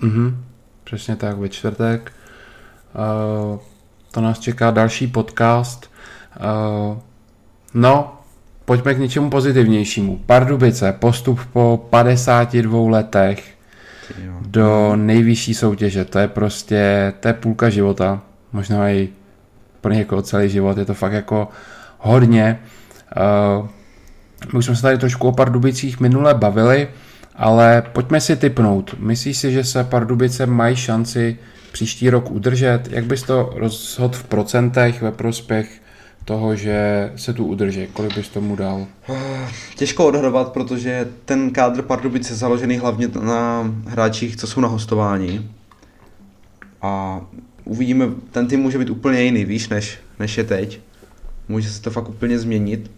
Mhm, 0.00 0.44
přesně 0.84 1.16
tak, 1.16 1.38
ve 1.38 1.48
čtvrtek. 1.48 2.12
to 4.10 4.20
nás 4.20 4.38
čeká 4.38 4.70
další 4.70 5.06
podcast. 5.06 5.90
No, 7.74 8.20
pojďme 8.64 8.94
k 8.94 8.98
něčemu 8.98 9.30
pozitivnějšímu. 9.30 10.20
Pardubice, 10.26 10.92
postup 10.92 11.40
po 11.52 11.86
52 11.90 12.90
letech 12.90 13.44
do 14.46 14.96
nejvyšší 14.96 15.54
soutěže. 15.54 16.04
To 16.04 16.18
je 16.18 16.28
prostě, 16.28 17.12
to 17.20 17.28
je 17.28 17.34
půlka 17.34 17.70
života. 17.70 18.22
Možná 18.52 18.90
i 18.90 19.08
pro 19.80 19.92
někoho 19.92 20.22
celý 20.22 20.48
život. 20.48 20.78
Je 20.78 20.84
to 20.84 20.94
fakt 20.94 21.12
jako 21.12 21.48
hodně. 21.98 22.58
Uh, 23.60 23.68
my 24.52 24.58
už 24.58 24.64
jsme 24.64 24.76
se 24.76 24.82
tady 24.82 24.98
trošku 24.98 25.28
o 25.28 25.32
Pardubicích 25.32 26.00
minule 26.00 26.34
bavili, 26.34 26.88
ale 27.36 27.82
pojďme 27.92 28.20
si 28.20 28.36
typnout. 28.36 28.94
Myslíš 28.98 29.36
si, 29.36 29.52
že 29.52 29.64
se 29.64 29.84
Pardubice 29.84 30.46
mají 30.46 30.76
šanci 30.76 31.38
příští 31.72 32.10
rok 32.10 32.30
udržet? 32.30 32.80
Jak 32.90 33.04
bys 33.04 33.22
to 33.22 33.52
rozhodl 33.56 34.14
v 34.14 34.24
procentech 34.24 35.02
ve 35.02 35.12
prospěch 35.12 35.81
toho, 36.24 36.56
že 36.56 37.12
se 37.16 37.32
tu 37.32 37.46
udrží? 37.46 37.86
Kolik 37.92 38.14
bys 38.14 38.28
tomu 38.28 38.56
dal? 38.56 38.86
Těžko 39.76 40.06
odhadovat, 40.06 40.52
protože 40.52 41.08
ten 41.24 41.50
kádr 41.50 41.82
Pardubic 41.82 42.30
je 42.30 42.36
založený 42.36 42.76
hlavně 42.78 43.08
na 43.22 43.74
hráčích, 43.86 44.36
co 44.36 44.46
jsou 44.46 44.60
na 44.60 44.68
hostování. 44.68 45.50
A 46.82 47.20
uvidíme, 47.64 48.06
ten 48.30 48.46
tým 48.46 48.60
může 48.60 48.78
být 48.78 48.90
úplně 48.90 49.22
jiný, 49.22 49.44
víš, 49.44 49.68
než, 49.68 49.98
než 50.18 50.38
je 50.38 50.44
teď. 50.44 50.80
Může 51.48 51.70
se 51.70 51.82
to 51.82 51.90
fakt 51.90 52.08
úplně 52.08 52.38
změnit. 52.38 52.90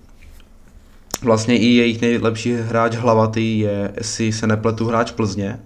Vlastně 1.23 1.59
i 1.59 1.67
jejich 1.67 2.01
nejlepší 2.01 2.53
hráč 2.53 2.97
hlavatý 2.97 3.59
je, 3.59 3.93
jestli 3.97 4.33
se 4.33 4.47
nepletu, 4.47 4.87
hráč 4.87 5.11
Plzně. 5.11 5.59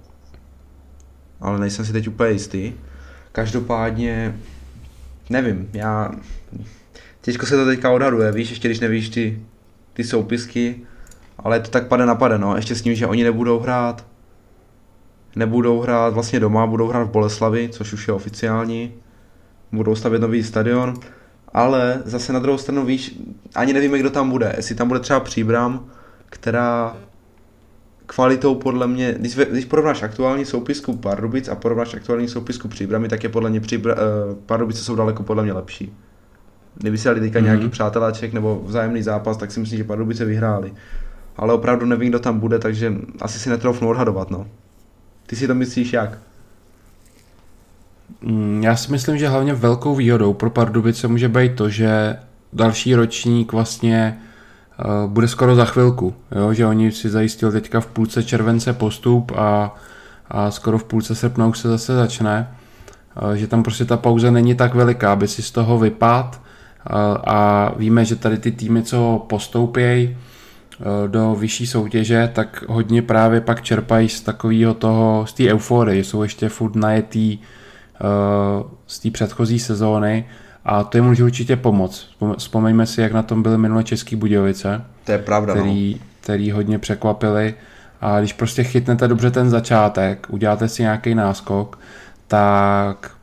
Ale 1.40 1.58
nejsem 1.58 1.84
si 1.84 1.92
teď 1.92 2.08
úplně 2.08 2.30
jistý. 2.30 2.72
Každopádně, 3.32 4.40
nevím, 5.30 5.68
já 5.72 6.10
těžko 7.28 7.46
se 7.46 7.56
to 7.56 7.66
teďka 7.66 7.90
odhaduje, 7.90 8.32
víš, 8.32 8.50
ještě 8.50 8.68
když 8.68 8.80
nevíš 8.80 9.08
ty, 9.08 9.38
ty 9.92 10.04
soupisky, 10.04 10.80
ale 11.38 11.60
to 11.60 11.70
tak 11.70 11.86
pade 11.86 12.06
na 12.06 12.14
pade, 12.14 12.38
no, 12.38 12.56
ještě 12.56 12.74
s 12.74 12.82
tím, 12.82 12.94
že 12.94 13.06
oni 13.06 13.24
nebudou 13.24 13.58
hrát, 13.58 14.06
nebudou 15.36 15.80
hrát 15.80 16.14
vlastně 16.14 16.40
doma, 16.40 16.66
budou 16.66 16.88
hrát 16.88 17.04
v 17.04 17.10
Boleslavi, 17.10 17.68
což 17.72 17.92
už 17.92 18.08
je 18.08 18.14
oficiální, 18.14 18.94
budou 19.72 19.94
stavět 19.94 20.18
nový 20.18 20.42
stadion, 20.42 20.94
ale 21.52 22.02
zase 22.04 22.32
na 22.32 22.38
druhou 22.38 22.58
stranu 22.58 22.84
víš, 22.84 23.20
ani 23.54 23.72
nevíme, 23.72 23.98
kdo 23.98 24.10
tam 24.10 24.30
bude, 24.30 24.54
jestli 24.56 24.74
tam 24.74 24.88
bude 24.88 25.00
třeba 25.00 25.20
Příbram, 25.20 25.86
která 26.26 26.96
kvalitou 28.06 28.54
podle 28.54 28.86
mě, 28.86 29.14
když, 29.18 29.36
když 29.36 29.64
porovnáš 29.64 30.02
aktuální 30.02 30.44
soupisku 30.44 30.96
Pardubic 30.96 31.48
a 31.48 31.54
porovnáš 31.54 31.94
aktuální 31.94 32.28
soupisku 32.28 32.68
Příbramy, 32.68 33.08
tak 33.08 33.22
je 33.22 33.28
podle 33.28 33.50
mě 33.50 33.60
Příbra, 33.60 33.94
uh, 33.94 34.00
Pardubice 34.46 34.84
jsou 34.84 34.96
daleko 34.96 35.22
podle 35.22 35.42
mě 35.42 35.52
lepší 35.52 35.96
dali 36.82 37.20
teďka 37.20 37.38
mm-hmm. 37.38 37.42
nějaký 37.42 37.68
přáteláček 37.68 38.32
nebo 38.32 38.62
vzájemný 38.64 39.02
zápas, 39.02 39.36
tak 39.36 39.52
si 39.52 39.60
myslím, 39.60 39.78
že 39.78 39.84
Pardubice 39.84 40.24
vyhráli. 40.24 40.72
Ale 41.36 41.54
opravdu 41.54 41.86
nevím, 41.86 42.08
kdo 42.08 42.18
tam 42.18 42.40
bude, 42.40 42.58
takže 42.58 42.92
asi 43.20 43.38
si 43.38 43.50
netroufnu 43.50 43.88
odhadovat, 43.88 44.30
no. 44.30 44.46
Ty 45.26 45.36
si 45.36 45.46
to 45.46 45.54
myslíš 45.54 45.92
jak? 45.92 46.18
Mm, 48.22 48.62
já 48.62 48.76
si 48.76 48.92
myslím, 48.92 49.18
že 49.18 49.28
hlavně 49.28 49.54
velkou 49.54 49.94
výhodou 49.94 50.34
pro 50.34 50.50
Pardubice 50.50 51.08
může 51.08 51.28
být 51.28 51.54
to, 51.54 51.68
že 51.68 52.16
další 52.52 52.94
ročník 52.94 53.52
vlastně 53.52 54.18
uh, 54.78 55.10
bude 55.10 55.28
skoro 55.28 55.54
za 55.54 55.64
chvilku, 55.64 56.14
jo? 56.32 56.52
že 56.52 56.66
oni 56.66 56.92
si 56.92 57.10
zajistili 57.10 57.52
teďka 57.52 57.80
v 57.80 57.86
půlce 57.86 58.22
července 58.22 58.72
postup 58.72 59.32
a, 59.36 59.76
a 60.28 60.50
skoro 60.50 60.78
v 60.78 60.84
půlce 60.84 61.14
srpna 61.14 61.46
už 61.46 61.58
se 61.58 61.68
zase 61.68 61.94
začne, 61.94 62.48
uh, 63.22 63.32
že 63.32 63.46
tam 63.46 63.62
prostě 63.62 63.84
ta 63.84 63.96
pauza 63.96 64.30
není 64.30 64.54
tak 64.54 64.74
veliká, 64.74 65.12
aby 65.12 65.28
si 65.28 65.42
z 65.42 65.50
toho 65.50 65.78
vypad 65.78 66.47
a 67.26 67.72
víme, 67.76 68.04
že 68.04 68.16
tady 68.16 68.38
ty 68.38 68.52
týmy, 68.52 68.82
co 68.82 69.26
postoupějí 69.28 70.04
e, 70.06 71.08
do 71.08 71.34
vyšší 71.34 71.66
soutěže, 71.66 72.30
tak 72.34 72.64
hodně 72.68 73.02
právě 73.02 73.40
pak 73.40 73.62
čerpají 73.62 74.08
z 74.08 74.20
takového 74.20 74.74
toho, 74.74 75.26
z 75.26 75.32
té 75.32 75.52
euforie, 75.52 76.04
jsou 76.04 76.22
ještě 76.22 76.48
furt 76.48 76.76
najetý 76.76 77.32
e, 77.32 77.38
z 78.86 78.98
té 78.98 79.10
předchozí 79.10 79.58
sezóny 79.58 80.24
a 80.64 80.84
to 80.84 80.98
jim 80.98 81.04
může 81.04 81.24
určitě 81.24 81.56
pomoct. 81.56 82.06
Vzpomeňme 82.38 82.86
si, 82.86 83.00
jak 83.00 83.12
na 83.12 83.22
tom 83.22 83.42
byly 83.42 83.58
minulé 83.58 83.84
České 83.84 84.16
Budějovice. 84.16 84.84
To 85.04 85.12
je 85.12 85.18
pravda, 85.18 85.54
který, 85.54 85.94
no. 85.94 86.06
který 86.20 86.50
hodně 86.50 86.78
překvapili 86.78 87.54
a 88.00 88.18
když 88.18 88.32
prostě 88.32 88.64
chytnete 88.64 89.08
dobře 89.08 89.30
ten 89.30 89.50
začátek, 89.50 90.26
uděláte 90.30 90.68
si 90.68 90.82
nějaký 90.82 91.14
náskok, 91.14 91.78
tak 92.28 93.17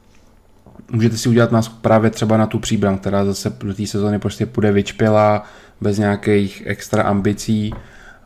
můžete 0.91 1.17
si 1.17 1.29
udělat 1.29 1.51
nás 1.51 1.69
právě 1.69 2.09
třeba 2.09 2.37
na 2.37 2.47
tu 2.47 2.59
příbram, 2.59 2.97
která 2.97 3.25
zase 3.25 3.53
do 3.63 3.73
té 3.73 3.87
sezóny 3.87 4.19
prostě 4.19 4.45
půjde 4.45 4.71
vyčpěla, 4.71 5.43
bez 5.81 5.97
nějakých 5.97 6.63
extra 6.65 7.03
ambicí. 7.03 7.73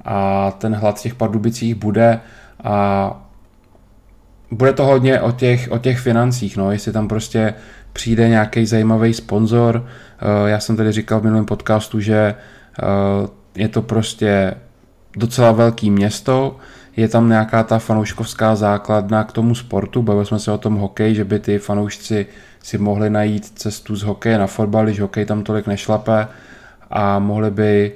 A 0.06 0.52
ten 0.52 0.76
hlad 0.76 1.00
v 1.00 1.02
těch 1.02 1.16
pardubicích 1.16 1.76
bude 1.76 2.20
a 2.64 3.30
bude 4.52 4.74
to 4.74 4.86
hodně 4.86 5.22
o 5.22 5.32
těch, 5.32 5.68
o 5.72 5.78
těch 5.78 6.00
financích, 6.00 6.58
no, 6.58 6.72
jestli 6.72 6.92
tam 6.92 7.08
prostě 7.08 7.54
přijde 7.94 8.30
nějaký 8.30 8.66
zajímavý 8.66 9.14
sponzor. 9.14 9.86
Eh, 9.86 10.50
já 10.50 10.60
jsem 10.60 10.78
tady 10.78 10.92
říkal 10.92 11.20
v 11.20 11.24
minulém 11.24 11.46
podcastu, 11.46 12.00
že 12.00 12.16
eh, 12.16 13.28
je 13.56 13.68
to 13.68 13.82
prostě 13.82 14.54
docela 15.18 15.52
velký 15.52 15.92
město, 15.92 16.58
je 17.00 17.08
tam 17.08 17.30
nějaká 17.30 17.64
ta 17.64 17.80
fanouškovská 17.80 18.56
základna 18.56 19.24
k 19.24 19.32
tomu 19.32 19.56
sportu, 19.56 20.02
bavili 20.02 20.26
jsme 20.26 20.40
se 20.40 20.52
o 20.52 20.58
tom 20.58 20.76
hokej, 20.76 21.16
že 21.16 21.24
by 21.24 21.40
ty 21.40 21.60
fanoušci 21.60 22.26
si 22.64 22.78
mohli 22.78 23.10
najít 23.10 23.46
cestu 23.46 23.96
z 23.96 24.04
hokeje 24.04 24.38
na 24.38 24.48
fotbal, 24.48 24.86
když 24.86 25.00
hokej 25.00 25.26
tam 25.26 25.44
tolik 25.44 25.68
nešlape 25.68 26.28
a 26.90 27.20
mohli 27.20 27.52
by 27.52 27.92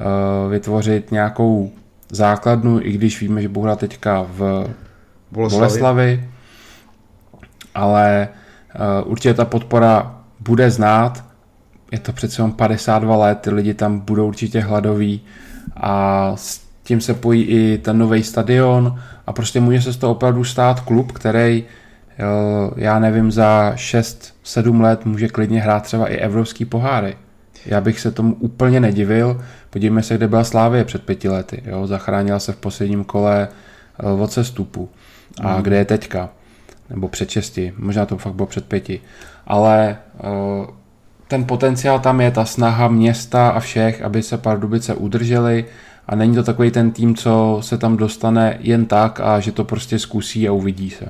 uh, 0.00 0.50
vytvořit 0.50 1.12
nějakou 1.12 1.72
základnu, 2.10 2.80
i 2.82 2.92
když 2.92 3.20
víme, 3.20 3.42
že 3.42 3.48
bude 3.48 3.76
teďka 3.76 4.26
v 4.30 4.38
Boleslavi, 5.32 5.58
Boleslavi. 5.58 6.28
Ale 7.74 8.28
uh, 9.04 9.12
určitě 9.12 9.34
ta 9.34 9.44
podpora 9.44 10.18
bude 10.40 10.70
znát, 10.70 11.24
je 11.92 11.98
to 11.98 12.12
přece 12.12 12.42
52 12.56 13.16
let, 13.16 13.38
ty 13.40 13.50
lidi 13.50 13.74
tam 13.74 13.98
budou 13.98 14.28
určitě 14.28 14.60
hladoví 14.60 15.20
a 15.76 16.32
s 16.36 16.67
tím 16.88 17.00
se 17.00 17.14
pojí 17.14 17.42
i 17.42 17.78
ten 17.78 17.98
nový 17.98 18.22
stadion 18.22 19.00
a 19.26 19.32
prostě 19.32 19.60
může 19.60 19.82
se 19.82 19.92
z 19.92 19.96
toho 19.96 20.12
opravdu 20.12 20.44
stát 20.44 20.80
klub, 20.80 21.12
který 21.12 21.64
já 22.76 22.98
nevím, 22.98 23.30
za 23.30 23.72
6-7 23.74 24.80
let 24.80 25.04
může 25.04 25.28
klidně 25.28 25.60
hrát 25.60 25.82
třeba 25.82 26.08
i 26.08 26.16
evropský 26.16 26.64
poháry. 26.64 27.16
Já 27.66 27.80
bych 27.80 28.00
se 28.00 28.10
tomu 28.10 28.34
úplně 28.34 28.80
nedivil. 28.80 29.44
Podívejme 29.70 30.02
se, 30.02 30.14
kde 30.14 30.28
byla 30.28 30.44
Slávie 30.44 30.84
před 30.84 31.02
pěti 31.02 31.28
lety. 31.28 31.62
Jo? 31.66 31.86
Zachránila 31.86 32.38
se 32.38 32.52
v 32.52 32.56
posledním 32.56 33.04
kole 33.04 33.48
eh, 34.00 34.06
od 34.06 34.32
sestupu. 34.32 34.88
A 35.40 35.56
mm. 35.56 35.62
kde 35.62 35.76
je 35.76 35.84
teďka? 35.84 36.28
Nebo 36.90 37.08
před 37.08 37.30
šesti. 37.30 37.74
Možná 37.78 38.06
to 38.06 38.18
fakt 38.18 38.34
bylo 38.34 38.46
před 38.46 38.64
pěti. 38.64 39.00
Ale 39.46 39.96
eh, 40.20 40.66
ten 41.28 41.44
potenciál 41.44 42.00
tam 42.00 42.20
je, 42.20 42.30
ta 42.30 42.44
snaha 42.44 42.88
města 42.88 43.48
a 43.48 43.60
všech, 43.60 44.02
aby 44.02 44.22
se 44.22 44.38
Pardubice 44.38 44.94
udrželi 44.94 45.64
a 46.08 46.14
není 46.14 46.34
to 46.34 46.42
takový 46.42 46.70
ten 46.70 46.90
tým, 46.90 47.14
co 47.14 47.58
se 47.62 47.78
tam 47.78 47.96
dostane 47.96 48.58
jen 48.60 48.86
tak 48.86 49.20
a 49.20 49.40
že 49.40 49.52
to 49.52 49.64
prostě 49.64 49.98
zkusí 49.98 50.48
a 50.48 50.52
uvidí 50.52 50.90
se 50.90 51.08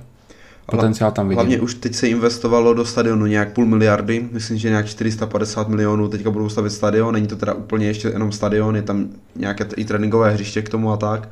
potenciál 0.71 1.13
tam 1.13 1.29
vidím. 1.29 1.37
Hlavně 1.37 1.61
už 1.61 1.75
teď 1.75 1.95
se 1.95 2.09
investovalo 2.09 2.75
do 2.75 2.85
stadionu 2.85 3.27
nějak 3.27 3.53
půl 3.53 3.67
miliardy, 3.67 4.29
myslím, 4.33 4.59
že 4.59 4.69
nějak 4.69 4.87
450 4.87 5.69
milionů, 5.69 6.09
teďka 6.09 6.31
budou 6.31 6.49
stavit 6.49 6.73
stadion, 6.73 7.15
není 7.15 7.27
to 7.27 7.37
teda 7.37 7.55
úplně 7.55 7.87
ještě 7.87 8.09
jenom 8.09 8.33
stadion, 8.33 8.77
je 8.77 8.83
tam 8.83 9.09
nějaké 9.37 9.67
i 9.77 9.85
tréninkové 9.85 10.31
hřiště 10.31 10.63
k 10.63 10.69
tomu 10.69 10.93
a 10.93 10.97
tak. 10.97 11.29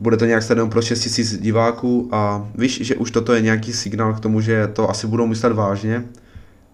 Bude 0.00 0.16
to 0.16 0.24
nějak 0.24 0.42
stadion 0.42 0.70
pro 0.70 0.82
6 0.82 1.18
000 1.18 1.30
diváků 1.42 2.08
a 2.12 2.48
víš, 2.54 2.80
že 2.82 2.96
už 2.96 3.10
toto 3.10 3.34
je 3.34 3.40
nějaký 3.40 3.72
signál 3.72 4.14
k 4.14 4.20
tomu, 4.20 4.40
že 4.40 4.66
to 4.66 4.90
asi 4.90 5.06
budou 5.06 5.26
myslet 5.26 5.52
vážně, 5.52 6.04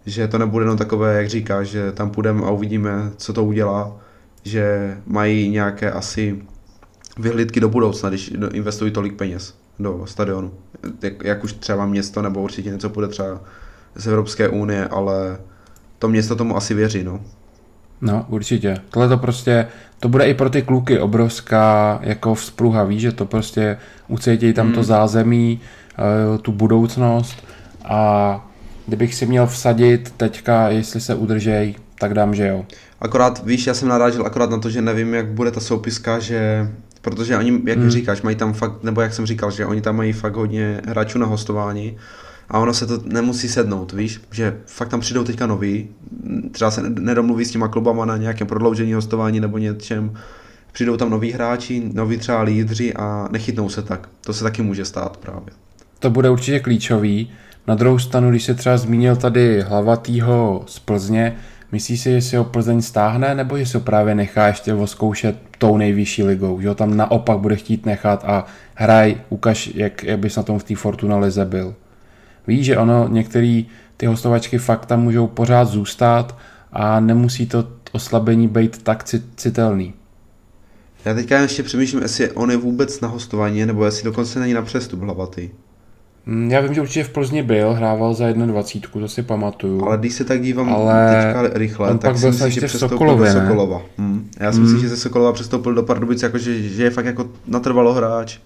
že 0.06 0.28
to 0.28 0.38
nebude 0.38 0.64
jenom 0.64 0.78
takové, 0.78 1.16
jak 1.16 1.28
říkáš, 1.28 1.68
že 1.68 1.92
tam 1.92 2.10
půjdeme 2.10 2.46
a 2.46 2.50
uvidíme, 2.50 3.10
co 3.16 3.32
to 3.32 3.44
udělá, 3.44 3.96
že 4.44 4.96
mají 5.06 5.50
nějaké 5.50 5.92
asi 5.92 6.42
vyhlídky 7.18 7.60
do 7.60 7.68
budoucna, 7.68 8.08
když 8.08 8.32
investují 8.52 8.90
tolik 8.90 9.16
peněz 9.16 9.54
do 9.78 10.06
stadionu. 10.06 10.52
Jak, 11.02 11.24
jak 11.24 11.44
už 11.44 11.52
třeba 11.52 11.86
město, 11.86 12.22
nebo 12.22 12.42
určitě 12.42 12.70
něco 12.70 12.88
bude 12.88 13.08
třeba 13.08 13.40
z 13.94 14.06
Evropské 14.06 14.48
unie, 14.48 14.88
ale 14.88 15.38
to 15.98 16.08
město 16.08 16.36
tomu 16.36 16.56
asi 16.56 16.74
věří, 16.74 17.04
no. 17.04 17.20
No, 18.00 18.26
určitě. 18.28 18.76
Tohle 18.90 19.08
to 19.08 19.18
prostě, 19.18 19.66
to 20.00 20.08
bude 20.08 20.24
i 20.24 20.34
pro 20.34 20.50
ty 20.50 20.62
kluky 20.62 20.98
obrovská 20.98 21.98
jako 22.02 22.34
vzpruha, 22.34 22.84
víš, 22.84 23.00
že 23.00 23.12
to 23.12 23.26
prostě 23.26 23.76
ucítí 24.08 24.52
tam 24.52 24.66
hmm. 24.66 24.74
to 24.74 24.82
zázemí, 24.82 25.60
eh, 26.34 26.38
tu 26.38 26.52
budoucnost 26.52 27.44
a 27.84 28.50
kdybych 28.86 29.14
si 29.14 29.26
měl 29.26 29.46
vsadit 29.46 30.14
teďka, 30.16 30.68
jestli 30.68 31.00
se 31.00 31.14
udržej, 31.14 31.74
tak 31.98 32.14
dám, 32.14 32.34
že 32.34 32.46
jo. 32.46 32.64
Akorát, 33.00 33.44
víš, 33.44 33.66
já 33.66 33.74
jsem 33.74 33.88
narážel 33.88 34.26
akorát 34.26 34.50
na 34.50 34.58
to, 34.58 34.70
že 34.70 34.82
nevím, 34.82 35.14
jak 35.14 35.26
bude 35.26 35.50
ta 35.50 35.60
soupiska, 35.60 36.18
že 36.18 36.70
Protože 37.02 37.36
oni, 37.36 37.60
jak 37.66 37.78
hmm. 37.78 37.90
říkáš, 37.90 38.22
mají 38.22 38.36
tam 38.36 38.52
fakt, 38.52 38.82
nebo 38.82 39.00
jak 39.00 39.14
jsem 39.14 39.26
říkal, 39.26 39.50
že 39.50 39.66
oni 39.66 39.80
tam 39.80 39.96
mají 39.96 40.12
fakt 40.12 40.36
hodně 40.36 40.80
hráčů 40.86 41.18
na 41.18 41.26
hostování 41.26 41.96
a 42.48 42.58
ono 42.58 42.74
se 42.74 42.86
to 42.86 42.98
nemusí 43.04 43.48
sednout, 43.48 43.92
víš, 43.92 44.20
že 44.30 44.56
fakt 44.66 44.88
tam 44.88 45.00
přijdou 45.00 45.24
teďka 45.24 45.46
noví, 45.46 45.88
třeba 46.52 46.70
se 46.70 46.82
nedomluví 46.90 47.44
s 47.44 47.50
těma 47.50 47.68
klubama 47.68 48.04
na 48.04 48.16
nějakém 48.16 48.46
prodloužení 48.46 48.92
hostování 48.92 49.40
nebo 49.40 49.58
něčem, 49.58 50.14
přijdou 50.72 50.96
tam 50.96 51.10
noví 51.10 51.32
hráči, 51.32 51.82
noví 51.92 52.18
třeba 52.18 52.42
lídři 52.42 52.94
a 52.94 53.28
nechytnou 53.30 53.68
se 53.68 53.82
tak. 53.82 54.08
To 54.20 54.32
se 54.32 54.44
taky 54.44 54.62
může 54.62 54.84
stát 54.84 55.16
právě. 55.16 55.52
To 55.98 56.10
bude 56.10 56.30
určitě 56.30 56.60
klíčový. 56.60 57.30
Na 57.66 57.74
druhou 57.74 57.98
stranu, 57.98 58.30
když 58.30 58.44
se 58.44 58.54
třeba 58.54 58.76
zmínil 58.76 59.16
tady 59.16 59.62
hlavatýho 59.62 60.62
z 60.66 60.78
Plzně, 60.78 61.36
myslíš 61.72 62.00
si, 62.00 62.10
že 62.10 62.22
si 62.22 62.36
ho 62.36 62.44
Plzeň 62.44 62.82
stáhne, 62.82 63.34
nebo 63.34 63.66
se 63.66 63.78
ho 63.78 63.84
právě 63.84 64.14
nechá 64.14 64.46
ještě 64.46 64.74
oskoušet 64.74 65.36
tou 65.58 65.76
nejvyšší 65.76 66.22
ligou, 66.22 66.60
že 66.60 66.68
ho 66.68 66.74
tam 66.74 66.96
naopak 66.96 67.38
bude 67.38 67.56
chtít 67.56 67.86
nechat 67.86 68.24
a 68.24 68.44
hraj, 68.74 69.16
ukaž, 69.28 69.70
jak, 69.74 70.04
jak 70.04 70.18
bys 70.18 70.36
na 70.36 70.42
tom 70.42 70.58
v 70.58 70.64
té 70.64 70.76
Fortuna 70.76 71.18
lize 71.18 71.44
byl. 71.44 71.74
Víš, 72.46 72.66
že 72.66 72.78
ono, 72.78 73.08
některé 73.08 73.62
ty 73.96 74.06
hostovačky 74.06 74.58
fakt 74.58 74.86
tam 74.86 75.02
můžou 75.02 75.26
pořád 75.26 75.64
zůstat 75.64 76.38
a 76.72 77.00
nemusí 77.00 77.46
to 77.46 77.68
oslabení 77.92 78.48
být 78.48 78.82
tak 78.82 79.04
citelný. 79.36 79.94
Já 81.04 81.14
teďka 81.14 81.40
ještě 81.40 81.62
přemýšlím, 81.62 82.02
jestli 82.02 82.30
on 82.30 82.50
je 82.50 82.56
vůbec 82.56 83.00
na 83.00 83.08
hostování, 83.08 83.66
nebo 83.66 83.84
jestli 83.84 84.04
dokonce 84.04 84.40
není 84.40 84.54
na 84.54 84.62
přestup 84.62 85.00
hlavatý. 85.00 85.50
Mm, 86.26 86.50
já 86.50 86.60
vím, 86.60 86.74
že 86.74 86.80
určitě 86.80 87.04
v 87.04 87.08
Plzni 87.08 87.42
byl, 87.42 87.72
hrával 87.72 88.14
za 88.14 88.32
21, 88.32 89.00
to 89.00 89.08
si 89.08 89.22
pamatuju. 89.22 89.84
Ale 89.84 89.98
když 89.98 90.14
se 90.14 90.24
tak 90.24 90.42
dívám 90.42 90.74
ale 90.74 91.22
teďka 91.22 91.58
rychle, 91.58 91.90
on 91.90 91.98
tak 91.98 92.10
pak 92.10 92.16
si 92.16 92.20
byl 92.20 92.30
myslím, 92.30 92.50
že 92.50 92.60
přestoupil 92.60 92.98
Sokolově, 92.98 93.34
do 93.34 93.40
Sokolova. 93.40 93.82
Hmm. 93.98 94.30
Já 94.40 94.52
si 94.52 94.56
hmm. 94.56 94.64
myslím, 94.64 94.80
že 94.80 94.88
ze 94.88 94.96
Sokolova 94.96 95.32
přestoupil 95.32 95.74
do 95.74 95.82
Pardubic, 95.82 96.22
jakože 96.22 96.62
že 96.62 96.82
je 96.82 96.90
fakt 96.90 97.06
jako 97.06 97.28
natrvalo 97.46 97.92
hráč. 97.92 98.38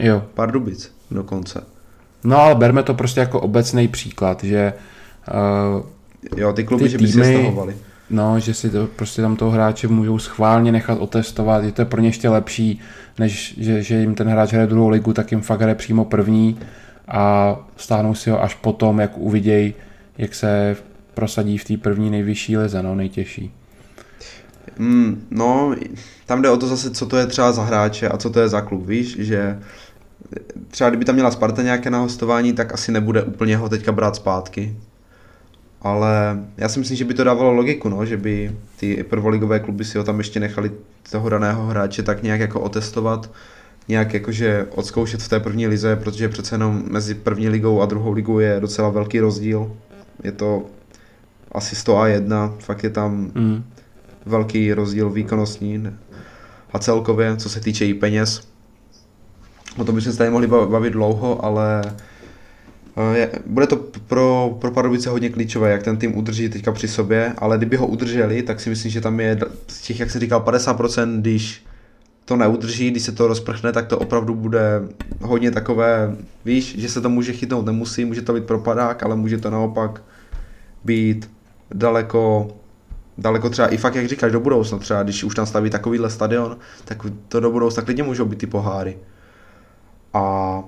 Jo. 0.00 0.22
Pardubic 0.34 0.92
dokonce. 1.10 1.64
No 2.24 2.38
ale 2.38 2.54
berme 2.54 2.82
to 2.82 2.94
prostě 2.94 3.20
jako 3.20 3.40
obecný 3.40 3.88
příklad, 3.88 4.44
že 4.44 4.72
uh, 5.74 5.82
jo, 6.36 6.52
ty 6.52 6.64
kluby, 6.64 6.84
ty 6.84 6.90
že 6.90 6.98
by 6.98 7.06
týmy, 7.06 7.24
si 7.24 7.34
stahovali. 7.34 7.76
No, 8.10 8.40
že 8.40 8.54
si 8.54 8.70
to, 8.70 8.86
prostě 8.96 9.22
tam 9.22 9.36
toho 9.36 9.50
hráče 9.50 9.88
můžou 9.88 10.18
schválně 10.18 10.72
nechat 10.72 10.98
otestovat, 10.98 11.64
je 11.64 11.72
to 11.72 11.86
pro 11.86 12.00
ně 12.00 12.08
ještě 12.08 12.28
lepší, 12.28 12.80
než 13.18 13.54
že, 13.58 13.82
že 13.82 13.94
jim 13.94 14.14
ten 14.14 14.28
hráč 14.28 14.52
hraje 14.52 14.66
druhou 14.66 14.88
ligu, 14.88 15.12
tak 15.12 15.30
jim 15.30 15.40
fakt 15.40 15.60
hraje 15.60 15.74
přímo 15.74 16.04
první 16.04 16.58
a 17.08 17.56
stáhnou 17.76 18.14
si 18.14 18.30
ho 18.30 18.42
až 18.42 18.54
potom, 18.54 19.00
jak 19.00 19.18
uvidějí, 19.18 19.74
jak 20.18 20.34
se 20.34 20.76
prosadí 21.14 21.58
v 21.58 21.64
té 21.64 21.76
první 21.76 22.10
nejvyšší 22.10 22.56
lize, 22.56 22.82
no, 22.82 22.94
nejtěžší. 22.94 23.52
Mm, 24.78 25.26
no, 25.30 25.76
tam 26.26 26.42
jde 26.42 26.50
o 26.50 26.56
to 26.56 26.66
zase, 26.66 26.90
co 26.90 27.06
to 27.06 27.16
je 27.16 27.26
třeba 27.26 27.52
za 27.52 27.64
hráče 27.64 28.08
a 28.08 28.16
co 28.16 28.30
to 28.30 28.40
je 28.40 28.48
za 28.48 28.60
klub, 28.60 28.86
víš, 28.86 29.16
že 29.18 29.58
třeba 30.68 30.90
kdyby 30.90 31.04
tam 31.04 31.14
měla 31.14 31.30
Sparta 31.30 31.62
nějaké 31.62 31.90
na 31.90 31.98
hostování, 31.98 32.52
tak 32.52 32.74
asi 32.74 32.92
nebude 32.92 33.22
úplně 33.22 33.56
ho 33.56 33.68
teďka 33.68 33.92
brát 33.92 34.16
zpátky. 34.16 34.76
Ale 35.82 36.38
já 36.56 36.68
si 36.68 36.78
myslím, 36.78 36.96
že 36.96 37.04
by 37.04 37.14
to 37.14 37.24
dávalo 37.24 37.52
logiku, 37.52 37.88
no, 37.88 38.06
že 38.06 38.16
by 38.16 38.56
ty 38.76 39.04
prvoligové 39.04 39.60
kluby 39.60 39.84
si 39.84 39.98
ho 39.98 40.04
tam 40.04 40.18
ještě 40.18 40.40
nechali 40.40 40.70
toho 41.10 41.28
daného 41.28 41.66
hráče 41.66 42.02
tak 42.02 42.22
nějak 42.22 42.40
jako 42.40 42.60
otestovat, 42.60 43.30
nějak 43.88 44.14
jakože 44.14 44.66
odzkoušet 44.70 45.22
v 45.22 45.28
té 45.28 45.40
první 45.40 45.66
lize, 45.66 45.96
protože 45.96 46.28
přece 46.28 46.54
jenom 46.54 46.82
mezi 46.90 47.14
první 47.14 47.48
ligou 47.48 47.80
a 47.80 47.86
druhou 47.86 48.12
ligou 48.12 48.38
je 48.38 48.60
docela 48.60 48.88
velký 48.88 49.20
rozdíl. 49.20 49.76
Je 50.24 50.32
to 50.32 50.62
asi 51.52 51.76
100 51.76 51.98
a 51.98 52.08
1, 52.08 52.54
fakt 52.58 52.84
je 52.84 52.90
tam 52.90 53.30
mm. 53.34 53.64
velký 54.26 54.72
rozdíl 54.72 55.10
výkonnostní 55.10 55.88
a 56.72 56.78
celkově, 56.78 57.36
co 57.36 57.48
se 57.48 57.60
týče 57.60 57.86
i 57.86 57.94
peněz. 57.94 58.48
O 59.76 59.84
tom 59.84 59.94
bychom 59.94 60.12
se 60.12 60.18
tady 60.18 60.30
mohli 60.30 60.46
bavit 60.46 60.92
dlouho, 60.92 61.44
ale 61.44 61.82
eh, 62.96 63.18
je, 63.18 63.30
bude 63.46 63.66
to 63.66 63.76
pro, 64.06 64.56
pro 64.60 64.70
Pardubice 64.70 65.10
hodně 65.10 65.30
klíčové, 65.30 65.70
jak 65.70 65.82
ten 65.82 65.96
tým 65.96 66.18
udrží 66.18 66.48
teďka 66.48 66.72
při 66.72 66.88
sobě, 66.88 67.32
ale 67.38 67.56
kdyby 67.56 67.76
ho 67.76 67.86
udrželi, 67.86 68.42
tak 68.42 68.60
si 68.60 68.70
myslím, 68.70 68.90
že 68.90 69.00
tam 69.00 69.20
je 69.20 69.38
z 69.68 69.80
těch, 69.80 70.00
jak 70.00 70.10
jsem 70.10 70.20
říkal, 70.20 70.40
50%, 70.40 71.20
když 71.20 71.64
to 72.24 72.36
neudrží, 72.36 72.90
když 72.90 73.02
se 73.02 73.12
to 73.12 73.26
rozprchne, 73.26 73.72
tak 73.72 73.86
to 73.86 73.98
opravdu 73.98 74.34
bude 74.34 74.82
hodně 75.20 75.50
takové, 75.50 76.16
víš, 76.44 76.78
že 76.78 76.88
se 76.88 77.00
to 77.00 77.08
může 77.08 77.32
chytnout, 77.32 77.66
nemusí, 77.66 78.04
může 78.04 78.22
to 78.22 78.32
být 78.32 78.44
propadák, 78.44 79.02
ale 79.02 79.16
může 79.16 79.38
to 79.38 79.50
naopak 79.50 80.02
být 80.84 81.30
daleko, 81.74 82.48
daleko 83.18 83.50
třeba 83.50 83.68
i 83.68 83.76
fakt, 83.76 83.94
jak 83.94 84.08
říkáš, 84.08 84.32
do 84.32 84.40
budoucna 84.40 84.78
třeba, 84.78 85.02
když 85.02 85.24
už 85.24 85.34
tam 85.34 85.46
staví 85.46 85.70
takovýhle 85.70 86.10
stadion, 86.10 86.56
tak 86.84 87.06
to 87.28 87.40
do 87.40 87.50
budoucna 87.50 87.82
klidně 87.82 88.02
můžou 88.02 88.24
být 88.24 88.38
ty 88.38 88.46
poháry. 88.46 88.98
A 90.14 90.62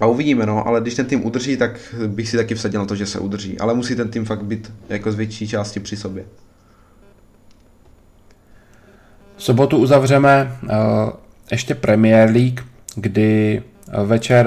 a 0.00 0.06
uvidíme, 0.06 0.46
no, 0.46 0.68
ale 0.68 0.80
když 0.80 0.94
ten 0.94 1.06
tým 1.06 1.26
udrží, 1.26 1.56
tak 1.56 1.94
bych 2.06 2.28
si 2.28 2.36
taky 2.36 2.54
vsadil 2.54 2.80
na 2.80 2.86
to, 2.86 2.96
že 2.96 3.06
se 3.06 3.18
udrží. 3.18 3.58
Ale 3.58 3.74
musí 3.74 3.96
ten 3.96 4.08
tým 4.08 4.24
fakt 4.24 4.44
být 4.44 4.72
jako 4.88 5.12
z 5.12 5.14
větší 5.14 5.48
části 5.48 5.80
při 5.80 5.96
sobě. 5.96 6.24
V 9.36 9.42
sobotu 9.42 9.76
uzavřeme 9.76 10.52
uh, 10.62 10.70
ještě 11.50 11.74
Premier 11.74 12.30
League, 12.30 12.60
kdy 12.94 13.62
uh, 13.88 14.06
večer 14.06 14.46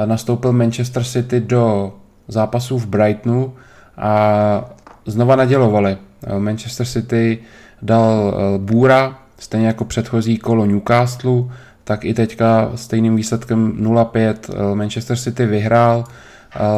uh, 0.00 0.06
nastoupil 0.06 0.52
Manchester 0.52 1.04
City 1.04 1.40
do 1.40 1.92
zápasů 2.28 2.78
v 2.78 2.86
Brightonu 2.86 3.54
a 3.96 4.70
znova 5.06 5.36
nadělovali. 5.36 5.96
Manchester 6.38 6.86
City 6.86 7.38
dal 7.82 8.34
bůra, 8.58 9.18
stejně 9.38 9.66
jako 9.66 9.84
předchozí 9.84 10.38
kolo 10.38 10.66
Newcastle, 10.66 11.44
tak 11.84 12.04
i 12.04 12.14
teďka 12.14 12.72
stejným 12.74 13.16
výsledkem 13.16 13.72
0-5 13.80 14.34
Manchester 14.74 15.16
City 15.16 15.46
vyhrál. 15.46 16.04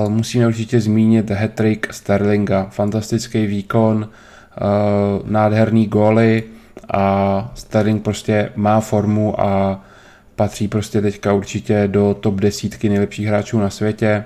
Musíme 0.09 0.47
určitě 0.47 0.81
zmínit 0.81 1.31
hat-trick 1.31 1.93
Sterlinga, 1.93 2.67
fantastický 2.71 3.47
výkon, 3.47 4.09
nádherný 5.25 5.87
góly, 5.87 6.43
a 6.91 7.53
Sterling 7.55 8.03
prostě 8.03 8.53
má 8.57 8.81
formu 8.81 9.41
a 9.41 9.81
patří 10.37 10.69
prostě 10.69 11.01
teďka 11.01 11.33
určitě 11.33 11.89
do 11.89 12.17
top 12.21 12.35
desítky 12.35 12.89
nejlepších 12.89 13.27
hráčů 13.27 13.59
na 13.59 13.71
světě. 13.71 14.25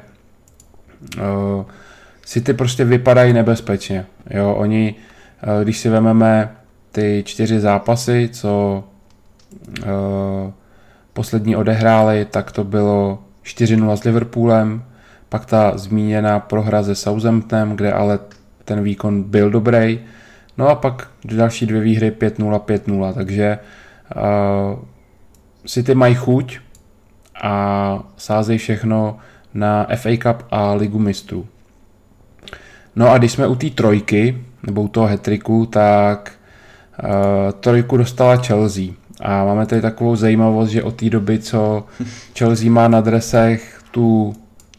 City 2.25 2.55
prostě 2.55 2.85
vypadají 2.85 3.33
nebezpečně. 3.33 4.07
Jo, 4.31 4.55
oni, 4.55 4.95
uh, 5.57 5.63
když 5.63 5.79
si 5.79 5.89
vezmeme 5.89 6.51
ty 6.93 7.23
čtyři 7.27 7.61
zápasy, 7.61 8.29
co 8.33 8.85
uh, 9.79 9.85
poslední 11.13 11.57
odehráli, 11.57 12.25
tak 12.25 12.53
to 12.53 12.65
bylo 12.65 13.19
4-0 13.45 13.97
s 13.97 14.05
Liverpoolem, 14.05 14.83
pak 15.29 15.47
ta 15.47 15.79
zmíněná 15.79 16.41
prohra 16.41 16.83
se 16.83 16.95
Southamptonem, 16.95 17.77
kde 17.77 17.93
ale 17.93 18.19
ten 18.65 18.83
výkon 18.83 19.23
byl 19.23 19.51
dobrý, 19.51 20.01
No 20.59 20.69
a 20.69 20.75
pak 20.75 21.09
další 21.25 21.67
dvě 21.67 21.81
výhry 21.81 22.11
5-0, 22.11 22.61
5-0, 22.61 23.15
takže 23.15 23.59
uh, 24.17 24.79
City 25.67 25.95
mají 25.95 26.15
chuť 26.15 26.59
a 27.43 28.05
sázejí 28.17 28.59
všechno 28.59 29.19
na 29.55 29.87
FA 29.97 30.11
Cup 30.23 30.47
a 30.51 30.73
Ligu 30.73 30.99
mistrů. 30.99 31.47
No 32.97 33.11
a 33.11 33.19
když 33.19 33.33
jsme 33.33 33.47
u 33.47 33.55
té 33.55 33.71
trojky, 33.71 34.39
nebo 34.67 34.83
u 34.83 34.89
toho 34.89 35.07
hetriku, 35.07 35.67
tak 35.67 36.33
uh, 37.03 37.09
trojku 37.61 37.97
dostala 37.97 38.37
Chelsea. 38.37 38.85
A 39.21 39.45
máme 39.45 39.67
tady 39.67 39.83
takovou 39.83 40.17
zajímavost, 40.17 40.71
že 40.71 40.83
od 40.83 40.95
té 40.95 41.11
doby, 41.11 41.39
co 41.39 41.87
Chelsea 42.39 42.71
má 42.71 42.89
na 42.89 43.01
dresech 43.01 43.81
tu 43.91 44.35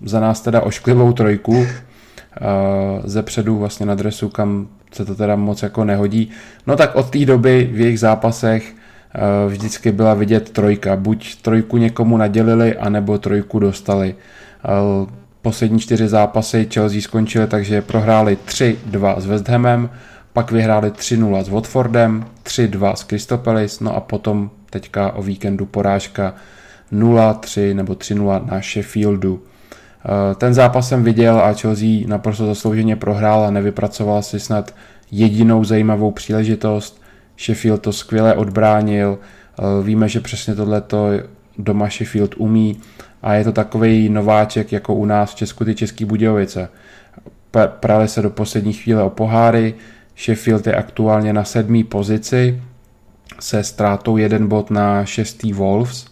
za 0.05 0.19
nás 0.19 0.41
teda 0.41 0.61
ošklivou 0.61 1.13
trojku, 1.13 1.51
uh, 1.51 1.65
ze 3.03 3.23
předu 3.23 3.57
vlastně 3.57 3.85
na 3.85 3.95
dresu, 3.95 4.29
kam 4.29 4.67
se 4.95 5.05
to 5.05 5.15
teda 5.15 5.35
moc 5.35 5.63
jako 5.63 5.83
nehodí. 5.83 6.29
No 6.67 6.75
tak 6.75 6.95
od 6.95 7.09
té 7.09 7.25
doby 7.25 7.69
v 7.73 7.79
jejich 7.79 7.99
zápasech 7.99 8.73
eh, 8.73 9.19
vždycky 9.49 9.91
byla 9.91 10.13
vidět 10.13 10.49
trojka. 10.49 10.95
Buď 10.95 11.35
trojku 11.35 11.77
někomu 11.77 12.17
nadělili, 12.17 12.77
anebo 12.77 13.17
trojku 13.17 13.59
dostali. 13.59 14.15
Eh, 14.65 15.11
poslední 15.41 15.79
čtyři 15.79 16.07
zápasy 16.07 16.67
Chelsea 16.73 17.01
skončily, 17.01 17.47
takže 17.47 17.81
prohráli 17.81 18.37
3-2 18.45 19.19
s 19.19 19.25
West 19.25 19.49
Hamem, 19.49 19.89
pak 20.33 20.51
vyhráli 20.51 20.89
3-0 20.91 21.43
s 21.43 21.49
Watfordem, 21.49 22.25
3-2 22.43 22.93
s 22.95 23.37
Palace, 23.37 23.83
no 23.83 23.95
a 23.95 23.99
potom 23.99 24.49
teďka 24.69 25.11
o 25.11 25.23
víkendu 25.23 25.65
porážka 25.65 26.33
0-3 26.93 27.75
nebo 27.75 27.93
3-0 27.93 28.45
na 28.51 28.61
Sheffieldu. 28.61 29.43
Eh, 30.05 30.35
ten 30.35 30.53
zápas 30.53 30.89
jsem 30.89 31.03
viděl 31.03 31.39
a 31.39 31.53
Chelsea 31.53 32.07
naprosto 32.07 32.45
zaslouženě 32.45 32.95
prohrál 32.95 33.43
a 33.43 33.51
nevypracoval 33.51 34.21
si 34.21 34.39
snad 34.39 34.75
jedinou 35.11 35.63
zajímavou 35.63 36.11
příležitost. 36.11 37.01
Sheffield 37.39 37.81
to 37.81 37.93
skvěle 37.93 38.33
odbránil, 38.33 39.17
eh, 39.19 39.83
víme, 39.83 40.09
že 40.09 40.19
přesně 40.19 40.55
tohleto 40.55 41.09
doma 41.57 41.89
Sheffield 41.89 42.35
umí 42.37 42.79
a 43.21 43.33
je 43.33 43.43
to 43.43 43.51
takový 43.51 44.09
nováček 44.09 44.71
jako 44.71 44.95
u 44.95 45.05
nás 45.05 45.31
v 45.31 45.35
Česku 45.35 45.65
ty 45.65 45.75
Český 45.75 46.05
Budějovice. 46.05 46.69
Prali 47.79 48.07
se 48.07 48.21
do 48.21 48.29
poslední 48.29 48.73
chvíle 48.73 49.03
o 49.03 49.09
poháry, 49.09 49.73
Sheffield 50.17 50.67
je 50.67 50.75
aktuálně 50.75 51.33
na 51.33 51.43
sedmý 51.43 51.83
pozici 51.83 52.61
se 53.39 53.63
ztrátou 53.63 54.17
jeden 54.17 54.47
bod 54.47 54.71
na 54.71 55.05
šestý 55.05 55.53
Wolves, 55.53 56.05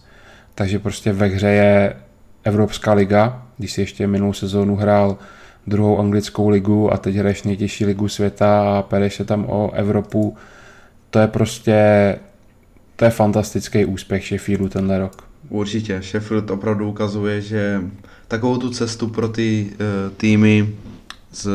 takže 0.54 0.78
prostě 0.78 1.12
ve 1.12 1.26
hře 1.26 1.48
je 1.48 1.96
Evropská 2.44 2.92
liga 2.92 3.43
když 3.58 3.72
si 3.72 3.80
ještě 3.80 4.06
minulou 4.06 4.32
sezónu 4.32 4.76
hrál 4.76 5.18
druhou 5.66 5.98
anglickou 5.98 6.48
ligu 6.48 6.92
a 6.92 6.96
teď 6.96 7.14
hraješ 7.14 7.42
nejtěžší 7.42 7.84
ligu 7.86 8.08
světa 8.08 8.78
a 8.78 8.82
pereš 8.82 9.14
se 9.14 9.24
tam 9.24 9.44
o 9.48 9.70
Evropu, 9.70 10.36
to 11.10 11.18
je 11.18 11.26
prostě 11.26 12.16
to 12.96 13.04
je 13.04 13.10
fantastický 13.10 13.84
úspěch 13.84 14.24
Sheffieldu 14.24 14.68
tenhle 14.68 14.98
rok. 14.98 15.28
Určitě, 15.48 16.02
Sheffield 16.02 16.50
opravdu 16.50 16.88
ukazuje, 16.88 17.40
že 17.40 17.80
takovou 18.28 18.58
tu 18.58 18.70
cestu 18.70 19.08
pro 19.08 19.28
ty 19.28 19.70
uh, 19.70 20.12
týmy 20.16 20.74
z, 21.32 21.48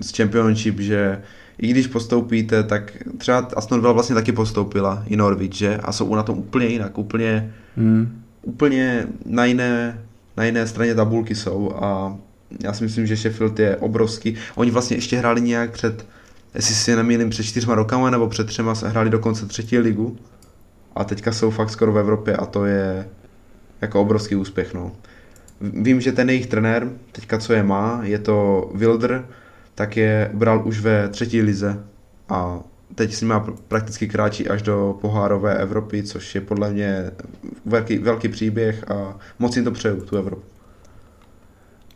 z 0.00 0.16
Championship, 0.16 0.80
že 0.80 1.22
i 1.58 1.68
když 1.68 1.86
postoupíte, 1.86 2.62
tak 2.62 2.92
třeba 3.18 3.38
Aston 3.38 3.80
Villa 3.80 3.92
vlastně 3.92 4.14
taky 4.14 4.32
postoupila, 4.32 5.04
i 5.06 5.16
Norwich, 5.16 5.52
že? 5.52 5.76
A 5.76 5.92
jsou 5.92 6.14
na 6.14 6.22
tom 6.22 6.38
úplně 6.38 6.66
jinak, 6.66 6.98
úplně, 6.98 7.52
hmm. 7.76 8.22
úplně 8.42 9.06
na 9.26 9.44
jiné, 9.44 9.98
na 10.36 10.44
jiné 10.44 10.66
straně 10.66 10.94
tabulky 10.94 11.34
jsou 11.34 11.72
a 11.74 12.16
já 12.64 12.72
si 12.72 12.84
myslím, 12.84 13.06
že 13.06 13.16
Sheffield 13.16 13.58
je 13.58 13.76
obrovský. 13.76 14.36
Oni 14.54 14.70
vlastně 14.70 14.96
ještě 14.96 15.16
hráli 15.16 15.40
nějak 15.40 15.70
před, 15.70 16.06
jestli 16.54 16.74
si 16.74 16.96
nemýlím, 16.96 17.30
před 17.30 17.42
čtyřma 17.42 17.74
rokama 17.74 18.10
nebo 18.10 18.28
před 18.28 18.46
třema 18.46 18.74
se 18.74 18.88
hráli 18.88 19.10
dokonce 19.10 19.46
třetí 19.46 19.78
ligu 19.78 20.16
a 20.94 21.04
teďka 21.04 21.32
jsou 21.32 21.50
fakt 21.50 21.70
skoro 21.70 21.92
v 21.92 21.98
Evropě 21.98 22.36
a 22.36 22.46
to 22.46 22.64
je 22.64 23.08
jako 23.80 24.00
obrovský 24.00 24.36
úspěch. 24.36 24.74
No. 24.74 24.92
Vím, 25.60 26.00
že 26.00 26.12
ten 26.12 26.30
jejich 26.30 26.46
trenér, 26.46 26.88
teďka 27.12 27.38
co 27.38 27.52
je 27.52 27.62
má, 27.62 28.00
je 28.02 28.18
to 28.18 28.70
Wilder, 28.74 29.26
tak 29.74 29.96
je 29.96 30.30
bral 30.34 30.62
už 30.68 30.80
ve 30.80 31.08
třetí 31.08 31.42
lize 31.42 31.84
a 32.28 32.60
teď 32.94 33.14
s 33.14 33.20
nima 33.20 33.46
prakticky 33.68 34.08
kráčí 34.08 34.48
až 34.48 34.62
do 34.62 34.98
pohárové 35.00 35.54
Evropy, 35.58 36.02
což 36.02 36.34
je 36.34 36.40
podle 36.40 36.70
mě 36.70 37.10
velký, 37.66 37.98
velký 37.98 38.28
příběh 38.28 38.90
a 38.90 39.18
moc 39.38 39.56
jim 39.56 39.64
to 39.64 39.70
přeju, 39.70 40.00
tu 40.00 40.16
Evropu. 40.16 40.42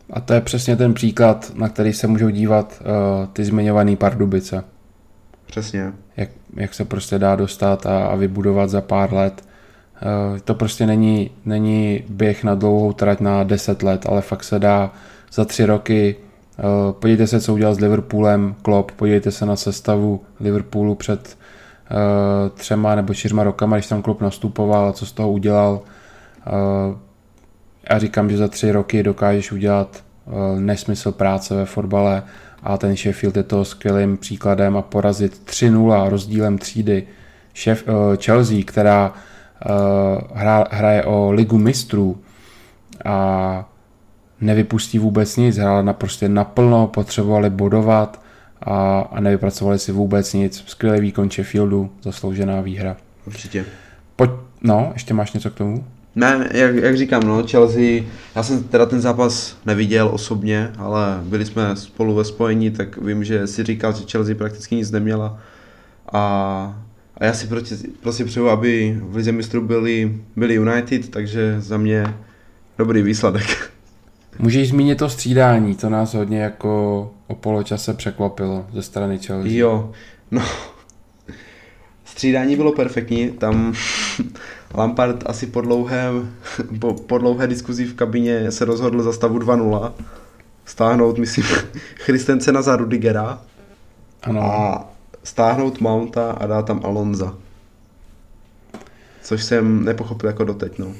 A 0.09 0.19
to 0.19 0.33
je 0.33 0.41
přesně 0.41 0.75
ten 0.75 0.93
příklad, 0.93 1.51
na 1.55 1.69
který 1.69 1.93
se 1.93 2.07
můžou 2.07 2.29
dívat 2.29 2.81
uh, 2.81 3.27
ty 3.33 3.45
zmiňované 3.45 3.95
Pardubice. 3.95 4.63
Přesně. 5.45 5.93
Jak, 6.17 6.29
jak 6.55 6.73
se 6.73 6.85
prostě 6.85 7.19
dá 7.19 7.35
dostat 7.35 7.85
a, 7.85 8.05
a 8.05 8.15
vybudovat 8.15 8.69
za 8.69 8.81
pár 8.81 9.13
let. 9.13 9.43
Uh, 10.31 10.39
to 10.39 10.55
prostě 10.55 10.85
není, 10.85 11.31
není 11.45 12.03
běh 12.09 12.43
na 12.43 12.55
dlouhou 12.55 12.93
trať 12.93 13.19
na 13.19 13.43
10 13.43 13.83
let, 13.83 14.05
ale 14.09 14.21
fakt 14.21 14.43
se 14.43 14.59
dá 14.59 14.93
za 15.33 15.45
tři 15.45 15.65
roky 15.65 16.15
podívejte 16.91 17.27
se, 17.27 17.41
co 17.41 17.53
udělal 17.53 17.75
s 17.75 17.79
Liverpoolem 17.79 18.55
Klopp, 18.61 18.91
podívejte 18.91 19.31
se 19.31 19.45
na 19.45 19.55
sestavu 19.55 20.21
Liverpoolu 20.39 20.95
před 20.95 21.37
uh, 21.91 21.97
třema 22.49 22.95
nebo 22.95 23.13
čtyřma 23.13 23.43
rokama, 23.43 23.75
když 23.75 23.87
tam 23.87 24.01
Klopp 24.01 24.21
nastupoval 24.21 24.89
a 24.89 24.93
co 24.93 25.05
z 25.05 25.11
toho 25.11 25.31
udělal. 25.31 25.81
Uh, 26.47 26.97
já 27.89 27.99
říkám, 27.99 28.29
že 28.29 28.37
za 28.37 28.47
tři 28.47 28.71
roky 28.71 29.03
dokážeš 29.03 29.51
udělat 29.51 30.03
nesmysl 30.59 31.11
práce 31.11 31.55
ve 31.55 31.65
fotbale 31.65 32.23
a 32.63 32.77
ten 32.77 32.95
Sheffield 32.95 33.37
je 33.37 33.43
to 33.43 33.65
skvělým 33.65 34.17
příkladem 34.17 34.77
a 34.77 34.81
porazit 34.81 35.41
3-0 35.45 36.09
rozdílem 36.09 36.57
třídy 36.57 37.07
Šef, 37.53 37.83
Chelsea, 38.25 38.57
která 38.65 39.13
hra, 40.33 40.65
hraje 40.71 41.03
o 41.03 41.31
ligu 41.31 41.57
mistrů 41.57 42.17
a 43.05 43.69
nevypustí 44.41 44.99
vůbec 44.99 45.37
nic, 45.37 45.57
hrála 45.57 45.81
naprosto 45.81 46.27
naplno, 46.27 46.87
potřebovali 46.87 47.49
bodovat 47.49 48.21
a, 48.61 48.99
a 48.99 49.19
nevypracovali 49.19 49.79
si 49.79 49.91
vůbec 49.91 50.33
nic. 50.33 50.63
Skvělý 50.67 51.01
výkon 51.01 51.31
Sheffieldu, 51.31 51.91
zasloužená 52.01 52.61
výhra. 52.61 52.97
Určitě. 53.27 53.65
Pojď, 54.15 54.31
no, 54.61 54.91
ještě 54.93 55.13
máš 55.13 55.33
něco 55.33 55.49
k 55.49 55.53
tomu? 55.53 55.85
Ne, 56.15 56.49
jak, 56.51 56.75
jak 56.75 56.97
říkám, 56.97 57.23
no, 57.23 57.47
Chelsea, 57.47 58.03
já 58.35 58.43
jsem 58.43 58.63
teda 58.63 58.85
ten 58.85 59.01
zápas 59.01 59.57
neviděl 59.65 60.09
osobně, 60.13 60.71
ale 60.77 61.19
byli 61.23 61.45
jsme 61.45 61.75
spolu 61.75 62.15
ve 62.15 62.23
spojení, 62.23 62.71
tak 62.71 62.97
vím, 62.97 63.23
že 63.23 63.47
si 63.47 63.63
říkal, 63.63 63.93
že 63.93 64.03
Chelsea 64.11 64.35
prakticky 64.35 64.75
nic 64.75 64.91
neměla 64.91 65.39
a, 66.11 66.19
a 67.17 67.25
já 67.25 67.33
si 67.33 67.47
prostě, 67.47 67.75
prostě 68.01 68.25
přeju, 68.25 68.49
aby 68.49 68.99
v 69.01 69.15
Lize 69.15 69.31
mistrů 69.31 69.61
byli, 69.61 70.17
byli 70.35 70.53
United, 70.53 71.09
takže 71.09 71.55
za 71.59 71.77
mě 71.77 72.13
dobrý 72.77 73.01
výsledek. 73.01 73.71
Můžeš 74.39 74.69
zmínit 74.69 74.95
to 74.95 75.09
střídání, 75.09 75.75
to 75.75 75.89
nás 75.89 76.13
hodně 76.13 76.41
jako 76.41 77.11
o 77.27 77.35
poločase 77.35 77.93
překvapilo 77.93 78.65
ze 78.73 78.81
strany 78.81 79.19
Chelsea. 79.19 79.51
Jo, 79.51 79.91
no, 80.31 80.41
střídání 82.05 82.55
bylo 82.55 82.71
perfektní, 82.71 83.29
tam 83.29 83.73
Lampard 84.73 85.23
asi 85.25 85.47
po, 85.47 85.61
dlouhém, 85.61 86.31
po, 86.79 86.93
po 86.93 87.17
dlouhé 87.17 87.47
diskuzi 87.47 87.85
v 87.85 87.95
kabině 87.95 88.51
se 88.51 88.65
rozhodl 88.65 89.03
za 89.03 89.13
stavu 89.13 89.39
2-0 89.39 89.91
stáhnout, 90.65 91.17
myslím, 91.17 91.45
Christensena 91.95 92.61
za 92.61 92.75
Rudigera 92.75 93.41
ano. 94.23 94.41
a 94.41 94.85
stáhnout 95.23 95.81
Mounta 95.81 96.31
a 96.31 96.45
dát 96.45 96.65
tam 96.65 96.81
Alonza. 96.83 97.35
Což 99.21 99.43
jsem 99.43 99.85
nepochopil 99.85 100.29
jako 100.29 100.43
doteď, 100.43 100.79
no. 100.79 100.93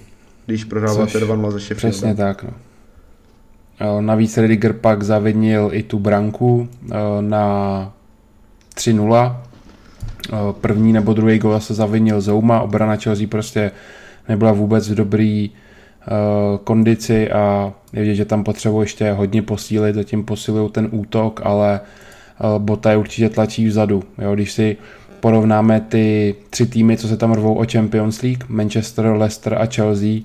Když 0.45 0.63
prohráváte 0.63 1.19
2-0 1.19 1.51
ze 1.51 1.59
Sheffieldem. 1.59 1.91
Přesně 1.91 2.15
tak, 2.15 2.43
no. 2.43 2.53
Navíc 3.99 4.37
Rudiger 4.37 4.73
pak 4.73 5.03
zavinil 5.03 5.69
i 5.73 5.83
tu 5.83 5.99
branku 5.99 6.69
na 7.21 7.93
3-0 8.75 9.35
Eh, 10.33 10.37
první 10.61 10.93
nebo 10.93 11.13
druhý 11.13 11.39
gol 11.39 11.59
se 11.59 11.73
zavinil 11.73 12.21
Zouma, 12.21 12.61
obrana 12.61 12.95
Chelsea 12.95 13.27
prostě 13.27 13.71
nebyla 14.29 14.51
vůbec 14.51 14.89
v 14.89 14.95
dobrý 14.95 15.51
kondici 16.63 17.31
a 17.31 17.73
je 17.93 18.01
vidět, 18.01 18.15
že 18.15 18.25
tam 18.25 18.43
potřebuje 18.43 18.83
ještě 18.83 19.11
hodně 19.11 19.41
posílit, 19.41 19.95
zatím 19.95 20.23
posilují 20.23 20.71
ten 20.71 20.87
útok, 20.91 21.41
ale 21.43 21.79
Bota 22.57 22.91
je 22.91 22.97
určitě 22.97 23.29
tlačí 23.29 23.67
vzadu. 23.67 24.03
Jo, 24.17 24.33
když 24.35 24.51
si 24.51 24.77
porovnáme 25.19 25.81
ty 25.81 26.35
tři 26.49 26.65
týmy, 26.65 26.97
co 26.97 27.07
se 27.07 27.17
tam 27.17 27.33
rvou 27.33 27.55
o 27.55 27.65
Champions 27.71 28.21
League, 28.21 28.43
Manchester, 28.47 29.05
Leicester 29.05 29.53
a 29.53 29.65
Chelsea, 29.65 30.19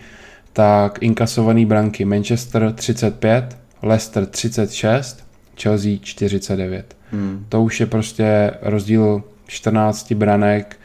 tak 0.52 1.02
inkasovaný 1.02 1.66
branky 1.66 2.04
Manchester 2.04 2.72
35, 2.72 3.56
Leicester 3.82 4.26
36, 4.26 5.24
Chelsea 5.62 5.98
49. 6.02 6.96
Hmm. 7.12 7.46
To 7.48 7.62
už 7.62 7.80
je 7.80 7.86
prostě 7.86 8.50
rozdíl 8.62 9.22
14 9.46 10.12
branek 10.12 10.76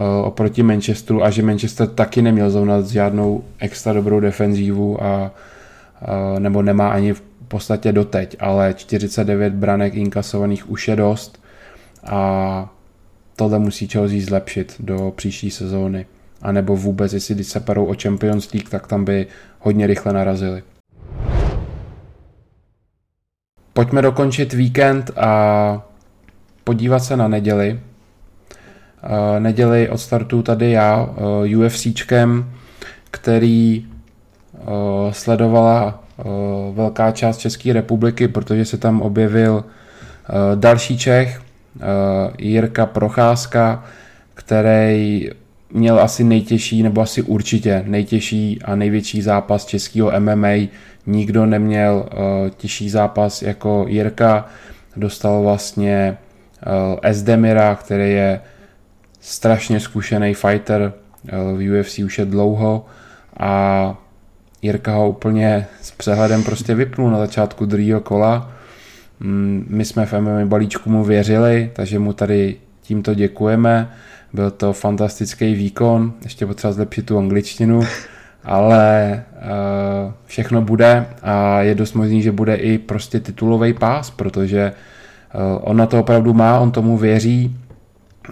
uh, 0.00 0.26
oproti 0.26 0.62
Manchesteru 0.62 1.24
a 1.24 1.30
že 1.30 1.42
Manchester 1.42 1.88
taky 1.88 2.22
neměl 2.22 2.50
zrovna 2.50 2.80
žádnou 2.80 3.44
extra 3.58 3.92
dobrou 3.92 4.20
defenzívu 4.20 5.02
a 5.02 5.30
uh, 6.02 6.40
nebo 6.40 6.62
nemá 6.62 6.88
ani 6.88 7.12
v 7.12 7.22
podstatě 7.48 7.92
doteď, 7.92 8.36
ale 8.40 8.74
49 8.74 9.52
branek 9.52 9.94
inkasovaných 9.94 10.70
už 10.70 10.88
je 10.88 10.96
dost 10.96 11.42
a 12.04 12.72
tohle 13.36 13.58
musí 13.58 13.88
Chelsea 13.88 14.20
zlepšit 14.20 14.74
do 14.80 15.12
příští 15.16 15.50
sezóny. 15.50 16.06
A 16.42 16.52
nebo 16.52 16.76
vůbec, 16.76 17.12
jestli 17.12 17.34
když 17.34 17.46
se 17.46 17.60
parou 17.60 17.84
o 17.84 17.94
Champions 18.02 18.52
League, 18.52 18.68
tak 18.68 18.86
tam 18.86 19.04
by 19.04 19.26
hodně 19.60 19.86
rychle 19.86 20.12
narazili. 20.12 20.62
Pojďme 23.72 24.02
dokončit 24.02 24.52
víkend 24.52 25.10
a 25.16 25.82
podívat 26.64 26.98
se 26.98 27.16
na 27.16 27.28
neděli, 27.28 27.80
neděli 29.38 29.88
odstartuju 29.88 30.42
tady 30.42 30.70
já 30.70 31.08
UFCčkem, 31.58 32.52
který 33.10 33.86
sledovala 35.10 36.04
velká 36.72 37.10
část 37.10 37.38
České 37.38 37.72
republiky, 37.72 38.28
protože 38.28 38.64
se 38.64 38.78
tam 38.78 39.02
objevil 39.02 39.64
další 40.54 40.98
Čech, 40.98 41.42
Jirka 42.38 42.86
Procházka, 42.86 43.84
který 44.34 45.30
měl 45.72 46.00
asi 46.00 46.24
nejtěžší, 46.24 46.82
nebo 46.82 47.00
asi 47.00 47.22
určitě 47.22 47.84
nejtěžší 47.86 48.62
a 48.62 48.74
největší 48.74 49.22
zápas 49.22 49.66
českého 49.66 50.12
MMA. 50.20 50.68
Nikdo 51.06 51.46
neměl 51.46 52.08
těžší 52.56 52.90
zápas 52.90 53.42
jako 53.42 53.84
Jirka. 53.88 54.46
Dostal 54.96 55.42
vlastně 55.42 56.16
Esdemira, 57.02 57.74
který 57.74 58.12
je 58.12 58.40
strašně 59.20 59.80
zkušený 59.80 60.34
fighter, 60.34 60.92
eh, 61.28 61.36
v 61.56 61.80
UFC 61.80 61.98
už 61.98 62.18
je 62.18 62.24
dlouho 62.24 62.86
a 63.36 63.94
Jirka 64.62 64.92
ho 64.92 65.08
úplně 65.08 65.66
s 65.82 65.90
přehledem 65.90 66.44
prostě 66.44 66.74
vypnul 66.74 67.10
na 67.10 67.18
začátku 67.18 67.66
druhého 67.66 68.00
kola. 68.00 68.52
Mm, 69.20 69.66
my 69.68 69.84
jsme 69.84 70.06
v 70.06 70.12
MMA 70.12 70.46
balíčku 70.46 70.90
mu 70.90 71.04
věřili, 71.04 71.70
takže 71.72 71.98
mu 71.98 72.12
tady 72.12 72.56
tímto 72.82 73.14
děkujeme. 73.14 73.90
Byl 74.32 74.50
to 74.50 74.72
fantastický 74.72 75.54
výkon, 75.54 76.12
ještě 76.22 76.46
potřeba 76.46 76.72
zlepšit 76.72 77.06
tu 77.06 77.18
angličtinu, 77.18 77.80
ale 78.44 79.24
uh, 79.36 80.12
všechno 80.26 80.62
bude 80.62 81.06
a 81.22 81.60
je 81.60 81.74
dost 81.74 81.92
možný, 81.92 82.22
že 82.22 82.32
bude 82.32 82.54
i 82.54 82.78
prostě 82.78 83.20
titulový 83.20 83.72
pás, 83.72 84.10
protože 84.10 84.72
uh, 85.34 85.40
on 85.60 85.76
na 85.76 85.86
to 85.86 86.00
opravdu 86.00 86.34
má, 86.34 86.58
on 86.58 86.70
tomu 86.70 86.96
věří, 86.96 87.56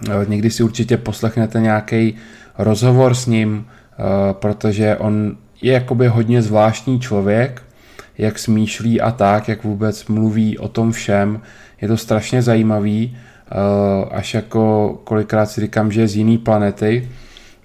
Eh, 0.09 0.25
někdy 0.27 0.49
si 0.49 0.63
určitě 0.63 0.97
poslechnete 0.97 1.61
nějaký 1.61 2.15
rozhovor 2.57 3.13
s 3.13 3.25
ním, 3.25 3.65
eh, 3.67 4.03
protože 4.33 4.97
on 4.97 5.37
je 5.61 5.73
jakoby 5.73 6.07
hodně 6.07 6.41
zvláštní 6.41 6.99
člověk, 6.99 7.61
jak 8.17 8.39
smýšlí 8.39 9.01
a 9.01 9.11
tak, 9.11 9.47
jak 9.47 9.63
vůbec 9.63 10.05
mluví 10.05 10.57
o 10.57 10.67
tom 10.67 10.91
všem. 10.91 11.41
Je 11.81 11.87
to 11.87 11.97
strašně 11.97 12.41
zajímavý, 12.41 13.17
až 14.11 14.33
jako 14.33 14.93
kolikrát 15.03 15.45
si 15.45 15.61
říkám, 15.61 15.91
že 15.91 16.01
je 16.01 16.07
z 16.07 16.15
jiný 16.15 16.37
planety. 16.37 17.09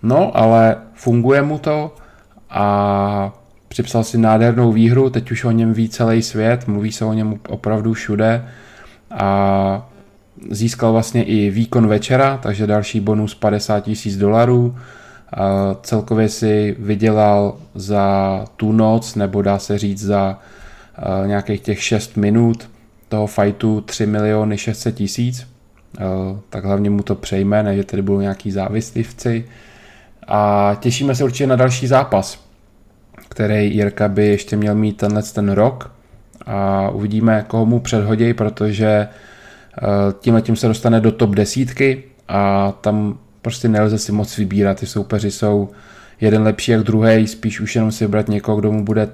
No, 0.02 0.36
ale 0.36 0.76
funguje 0.94 1.42
mu 1.42 1.58
to 1.58 1.94
a 2.50 3.32
připsal 3.68 4.04
si 4.04 4.18
nádhernou 4.18 4.72
výhru, 4.72 5.10
teď 5.10 5.30
už 5.30 5.44
o 5.44 5.50
něm 5.50 5.72
ví 5.72 5.88
celý 5.88 6.22
svět, 6.22 6.68
mluví 6.68 6.92
se 6.92 7.04
o 7.04 7.12
něm 7.12 7.40
opravdu 7.48 7.92
všude 7.92 8.44
a 9.10 9.88
získal 10.50 10.92
vlastně 10.92 11.24
i 11.24 11.50
výkon 11.50 11.86
večera, 11.86 12.38
takže 12.42 12.66
další 12.66 13.00
bonus 13.00 13.34
50 13.34 13.80
tisíc 13.80 14.16
dolarů. 14.16 14.76
Celkově 15.82 16.28
si 16.28 16.76
vydělal 16.78 17.54
za 17.74 18.44
tu 18.56 18.72
noc, 18.72 19.14
nebo 19.14 19.42
dá 19.42 19.58
se 19.58 19.78
říct 19.78 20.04
za 20.04 20.38
nějakých 21.26 21.60
těch 21.60 21.82
6 21.82 22.16
minut 22.16 22.70
toho 23.08 23.26
fightu 23.26 23.80
3 23.80 24.06
miliony 24.06 24.58
600 24.58 24.94
tisíc. 24.94 25.51
Tak 26.50 26.64
hlavně 26.64 26.90
mu 26.90 27.02
to 27.02 27.14
přejme, 27.14 27.62
ne 27.62 27.76
že 27.76 27.84
tady 27.84 28.02
budou 28.02 28.20
nějaký 28.20 28.50
závislivci. 28.50 29.44
A 30.28 30.72
těšíme 30.80 31.14
se 31.14 31.24
určitě 31.24 31.46
na 31.46 31.56
další 31.56 31.86
zápas, 31.86 32.44
který 33.28 33.74
Jirka 33.74 34.08
by 34.08 34.26
ještě 34.26 34.56
měl 34.56 34.74
mít 34.74 34.96
tenhle 34.96 35.22
ten 35.22 35.48
rok. 35.48 35.92
A 36.46 36.90
uvidíme, 36.90 37.44
koho 37.48 37.66
mu 37.66 37.80
předhodí, 37.80 38.34
protože 38.34 39.08
Eh, 39.78 40.14
tímhle 40.20 40.42
tím 40.42 40.56
se 40.56 40.68
dostane 40.68 41.00
do 41.00 41.12
top 41.12 41.30
desítky 41.30 42.04
a 42.28 42.72
tam 42.80 43.18
prostě 43.42 43.68
nelze 43.68 43.98
si 43.98 44.12
moc 44.12 44.38
vybírat. 44.38 44.80
Ty 44.80 44.86
soupeři 44.86 45.30
jsou 45.30 45.70
jeden 46.20 46.42
lepší 46.42 46.72
jak 46.72 46.82
druhý, 46.82 47.26
spíš 47.26 47.60
už 47.60 47.74
jenom 47.74 47.92
si 47.92 48.04
vybrat 48.04 48.28
někoho, 48.28 48.56
kdo 48.56 48.72
mu 48.72 48.84
bude 48.84 49.08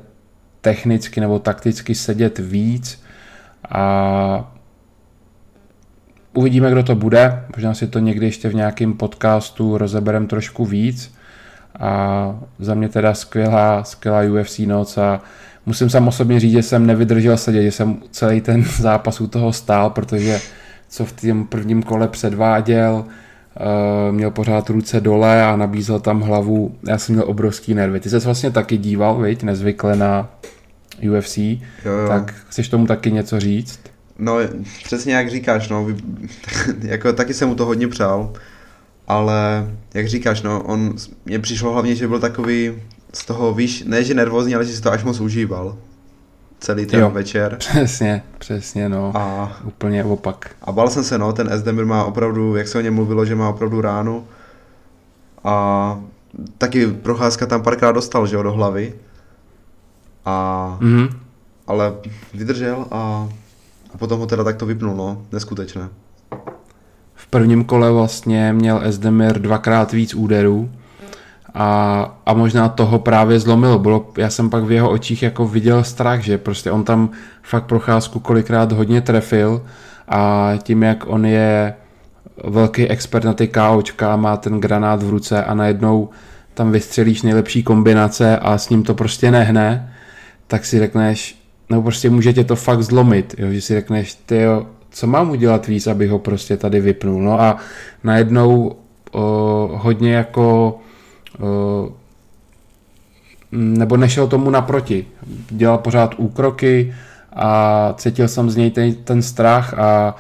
technicky 0.61 1.21
nebo 1.21 1.39
takticky 1.39 1.95
sedět 1.95 2.39
víc 2.39 3.03
a 3.69 4.55
uvidíme, 6.39 6.71
kdo 6.71 6.83
to 6.83 6.95
bude. 6.95 7.43
Možná 7.57 7.75
si 7.75 7.87
to 7.87 7.99
někdy 7.99 8.27
ještě 8.27 8.49
v 8.49 8.55
nějakém 8.55 8.93
podcastu 8.93 9.79
rozeberem 9.79 10.27
trošku 10.27 10.65
víc. 10.65 11.15
A 11.79 12.35
za 12.59 12.75
mě 12.75 12.89
teda 12.89 13.15
skvělá, 13.15 13.85
skvělá 13.85 14.21
UFC 14.23 14.59
noc 14.59 14.99
a 14.99 15.21
musím 15.67 15.91
sám 15.91 16.09
osobně 16.09 16.41
říct, 16.41 16.53
že 16.53 16.63
jsem 16.63 16.87
nevydržel 16.87 17.37
sedět, 17.37 17.63
že 17.63 17.73
jsem 17.73 17.97
celý 18.11 18.41
ten 18.41 18.65
zápas 18.79 19.21
u 19.21 19.27
toho 19.27 19.53
stál, 19.53 19.91
protože 19.91 20.41
co 20.89 21.05
v 21.05 21.13
tom 21.13 21.47
prvním 21.47 21.83
kole 21.83 22.09
předváděl, 22.09 23.05
uh, 23.05 24.15
měl 24.15 24.31
pořád 24.31 24.71
ruce 24.71 25.01
dole 25.01 25.45
a 25.45 25.57
nabízel 25.57 26.01
tam 26.01 26.21
hlavu. 26.21 26.75
Já 26.89 26.99
jsem 26.99 27.15
měl 27.15 27.29
obrovský 27.29 27.75
nervy. 27.75 28.01
Ty 28.01 28.11
jsi 28.11 28.19
vlastně 28.19 28.51
taky 28.51 28.77
díval, 28.77 29.19
viď, 29.19 29.43
nezvykle 29.43 29.97
na 29.97 30.29
UFC, 31.11 31.39
jo, 31.39 31.59
jo. 31.85 32.09
tak 32.09 32.35
chceš 32.49 32.69
tomu 32.69 32.87
taky 32.87 33.13
něco 33.13 33.41
říct? 33.41 33.81
No, 34.19 34.39
přesně 34.85 35.15
jak 35.15 35.31
říkáš, 35.31 35.69
no, 35.69 35.87
jako 36.83 37.13
taky 37.13 37.35
jsem 37.35 37.49
mu 37.49 37.55
to 37.55 37.65
hodně 37.65 37.89
přál, 37.89 38.33
ale 39.09 39.71
jak 39.95 40.09
říkáš, 40.09 40.43
no, 40.43 40.63
on, 40.63 40.95
mně 41.25 41.39
přišlo 41.39 41.73
hlavně, 41.73 41.95
že 41.95 42.09
byl 42.09 42.21
takový 42.21 42.83
z 43.13 43.25
toho, 43.25 43.55
víš, 43.55 43.85
ne 43.87 44.05
že 44.05 44.15
nervózní, 44.15 44.55
ale 44.55 44.65
že 44.65 44.77
si 44.77 44.83
to 44.83 44.93
až 44.93 45.05
moc 45.05 45.21
užíval. 45.21 45.79
Celý 46.61 46.87
ten 46.87 47.01
jo, 47.01 47.11
večer. 47.11 47.57
Přesně, 47.59 48.23
přesně, 48.39 48.89
no. 48.89 49.13
A, 49.15 49.57
Úplně 49.65 50.05
opak. 50.05 50.51
A 50.63 50.73
bal 50.73 50.91
jsem 50.91 51.05
se, 51.05 51.19
no, 51.19 51.33
ten 51.33 51.53
Esdemir 51.53 51.87
má 51.87 52.05
opravdu, 52.05 52.57
jak 52.57 52.69
se 52.69 52.79
o 52.79 52.81
něm 52.81 52.95
mluvilo, 52.95 53.25
že 53.25 53.35
má 53.35 53.49
opravdu 53.49 53.81
ránu. 53.81 54.27
A 55.45 56.01
taky 56.59 56.87
procházka 56.87 57.47
tam 57.47 57.63
párkrát 57.63 57.93
dostal, 57.93 58.27
že 58.27 58.37
jo, 58.37 58.43
do 58.43 58.53
hlavy. 58.53 58.95
A, 60.25 60.79
mm-hmm. 60.81 61.11
ale 61.67 61.95
vydržel 62.35 62.87
a, 62.91 63.29
a 63.95 63.99
potom 63.99 64.21
ho 64.21 64.27
teda 64.27 64.45
takto 64.45 64.67
vypnul, 64.67 64.97
no, 64.97 65.23
neskutečné. 65.33 65.89
V 67.15 67.27
prvním 67.27 67.65
kole 67.65 67.93
vlastně 67.93 68.53
měl 68.53 68.81
Esdemir 68.83 69.39
dvakrát 69.39 69.93
víc 69.93 70.15
úderů, 70.15 70.71
a, 71.55 72.19
a 72.27 72.35
možná 72.35 72.69
toho 72.69 72.99
právě 72.99 73.41
zlomilo. 73.41 73.79
Bylo, 73.79 74.11
já 74.17 74.31
jsem 74.31 74.51
pak 74.51 74.65
v 74.65 74.73
jeho 74.73 74.91
očích 74.91 75.23
jako 75.23 75.49
viděl 75.49 75.85
strach, 75.85 76.21
že 76.21 76.39
prostě 76.39 76.71
on 76.71 76.85
tam 76.85 77.11
fakt 77.43 77.65
procházku 77.65 78.21
kolikrát 78.21 78.73
hodně 78.73 79.01
trefil 79.01 79.63
a 80.09 80.53
tím, 80.63 80.83
jak 80.83 81.05
on 81.07 81.27
je 81.27 81.75
velký 82.45 82.89
expert 82.89 83.25
na 83.25 83.33
ty 83.33 83.49
KOčka, 83.49 84.17
má 84.17 84.37
ten 84.37 84.61
granát 84.61 85.03
v 85.03 85.11
ruce 85.11 85.45
a 85.45 85.55
najednou 85.55 86.09
tam 86.55 86.73
vystřelíš 86.73 87.23
nejlepší 87.23 87.63
kombinace 87.63 88.39
a 88.39 88.59
s 88.59 88.69
ním 88.69 88.83
to 88.83 88.95
prostě 88.95 89.31
nehne, 89.31 89.95
tak 90.47 90.65
si 90.65 90.79
řekneš, 90.79 91.38
nebo 91.71 91.83
prostě 91.83 92.11
může 92.11 92.33
tě 92.33 92.45
to 92.45 92.57
fakt 92.57 92.83
zlomit, 92.83 93.35
jo? 93.39 93.53
že 93.53 93.61
si 93.61 93.75
řekneš, 93.75 94.15
ty 94.15 94.45
co 94.91 95.07
mám 95.07 95.31
udělat 95.31 95.67
víc, 95.67 95.87
abych 95.87 96.11
ho 96.11 96.19
prostě 96.19 96.57
tady 96.57 96.81
vypnul. 96.81 97.23
No 97.23 97.41
a 97.41 97.57
najednou 98.05 98.77
o, 99.13 99.71
hodně 99.83 100.15
jako 100.15 100.79
Eh, 101.39 101.93
nebo 103.53 103.97
nešel 103.97 104.27
tomu 104.27 104.51
naproti. 104.51 105.07
Dělal 105.51 105.79
pořád 105.79 106.15
úkroky 106.19 106.95
a 107.33 107.95
cítil 107.97 108.29
jsem 108.29 108.51
z 108.51 108.57
něj 108.57 108.71
ten, 108.71 108.95
ten 108.95 109.23
strach 109.23 109.75
a 109.79 110.15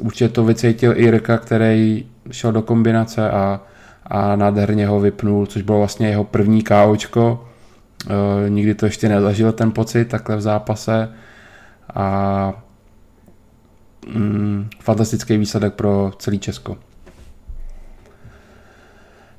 určitě 0.00 0.28
to 0.28 0.44
vycítil 0.44 0.92
i 0.96 1.02
Jirka, 1.02 1.38
který 1.38 2.06
šel 2.30 2.52
do 2.52 2.62
kombinace 2.62 3.30
a, 3.30 3.60
a 4.06 4.36
nádherně 4.36 4.86
ho 4.86 5.00
vypnul, 5.00 5.46
což 5.46 5.62
bylo 5.62 5.78
vlastně 5.78 6.08
jeho 6.08 6.24
první 6.24 6.62
KOčko. 6.62 7.48
E, 8.08 8.50
nikdy 8.50 8.74
to 8.74 8.86
ještě 8.86 9.08
nezažil 9.08 9.52
ten 9.52 9.72
pocit 9.72 10.04
takhle 10.04 10.36
v 10.36 10.40
zápase 10.40 11.08
a 11.94 12.52
mm, 14.14 14.68
fantastický 14.80 15.36
výsledek 15.36 15.74
pro 15.74 16.12
celý 16.18 16.38
Česko. 16.38 16.76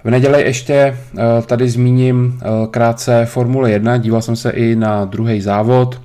V 0.06 0.10
neděli 0.10 0.42
ještě 0.42 0.74
eh, 0.74 0.98
tady 1.46 1.70
zmíním 1.70 2.40
eh, 2.42 2.68
krátce 2.72 3.26
Formule 3.26 3.72
1, 3.72 3.98
díval 3.98 4.22
jsem 4.22 4.36
se 4.36 4.50
i 4.50 4.76
na 4.76 5.06
druhý 5.06 5.42
závod, 5.42 6.02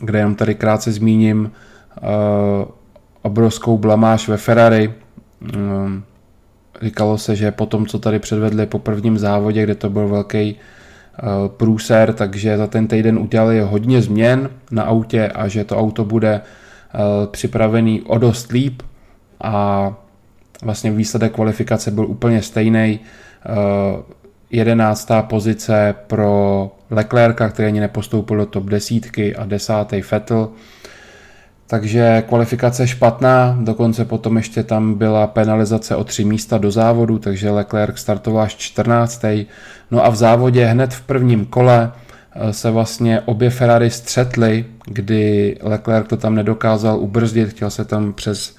kde 0.00 0.18
jenom 0.18 0.34
tady 0.34 0.54
krátce 0.54 0.92
zmíním 0.92 1.52
eh, 1.96 2.00
obrovskou 3.22 3.78
blamáž 3.78 4.28
ve 4.28 4.36
Ferrari. 4.36 4.94
Říkalo 6.82 7.18
se, 7.18 7.36
že 7.36 7.50
po 7.50 7.66
tom, 7.66 7.86
co 7.86 7.98
tady 7.98 8.18
předvedli 8.18 8.66
po 8.66 8.78
prvním 8.78 9.18
závodě, 9.18 9.62
kde 9.62 9.74
to 9.74 9.90
byl 9.90 10.08
velký 10.08 10.56
průser, 11.48 12.12
takže 12.12 12.58
za 12.58 12.66
ten 12.66 12.86
týden 12.86 13.18
udělali 13.18 13.60
hodně 13.60 14.02
změn 14.02 14.50
na 14.70 14.82
autě 14.82 15.28
a 15.28 15.48
že 15.48 15.64
to 15.64 15.76
auto 15.76 16.04
bude 16.04 16.40
připravený 17.30 18.02
o 18.02 18.18
dost 18.18 18.52
líp 18.52 18.82
a 19.40 19.94
vlastně 20.62 20.90
výsledek 20.90 21.32
kvalifikace 21.32 21.90
byl 21.90 22.06
úplně 22.06 22.42
stejný. 22.42 23.00
Eh, 23.00 24.02
jedenáctá 24.50 25.22
pozice 25.22 25.94
pro 26.06 26.70
Leclerca, 26.90 27.48
který 27.48 27.68
ani 27.68 27.80
nepostoupil 27.80 28.36
do 28.36 28.46
top 28.46 28.64
desítky 28.64 29.36
a 29.36 29.44
desátý 29.44 30.02
Vettel. 30.10 30.48
Takže 31.72 32.22
kvalifikace 32.28 32.86
špatná, 32.86 33.58
dokonce 33.60 34.04
potom 34.04 34.36
ještě 34.36 34.62
tam 34.62 34.94
byla 34.94 35.26
penalizace 35.26 35.96
o 35.96 36.04
tři 36.04 36.24
místa 36.24 36.58
do 36.58 36.70
závodu, 36.70 37.18
takže 37.18 37.50
Leclerc 37.50 37.98
startoval 37.98 38.42
až 38.42 38.54
14. 38.56 39.24
No 39.90 40.04
a 40.04 40.08
v 40.08 40.16
závodě 40.16 40.66
hned 40.66 40.94
v 40.94 41.00
prvním 41.00 41.46
kole 41.46 41.92
eh, 42.34 42.52
se 42.52 42.70
vlastně 42.70 43.20
obě 43.20 43.50
Ferrari 43.50 43.90
střetly, 43.90 44.64
kdy 44.86 45.56
Leclerc 45.62 46.08
to 46.08 46.16
tam 46.16 46.34
nedokázal 46.34 46.98
ubrzdit, 46.98 47.48
chtěl 47.48 47.70
se 47.70 47.84
tam 47.84 48.12
přes 48.12 48.56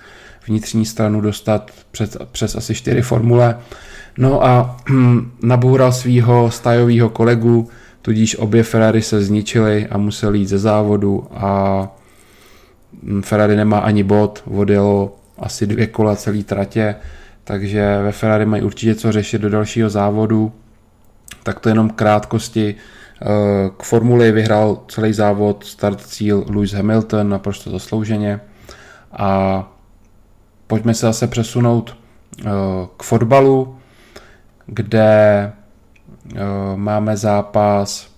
vnitřní 0.48 0.85
stranu 0.85 1.22
dostat 1.22 1.72
přes, 1.91 2.18
přes 2.31 2.56
asi 2.56 2.76
čtyři 2.76 3.02
formule. 3.02 3.57
No 4.18 4.45
a 4.45 4.77
naboural 5.44 5.91
svého 5.91 6.52
stajového 6.52 7.10
kolegu, 7.10 7.69
tudíž 8.02 8.35
obě 8.35 8.64
Ferrari 8.64 9.02
se 9.02 9.22
zničily 9.22 9.88
a 9.88 9.98
museli 9.98 10.40
jít 10.40 10.49
ze 10.49 10.57
závodu 10.57 11.27
a 11.31 11.88
Ferrari 13.22 13.56
nemá 13.56 13.80
ani 13.80 14.03
bod, 14.03 14.44
odjelo 14.45 15.15
asi 15.38 15.68
dvě 15.68 15.88
kola 15.88 16.15
celý 16.15 16.44
tratě, 16.44 16.95
takže 17.44 17.99
ve 18.03 18.11
Ferrari 18.11 18.45
mají 18.45 18.64
určitě 18.64 18.95
co 18.95 19.11
řešit 19.11 19.41
do 19.41 19.49
dalšího 19.49 19.90
závodu. 19.90 20.52
Tak 21.44 21.60
to 21.60 21.70
jenom 21.70 21.90
krátkosti. 21.90 22.76
Eh, 23.22 23.70
k 23.78 23.84
formuli 23.84 24.32
vyhrál 24.32 24.78
celý 24.88 25.14
závod 25.14 25.64
start 25.64 26.02
cíl 26.02 26.45
Lewis 26.49 26.72
Hamilton 26.74 27.30
naprosto 27.30 27.72
zaslouženě 27.72 28.40
a 29.11 29.64
pojďme 30.68 30.94
se 30.94 31.06
zase 31.06 31.28
přesunout 31.28 31.98
eh, 32.40 32.44
k 32.98 33.03
fotbalu, 33.03 33.78
kde 34.65 35.52
eh, 36.36 36.40
máme 36.76 37.18
zápas 37.18 38.14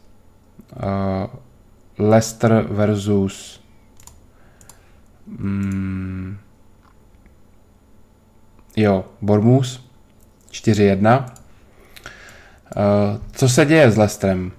Leicester 1.98 2.68
versus 2.70 3.55
mm, 5.28 6.38
jo, 8.76 9.06
Bormus 9.22 9.90
4-1. 10.52 11.26
Co 13.32 13.50
se 13.50 13.66
děje 13.66 13.92
s 13.92 13.98
Leicesterem? 13.98 14.52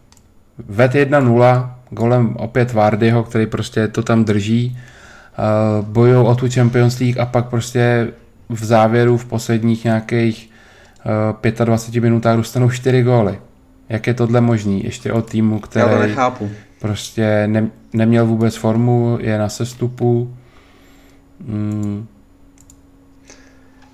Ved 0.58 0.94
1-0, 0.94 1.70
golem 1.90 2.36
opět 2.36 2.72
Vardyho, 2.72 3.22
který 3.22 3.46
prostě 3.46 3.88
to 3.88 4.02
tam 4.02 4.24
drží, 4.24 4.78
uh, 5.78 5.86
bojují 5.86 6.26
o 6.26 6.34
tu 6.34 6.50
Champions 6.50 6.98
League 6.98 7.20
a 7.20 7.26
pak 7.26 7.46
prostě 7.48 8.12
v 8.48 8.64
závěru 8.64 9.16
v 9.16 9.24
posledních 9.24 9.84
nějakých 9.84 10.50
uh, 11.42 11.64
25 11.64 12.00
minutách 12.00 12.36
dostanou 12.36 12.70
4 12.70 13.02
góly. 13.02 13.38
Jak 13.88 14.06
je 14.06 14.14
tohle 14.14 14.40
možný? 14.40 14.84
Ještě 14.84 15.12
o 15.12 15.22
týmu, 15.22 15.60
který 15.60 15.86
Já 15.86 15.94
to 15.94 16.02
nechápu. 16.02 16.50
prostě 16.80 17.46
ne, 17.46 17.68
neměl 17.92 18.26
vůbec 18.26 18.56
formu, 18.56 19.18
je 19.20 19.38
na 19.38 19.48
sestupu. 19.48 20.36
Mm. 21.40 22.06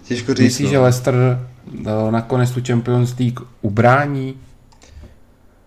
Těžko 0.05 0.35
říct. 0.35 0.45
Myslíš, 0.45 0.67
no. 0.67 0.71
že 0.71 0.79
Leicester 0.79 1.15
uh, 1.15 2.11
nakonec 2.11 2.51
tu 2.51 2.61
Champions 2.67 3.19
League 3.19 3.41
ubrání? 3.61 4.41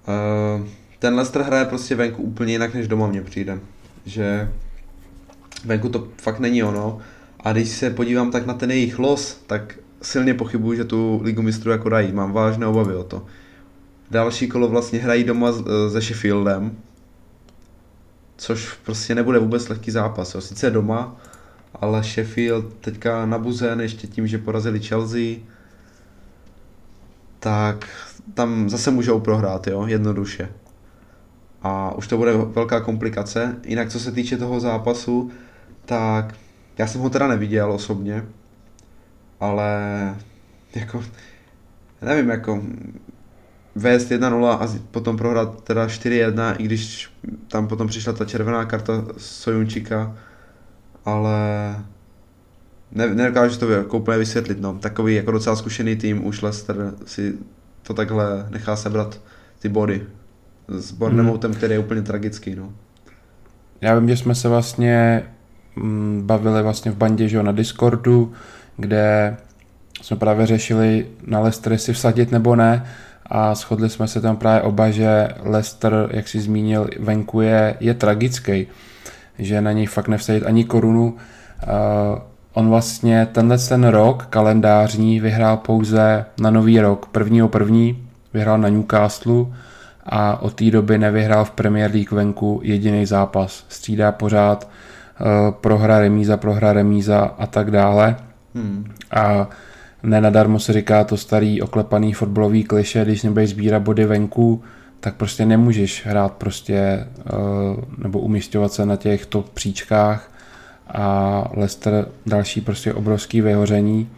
Uh, 0.08 0.68
ten 1.00 1.16
Leicester 1.16 1.42
hraje 1.42 1.66
prostě 1.66 1.96
venku 1.96 2.24
úplně 2.24 2.54
jinak, 2.54 2.74
než 2.74 2.88
doma 2.88 3.08
mně 3.08 3.22
přijde. 3.22 3.60
Že 4.06 4.52
venku 5.66 5.90
to 5.90 6.08
fakt 6.22 6.40
není 6.40 6.64
ono. 6.64 7.00
A 7.40 7.52
když 7.52 7.70
se 7.70 7.90
podívám 7.90 8.32
tak 8.32 8.46
na 8.46 8.54
ten 8.54 8.72
jejich 8.72 9.00
los, 9.00 9.44
tak 9.48 9.80
silně 10.02 10.34
pochybuju, 10.34 10.76
že 10.78 10.84
tu 10.84 11.22
ligu 11.24 11.42
mistrů 11.42 11.72
jako 11.72 11.90
dají. 11.90 12.12
Mám 12.12 12.32
vážné 12.32 12.68
obavy 12.68 12.96
o 12.96 13.04
to. 13.04 13.26
Další 14.12 14.48
kolo 14.48 14.68
vlastně 14.68 15.00
hrají 15.00 15.24
doma 15.24 15.52
se 15.92 16.02
Sheffieldem, 16.02 16.78
což 18.38 18.74
prostě 18.86 19.16
nebude 19.16 19.40
vůbec 19.40 19.70
lehký 19.70 19.92
zápas. 19.92 20.36
Jo. 20.36 20.42
Sice 20.42 20.72
doma, 20.72 21.16
ale 21.82 22.04
Sheffield 22.04 22.74
teďka 22.74 23.26
nabuzen 23.26 23.82
ještě 23.82 24.08
tím, 24.08 24.28
že 24.28 24.38
porazili 24.38 24.80
Chelsea, 24.80 25.36
tak 27.40 27.90
tam 28.34 28.70
zase 28.70 28.92
můžou 28.92 29.20
prohrát, 29.20 29.68
jo, 29.68 29.88
jednoduše. 29.88 30.50
A 31.62 31.96
už 31.96 32.08
to 32.08 32.18
bude 32.18 32.32
velká 32.34 32.80
komplikace. 32.80 33.56
Jinak 33.66 33.90
co 33.90 34.00
se 34.00 34.12
týče 34.12 34.38
toho 34.38 34.60
zápasu, 34.60 35.32
tak 35.86 36.36
já 36.78 36.88
jsem 36.88 37.02
ho 37.02 37.10
teda 37.10 37.28
neviděl 37.28 37.72
osobně, 37.72 38.26
ale 39.40 40.16
jako 40.76 41.04
nevím, 42.02 42.30
jako 42.30 42.62
vést 43.76 44.10
1-0 44.10 44.46
a 44.48 44.80
potom 44.92 45.18
prohrát 45.18 45.64
teda 45.64 45.88
4-1, 45.88 46.56
i 46.58 46.64
když 46.64 47.10
tam 47.48 47.68
potom 47.68 47.88
přišla 47.88 48.14
ta 48.14 48.26
červená 48.26 48.66
karta 48.66 49.06
Sojunčika, 49.18 50.18
ale 51.06 51.38
ne, 52.92 53.16
nedokážu 53.16 53.60
to 53.60 53.72
jako 53.72 53.98
úplně 53.98 54.18
vysvětlit, 54.18 54.62
no. 54.62 54.74
Takový 54.74 55.16
jako 55.16 55.32
docela 55.32 55.56
zkušený 55.56 55.96
tým, 55.96 56.26
už 56.26 56.42
Leicester 56.42 56.94
si 57.06 57.34
to 57.84 57.94
takhle 57.94 58.48
nechá 58.50 58.76
sebrat 58.76 59.22
ty 59.60 59.70
body 59.70 60.04
s 60.68 60.92
Bournemoutem, 60.92 61.52
hmm. 61.52 61.58
který 61.58 61.74
je 61.74 61.80
úplně 61.80 62.02
tragický, 62.02 62.56
no. 62.56 62.74
Já 63.82 64.00
vím, 64.00 64.10
že 64.10 64.18
jsme 64.18 64.36
se 64.36 64.50
vlastně 64.50 65.24
mm, 65.76 66.22
bavili 66.26 66.64
vlastně 66.64 66.92
v 66.92 66.98
bandě, 66.98 67.28
že 67.28 67.38
jo, 67.38 67.44
na 67.44 67.52
Discordu, 67.52 68.34
kde 68.78 69.38
jsme 70.02 70.18
právě 70.18 70.46
řešili 70.46 71.08
na 71.28 71.40
Leicester, 71.40 71.72
jestli 71.72 71.94
vsadit 71.94 72.32
nebo 72.32 72.56
ne 72.56 72.86
a 73.26 73.56
shodli 73.56 73.90
jsme 73.90 74.08
se 74.08 74.22
tam 74.22 74.38
právě 74.38 74.62
oba, 74.62 74.92
že 74.92 75.28
Leicester, 75.44 76.10
jak 76.12 76.28
si 76.28 76.40
zmínil, 76.40 76.90
venku 77.00 77.42
je, 77.42 77.76
je 77.80 77.94
tragický, 77.94 78.68
že 79.40 79.62
na 79.62 79.72
něj 79.72 79.86
fakt 79.86 80.08
nevsadit 80.08 80.44
ani 80.46 80.64
korunu. 80.64 81.14
Uh, 81.14 82.20
on 82.54 82.70
vlastně 82.70 83.28
tenhle 83.32 83.58
ten 83.58 83.88
rok 83.88 84.26
kalendářní 84.30 85.20
vyhrál 85.20 85.58
pouze 85.58 86.26
na 86.40 86.50
nový 86.50 86.80
rok. 86.80 87.06
Prvního 87.06 87.48
první 87.48 88.08
vyhrál 88.34 88.58
na 88.58 88.70
Newcastle 88.70 89.46
a 90.06 90.42
od 90.42 90.54
té 90.54 90.72
doby 90.72 90.98
nevyhrál 90.98 91.46
v 91.46 91.52
Premier 91.52 91.92
League 91.92 92.12
venku 92.12 92.60
jediný 92.64 93.06
zápas. 93.06 93.66
Střídá 93.70 94.12
pořád 94.12 94.68
uh, 94.68 95.52
prohra, 95.52 96.00
remíza, 96.00 96.38
prohra, 96.38 96.74
remíza 96.74 97.36
a 97.38 97.48
tak 97.48 97.72
dále. 97.72 98.16
Hmm. 98.56 98.92
A 99.12 99.48
nenadarmo 100.04 100.60
se 100.60 100.74
říká 100.74 101.04
to 101.04 101.18
starý 101.18 101.62
oklepaný 101.62 102.14
fotbalový 102.14 102.64
kliše, 102.64 103.06
když 103.06 103.24
nebudeš 103.24 103.50
sbírat 103.50 103.82
body 103.82 104.06
venku, 104.06 104.64
tak 105.06 105.16
prostě 105.16 105.46
nemůžeš 105.46 106.06
hrát 106.06 106.34
prostě 106.34 107.08
uh, 107.34 107.84
nebo 107.98 108.20
umístěvat 108.20 108.74
se 108.74 108.86
na 108.86 108.96
těch 108.96 109.26
top 109.26 109.50
příčkách 109.50 110.32
a 110.88 111.44
Leicester 111.54 112.08
další 112.26 112.62
prostě 112.62 112.94
obrovský 112.94 113.42
vyhoření. 113.42 114.10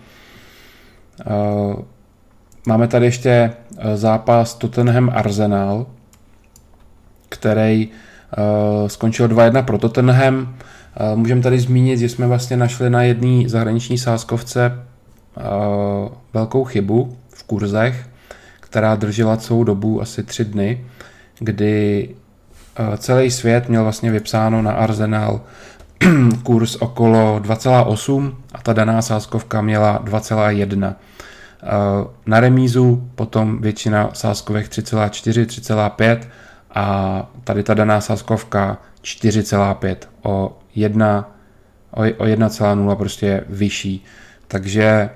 Uh, 1.26 1.76
máme 2.68 2.88
tady 2.88 3.06
ještě 3.06 3.54
zápas 3.96 4.56
Tottenham 4.56 5.12
Arsenal, 5.16 5.86
který 7.30 7.90
skončil 8.88 9.28
2-1 9.28 9.66
pro 9.66 9.78
Tottenham. 9.78 10.56
Můžeme 11.16 11.42
tady 11.42 11.60
zmínit, 11.60 12.00
že 12.00 12.10
jsme 12.10 12.28
vlastně 12.28 12.58
našli 12.58 12.90
na 12.90 13.04
jedné 13.04 13.50
zahraniční 13.50 13.98
sáskovce 13.98 14.72
uh, 15.38 15.44
velkou 16.34 16.64
chybu 16.64 17.18
v 17.30 17.44
kurzech, 17.44 18.10
která 18.78 18.96
držela 18.96 19.38
celou 19.38 19.64
dobu 19.64 20.02
asi 20.02 20.24
tři 20.24 20.46
dny, 20.46 20.86
kdy 21.40 22.10
uh, 22.80 22.96
celý 22.96 23.32
svět 23.32 23.70
měl 23.70 23.84
vlastně 23.84 24.12
vypsáno 24.12 24.62
na 24.62 24.72
Arsenal 24.72 25.42
kurz 26.44 26.76
okolo 26.76 27.40
2,8 27.40 28.34
a 28.54 28.62
ta 28.62 28.74
daná 28.74 29.02
sáskovka 29.02 29.62
měla 29.62 30.04
2,1. 30.06 30.96
Na 32.26 32.40
remízu 32.40 33.10
potom 33.16 33.62
většina 33.62 34.10
sáskovek 34.14 34.68
3,4, 34.68 35.46
3,5 35.46 36.20
a 36.76 37.30
tady 37.44 37.64
ta 37.64 37.74
daná 37.74 38.02
sáskovka 38.02 38.78
4,5 39.02 39.96
o 40.24 40.58
1, 40.76 41.32
o 41.92 42.02
1,0 42.02 42.96
prostě 42.96 43.44
vyšší. 43.50 44.06
Takže 44.48 45.10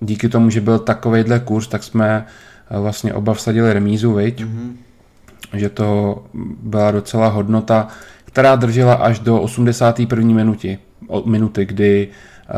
díky 0.00 0.28
tomu, 0.28 0.50
že 0.50 0.60
byl 0.60 0.78
takovejhle 0.78 1.40
kurz, 1.40 1.68
tak 1.68 1.82
jsme 1.82 2.26
eh, 2.26 2.51
vlastně 2.80 3.14
oba 3.14 3.34
vsadili 3.34 3.72
remízu, 3.72 4.14
viď? 4.14 4.44
Mm-hmm. 4.44 4.72
Že 5.54 5.68
to 5.68 6.22
byla 6.62 6.90
docela 6.90 7.28
hodnota, 7.28 7.88
která 8.24 8.56
držela 8.56 8.94
až 8.94 9.18
do 9.18 9.40
81. 9.40 10.34
minuty, 10.34 10.78
minuty 11.24 11.66
kdy 11.66 12.08
eh, 12.08 12.52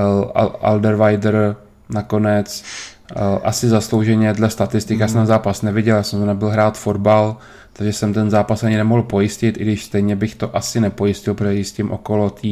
Alderweider 0.61 1.57
nakonec 1.89 2.65
eh, 3.11 3.21
asi 3.43 3.69
zaslouženě 3.69 4.33
dle 4.33 4.51
statistik, 4.51 4.97
mm. 4.97 5.01
já 5.01 5.09
jsem 5.09 5.17
ten 5.17 5.27
zápas 5.27 5.63
neviděl, 5.63 5.97
já 5.97 6.03
jsem 6.03 6.27
nebyl 6.27 6.49
hrát 6.49 6.79
fotbal, 6.79 7.37
takže 7.73 7.93
jsem 7.93 8.15
ten 8.15 8.31
zápas 8.31 8.65
ani 8.65 8.77
nemohl 8.77 9.03
pojistit, 9.03 9.61
i 9.61 9.63
když 9.63 9.85
stejně 9.85 10.17
bych 10.17 10.35
to 10.35 10.57
asi 10.57 10.81
nepojistil, 10.81 11.35
protože 11.35 11.55
jistím 11.55 11.91
okolo 11.91 12.31
té 12.31 12.49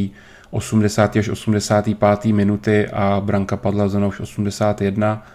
80. 0.50 1.16
až 1.16 1.28
85. 1.28 2.32
minuty 2.32 2.88
a 2.88 3.20
branka 3.24 3.56
padla 3.56 3.88
za 3.88 4.06
už 4.06 4.20
81. 4.20 5.26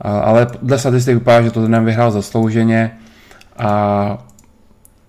Ale 0.00 0.46
dle 0.62 0.78
statistik 0.78 1.14
vypadá, 1.14 1.42
že 1.42 1.50
Tottenham 1.50 1.84
vyhrál 1.84 2.10
zaslouženě 2.10 2.90
a 3.56 4.18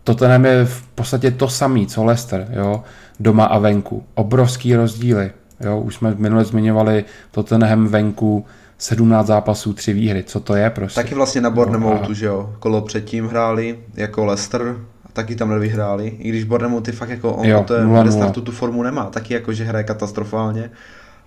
Tottenham 0.03 0.45
je 0.45 0.65
v 0.65 0.88
podstatě 0.88 1.31
to 1.31 1.49
samý, 1.49 1.88
co 1.88 2.03
Leicester, 2.03 2.47
jo, 2.53 2.84
doma 3.19 3.45
a 3.45 3.57
venku. 3.57 4.03
Obrovský 4.13 4.76
rozdíly, 4.76 5.31
jo, 5.59 5.80
už 5.80 5.95
jsme 5.95 6.15
minule 6.18 6.43
zmiňovali 6.43 7.05
Tottenham 7.31 7.88
venku, 7.88 8.45
17 8.77 9.27
zápasů, 9.27 9.73
3 9.73 9.93
výhry, 9.93 10.23
co 10.23 10.39
to 10.39 10.55
je 10.55 10.69
prostě? 10.69 11.01
Taky 11.01 11.15
vlastně 11.15 11.41
na 11.41 11.49
Bournemouthu, 11.49 12.03
no, 12.03 12.11
a... 12.11 12.13
že 12.13 12.26
jo, 12.26 12.55
kolo 12.59 12.81
předtím 12.81 13.27
hráli 13.27 13.80
jako 13.95 14.26
Leicester, 14.26 14.76
taky 15.13 15.35
tam 15.35 15.49
nevyhráli, 15.49 16.07
i 16.07 16.30
když 16.30 16.43
Bournemouth 16.43 16.88
je 16.88 16.93
fakt 16.93 17.09
jako, 17.09 17.34
on 17.34 17.47
jo, 17.47 17.63
to 17.68 17.73
je, 17.73 17.85
v 17.85 18.11
startu 18.11 18.41
tu 18.41 18.51
formu 18.51 18.84
nemá, 18.84 19.03
taky 19.03 19.34
jako, 19.34 19.53
že 19.53 19.63
hraje 19.63 19.84
katastrofálně, 19.84 20.69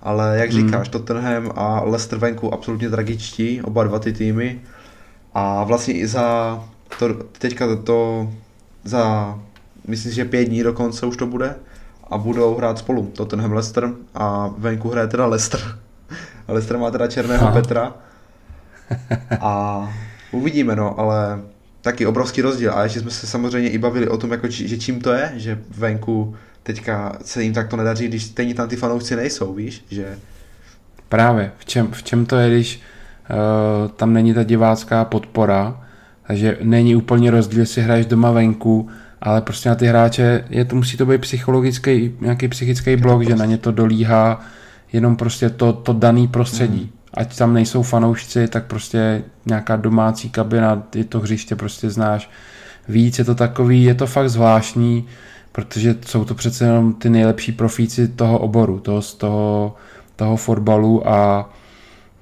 ale 0.05 0.39
jak 0.39 0.51
hmm. 0.51 0.67
říkáš, 0.67 0.89
Tottenham 0.89 1.53
a 1.55 1.81
Leicester 1.85 2.19
venku 2.19 2.55
absolutně 2.55 2.91
tragičtí, 2.91 3.63
oba 3.63 3.85
dva 3.85 3.99
ty 3.99 4.13
týmy 4.13 4.61
a 5.35 5.65
vlastně 5.65 5.95
i 5.95 6.07
za 6.07 6.61
to, 6.99 7.15
teďka 7.15 7.67
to, 7.67 7.77
to 7.77 8.31
za, 8.85 9.35
myslím, 9.89 10.13
že 10.13 10.25
pět 10.25 10.45
dní 10.45 10.63
dokonce 10.63 11.07
už 11.07 11.17
to 11.17 11.27
bude 11.27 11.55
a 12.11 12.19
budou 12.19 12.55
hrát 12.55 12.79
spolu 12.79 13.07
Tottenham 13.07 13.53
Leicester 13.53 13.91
a 14.15 14.51
venku 14.59 14.89
hraje 14.89 15.07
teda 15.07 15.27
Leicester. 15.27 15.61
Leicester 16.49 16.79
má 16.79 16.91
teda 16.91 17.07
černého 17.07 17.47
Aha. 17.47 17.53
Petra 17.53 17.95
a 19.41 19.95
uvidíme 20.33 20.77
no, 20.77 21.01
ale 21.01 21.41
taky 21.81 22.07
obrovský 22.07 22.43
rozdíl. 22.43 22.73
A 22.75 22.83
ještě 22.83 23.01
jsme 23.01 23.11
se 23.11 23.27
samozřejmě 23.27 23.71
i 23.71 23.79
bavili 23.79 24.09
o 24.09 24.17
tom, 24.17 24.33
jako, 24.33 24.49
že 24.49 24.79
čím 24.79 25.01
to 25.01 25.13
je, 25.13 25.33
že 25.37 25.63
venku 25.71 26.37
teďka 26.65 27.19
se 27.25 27.43
jim 27.43 27.53
takto 27.53 27.77
nedaří, 27.77 28.09
když 28.09 28.25
stejně 28.25 28.55
tam 28.55 28.69
ty 28.69 28.77
fanoušci 28.77 29.17
nejsou, 29.17 29.55
víš, 29.55 29.85
že... 29.91 30.17
Právě, 31.09 31.53
v 31.59 31.65
čem, 31.65 31.89
v 31.93 32.03
čem 32.03 32.27
to 32.27 32.37
je, 32.37 32.51
když 32.51 32.81
uh, 33.31 33.91
tam 33.91 34.13
není 34.13 34.35
ta 34.35 34.43
divácká 34.43 35.05
podpora, 35.05 35.87
takže 36.27 36.59
není 36.63 36.97
úplně 36.97 37.31
rozdíl, 37.31 37.61
jestli 37.61 37.83
hraješ 37.83 38.07
doma 38.07 38.31
venku, 38.31 38.89
ale 39.21 39.41
prostě 39.41 39.69
na 39.69 39.75
ty 39.75 39.87
hráče 39.87 40.45
je 40.51 40.65
to, 40.65 40.77
musí 40.77 40.97
to 40.97 41.07
být 41.07 41.21
psychologický, 41.21 42.15
nějaký 42.21 42.49
psychický 42.49 42.97
blok, 42.97 43.23
že 43.23 43.37
na 43.37 43.45
ně 43.45 43.59
to 43.59 43.73
dolíhá 43.73 44.41
jenom 44.93 45.17
prostě 45.17 45.51
to, 45.51 45.73
to 45.73 45.93
daný 45.93 46.29
prostředí. 46.29 46.81
Mm 46.81 47.05
ať 47.15 47.39
tam 47.39 47.55
nejsou 47.55 47.83
fanoušci, 47.83 48.49
tak 48.49 48.65
prostě 48.65 49.23
nějaká 49.47 49.77
domácí 49.77 50.31
kabina, 50.31 50.77
ty 50.77 51.05
to 51.05 51.21
hřiště 51.21 51.57
prostě 51.57 51.91
znáš, 51.91 52.31
víc, 52.89 53.19
je 53.19 53.25
to 53.25 53.35
takový, 53.35 53.85
je 53.85 53.95
to 53.95 54.07
fakt 54.07 54.31
zvláštní, 54.31 55.07
protože 55.55 55.97
jsou 56.07 56.25
to 56.25 56.35
přece 56.35 56.65
jenom 56.65 56.95
ty 56.95 57.11
nejlepší 57.11 57.53
profíci 57.53 58.09
toho 58.09 58.39
oboru, 58.39 58.79
toho, 58.79 59.03
z 59.03 59.15
toho, 59.15 59.77
toho 60.17 60.37
fotbalu 60.37 61.09
a 61.09 61.51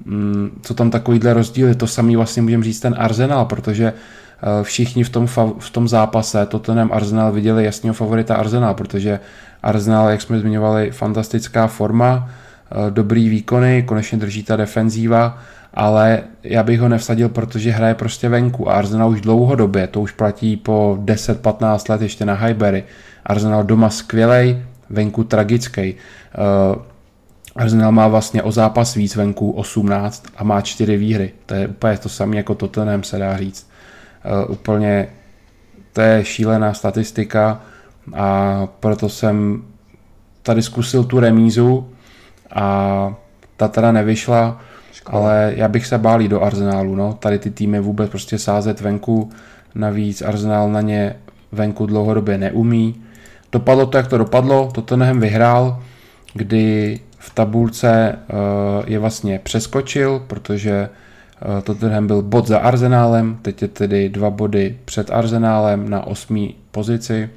mm, 0.05 0.61
co 0.63 0.75
tam 0.75 0.91
takovýhle 0.91 1.35
rozdíly, 1.35 1.75
to 1.75 1.87
samý 1.87 2.17
vlastně 2.17 2.43
můžeme 2.43 2.65
říct 2.65 2.81
ten 2.81 2.95
Arsenal, 2.99 3.45
protože 3.45 3.93
eh, 3.93 4.65
všichni 4.65 5.05
v 5.05 5.09
tom, 5.09 5.27
v 5.59 5.71
tom 5.73 5.89
zápase 5.89 6.47
Tottenham 6.47 6.93
Arsenal 6.93 7.33
viděli 7.33 7.65
jasného 7.65 7.95
favorita 7.95 8.35
Arsenal, 8.35 8.75
protože 8.75 9.21
Arsenal, 9.63 10.09
jak 10.09 10.23
jsme 10.23 10.41
zmiňovali, 10.41 10.91
fantastická 10.91 11.67
forma, 11.67 12.29
eh, 12.29 12.91
dobrý 12.91 13.29
výkony, 13.29 13.83
konečně 13.83 14.19
drží 14.19 14.43
ta 14.43 14.57
defenzíva, 14.57 15.39
ale 15.75 16.23
já 16.43 16.63
bych 16.63 16.81
ho 16.81 16.89
nevsadil, 16.89 17.29
protože 17.29 17.71
hraje 17.71 17.95
prostě 17.95 18.29
venku 18.29 18.71
a 18.71 18.75
Arsenal 18.75 19.11
už 19.11 19.21
dlouhodobě, 19.21 19.87
to 19.87 20.01
už 20.01 20.13
platí 20.13 20.57
po 20.57 20.99
10-15 21.01 21.89
let 21.89 22.03
ještě 22.03 22.25
na 22.25 22.35
Highbury. 22.35 22.85
Arsenal 23.27 23.65
doma 23.65 23.90
skvělej, 23.90 24.62
venku 24.90 25.24
tragický. 25.24 25.94
Uh, 26.74 26.82
Arsenal 27.57 27.93
má 27.93 28.09
vlastně 28.09 28.43
o 28.43 28.53
zápas 28.53 28.94
víc 28.94 29.16
venku 29.16 29.51
18 29.51 30.24
a 30.36 30.44
má 30.44 30.61
4 30.61 30.97
výhry. 30.97 31.32
To 31.47 31.55
je 31.55 31.69
úplně 31.69 31.99
to 31.99 32.09
samé 32.09 32.36
jako 32.36 32.55
Tottenham 32.55 33.03
se 33.03 33.19
dá 33.19 33.36
říct. 33.36 33.70
Uh, 34.44 34.51
úplně 34.51 35.09
to 35.93 36.01
je 36.01 36.24
šílená 36.24 36.74
statistika 36.74 37.61
a 38.15 38.66
proto 38.81 39.09
jsem 39.09 39.62
tady 40.43 40.62
zkusil 40.62 41.05
tu 41.05 41.20
remízu 41.20 41.89
a 42.55 43.15
ta 43.57 43.69
teda 43.69 43.93
nevyšla, 43.93 44.61
Škoda. 44.93 45.19
ale 45.19 45.53
já 45.57 45.69
bych 45.69 45.86
se 45.86 45.99
bálí 45.99 46.28
do 46.28 46.43
Arsenálu, 46.43 46.94
no. 46.94 47.12
Tady 47.12 47.39
ty 47.39 47.51
týmy 47.51 47.81
vůbec 47.81 48.11
prostě 48.11 48.39
sázet 48.39 48.81
venku, 48.81 49.31
navíc 49.74 50.23
Arsenal 50.23 50.70
na 50.70 50.81
ně 50.81 51.16
venku 51.53 51.86
dlouhodobě 51.86 52.39
neumí. 52.39 53.03
Dopadlo 53.53 53.87
to, 53.87 53.97
jak 53.97 54.07
to 54.07 54.19
dopadlo, 54.19 54.70
Tottenham 54.74 55.20
vyhrál, 55.20 55.83
kdy 56.35 57.01
v 57.19 57.35
tabulce 57.35 58.12
eh, 58.12 58.35
je 58.87 58.99
vlastně 58.99 59.39
přeskočil, 59.39 60.23
protože 60.27 60.89
eh, 61.59 61.62
Tottenham 61.62 62.07
byl 62.07 62.23
bod 62.23 62.47
za 62.47 62.59
Arsenálem, 62.59 63.39
teď 63.43 63.62
je 63.62 63.69
tedy 63.69 64.09
dva 64.09 64.31
body 64.31 64.79
před 64.85 65.11
Arsenálem 65.11 65.91
na 65.91 66.07
osmý 66.07 66.57
pozici 66.70 67.31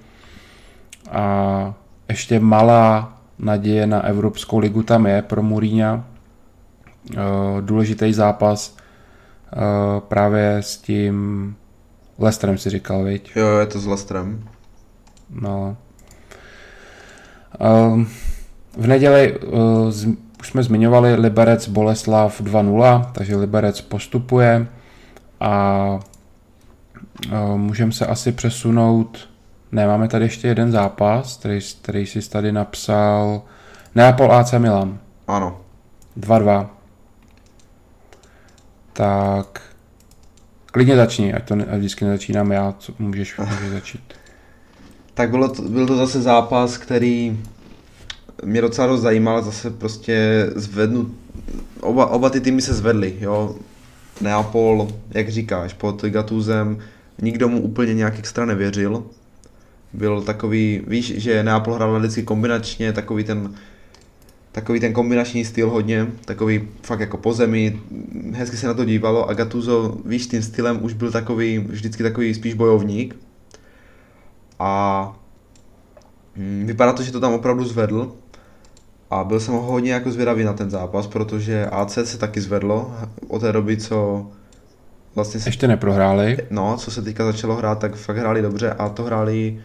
a 1.12 1.74
ještě 2.10 2.40
malá 2.40 3.18
naděje 3.40 3.88
na 3.88 4.06
Evropskou 4.06 4.60
ligu 4.60 4.84
tam 4.84 5.06
je 5.06 5.22
pro 5.22 5.44
Mourinha. 5.44 6.06
Eh, 7.14 7.18
důležitý 7.62 8.14
zápas 8.14 8.78
právě 10.08 10.58
s 10.58 10.78
tím 10.78 11.56
Lestrem 12.20 12.58
si 12.58 12.70
říkal, 12.70 13.04
viď? 13.04 13.32
Jo, 13.36 13.48
je 13.58 13.66
to 13.66 13.80
s 13.80 13.86
Lestrem. 13.86 14.50
No. 15.30 15.78
V 18.78 18.88
neděli 18.88 19.40
už 20.40 20.50
jsme 20.50 20.64
zmiňovali 20.64 21.16
Liberec 21.16 21.68
Boleslav 21.68 22.42
2-0, 22.42 23.12
takže 23.12 23.36
Liberec 23.36 23.82
postupuje 23.82 24.68
a 25.40 26.00
můžeme 27.56 27.92
se 27.92 28.06
asi 28.06 28.32
přesunout 28.32 29.30
ne, 29.72 29.88
máme 29.88 30.08
tady 30.08 30.26
ještě 30.26 30.48
jeden 30.48 30.72
zápas, 30.72 31.38
který, 31.38 31.60
který 31.82 32.06
jsi 32.06 32.30
tady 32.30 32.52
napsal. 32.52 33.42
Neapol 33.96 34.34
AC 34.34 34.54
Milan. 34.54 35.00
Ano. 35.28 35.62
2-2. 36.20 36.68
Tak 38.94 39.62
klidně 40.66 40.96
začni, 40.96 41.34
ať 41.34 41.48
to 41.48 41.56
ať 41.56 41.78
vždycky 41.78 42.06
nezačínám 42.06 42.52
já, 42.52 42.74
co 42.80 42.94
můžeš, 43.00 43.38
můžeš 43.38 43.70
začít. 43.70 44.14
Tak 45.16 45.30
bylo 45.30 45.48
to, 45.48 45.62
byl 45.62 45.88
to 45.88 45.96
zase 45.96 46.22
zápas, 46.22 46.78
který 46.78 47.40
mě 48.46 48.62
docela 48.62 48.88
dost 48.88 49.02
zajímal, 49.02 49.44
zase 49.44 49.70
prostě 49.70 50.48
zvednu, 50.56 51.16
oba, 51.82 52.06
oba 52.06 52.30
ty 52.30 52.42
týmy 52.42 52.62
se 52.62 52.74
zvedly, 52.74 53.14
jo. 53.20 53.56
Neapol, 54.22 54.88
jak 55.12 55.30
říkáš, 55.30 55.74
pod 55.74 56.06
Gatuzem, 56.06 56.78
nikdo 57.22 57.50
mu 57.50 57.62
úplně 57.62 57.94
nějak 57.94 58.20
extra 58.20 58.46
nevěřil. 58.46 59.04
Byl 59.94 60.22
takový, 60.22 60.82
víš, 60.88 61.14
že 61.18 61.44
Neapol 61.44 61.74
hrál 61.74 62.00
vždycky 62.00 62.24
kombinačně, 62.24 62.94
takový 62.94 63.24
ten 63.24 63.56
takový 64.52 64.80
ten 64.80 64.94
kombinační 64.94 65.46
styl 65.46 65.70
hodně, 65.70 66.08
takový 66.26 66.68
fakt 66.82 67.00
jako 67.00 67.18
po 67.18 67.34
zemi, 67.34 67.80
hezky 68.32 68.58
se 68.58 68.68
na 68.68 68.74
to 68.74 68.86
dívalo 68.86 69.30
a 69.30 69.34
Gattuso, 69.34 69.98
víš, 70.06 70.28
tím 70.28 70.42
stylem 70.42 70.84
už 70.84 70.94
byl 70.94 71.12
takový, 71.12 71.60
vždycky 71.60 72.04
takový 72.04 72.34
spíš 72.34 72.54
bojovník 72.54 73.16
a 74.60 75.14
hm, 76.36 76.64
vypadá 76.66 76.94
to, 76.94 77.04
že 77.04 77.12
to 77.12 77.20
tam 77.20 77.34
opravdu 77.34 77.66
zvedl 77.66 78.12
a 79.10 79.24
byl 79.24 79.40
jsem 79.40 79.54
hodně 79.54 79.94
jako 79.94 80.12
zvědavý 80.12 80.44
na 80.44 80.54
ten 80.54 80.70
zápas, 80.70 81.08
protože 81.08 81.66
AC 81.66 81.98
se 82.04 82.18
taky 82.18 82.42
zvedlo 82.42 82.92
od 83.28 83.40
té 83.40 83.52
doby, 83.52 83.78
co 83.78 84.28
vlastně 85.16 85.40
se... 85.40 85.50
Ještě 85.50 85.68
neprohráli. 85.68 86.38
No, 86.50 86.78
co 86.78 86.92
se 86.92 87.02
teďka 87.02 87.26
začalo 87.26 87.56
hrát, 87.56 87.80
tak 87.80 87.96
fakt 87.96 88.18
hráli 88.18 88.42
dobře 88.42 88.72
a 88.72 88.90
to 88.90 89.04
hráli 89.04 89.60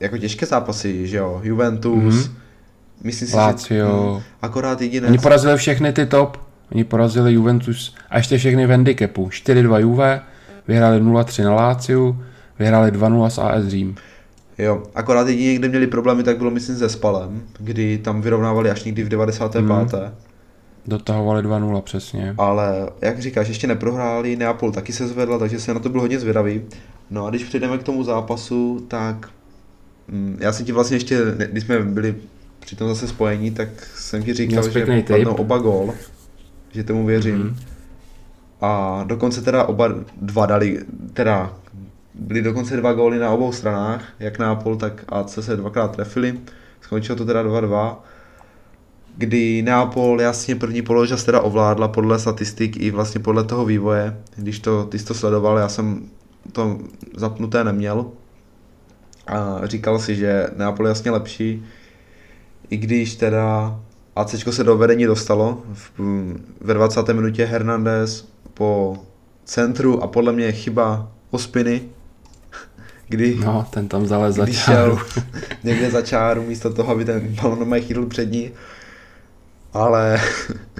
jako 0.00 0.18
těžké 0.18 0.46
zápasy, 0.46 1.06
že 1.06 1.16
jo, 1.16 1.40
Juventus, 1.42 2.14
mm-hmm. 2.14 2.30
myslím 3.02 3.28
si, 3.28 3.36
Lazio. 3.36 3.86
že... 3.86 3.92
No, 3.92 4.22
akorát 4.42 4.80
jediné... 4.80 5.08
Oni 5.08 5.18
porazili 5.18 5.56
všechny 5.56 5.92
ty 5.92 6.06
top, 6.06 6.38
oni 6.72 6.84
porazili 6.84 7.32
Juventus 7.32 7.94
a 8.10 8.16
ještě 8.16 8.38
všechny 8.38 8.66
v 8.66 8.70
handicapu. 8.70 9.28
4-2 9.28 9.76
Juve, 9.76 10.20
vyhráli 10.68 11.02
0-3 11.02 11.44
na 11.44 11.54
Lazio, 11.54 12.16
vyhráli 12.58 12.90
2-0 12.90 13.26
s 13.26 13.38
AS 13.38 13.64
Řím. 13.66 13.96
Jo, 14.58 14.82
akorát 14.94 15.28
jedině, 15.28 15.54
kde 15.54 15.68
měli 15.68 15.86
problémy, 15.86 16.22
tak 16.22 16.38
bylo 16.38 16.50
myslím 16.50 16.76
se 16.76 16.88
Spalem, 16.88 17.42
kdy 17.58 17.98
tam 17.98 18.20
vyrovnávali 18.22 18.70
až 18.70 18.84
někdy 18.84 19.04
v 19.04 19.08
95. 19.08 19.62
Mm. 19.62 19.88
Dotahovali 20.86 21.42
2-0 21.42 21.82
přesně. 21.82 22.34
Ale 22.38 22.88
jak 23.00 23.18
říkáš, 23.18 23.48
ještě 23.48 23.66
neprohráli, 23.66 24.36
Neapol 24.36 24.72
taky 24.72 24.92
se 24.92 25.08
zvedla, 25.08 25.38
takže 25.38 25.60
se 25.60 25.74
na 25.74 25.80
to 25.80 25.88
byl 25.88 26.00
hodně 26.00 26.20
zvědavý. 26.20 26.62
No 27.10 27.26
a 27.26 27.30
když 27.30 27.44
přejdeme 27.44 27.78
k 27.78 27.82
tomu 27.82 28.04
zápasu, 28.04 28.84
tak 28.88 29.30
mm, 30.08 30.36
já 30.40 30.52
jsem 30.52 30.66
ti 30.66 30.72
vlastně 30.72 30.96
ještě, 30.96 31.20
když 31.50 31.64
jsme 31.64 31.82
byli 31.82 32.14
při 32.60 32.76
tom 32.76 32.88
zase 32.88 33.08
spojení, 33.08 33.50
tak 33.50 33.68
jsem 33.96 34.22
ti 34.22 34.34
říkal, 34.34 34.70
že 34.70 35.02
padnou 35.08 35.34
oba 35.34 35.58
gól, 35.58 35.94
že 36.72 36.84
tomu 36.84 37.06
věřím. 37.06 37.36
Mm. 37.36 37.56
A 38.60 39.04
dokonce 39.06 39.42
teda 39.42 39.64
oba 39.64 39.94
dva 40.20 40.46
dali, 40.46 40.78
teda 41.12 41.52
byly 42.14 42.42
dokonce 42.42 42.76
dva 42.76 42.92
góly 42.92 43.18
na 43.18 43.30
obou 43.30 43.52
stranách, 43.52 44.04
jak 44.18 44.38
Nápol, 44.38 44.76
tak 44.76 45.04
AC 45.08 45.38
se 45.40 45.56
dvakrát 45.56 45.96
trefili. 45.96 46.40
Skončilo 46.80 47.18
to 47.18 47.24
teda 47.24 47.42
2-2, 47.42 47.96
kdy 49.16 49.62
Neapol 49.62 50.20
jasně 50.20 50.56
první 50.56 50.82
poločas 50.82 51.24
teda 51.24 51.40
ovládla 51.40 51.88
podle 51.88 52.18
statistik 52.18 52.76
i 52.76 52.90
vlastně 52.90 53.20
podle 53.20 53.44
toho 53.44 53.64
vývoje. 53.64 54.16
Když 54.36 54.58
to, 54.58 54.84
ty 54.84 54.98
jsi 54.98 55.04
to 55.04 55.14
sledoval, 55.14 55.58
já 55.58 55.68
jsem 55.68 56.08
to 56.52 56.78
zapnuté 57.16 57.64
neměl. 57.64 58.06
A 59.26 59.60
říkal 59.64 59.98
si, 59.98 60.16
že 60.16 60.46
Neapol 60.56 60.86
je 60.86 60.90
jasně 60.90 61.10
lepší, 61.10 61.64
i 62.70 62.76
když 62.76 63.16
teda 63.16 63.80
AC 64.16 64.34
se 64.50 64.64
do 64.64 64.76
vedení 64.76 65.04
dostalo. 65.04 65.62
V, 65.72 65.90
ve 66.60 66.74
20. 66.74 67.08
minutě 67.08 67.44
Hernandez 67.44 68.28
po 68.54 68.98
centru 69.44 70.02
a 70.02 70.06
podle 70.06 70.32
mě 70.32 70.52
chyba 70.52 71.10
Ospiny 71.30 71.82
kdy, 73.08 73.34
no, 73.44 73.66
ten 73.70 73.88
tam 73.88 74.06
zalez 74.06 74.36
za 74.36 74.46
čáru. 74.46 74.98
někde 75.64 75.90
za 75.90 76.02
čáru 76.02 76.42
místo 76.42 76.72
toho, 76.72 76.92
aby 76.92 77.04
ten 77.04 77.36
balon 77.42 77.80
chytl 77.80 78.06
před 78.06 78.32
ní. 78.32 78.50
Ale, 79.72 80.20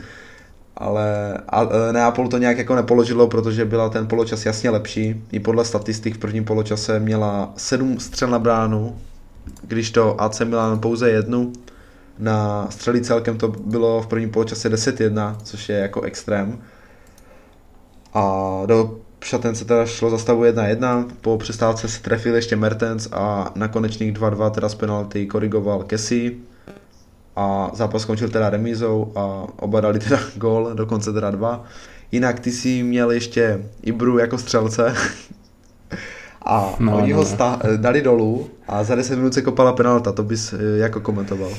ale 0.76 1.34
a, 1.48 1.62
e, 1.62 1.92
Neapol 1.92 2.28
to 2.28 2.38
nějak 2.38 2.58
jako 2.58 2.74
nepoložilo, 2.74 3.28
protože 3.28 3.64
byla 3.64 3.88
ten 3.88 4.06
poločas 4.06 4.46
jasně 4.46 4.70
lepší. 4.70 5.22
I 5.32 5.40
podle 5.40 5.64
statistik 5.64 6.14
v 6.14 6.18
prvním 6.18 6.44
poločase 6.44 7.00
měla 7.00 7.52
sedm 7.56 8.00
střel 8.00 8.28
na 8.28 8.38
bránu, 8.38 8.98
když 9.62 9.90
to 9.90 10.20
AC 10.20 10.40
Milan 10.40 10.78
pouze 10.78 11.10
jednu. 11.10 11.52
Na 12.18 12.66
střely 12.70 13.00
celkem 13.00 13.38
to 13.38 13.48
bylo 13.48 14.02
v 14.02 14.06
prvním 14.06 14.30
poločase 14.30 14.68
10-1, 14.72 15.36
což 15.42 15.68
je 15.68 15.76
jako 15.76 16.00
extrém. 16.00 16.58
A 18.14 18.62
do 18.66 19.03
se 19.24 19.64
teda 19.64 19.86
šlo 19.86 20.10
za 20.10 20.18
stavu 20.18 20.44
1-1, 20.44 21.06
po 21.20 21.38
přestávce 21.38 21.88
se 21.88 22.02
trefil 22.02 22.34
ještě 22.34 22.56
Mertens 22.56 23.08
a 23.12 23.52
na 23.54 23.68
konečných 23.68 24.12
2-2 24.12 24.50
teda 24.50 24.68
z 24.68 24.74
penalty 24.74 25.26
korigoval 25.26 25.82
Kessi 25.82 26.36
a 27.36 27.70
zápas 27.74 28.02
skončil 28.02 28.28
teda 28.28 28.50
remízou 28.50 29.12
a 29.14 29.46
oba 29.56 29.80
dali 29.80 29.98
teda 29.98 30.18
gól, 30.36 30.70
dokonce 30.74 31.12
teda 31.12 31.30
dva. 31.30 31.64
Jinak 32.12 32.40
ty 32.40 32.52
si 32.52 32.82
měl 32.82 33.10
ještě 33.10 33.62
Ibru 33.82 34.18
jako 34.18 34.38
střelce 34.38 34.94
a 36.46 36.74
no, 36.78 36.96
oni 36.96 37.12
no. 37.12 37.18
ho 37.18 37.24
sta- 37.24 37.60
dali 37.76 38.02
dolů 38.02 38.50
a 38.68 38.84
za 38.84 38.94
10 38.94 39.16
minut 39.16 39.34
se 39.34 39.42
kopala 39.42 39.72
penalta, 39.72 40.12
to 40.12 40.22
bys 40.22 40.52
eh, 40.52 40.78
jako 40.78 41.00
komentoval. 41.00 41.50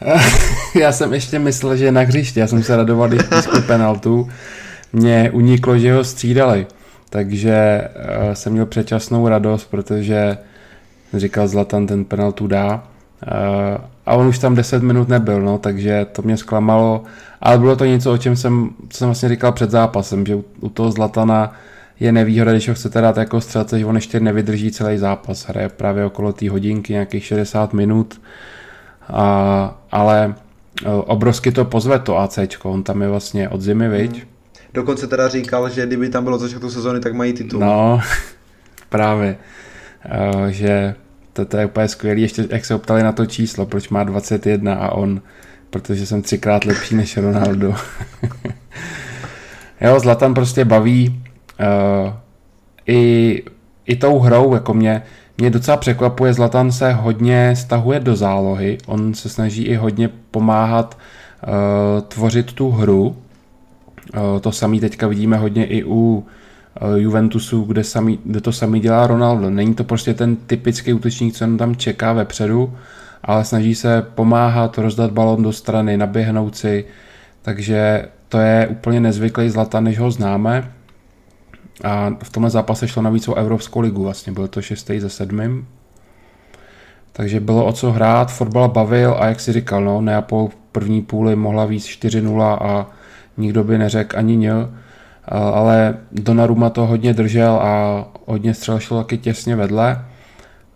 Já 0.74 0.92
jsem 0.92 1.12
ještě 1.12 1.38
myslel, 1.38 1.76
že 1.76 1.84
je 1.84 1.92
na 1.92 2.00
hřiště, 2.00 2.40
já 2.40 2.46
jsem 2.46 2.62
se 2.62 2.76
radoval, 2.76 3.08
když 3.08 3.22
penaltu 3.66 4.28
mě 4.94 5.30
uniklo, 5.30 5.78
že 5.78 5.94
ho 5.94 6.04
střídali. 6.04 6.66
takže 7.10 7.88
uh, 8.26 8.32
jsem 8.32 8.52
měl 8.52 8.66
předčasnou 8.66 9.28
radost, 9.28 9.64
protože 9.64 10.38
říkal 11.14 11.48
Zlatan 11.48 11.86
ten 11.86 12.04
penaltu 12.04 12.46
dá. 12.46 12.74
Uh, 12.74 13.84
a 14.06 14.14
on 14.14 14.26
už 14.26 14.38
tam 14.38 14.54
10 14.54 14.82
minut 14.82 15.08
nebyl, 15.08 15.40
no, 15.42 15.58
takže 15.58 16.06
to 16.12 16.22
mě 16.22 16.36
zklamalo, 16.36 17.02
ale 17.40 17.58
bylo 17.58 17.76
to 17.76 17.84
něco, 17.84 18.12
o 18.12 18.18
čem 18.18 18.36
jsem, 18.36 18.70
co 18.88 18.98
jsem 18.98 19.08
vlastně 19.08 19.28
říkal 19.28 19.52
před 19.52 19.70
zápasem, 19.70 20.26
že 20.26 20.34
u, 20.34 20.44
u 20.60 20.68
toho 20.68 20.90
Zlatana 20.90 21.52
je 22.00 22.12
nevýhoda, 22.12 22.52
když 22.52 22.68
ho 22.68 22.74
chcete 22.74 23.00
dát 23.00 23.16
jako 23.16 23.40
střelce, 23.40 23.78
že 23.78 23.86
on 23.86 23.94
ještě 23.94 24.20
nevydrží 24.20 24.70
celý 24.70 24.98
zápas, 24.98 25.46
hraje 25.46 25.68
právě 25.68 26.04
okolo 26.04 26.32
té 26.32 26.50
hodinky, 26.50 26.92
nějakých 26.92 27.24
60 27.24 27.72
minut, 27.72 28.20
a, 29.08 29.78
ale 29.92 30.34
e, 30.84 30.88
obrovsky 30.88 31.52
to 31.52 31.64
pozve 31.64 31.98
to 31.98 32.18
ACčko, 32.18 32.70
on 32.70 32.82
tam 32.82 33.02
je 33.02 33.08
vlastně 33.08 33.48
od 33.48 33.60
zimy, 33.60 33.88
viď? 33.88 34.12
Hmm. 34.12 34.33
Dokonce 34.74 35.06
teda 35.06 35.28
říkal, 35.28 35.70
že 35.70 35.86
kdyby 35.86 36.08
tam 36.08 36.24
bylo 36.24 36.38
začátku 36.38 36.70
sezóny, 36.70 37.00
tak 37.00 37.14
mají 37.14 37.32
titul. 37.32 37.60
No, 37.60 38.00
právě, 38.88 39.36
uh, 40.34 40.46
že 40.46 40.94
to, 41.32 41.44
to 41.44 41.56
je 41.56 41.66
úplně 41.66 41.88
skvělý, 41.88 42.22
ještě 42.22 42.46
jak 42.50 42.64
se 42.64 42.74
optali 42.74 43.02
na 43.02 43.12
to 43.12 43.26
číslo, 43.26 43.66
proč 43.66 43.88
má 43.88 44.04
21 44.04 44.74
a 44.74 44.90
on, 44.90 45.22
protože 45.70 46.06
jsem 46.06 46.22
třikrát 46.22 46.64
lepší 46.64 46.94
než 46.94 47.16
Ronaldo. 47.16 47.74
jo, 49.80 50.00
Zlatan 50.00 50.34
prostě 50.34 50.64
baví 50.64 51.22
uh, 51.60 52.12
i, 52.86 53.42
i 53.86 53.96
tou 53.96 54.18
hrou, 54.18 54.54
jako 54.54 54.74
mě, 54.74 55.02
mě 55.38 55.50
docela 55.50 55.76
překvapuje, 55.76 56.34
Zlatan 56.34 56.72
se 56.72 56.92
hodně 56.92 57.56
stahuje 57.56 58.00
do 58.00 58.16
zálohy, 58.16 58.78
on 58.86 59.14
se 59.14 59.28
snaží 59.28 59.62
i 59.62 59.74
hodně 59.74 60.10
pomáhat 60.30 60.98
uh, 61.46 62.02
tvořit 62.02 62.52
tu 62.52 62.70
hru, 62.70 63.16
to 64.40 64.52
samý 64.52 64.80
teďka 64.80 65.06
vidíme 65.06 65.36
hodně 65.36 65.66
i 65.66 65.84
u 65.84 66.26
Eh, 66.80 67.00
Juventusu, 67.00 67.62
kde, 67.62 67.84
sami, 67.84 68.18
kde 68.24 68.40
to 68.40 68.52
sami 68.52 68.80
dělá 68.80 69.06
Ronaldo. 69.06 69.50
Není 69.50 69.74
to 69.74 69.84
prostě 69.84 70.14
ten 70.14 70.36
typický 70.36 70.92
útočník, 70.92 71.34
co 71.34 71.56
tam 71.56 71.76
čeká 71.76 72.12
vepředu, 72.12 72.76
ale 73.22 73.44
snaží 73.44 73.74
se 73.74 74.02
pomáhat, 74.14 74.78
rozdat 74.78 75.10
balon 75.10 75.42
do 75.42 75.52
strany, 75.52 75.96
naběhnout 75.96 76.56
si, 76.56 76.84
takže 77.42 78.08
to 78.28 78.38
je 78.38 78.68
úplně 78.70 79.00
nezvyklý 79.00 79.50
zlata, 79.50 79.80
než 79.80 79.98
ho 79.98 80.10
známe. 80.10 80.72
A 81.84 82.10
v 82.22 82.30
tomhle 82.30 82.50
zápase 82.50 82.88
šlo 82.88 83.02
navíc 83.02 83.28
o 83.28 83.34
Evropskou 83.34 83.80
ligu, 83.80 84.02
vlastně 84.02 84.32
byl 84.32 84.48
to 84.48 84.62
šestý 84.62 85.00
ze 85.00 85.10
sedmým. 85.10 85.68
Takže 87.12 87.40
bylo 87.40 87.66
o 87.66 87.72
co 87.72 87.92
hrát, 87.92 88.32
fotbal 88.32 88.68
bavil 88.68 89.16
a 89.18 89.26
jak 89.26 89.40
si 89.40 89.52
říkal, 89.52 89.84
no, 89.84 90.00
Neapol 90.00 90.48
první 90.72 91.02
půli 91.02 91.36
mohla 91.36 91.64
víc 91.64 91.86
4-0 91.86 92.42
a 92.42 92.90
nikdo 93.36 93.64
by 93.64 93.78
neřekl 93.78 94.18
ani 94.18 94.36
něl 94.36 94.68
ale 95.28 95.94
Donnarumma 96.12 96.70
to 96.70 96.86
hodně 96.86 97.14
držel 97.14 97.52
a 97.52 98.04
hodně 98.26 98.54
střel 98.54 98.80
šlo 98.80 98.98
taky 98.98 99.18
těsně 99.18 99.56
vedle. 99.56 100.04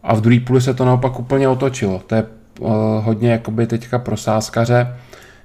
A 0.03 0.15
v 0.15 0.21
druhé 0.21 0.41
půli 0.41 0.61
se 0.61 0.75
to 0.75 0.85
naopak 0.85 1.21
úplně 1.21 1.49
otočilo. 1.49 2.03
To 2.07 2.15
je 2.15 2.23
eh, 2.23 2.65
hodně 3.01 3.31
jakoby 3.31 3.67
teďka 3.67 3.99
pro 3.99 4.17
sáskaře, 4.17 4.97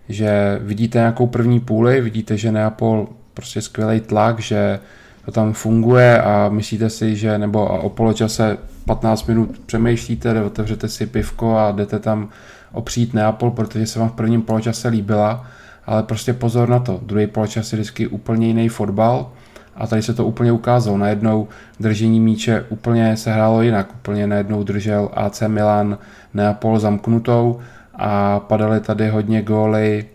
že 0.09 0.59
vidíte 0.61 0.97
nějakou 0.97 1.27
první 1.27 1.59
půli, 1.59 2.01
vidíte, 2.01 2.37
že 2.37 2.51
Neapol 2.51 3.07
prostě 3.33 3.61
skvělý 3.61 3.99
tlak, 3.99 4.39
že 4.39 4.79
to 5.25 5.31
tam 5.31 5.53
funguje 5.53 6.21
a 6.21 6.49
myslíte 6.49 6.89
si, 6.89 7.15
že 7.15 7.37
nebo 7.37 7.65
o 7.65 7.89
poločase 7.89 8.57
15 8.85 9.27
minut 9.27 9.59
přemýšlíte, 9.65 10.43
otevřete 10.43 10.87
si 10.89 11.05
pivko 11.05 11.57
a 11.57 11.71
jdete 11.71 11.99
tam 11.99 12.29
opřít 12.71 13.13
Neapol, 13.13 13.51
protože 13.51 13.85
se 13.85 13.99
vám 13.99 14.09
v 14.09 14.13
prvním 14.13 14.41
poločase 14.41 14.87
líbila 14.87 15.45
ale 15.85 16.03
prostě 16.03 16.33
pozor 16.33 16.69
na 16.69 16.79
to. 16.79 16.99
Druhý 17.03 17.27
poločas 17.27 17.73
je 17.73 17.75
vždycky 17.75 18.07
úplně 18.07 18.47
jiný 18.47 18.69
fotbal 18.69 19.31
a 19.75 19.87
tady 19.87 20.01
se 20.01 20.13
to 20.13 20.25
úplně 20.25 20.51
ukázalo. 20.51 20.97
Najednou 20.97 21.47
držení 21.79 22.19
míče 22.19 22.65
úplně 22.69 23.17
se 23.17 23.33
hrálo 23.33 23.61
jinak. 23.61 23.93
Úplně 23.93 24.27
najednou 24.27 24.63
držel 24.63 25.09
AC 25.13 25.43
Milan 25.47 25.97
Neapol 26.33 26.79
zamknutou 26.79 27.59
a 27.95 28.39
padaly 28.39 28.79
tady 28.79 29.09
hodně 29.09 29.41
góly 29.41 30.05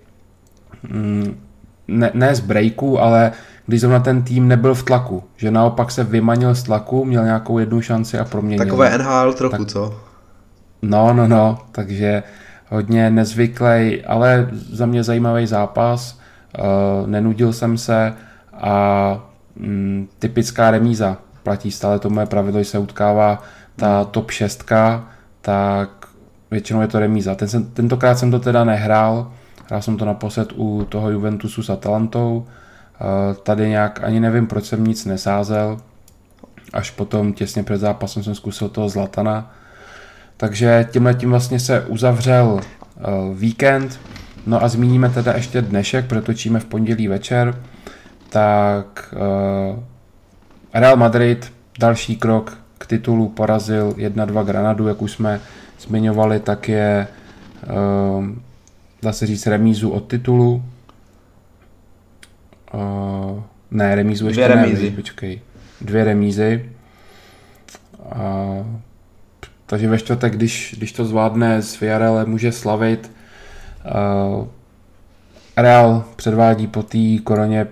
mm, 0.88 1.36
ne, 1.88 2.10
ne 2.14 2.34
z 2.34 2.40
breaku, 2.40 3.00
ale 3.00 3.32
když 3.66 3.80
zrovna 3.80 4.00
ten 4.00 4.22
tým 4.22 4.48
nebyl 4.48 4.74
v 4.74 4.82
tlaku, 4.82 5.24
že 5.36 5.50
naopak 5.50 5.90
se 5.90 6.04
vymanil 6.04 6.54
z 6.54 6.62
tlaku, 6.62 7.04
měl 7.04 7.24
nějakou 7.24 7.58
jednu 7.58 7.80
šanci 7.80 8.18
a 8.18 8.24
proměnil. 8.24 8.64
Takové 8.64 8.98
NHL 8.98 9.32
trochu, 9.32 9.56
tak, 9.56 9.68
co? 9.68 10.00
No, 10.82 11.12
no, 11.12 11.28
no, 11.28 11.58
takže 11.72 12.22
hodně 12.70 13.10
nezvyklý, 13.10 14.04
ale 14.04 14.48
za 14.52 14.86
mě 14.86 15.02
zajímavý 15.02 15.46
zápas. 15.46 16.18
Uh, 16.58 17.06
nenudil 17.06 17.52
jsem 17.52 17.78
se 17.78 18.14
a 18.52 19.20
mm, 19.56 20.08
typická 20.18 20.70
remíza. 20.70 21.16
Platí 21.42 21.70
stále 21.70 21.98
to 21.98 22.10
moje 22.10 22.26
pravidlo, 22.26 22.60
že 22.60 22.70
se 22.70 22.78
utkává 22.78 23.42
ta 23.76 24.04
top 24.04 24.30
6, 24.30 24.72
tak 25.40 25.90
většinou 26.50 26.80
je 26.80 26.88
to 26.88 26.98
remíza. 26.98 27.34
Ten 27.34 27.48
jsem, 27.48 27.64
tentokrát 27.64 28.18
jsem 28.18 28.30
to 28.30 28.38
teda 28.38 28.64
nehrál, 28.64 29.32
hrál 29.68 29.82
jsem 29.82 29.96
to 29.96 30.04
naposled 30.04 30.52
u 30.56 30.86
toho 30.88 31.10
Juventusu 31.10 31.62
s 31.62 31.70
Atalantou. 31.70 32.46
Uh, 33.00 33.36
tady 33.42 33.68
nějak 33.68 34.00
ani 34.04 34.20
nevím, 34.20 34.46
proč 34.46 34.64
jsem 34.64 34.84
nic 34.84 35.04
nesázel. 35.04 35.76
Až 36.72 36.90
potom 36.90 37.32
těsně 37.32 37.62
před 37.62 37.78
zápasem 37.78 38.22
jsem 38.22 38.34
zkusil 38.34 38.68
toho 38.68 38.88
Zlatana 38.88 39.50
takže 40.38 40.88
tímhle 40.90 41.14
tím 41.14 41.30
vlastně 41.30 41.60
se 41.60 41.80
uzavřel 41.80 42.46
uh, 42.52 43.36
víkend. 43.36 44.00
No 44.46 44.62
a 44.62 44.68
zmíníme 44.68 45.08
teda 45.10 45.32
ještě 45.32 45.62
dnešek, 45.62 46.06
protočíme 46.06 46.60
v 46.60 46.64
pondělí 46.64 47.08
večer. 47.08 47.62
Tak 48.28 49.14
uh, 49.72 49.82
Real 50.74 50.96
Madrid, 50.96 51.52
další 51.78 52.16
krok 52.16 52.58
k 52.78 52.86
titulu, 52.86 53.28
porazil 53.28 53.90
1-2 53.90 54.44
Granadu, 54.44 54.88
jak 54.88 55.02
už 55.02 55.12
jsme 55.12 55.40
zmiňovali, 55.80 56.40
tak 56.40 56.68
je 56.68 57.06
uh, 58.18 58.26
dá 59.02 59.12
se 59.12 59.26
říct 59.26 59.46
remízu 59.46 59.90
od 59.90 60.00
titulu. 60.00 60.62
Uh, 62.74 63.42
ne, 63.70 63.94
remízu 63.94 64.26
ještě 64.26 64.44
Dvě 64.44 64.56
remízy. 64.56 64.90
ne, 64.90 64.96
počkej. 64.96 65.40
Dvě 65.80 66.04
remízy. 66.04 66.70
Uh, 69.68 69.70
takže 69.70 69.88
ve 69.88 69.98
čtvrtek, 69.98 70.32
když, 70.36 70.74
když 70.78 70.92
to 70.92 71.04
zvládne 71.04 71.62
s 71.62 71.80
Villarreal, 71.80 72.26
může 72.26 72.52
slavit. 72.52 73.10
Uh, 73.84 74.46
Real 75.56 76.04
předvádí 76.16 76.66
po 76.66 76.82
té 76.82 77.18
koroně 77.24 77.66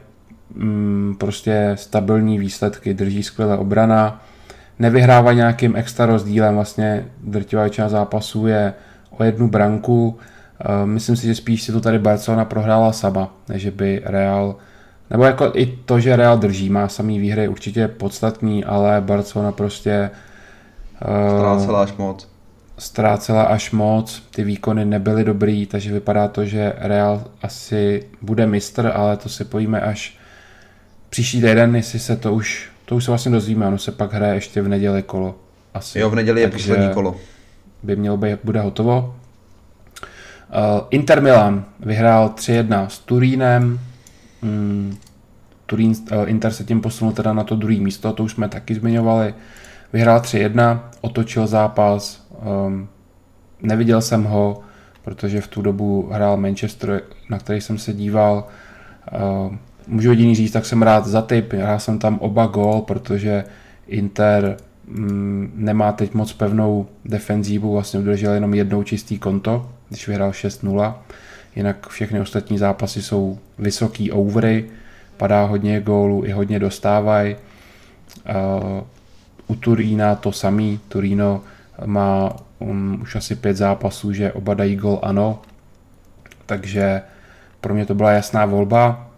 mm, 0.54 1.14
prostě 1.18 1.72
stabilní 1.74 2.38
výsledky, 2.38 2.94
drží 2.94 3.22
skvěle 3.22 3.58
obrana, 3.58 4.22
nevyhrává 4.78 5.32
nějakým 5.32 5.76
extra 5.76 6.06
rozdílem, 6.06 6.54
vlastně 6.54 7.06
drtivá 7.22 7.62
většina 7.62 7.88
zápasů 7.88 8.46
je 8.46 8.74
o 9.10 9.24
jednu 9.24 9.48
branku. 9.48 10.08
Uh, 10.08 10.86
myslím 10.86 11.16
si, 11.16 11.26
že 11.26 11.34
spíš 11.34 11.62
si 11.62 11.72
to 11.72 11.80
tady 11.80 11.98
Barcelona 11.98 12.44
prohrála 12.44 12.92
sama, 12.92 13.34
než 13.48 13.68
by 13.68 14.02
Real 14.04 14.56
nebo 15.10 15.24
jako 15.24 15.52
i 15.54 15.66
to, 15.66 16.00
že 16.00 16.16
Real 16.16 16.38
drží, 16.38 16.70
má 16.70 16.88
samý 16.88 17.18
výhry 17.18 17.48
určitě 17.48 17.88
podstatný, 17.88 18.64
ale 18.64 19.00
Barcelona 19.00 19.52
prostě 19.52 20.10
Ztrácela 20.96 21.82
až 21.82 21.92
moc. 21.92 22.28
Ztrácela 22.78 23.42
až 23.42 23.70
moc, 23.70 24.22
ty 24.30 24.44
výkony 24.44 24.84
nebyly 24.84 25.24
dobrý, 25.24 25.66
takže 25.66 25.92
vypadá 25.92 26.28
to, 26.28 26.44
že 26.44 26.72
Real 26.76 27.24
asi 27.42 28.06
bude 28.22 28.46
mistr, 28.46 28.92
ale 28.94 29.16
to 29.16 29.28
si 29.28 29.44
pojíme 29.44 29.80
až 29.80 30.18
příští 31.10 31.40
týden, 31.40 31.76
jestli 31.76 31.98
se 31.98 32.16
to 32.16 32.34
už, 32.34 32.68
to 32.84 32.96
už 32.96 33.04
se 33.04 33.10
vlastně 33.10 33.32
dozvíme, 33.32 33.66
ono 33.66 33.78
se 33.78 33.92
pak 33.92 34.12
hraje 34.12 34.34
ještě 34.34 34.62
v 34.62 34.68
neděli 34.68 35.02
kolo. 35.02 35.34
Asi. 35.74 35.98
Jo, 35.98 36.10
v 36.10 36.14
neděli 36.14 36.40
je 36.40 36.48
poslední 36.48 36.88
kolo. 36.94 37.16
By 37.82 37.96
mělo 37.96 38.16
být, 38.16 38.38
bude 38.44 38.60
hotovo. 38.60 39.14
Uh, 40.48 40.86
Inter 40.90 41.22
Milan 41.22 41.64
vyhrál 41.80 42.28
3-1 42.28 42.86
s 42.86 42.98
Turínem. 42.98 43.80
Mm, 44.42 44.96
Turín, 45.66 45.92
uh, 46.12 46.30
Inter 46.30 46.52
se 46.52 46.64
tím 46.64 46.80
posunul 46.80 47.12
teda 47.12 47.32
na 47.32 47.44
to 47.44 47.56
druhé 47.56 47.76
místo, 47.80 48.12
to 48.12 48.24
už 48.24 48.32
jsme 48.32 48.48
taky 48.48 48.74
zmiňovali. 48.74 49.34
Vyhrál 49.92 50.20
3-1, 50.20 50.80
otočil 51.00 51.46
zápas, 51.46 52.26
um, 52.66 52.88
neviděl 53.62 54.02
jsem 54.02 54.24
ho, 54.24 54.60
protože 55.02 55.40
v 55.40 55.48
tu 55.48 55.62
dobu 55.62 56.08
hrál 56.12 56.36
Manchester, 56.36 57.02
na 57.30 57.38
který 57.38 57.60
jsem 57.60 57.78
se 57.78 57.92
díval. 57.92 58.46
Uh, 59.46 59.54
můžu 59.86 60.10
jediný 60.10 60.34
říct, 60.34 60.52
tak 60.52 60.66
jsem 60.66 60.82
rád 60.82 61.06
za 61.06 61.22
typ, 61.22 61.52
hrál 61.52 61.78
jsem 61.78 61.98
tam 61.98 62.18
oba 62.18 62.46
gól, 62.46 62.82
protože 62.82 63.44
Inter 63.86 64.56
um, 64.88 65.52
nemá 65.54 65.92
teď 65.92 66.14
moc 66.14 66.32
pevnou 66.32 66.86
defenzívu, 67.04 67.72
vlastně 67.72 68.00
udržel 68.00 68.32
jenom 68.32 68.54
jednou 68.54 68.82
čistý 68.82 69.18
konto, 69.18 69.70
když 69.88 70.08
vyhrál 70.08 70.30
6-0. 70.30 70.94
Jinak 71.56 71.88
všechny 71.88 72.20
ostatní 72.20 72.58
zápasy 72.58 73.02
jsou 73.02 73.38
vysoký 73.58 74.12
overy, 74.12 74.64
padá 75.16 75.44
hodně 75.44 75.80
gólů 75.80 76.24
i 76.24 76.30
hodně 76.30 76.58
dostávají. 76.58 77.36
Uh, 78.28 78.80
u 79.46 79.54
Turína 79.54 80.14
to 80.14 80.32
samý. 80.32 80.80
Turíno 80.88 81.42
má 81.86 82.36
um, 82.58 82.98
už 83.02 83.16
asi 83.16 83.34
pět 83.34 83.56
zápasů, 83.56 84.12
že 84.12 84.32
oba 84.32 84.54
dají 84.54 84.76
gol 84.76 85.00
ano. 85.02 85.42
Takže 86.46 87.02
pro 87.60 87.74
mě 87.74 87.86
to 87.86 87.94
byla 87.94 88.10
jasná 88.10 88.46
volba. 88.46 89.10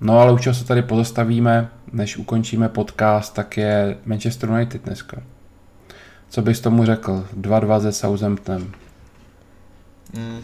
No 0.00 0.18
ale 0.18 0.32
už 0.32 0.48
se 0.52 0.64
tady 0.64 0.82
pozastavíme. 0.82 1.68
než 1.92 2.16
ukončíme 2.16 2.68
podcast, 2.68 3.34
tak 3.34 3.56
je 3.56 3.96
Manchester 4.04 4.50
United 4.50 4.84
dneska. 4.84 5.22
Co 6.28 6.42
bys 6.42 6.60
tomu 6.60 6.84
řekl? 6.84 7.26
2-2 7.40 7.80
se 7.80 7.92
Southamptonem. 7.92 8.72
Mm, 10.16 10.40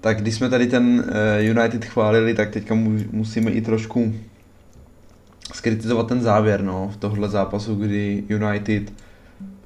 tak 0.00 0.20
když 0.20 0.34
jsme 0.34 0.48
tady 0.48 0.66
ten 0.66 1.04
eh, 1.08 1.42
United 1.42 1.84
chválili, 1.84 2.34
tak 2.34 2.50
teďka 2.50 2.74
musíme 3.10 3.50
i 3.50 3.60
trošku 3.60 4.14
skritizovat 5.52 6.06
ten 6.06 6.20
závěr 6.20 6.62
no, 6.62 6.90
v 6.92 6.96
tohle 6.96 7.28
zápasu, 7.28 7.74
kdy 7.74 8.24
United 8.28 8.92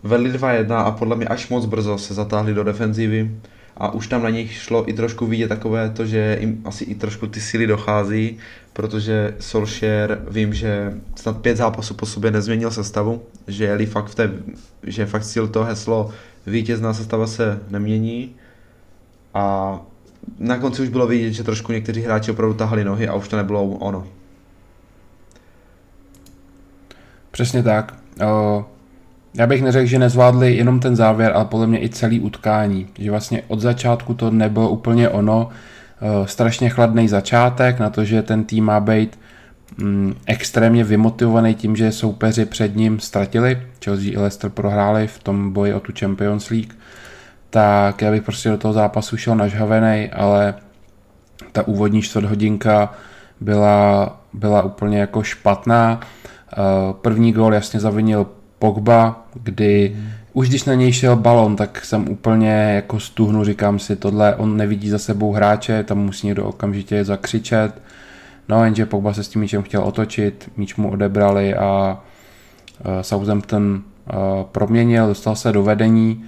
vedli 0.02 0.32
2-1 0.32 0.76
a 0.76 0.90
podle 0.90 1.16
mě 1.16 1.26
až 1.26 1.48
moc 1.48 1.66
brzo 1.66 1.98
se 1.98 2.14
zatáhli 2.14 2.54
do 2.54 2.64
defenzívy 2.64 3.30
a 3.76 3.94
už 3.94 4.06
tam 4.06 4.22
na 4.22 4.30
nich 4.30 4.52
šlo 4.52 4.88
i 4.88 4.92
trošku 4.92 5.26
vidět 5.26 5.48
takové 5.48 5.90
to, 5.90 6.06
že 6.06 6.38
jim 6.40 6.62
asi 6.64 6.84
i 6.84 6.94
trošku 6.94 7.26
ty 7.26 7.40
síly 7.40 7.66
dochází, 7.66 8.38
protože 8.72 9.34
Solskjaer 9.40 10.24
vím, 10.30 10.54
že 10.54 10.92
snad 11.14 11.36
pět 11.36 11.56
zápasů 11.56 11.94
po 11.94 12.06
sobě 12.06 12.30
nezměnil 12.30 12.70
sestavu, 12.70 13.22
že 13.46 13.64
jeli 13.64 13.86
fakt 13.86 14.06
v 14.06 14.14
té, 14.14 14.30
že 14.82 15.06
fakt 15.06 15.24
cíl 15.24 15.48
to 15.48 15.64
heslo 15.64 16.10
vítězná 16.46 16.94
sestava 16.94 17.26
se 17.26 17.60
nemění 17.70 18.34
a 19.34 19.78
na 20.38 20.58
konci 20.58 20.82
už 20.82 20.88
bylo 20.88 21.06
vidět, 21.06 21.32
že 21.32 21.44
trošku 21.44 21.72
někteří 21.72 22.00
hráči 22.00 22.30
opravdu 22.30 22.54
tahali 22.54 22.84
nohy 22.84 23.08
a 23.08 23.14
už 23.14 23.28
to 23.28 23.36
nebylo 23.36 23.64
ono. 23.64 24.06
Přesně 27.32 27.62
tak. 27.62 27.94
Já 29.34 29.46
bych 29.46 29.62
neřekl, 29.62 29.86
že 29.86 29.98
nezvládli 29.98 30.54
jenom 30.54 30.80
ten 30.80 30.96
závěr, 30.96 31.32
ale 31.34 31.44
podle 31.44 31.66
mě 31.66 31.82
i 31.82 31.88
celý 31.88 32.20
utkání. 32.20 32.86
Že 32.98 33.10
vlastně 33.10 33.42
od 33.48 33.60
začátku 33.60 34.14
to 34.14 34.30
nebylo 34.30 34.68
úplně 34.68 35.08
ono. 35.08 35.48
Strašně 36.24 36.68
chladný 36.68 37.08
začátek 37.08 37.78
na 37.78 37.90
to, 37.90 38.04
že 38.04 38.22
ten 38.22 38.44
tým 38.44 38.64
má 38.64 38.80
být 38.80 39.18
mm, 39.76 40.14
extrémně 40.26 40.84
vymotivovaný 40.84 41.54
tím, 41.54 41.76
že 41.76 41.92
soupeři 41.92 42.44
před 42.44 42.76
ním 42.76 43.00
ztratili. 43.00 43.62
Chelsea 43.84 44.12
i 44.12 44.16
Leicester 44.16 44.50
prohráli 44.50 45.06
v 45.06 45.18
tom 45.22 45.52
boji 45.52 45.74
o 45.74 45.80
tu 45.80 45.92
Champions 46.00 46.50
League. 46.50 46.74
Tak 47.50 48.02
já 48.02 48.10
bych 48.10 48.22
prostě 48.22 48.48
do 48.48 48.58
toho 48.58 48.74
zápasu 48.74 49.16
šel 49.16 49.36
nažhavený, 49.36 50.10
ale 50.12 50.54
ta 51.52 51.66
úvodní 51.66 52.02
čtvrt 52.02 52.24
hodinka 52.24 52.92
byla, 53.40 54.20
byla 54.32 54.62
úplně 54.62 54.98
jako 54.98 55.22
špatná 55.22 56.00
Eh, 56.00 56.31
první 56.92 57.32
gól 57.32 57.54
jasně 57.54 57.80
zavinil 57.80 58.26
Pogba, 58.58 59.26
kdy 59.34 59.92
hmm. 59.94 60.08
už 60.32 60.48
když 60.48 60.64
na 60.64 60.74
něj 60.74 60.92
šel 60.92 61.16
balon, 61.16 61.56
tak 61.56 61.84
jsem 61.84 62.08
úplně 62.08 62.50
jako 62.50 63.00
stuhnu, 63.00 63.44
říkám 63.44 63.78
si, 63.78 63.96
tohle 63.96 64.36
on 64.36 64.56
nevidí 64.56 64.88
za 64.88 64.98
sebou 64.98 65.32
hráče, 65.32 65.84
tam 65.84 65.98
musí 65.98 66.26
někdo 66.26 66.44
okamžitě 66.44 67.04
zakřičet. 67.04 67.82
No 68.48 68.64
jenže 68.64 68.86
Pogba 68.86 69.14
se 69.14 69.24
s 69.24 69.28
tím 69.28 69.40
míčem 69.40 69.62
chtěl 69.62 69.82
otočit, 69.82 70.50
míč 70.56 70.76
mu 70.76 70.90
odebrali 70.90 71.54
a 71.54 72.00
uh, 72.84 73.00
Southampton 73.00 73.72
uh, 73.72 74.18
proměnil, 74.42 75.06
dostal 75.06 75.36
se 75.36 75.52
do 75.52 75.62
vedení. 75.62 76.24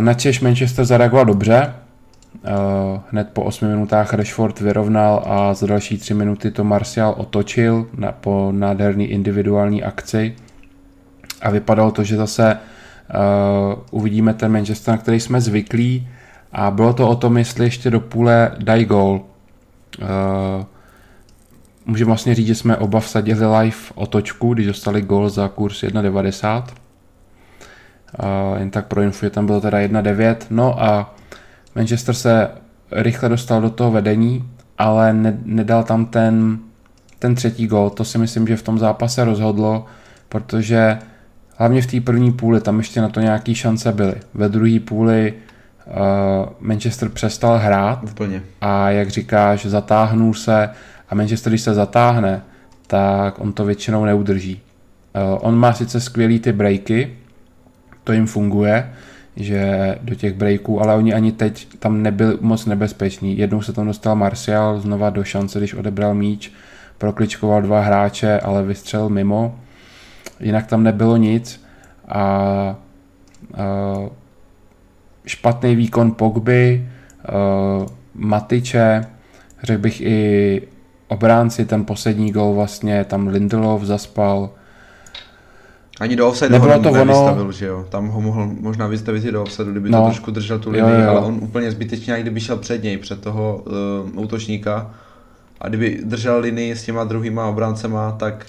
Na 0.00 0.14
Češ 0.14 0.40
Manchester 0.40 0.84
zareagoval 0.84 1.24
dobře, 1.24 1.72
hned 3.10 3.28
po 3.32 3.42
8 3.42 3.68
minutách 3.68 4.14
Rashford 4.14 4.60
vyrovnal 4.60 5.22
a 5.26 5.54
za 5.54 5.66
další 5.66 5.98
3 5.98 6.14
minuty 6.14 6.50
to 6.50 6.64
Martial 6.64 7.14
otočil 7.16 7.86
na, 7.96 8.12
po 8.12 8.52
nádherný 8.52 9.04
individuální 9.04 9.82
akci 9.82 10.36
a 11.42 11.50
vypadalo 11.50 11.90
to, 11.90 12.04
že 12.04 12.16
zase 12.16 12.56
uh, 12.56 13.80
uvidíme 13.90 14.34
ten 14.34 14.52
Manchester, 14.52 14.94
na 14.94 14.98
který 14.98 15.20
jsme 15.20 15.40
zvyklí 15.40 16.08
a 16.52 16.70
bylo 16.70 16.92
to 16.92 17.08
o 17.08 17.16
tom, 17.16 17.38
jestli 17.38 17.64
ještě 17.64 17.90
do 17.90 18.00
půle 18.00 18.50
dají 18.58 18.84
gol. 18.84 19.20
Uh, 20.00 20.06
můžeme 21.86 22.06
vlastně 22.06 22.34
říct, 22.34 22.46
že 22.46 22.54
jsme 22.54 22.76
oba 22.76 23.00
vsadili 23.00 23.46
live 23.46 23.76
otočku, 23.94 24.54
když 24.54 24.66
dostali 24.66 25.02
gol 25.02 25.28
za 25.30 25.48
kurz 25.48 25.82
1,90. 25.82 26.62
Uh, 26.62 28.58
jen 28.58 28.70
tak 28.70 28.86
pro 28.86 29.00
info, 29.00 29.30
tam 29.30 29.46
bylo 29.46 29.60
teda 29.60 29.78
1,9. 29.78 30.36
No 30.50 30.82
a 30.82 31.15
Manchester 31.76 32.14
se 32.14 32.48
rychle 32.92 33.28
dostal 33.28 33.60
do 33.60 33.70
toho 33.70 33.90
vedení, 33.90 34.50
ale 34.78 35.12
ne, 35.12 35.38
nedal 35.44 35.84
tam 35.84 36.06
ten, 36.06 36.58
ten 37.18 37.34
třetí 37.34 37.66
gol. 37.66 37.90
To 37.90 38.04
si 38.04 38.18
myslím, 38.18 38.46
že 38.46 38.56
v 38.56 38.62
tom 38.62 38.78
zápase 38.78 39.24
rozhodlo, 39.24 39.86
protože 40.28 40.98
hlavně 41.56 41.82
v 41.82 41.86
té 41.86 42.00
první 42.00 42.32
půli 42.32 42.60
tam 42.60 42.78
ještě 42.78 43.00
na 43.00 43.08
to 43.08 43.20
nějaké 43.20 43.54
šance 43.54 43.92
byly. 43.92 44.14
Ve 44.34 44.48
druhé 44.48 44.80
půli 44.80 45.34
uh, 45.86 45.92
Manchester 46.60 47.08
přestal 47.08 47.58
hrát 47.58 48.04
Úplně. 48.04 48.42
a 48.60 48.90
jak 48.90 49.08
říkáš, 49.08 49.66
zatáhnul 49.66 50.34
se 50.34 50.70
a 51.08 51.14
Manchester, 51.14 51.50
když 51.50 51.62
se 51.62 51.74
zatáhne, 51.74 52.42
tak 52.86 53.40
on 53.40 53.52
to 53.52 53.64
většinou 53.64 54.04
neudrží. 54.04 54.60
Uh, 55.14 55.38
on 55.40 55.56
má 55.56 55.72
sice 55.72 56.00
skvělý 56.00 56.38
ty 56.38 56.52
breaky, 56.52 57.16
to 58.04 58.12
jim 58.12 58.26
funguje, 58.26 58.92
že 59.36 59.94
do 60.02 60.14
těch 60.14 60.34
breaků, 60.34 60.80
ale 60.80 60.94
oni 60.94 61.14
ani 61.14 61.32
teď 61.32 61.68
tam 61.78 62.02
nebyli 62.02 62.38
moc 62.40 62.66
nebezpeční. 62.66 63.38
Jednou 63.38 63.62
se 63.62 63.72
tam 63.72 63.86
dostal 63.86 64.16
Martial 64.16 64.80
znova 64.80 65.10
do 65.10 65.24
šance, 65.24 65.58
když 65.58 65.74
odebral 65.74 66.14
míč, 66.14 66.52
prokličkoval 66.98 67.62
dva 67.62 67.80
hráče, 67.80 68.40
ale 68.40 68.62
vystřelil 68.62 69.08
mimo. 69.08 69.58
Jinak 70.40 70.66
tam 70.66 70.82
nebylo 70.82 71.16
nic 71.16 71.64
a, 72.08 72.18
a 72.18 72.76
špatný 75.26 75.76
výkon 75.76 76.12
Pogby, 76.12 76.88
Matiče, 78.14 79.04
řekl 79.62 79.82
bych 79.82 80.00
i 80.00 80.62
obránci, 81.08 81.64
ten 81.64 81.84
poslední 81.84 82.32
gol 82.32 82.54
vlastně, 82.54 83.04
tam 83.04 83.26
Lindelof 83.26 83.82
zaspal, 83.82 84.50
ani 86.00 86.16
do 86.16 86.28
offside 86.28 86.58
ho 86.58 86.80
to 86.80 86.90
nevystavil, 86.90 87.42
ono... 87.42 87.52
že 87.52 87.66
jo? 87.66 87.86
Tam 87.88 88.08
ho 88.08 88.20
mohl 88.20 88.50
možná 88.60 88.86
vystavit 88.86 89.24
i 89.24 89.32
do 89.32 89.42
offside, 89.42 89.70
kdyby 89.70 89.90
no. 89.90 89.98
to 89.98 90.04
trošku 90.04 90.30
držel 90.30 90.58
tu 90.58 90.70
linii, 90.70 90.94
jo, 90.94 91.00
jo. 91.00 91.10
ale 91.10 91.20
on 91.20 91.38
úplně 91.42 91.70
zbytečně, 91.70 92.12
jak 92.12 92.22
kdyby 92.22 92.40
šel 92.40 92.56
před 92.56 92.82
něj, 92.82 92.96
před 92.96 93.20
toho 93.20 93.64
uh, 94.14 94.22
útočníka 94.22 94.90
a 95.60 95.68
kdyby 95.68 96.00
držel 96.04 96.38
linii 96.38 96.76
s 96.76 96.84
těma 96.84 97.04
druhýma 97.04 97.46
obráncema, 97.46 98.12
tak 98.12 98.46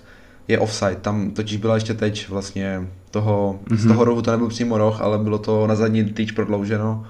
je 0.48 0.60
offside. 0.60 0.96
Tam 1.02 1.32
totiž 1.32 1.58
byla 1.58 1.76
ještě 1.76 1.94
teď 1.94 2.30
vlastně 2.30 2.88
toho, 3.12 3.60
mm-hmm. 3.66 3.76
z 3.76 3.86
mhm. 3.86 3.94
toho 3.94 4.04
rohu 4.04 4.22
to 4.22 4.32
nebyl 4.32 4.48
přímo 4.48 4.78
roh, 4.78 5.02
ale 5.02 5.18
bylo 5.18 5.38
to 5.38 5.68
na 5.68 5.76
zadní 5.76 6.04
týč 6.04 6.32
prodlouženo 6.32 7.06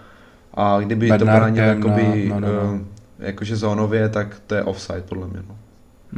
a 0.54 0.80
kdyby 0.80 1.08
Bednarkem, 1.08 1.28
to 1.28 1.40
bránil 1.40 1.64
jakoby, 1.64 2.30
no, 2.30 2.40
no, 2.40 2.48
no. 2.48 2.74
Uh, 2.74 2.80
jakože 3.20 3.56
zónově, 3.56 4.10
tak 4.10 4.42
to 4.48 4.56
je 4.56 4.64
offside 4.64 5.04
podle 5.10 5.28
mě. 5.28 5.40
No. 5.50 5.56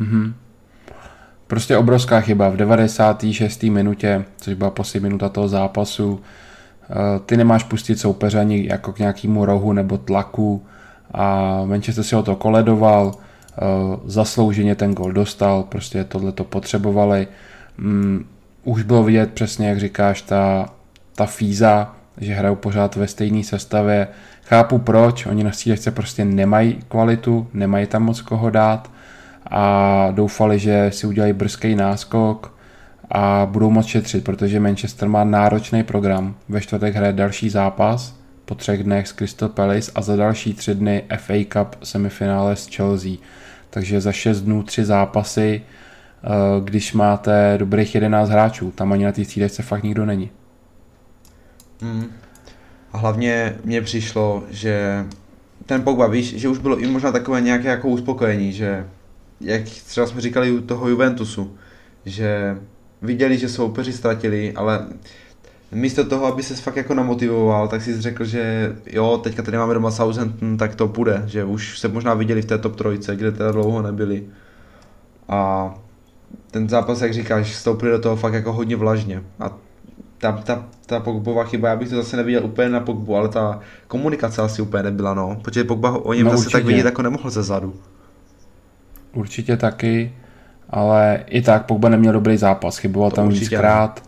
Mm-hmm. 0.04 0.34
Prostě 1.50 1.78
obrovská 1.78 2.22
chyba 2.22 2.50
v 2.50 2.58
96. 2.58 3.64
minutě, 3.64 4.26
což 4.38 4.54
byla 4.54 4.70
poslední 4.70 5.04
minuta 5.04 5.30
toho 5.30 5.48
zápasu. 5.48 6.22
Eh, 6.84 7.20
ty 7.26 7.38
nemáš 7.38 7.64
pustit 7.64 8.00
soupeře 8.00 8.40
ani 8.40 8.68
jako 8.68 8.94
k 8.94 9.00
nějakému 9.00 9.46
rohu 9.46 9.74
nebo 9.74 9.98
tlaku 9.98 10.66
a 11.12 11.60
Manchester 11.66 12.04
si 12.04 12.16
ho 12.16 12.24
to 12.24 12.36
koledoval, 12.36 13.12
eh, 13.16 13.62
zaslouženě 14.06 14.76
ten 14.76 14.94
gol 14.94 15.12
dostal, 15.12 15.64
prostě 15.64 16.04
tohle 16.04 16.32
to 16.32 16.44
potřebovali. 16.44 17.28
Mm, 17.78 18.26
už 18.64 18.84
bylo 18.84 19.04
vidět 19.04 19.34
přesně, 19.34 19.70
jak 19.70 19.80
říkáš, 19.80 20.22
ta, 20.22 20.70
ta 21.16 21.26
fíza, 21.26 21.96
že 22.18 22.34
hrajou 22.34 22.56
pořád 22.56 22.96
ve 22.96 23.08
stejné 23.08 23.44
sestavě. 23.44 24.08
Chápu 24.44 24.78
proč, 24.78 25.26
oni 25.26 25.44
na 25.44 25.52
střídečce 25.52 25.92
prostě 25.92 26.26
nemají 26.26 26.80
kvalitu, 26.88 27.48
nemají 27.54 27.88
tam 27.88 28.04
moc 28.04 28.22
koho 28.22 28.50
dát, 28.50 28.90
a 29.50 30.08
doufali, 30.12 30.60
že 30.60 30.92
si 30.94 31.08
udělají 31.08 31.34
brzký 31.34 31.76
náskok 31.76 32.54
a 33.12 33.48
budou 33.52 33.70
moc 33.70 33.86
šetřit, 33.86 34.24
protože 34.24 34.60
Manchester 34.60 35.10
má 35.10 35.24
náročný 35.24 35.84
program. 35.84 36.36
Ve 36.50 36.62
čtvrtek 36.62 36.96
hraje 36.96 37.14
další 37.14 37.50
zápas 37.50 38.16
po 38.46 38.56
třech 38.56 38.84
dnech 38.84 39.08
s 39.08 39.14
Crystal 39.14 39.50
Palace 39.50 39.92
a 39.96 40.02
za 40.02 40.16
další 40.16 40.54
tři 40.54 40.76
dny 40.76 41.04
FA 41.18 41.34
Cup 41.54 41.76
semifinále 41.84 42.56
s 42.56 42.76
Chelsea. 42.76 43.12
Takže 43.70 44.02
za 44.02 44.12
šest 44.12 44.42
dnů 44.42 44.64
tři 44.64 44.86
zápasy, 44.86 45.62
eh, 45.62 46.28
když 46.64 46.94
máte 46.94 47.58
dobrých 47.58 47.96
11 47.96 48.30
hráčů. 48.30 48.72
Tam 48.72 48.94
ani 48.94 49.06
na 49.06 49.12
té 49.12 49.26
střídečce 49.26 49.64
fakt 49.64 49.84
nikdo 49.84 50.06
není. 50.06 50.30
Hmm. 51.82 52.06
A 52.92 52.98
hlavně 52.98 53.56
mně 53.64 53.82
přišlo, 53.82 54.44
že 54.50 55.06
ten 55.66 55.82
Pogba, 55.82 56.08
víš, 56.08 56.36
že 56.36 56.50
už 56.50 56.58
bylo 56.58 56.80
i 56.80 56.88
možná 56.88 57.12
takové 57.12 57.42
nějaké 57.42 57.68
jako 57.68 57.88
uspokojení, 57.88 58.54
že 58.54 58.86
jak 59.42 59.64
třeba 59.64 60.08
jsme 60.08 60.22
říkali 60.22 60.52
u 60.52 60.62
toho 60.62 60.90
Juventusu, 60.90 61.58
že 62.06 62.58
viděli, 63.02 63.38
že 63.38 63.50
soupeři 63.50 63.94
ztratili, 63.94 64.54
ale 64.54 64.88
místo 65.72 66.06
toho, 66.06 66.26
aby 66.26 66.44
se 66.44 66.56
fakt 66.56 66.76
jako 66.76 66.94
namotivoval, 66.94 67.68
tak 67.68 67.82
si 67.82 68.02
řekl, 68.02 68.26
že 68.26 68.76
jo, 68.86 69.20
teďka 69.24 69.44
tady 69.44 69.58
máme 69.58 69.74
doma 69.74 69.92
Southampton, 69.92 70.58
tak 70.58 70.76
to 70.76 70.88
půjde, 70.88 71.24
že 71.26 71.44
už 71.44 71.80
se 71.80 71.88
možná 71.88 72.14
viděli 72.14 72.42
v 72.42 72.46
té 72.46 72.58
top 72.58 72.76
trojce, 72.76 73.16
kde 73.16 73.32
teda 73.32 73.52
dlouho 73.52 73.82
nebyli. 73.82 74.24
A 75.30 75.74
ten 76.52 76.70
zápas, 76.70 77.02
jak 77.02 77.14
říkáš, 77.14 77.56
stoupili 77.56 77.92
do 77.92 78.00
toho 78.00 78.16
fakt 78.16 78.34
jako 78.34 78.54
hodně 78.54 78.76
vlažně. 78.76 79.24
A 79.40 79.58
ta, 80.18 80.32
ta, 80.32 80.66
ta 80.86 81.00
Pogbová 81.00 81.44
chyba, 81.44 81.70
já 81.70 81.76
bych 81.76 81.90
to 81.90 81.96
zase 81.96 82.18
neviděl 82.18 82.46
úplně 82.46 82.70
na 82.70 82.80
Pogbu, 82.80 83.16
ale 83.16 83.30
ta 83.30 83.60
komunikace 83.88 84.42
asi 84.42 84.62
úplně 84.62 84.84
nebyla, 84.84 85.14
no. 85.14 85.38
Protože 85.42 85.64
Pogba 85.64 86.06
o 86.06 86.14
něm 86.14 86.26
no, 86.26 86.32
zase 86.32 86.42
určitě. 86.42 86.58
tak 86.58 86.66
vidět 86.66 86.86
jako 86.86 87.02
nemohl 87.02 87.30
ze 87.30 87.44
zadu. 87.44 87.74
Určitě 89.14 89.58
taky. 89.58 90.14
ale 90.70 91.24
i 91.26 91.42
tak 91.42 91.66
Pogba 91.66 91.90
neměl 91.90 92.14
dobrý 92.14 92.38
zápas, 92.38 92.78
chyboval 92.78 93.10
to 93.10 93.16
tam 93.16 93.30
víckrát. 93.30 94.04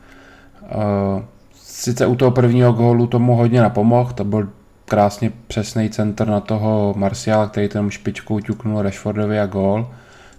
Uh, 0.62 1.24
sice 1.56 2.06
u 2.06 2.16
toho 2.16 2.32
prvního 2.32 2.74
gólu 2.74 3.08
tomu 3.08 3.36
hodně 3.36 3.62
napomohl, 3.62 4.14
to 4.14 4.24
byl 4.24 4.50
krásně 4.86 5.32
přesný 5.48 5.90
center 5.90 6.28
na 6.28 6.40
toho 6.40 6.94
Marciala, 6.98 7.48
který 7.48 7.70
tam 7.70 7.90
špičkou 7.90 8.40
ťuknul 8.40 8.82
Rashfordovi 8.82 9.40
a 9.40 9.46
gól. 9.46 9.88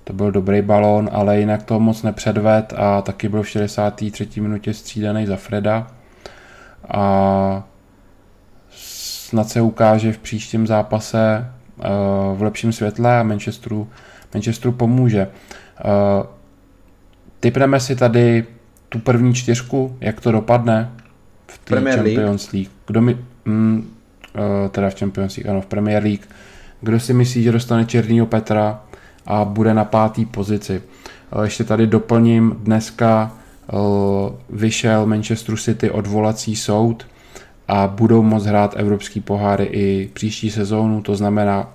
To 0.05 0.13
byl 0.13 0.31
dobrý 0.33 0.63
balón, 0.63 1.11
ale 1.13 1.39
jinak 1.39 1.63
to 1.63 1.81
moc 1.81 2.03
nepředved 2.03 2.75
a 2.77 3.03
taky 3.03 3.29
byl 3.29 3.43
v 3.43 3.49
63. 3.49 4.41
minutě 4.41 4.75
střídaný 4.75 5.27
za 5.27 5.37
Freda. 5.37 5.87
A 6.89 7.65
snad 8.71 9.49
se 9.49 9.61
ukáže 9.61 10.13
v 10.13 10.19
příštím 10.19 10.67
zápase 10.67 11.53
uh, 11.77 12.39
v 12.39 12.43
lepším 12.43 12.73
světle 12.73 13.21
a 13.21 13.23
Manchesteru, 13.23 13.89
Manchesteru 14.35 14.73
pomůže. 14.73 15.29
Uh, 15.85 16.27
typneme 17.41 17.81
si 17.81 17.97
tady 17.97 18.45
tu 18.89 18.99
první 18.99 19.35
čtyřku, 19.35 19.97
jak 20.01 20.21
to 20.21 20.33
dopadne 20.33 20.91
v 21.47 21.59
té 21.59 21.95
Champions 21.95 22.53
League. 22.53 22.71
Kdo 22.87 23.03
mi, 23.03 23.19
mm, 23.45 23.77
uh, 24.35 24.71
teda 24.71 24.91
v 24.91 24.99
Champions 24.99 25.37
League, 25.37 25.51
ano, 25.51 25.61
v 25.61 25.67
Premier 25.67 26.03
League. 26.03 26.29
Kdo 26.81 27.01
si 27.01 27.13
myslí, 27.13 27.43
že 27.43 27.53
dostane 27.53 27.85
Černýho 27.85 28.27
Petra 28.27 28.83
a 29.27 29.45
bude 29.45 29.75
na 29.75 29.85
pátý 29.85 30.27
pozici. 30.27 30.83
Uh, 31.37 31.43
ještě 31.43 31.65
tady 31.65 31.87
doplním, 31.87 32.57
dneska 32.63 33.33
uh, 33.73 33.81
vyšel 34.51 35.07
Manchester 35.07 35.57
City 35.57 35.91
odvolací 35.91 36.57
soud 36.57 37.07
a 37.69 37.87
budou 37.87 38.23
moct 38.23 38.47
hrát 38.47 38.75
evropský 38.77 39.21
poháry 39.21 39.65
i 39.65 40.11
příští 40.13 40.51
sezónu, 40.51 41.03
to 41.03 41.17
znamená 41.17 41.75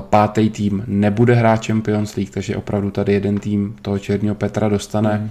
pátý 0.00 0.50
tým 0.50 0.84
nebude 0.86 1.34
hrát 1.34 1.66
Champions 1.66 2.16
League, 2.16 2.30
takže 2.30 2.56
opravdu 2.56 2.90
tady 2.90 3.12
jeden 3.12 3.38
tým 3.38 3.76
toho 3.82 3.98
Černého 3.98 4.34
Petra 4.34 4.68
dostane. 4.68 5.18
Mm. 5.18 5.30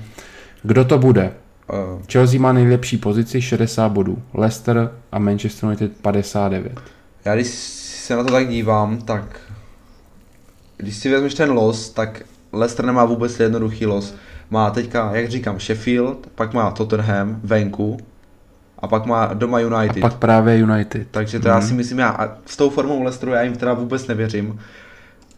Kdo 0.64 0.86
to 0.86 0.98
bude? 0.98 1.34
Uh. 1.70 2.02
Chelsea 2.12 2.40
má 2.40 2.54
nejlepší 2.54 2.98
pozici 2.98 3.42
60 3.42 3.90
bodů, 3.90 4.22
Leicester 4.34 4.92
a 5.12 5.20
Manchester 5.20 5.68
United 5.68 5.92
59. 6.02 6.80
Já 7.26 7.36
když 7.36 7.48
se 7.48 8.16
na 8.16 8.24
to 8.24 8.32
tak 8.32 8.48
dívám, 8.48 8.98
tak 8.98 9.40
když 10.78 10.96
si 10.96 11.10
vezmeš 11.10 11.34
ten 11.34 11.52
los, 11.52 11.90
tak 11.90 12.22
Leicester 12.54 12.86
nemá 12.86 13.06
vůbec 13.06 13.40
jednoduchý 13.40 13.86
los. 13.86 14.16
Má 14.50 14.70
teďka, 14.72 15.16
jak 15.16 15.30
říkám, 15.30 15.60
Sheffield, 15.60 16.28
pak 16.36 16.54
má 16.54 16.72
Tottenham 16.72 17.40
venku 17.44 17.98
a 18.80 18.88
pak 18.88 19.06
má 19.06 19.34
doma 19.34 19.60
United. 19.60 20.04
A 20.04 20.10
pak 20.10 20.14
právě 20.14 20.58
United. 20.58 21.08
Takže 21.12 21.40
to 21.40 21.48
mm. 21.48 21.54
já 21.54 21.62
si 21.62 21.74
myslím, 21.74 22.00
já 22.00 22.10
a 22.10 22.38
s 22.46 22.58
tou 22.58 22.70
formou 22.70 23.04
Leicesteru 23.04 23.32
já 23.32 23.42
jim 23.42 23.56
teda 23.56 23.74
vůbec 23.74 24.08
nevěřím. 24.08 24.60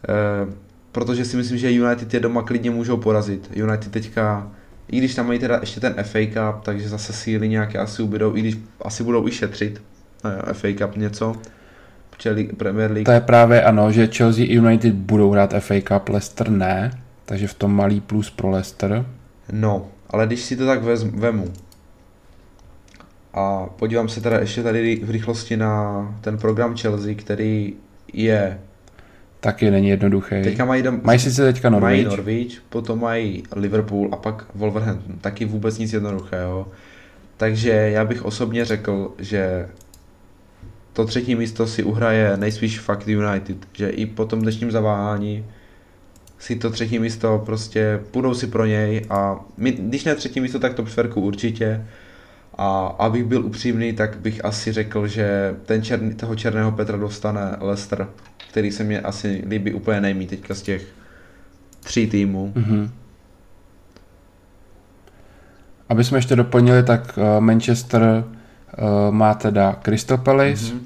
E, 0.08 0.52
protože 0.92 1.24
si 1.24 1.36
myslím, 1.36 1.58
že 1.58 1.72
United 1.72 2.14
je 2.14 2.20
doma 2.20 2.42
klidně 2.42 2.70
můžou 2.70 2.96
porazit. 2.96 3.50
United 3.54 3.92
teďka 3.92 4.50
i 4.92 4.98
když 4.98 5.14
tam 5.14 5.26
mají 5.26 5.38
teda 5.38 5.58
ještě 5.60 5.80
ten 5.80 5.94
FA 6.02 6.18
Cup, 6.18 6.64
takže 6.64 6.88
zase 6.88 7.12
síly 7.12 7.48
nějaké 7.48 7.78
asi 7.78 8.02
ubydou, 8.02 8.36
i 8.36 8.40
když 8.40 8.56
asi 8.82 9.04
budou 9.04 9.28
i 9.28 9.30
šetřit 9.30 9.82
no 10.24 10.54
FA 10.54 10.68
Cup 10.78 10.96
něco, 10.96 11.36
Premier 12.56 12.90
League. 12.92 13.06
To 13.06 13.12
je 13.12 13.20
právě 13.20 13.62
ano, 13.62 13.92
že 13.92 14.06
Chelsea 14.06 14.44
i 14.44 14.54
United 14.54 14.94
budou 14.94 15.30
hrát 15.30 15.54
FA 15.58 15.74
Cup, 15.80 16.08
Leicester 16.08 16.50
ne, 16.50 16.90
takže 17.24 17.46
v 17.46 17.54
tom 17.54 17.74
malý 17.74 18.00
plus 18.00 18.30
pro 18.30 18.50
Leicester. 18.50 19.06
No, 19.52 19.88
ale 20.10 20.26
když 20.26 20.40
si 20.40 20.56
to 20.56 20.66
tak 20.66 20.82
vez, 20.82 21.04
vemu 21.04 21.44
a 23.34 23.66
podívám 23.66 24.08
se 24.08 24.20
teda 24.20 24.38
ještě 24.38 24.62
tady 24.62 25.00
v 25.04 25.10
rychlosti 25.10 25.56
na 25.56 26.14
ten 26.20 26.38
program 26.38 26.76
Chelsea, 26.76 27.14
který 27.14 27.74
je 28.12 28.58
Taky 29.40 29.70
není 29.70 29.88
jednoduchý. 29.88 30.42
Teďka 30.42 30.64
mají, 30.64 30.82
dom... 30.82 31.00
mají 31.02 31.18
sice 31.18 31.52
teďka 31.52 31.70
Norwich. 31.70 31.82
Mají 31.82 32.04
Norwich, 32.04 32.62
potom 32.68 33.00
mají 33.00 33.42
Liverpool 33.56 34.08
a 34.12 34.16
pak 34.16 34.46
Wolverhampton. 34.54 35.18
Taky 35.18 35.44
vůbec 35.44 35.78
nic 35.78 35.92
jednoduchého. 35.92 36.68
Takže 37.36 37.70
já 37.70 38.04
bych 38.04 38.24
osobně 38.24 38.64
řekl, 38.64 39.14
že 39.18 39.68
to 40.92 41.04
třetí 41.04 41.34
místo 41.34 41.66
si 41.66 41.82
uhraje 41.82 42.36
nejspíš 42.36 42.80
fakt 42.80 43.08
United. 43.08 43.56
Že 43.72 43.88
i 43.88 44.06
po 44.06 44.24
tom 44.24 44.40
dnešním 44.40 44.70
zaváhání 44.70 45.44
si 46.38 46.56
to 46.56 46.70
třetí 46.70 46.98
místo 46.98 47.42
prostě 47.46 48.00
půjdou 48.10 48.34
si 48.34 48.46
pro 48.46 48.66
něj 48.66 49.06
a 49.10 49.40
my, 49.56 49.72
když 49.72 50.04
ne 50.04 50.14
třetí 50.14 50.40
místo, 50.40 50.58
tak 50.58 50.74
to 50.74 50.86
čtverku 50.86 51.20
určitě. 51.20 51.86
A 52.58 52.86
abych 52.98 53.24
byl 53.24 53.46
upřímný, 53.46 53.92
tak 53.92 54.18
bych 54.18 54.44
asi 54.44 54.72
řekl, 54.72 55.06
že 55.06 55.56
ten 55.66 55.82
černý, 55.82 56.14
toho 56.14 56.36
černého 56.36 56.72
Petra 56.72 56.96
dostane 56.96 57.56
Leicester 57.60 58.08
který 58.50 58.72
se 58.72 58.84
mě 58.84 59.00
asi 59.00 59.42
líbí 59.48 59.72
úplně 59.72 60.00
nejmí 60.00 60.26
teďka 60.26 60.54
z 60.54 60.62
těch 60.62 60.86
tří 61.80 62.06
týmů. 62.06 62.52
Mm-hmm. 62.56 62.90
Aby 65.88 66.04
jsme 66.04 66.18
ještě 66.18 66.36
doplnili, 66.36 66.82
tak 66.82 67.18
uh, 67.18 67.40
Manchester 67.40 68.02
uh, 68.02 69.14
má 69.14 69.34
teda 69.34 69.76
Crystal 69.82 70.18
Palace, 70.18 70.64
mm-hmm. 70.64 70.80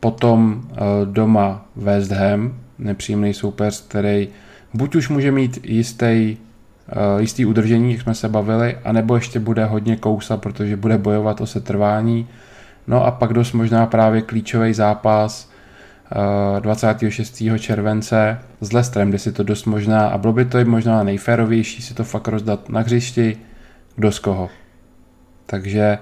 potom 0.00 0.62
uh, 0.70 0.76
doma 1.04 1.66
West 1.76 2.10
Ham, 2.10 2.54
nepříjemný 2.78 3.34
soupeř, 3.34 3.86
který 3.88 4.28
buď 4.74 4.94
už 4.94 5.08
může 5.08 5.32
mít 5.32 5.58
jistý, 5.62 6.36
jistý 7.18 7.46
udržení, 7.46 7.92
jak 7.92 8.02
jsme 8.02 8.14
se 8.14 8.28
bavili, 8.28 8.78
anebo 8.84 9.14
ještě 9.14 9.40
bude 9.40 9.64
hodně 9.64 9.96
kousa, 9.96 10.36
protože 10.36 10.76
bude 10.76 10.98
bojovat 10.98 11.40
o 11.40 11.46
setrvání. 11.46 12.28
No 12.86 13.04
a 13.04 13.10
pak 13.10 13.32
dost 13.32 13.52
možná 13.52 13.86
právě 13.86 14.22
klíčový 14.22 14.74
zápas 14.74 15.50
26. 16.60 17.42
července 17.58 18.38
s 18.60 18.72
Lestrem, 18.72 19.08
kde 19.08 19.18
si 19.18 19.32
to 19.32 19.42
dost 19.42 19.64
možná, 19.64 20.08
a 20.08 20.18
bylo 20.18 20.32
by 20.32 20.44
to 20.44 20.58
i 20.58 20.64
možná 20.64 21.02
nejférovější 21.02 21.82
si 21.82 21.94
to 21.94 22.04
fakt 22.04 22.28
rozdat 22.28 22.68
na 22.68 22.80
hřišti, 22.80 23.36
kdo 23.96 24.12
z 24.12 24.18
koho. 24.18 24.48
Takže 25.46 25.98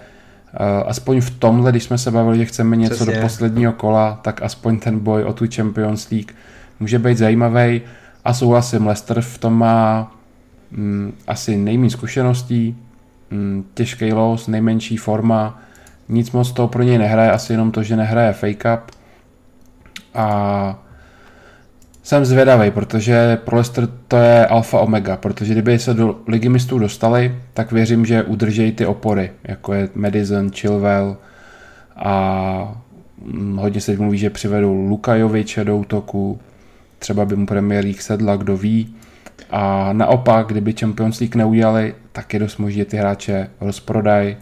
uh, 0.52 0.88
aspoň 0.88 1.20
v 1.20 1.30
tomhle, 1.30 1.70
když 1.70 1.84
jsme 1.84 1.98
se 1.98 2.10
bavili, 2.10 2.38
že 2.38 2.44
chceme 2.44 2.76
něco 2.76 2.94
Přesně. 2.94 3.14
do 3.14 3.20
posledního 3.20 3.72
kola, 3.72 4.20
tak 4.22 4.42
aspoň 4.42 4.78
ten 4.78 4.98
boj 4.98 5.24
o 5.24 5.32
tu 5.32 5.44
Champions 5.54 6.10
League 6.10 6.32
může 6.80 6.98
být 6.98 7.18
zajímavý. 7.18 7.82
A 8.24 8.34
souhlasím, 8.34 8.86
Leicester 8.86 9.20
v 9.20 9.38
tom 9.38 9.58
má 9.58 10.13
mm, 10.76 11.12
asi 11.26 11.56
nejméně 11.56 11.90
zkušeností, 11.90 12.76
mm, 13.30 13.64
těžký 13.74 14.12
los, 14.12 14.48
nejmenší 14.48 14.96
forma, 14.96 15.62
nic 16.08 16.30
moc 16.30 16.52
toho 16.52 16.68
pro 16.68 16.82
něj 16.82 16.98
nehraje, 16.98 17.30
asi 17.30 17.52
jenom 17.52 17.70
to, 17.70 17.82
že 17.82 17.96
nehraje 17.96 18.32
fake 18.32 18.64
up 18.74 18.90
a 20.14 20.84
jsem 22.02 22.24
zvědavý, 22.24 22.70
protože 22.70 23.38
pro 23.44 23.56
Leicester 23.56 23.88
to 24.08 24.16
je 24.16 24.46
alfa 24.46 24.80
omega, 24.80 25.16
protože 25.16 25.52
kdyby 25.52 25.78
se 25.78 25.94
do 25.94 26.20
ligy 26.28 26.48
mistrů 26.48 26.78
dostali, 26.78 27.38
tak 27.54 27.72
věřím, 27.72 28.06
že 28.06 28.22
udržejí 28.22 28.72
ty 28.72 28.86
opory, 28.86 29.32
jako 29.44 29.72
je 29.72 29.88
Madison, 29.94 30.50
Chilwell 30.50 31.16
a 31.96 32.82
mm, 33.24 33.56
hodně 33.56 33.80
se 33.80 33.96
mluví, 33.96 34.18
že 34.18 34.30
přivedou 34.30 34.88
Lukajoviče 34.88 35.64
do 35.64 35.76
útoku, 35.76 36.40
třeba 36.98 37.24
by 37.24 37.36
mu 37.36 37.46
Premier 37.46 37.84
League 37.84 38.00
sedla, 38.00 38.36
kdo 38.36 38.56
ví. 38.56 38.94
A 39.50 39.92
naopak, 39.92 40.46
kdyby 40.46 40.72
Champions 40.72 41.20
League 41.20 41.34
neudělali, 41.34 41.94
tak 42.12 42.34
je 42.34 42.40
dost 42.40 42.56
možné, 42.56 42.84
ty 42.84 42.96
hráče 42.96 43.50
rozprodaj 43.60 44.36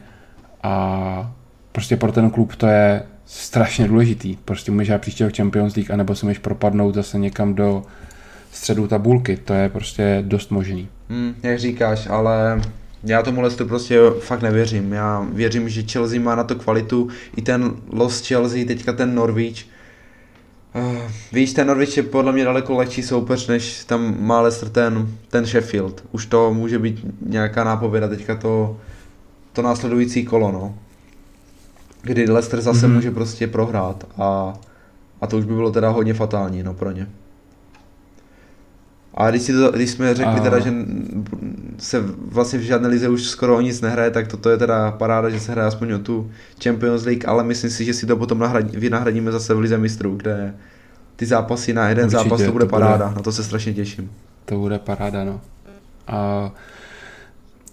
a 0.62 1.32
prostě 1.72 1.96
pro 1.96 2.12
ten 2.12 2.30
klub 2.30 2.56
to 2.56 2.66
je 2.66 3.02
strašně 3.26 3.88
důležitý. 3.88 4.36
Prostě 4.44 4.72
můžeš 4.72 5.00
příštího 5.00 5.30
Champions 5.36 5.76
League, 5.76 5.90
anebo 5.90 6.14
si 6.14 6.26
můžeš 6.26 6.38
propadnout 6.38 6.94
zase 6.94 7.18
někam 7.18 7.54
do 7.54 7.82
středu 8.52 8.86
tabulky. 8.86 9.36
To 9.36 9.54
je 9.54 9.68
prostě 9.68 10.24
dost 10.26 10.50
možný. 10.50 10.88
Hmm, 11.08 11.34
jak 11.42 11.58
říkáš, 11.58 12.06
ale 12.10 12.60
já 13.04 13.22
tomu 13.22 13.40
Leicesteru 13.40 13.68
prostě 13.68 14.00
fakt 14.20 14.42
nevěřím. 14.42 14.92
Já 14.92 15.26
věřím, 15.32 15.68
že 15.68 15.82
Chelsea 15.82 16.20
má 16.20 16.34
na 16.34 16.44
to 16.44 16.54
kvalitu. 16.54 17.08
I 17.36 17.42
ten 17.42 17.72
Los 17.92 18.28
Chelsea, 18.28 18.64
teďka 18.66 18.92
ten 18.92 19.14
Norwich. 19.14 19.66
Uh, 20.74 20.98
víš, 21.32 21.52
ten 21.52 21.66
Norwich 21.66 21.96
je 21.96 22.02
podle 22.02 22.32
mě 22.32 22.44
daleko 22.44 22.76
lehčí 22.76 23.02
soupeř, 23.02 23.46
než 23.46 23.84
tam 23.84 24.16
má 24.18 24.40
Leicester 24.40 24.68
ten, 24.68 25.08
ten 25.28 25.46
Sheffield. 25.46 26.04
Už 26.12 26.26
to 26.26 26.54
může 26.54 26.78
být 26.78 27.06
nějaká 27.26 27.64
nápověda 27.64 28.08
teďka 28.08 28.36
to, 28.36 28.76
to 29.52 29.62
následující 29.62 30.24
kolo, 30.24 30.52
no 30.52 30.74
kdy 32.02 32.30
Leicester 32.30 32.60
zase 32.60 32.86
mm-hmm. 32.86 32.94
může 32.94 33.10
prostě 33.10 33.46
prohrát 33.46 34.06
a, 34.18 34.54
a 35.20 35.26
to 35.26 35.38
už 35.38 35.44
by 35.44 35.54
bylo 35.54 35.70
teda 35.70 35.88
hodně 35.88 36.14
fatální 36.14 36.62
no, 36.62 36.74
pro 36.74 36.90
ně. 36.90 37.06
A 39.14 39.30
když, 39.30 39.42
si 39.42 39.52
to, 39.52 39.72
když 39.72 39.90
jsme 39.90 40.14
řekli 40.14 40.40
a... 40.40 40.42
teda, 40.42 40.58
že 40.58 40.72
se 41.78 42.04
vlastně 42.26 42.58
v 42.58 42.62
žádné 42.62 42.88
lize 42.88 43.08
už 43.08 43.22
skoro 43.22 43.56
o 43.56 43.60
nic 43.60 43.80
nehraje, 43.80 44.10
tak 44.10 44.28
toto 44.28 44.50
je 44.50 44.56
teda 44.56 44.90
paráda, 44.90 45.30
že 45.30 45.40
se 45.40 45.52
hraje 45.52 45.68
aspoň 45.68 45.92
o 45.92 45.98
tu 45.98 46.30
Champions 46.64 47.04
League, 47.04 47.28
ale 47.28 47.44
myslím 47.44 47.70
si, 47.70 47.84
že 47.84 47.94
si 47.94 48.06
to 48.06 48.16
potom 48.16 48.38
nahradí, 48.38 48.76
vynahradíme 48.76 49.32
zase 49.32 49.54
v 49.54 49.58
lize 49.58 49.78
mistrů, 49.78 50.16
kde 50.16 50.54
ty 51.16 51.26
zápasy 51.26 51.72
na 51.72 51.88
jeden 51.88 52.04
Určitě, 52.04 52.24
zápas, 52.24 52.42
to 52.42 52.52
bude 52.52 52.64
to 52.64 52.70
paráda, 52.70 53.06
bude, 53.06 53.16
na 53.16 53.22
to 53.22 53.32
se 53.32 53.44
strašně 53.44 53.74
těším. 53.74 54.10
To 54.44 54.58
bude 54.58 54.78
paráda, 54.78 55.24
no. 55.24 55.40
A 56.06 56.50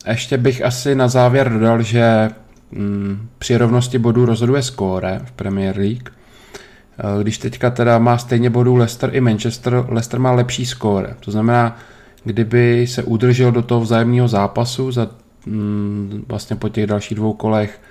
ještě 0.07 0.37
bych 0.37 0.65
asi 0.65 0.95
na 0.95 1.07
závěr 1.07 1.53
dodal, 1.53 1.81
že 1.81 2.29
Mm, 2.71 3.29
při 3.37 3.57
rovnosti 3.57 3.97
bodů 3.97 4.25
rozhoduje 4.25 4.63
skóre 4.63 5.21
v 5.25 5.31
Premier 5.31 5.77
League. 5.77 6.09
Eh, 6.99 7.23
když 7.23 7.37
teďka 7.37 7.69
teda 7.69 7.99
má 7.99 8.17
stejně 8.17 8.49
bodů 8.49 8.75
Leicester 8.75 9.09
i 9.15 9.21
Manchester, 9.21 9.85
Leicester 9.87 10.19
má 10.19 10.31
lepší 10.31 10.65
skóre. 10.65 11.15
To 11.19 11.31
znamená, 11.31 11.77
kdyby 12.23 12.87
se 12.87 13.03
udržel 13.03 13.51
do 13.51 13.61
toho 13.61 13.81
vzájemného 13.81 14.27
zápasu 14.27 14.91
za 14.91 15.07
mm, 15.45 16.25
vlastně 16.27 16.55
po 16.55 16.69
těch 16.69 16.87
dalších 16.87 17.17
dvou 17.17 17.33
kolech 17.33 17.81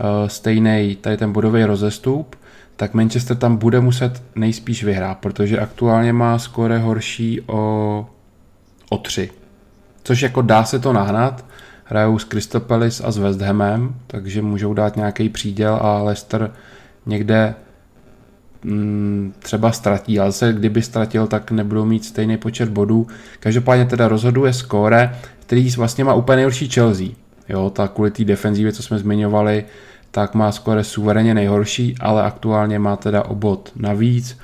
uh, 0.00 0.28
stejný 0.28 0.96
tady 1.00 1.16
ten 1.16 1.32
bodový 1.32 1.64
rozestup, 1.64 2.36
tak 2.76 2.94
Manchester 2.94 3.36
tam 3.36 3.56
bude 3.56 3.80
muset 3.80 4.22
nejspíš 4.34 4.84
vyhrát, 4.84 5.18
protože 5.18 5.60
aktuálně 5.60 6.12
má 6.12 6.38
skore 6.38 6.78
horší 6.78 7.40
o, 7.46 8.06
o 8.90 8.98
tři. 8.98 9.30
Což 10.04 10.22
jako 10.22 10.42
dá 10.42 10.64
se 10.64 10.78
to 10.78 10.92
nahnat, 10.92 11.44
hrajou 11.84 12.18
s 12.18 12.24
Crystal 12.24 12.60
Palace 12.60 13.04
a 13.04 13.10
s 13.10 13.18
West 13.18 13.40
Hamem, 13.40 13.94
takže 14.06 14.42
můžou 14.42 14.74
dát 14.74 14.96
nějaký 14.96 15.28
příděl 15.28 15.78
a 15.82 16.02
Leicester 16.02 16.52
někde 17.06 17.54
třeba 19.38 19.72
ztratí, 19.72 20.20
ale 20.20 20.32
se 20.32 20.52
kdyby 20.52 20.82
ztratil, 20.82 21.26
tak 21.26 21.50
nebudou 21.50 21.84
mít 21.84 22.04
stejný 22.04 22.36
počet 22.36 22.68
bodů. 22.68 23.06
Každopádně 23.40 23.84
teda 23.84 24.08
rozhoduje 24.08 24.52
skóre, 24.52 25.16
který 25.40 25.70
vlastně 25.70 26.04
má 26.04 26.14
úplně 26.14 26.36
nejhorší 26.36 26.68
Chelsea. 26.68 27.06
Jo, 27.48 27.70
tak 27.70 27.92
kvůli 27.92 28.10
té 28.10 28.24
defenzivě, 28.24 28.72
co 28.72 28.82
jsme 28.82 28.98
zmiňovali, 28.98 29.64
tak 30.10 30.34
má 30.34 30.52
skóre 30.52 30.84
suverénně 30.84 31.34
nejhorší, 31.34 31.94
ale 32.00 32.22
aktuálně 32.22 32.78
má 32.78 32.96
teda 32.96 33.22
obod 33.22 33.72
navíc. 33.76 34.38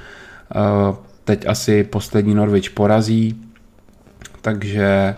Eh, 0.54 0.96
teď 1.24 1.46
asi 1.48 1.84
poslední 1.84 2.34
Norwich 2.34 2.70
porazí, 2.70 3.40
takže 4.40 5.14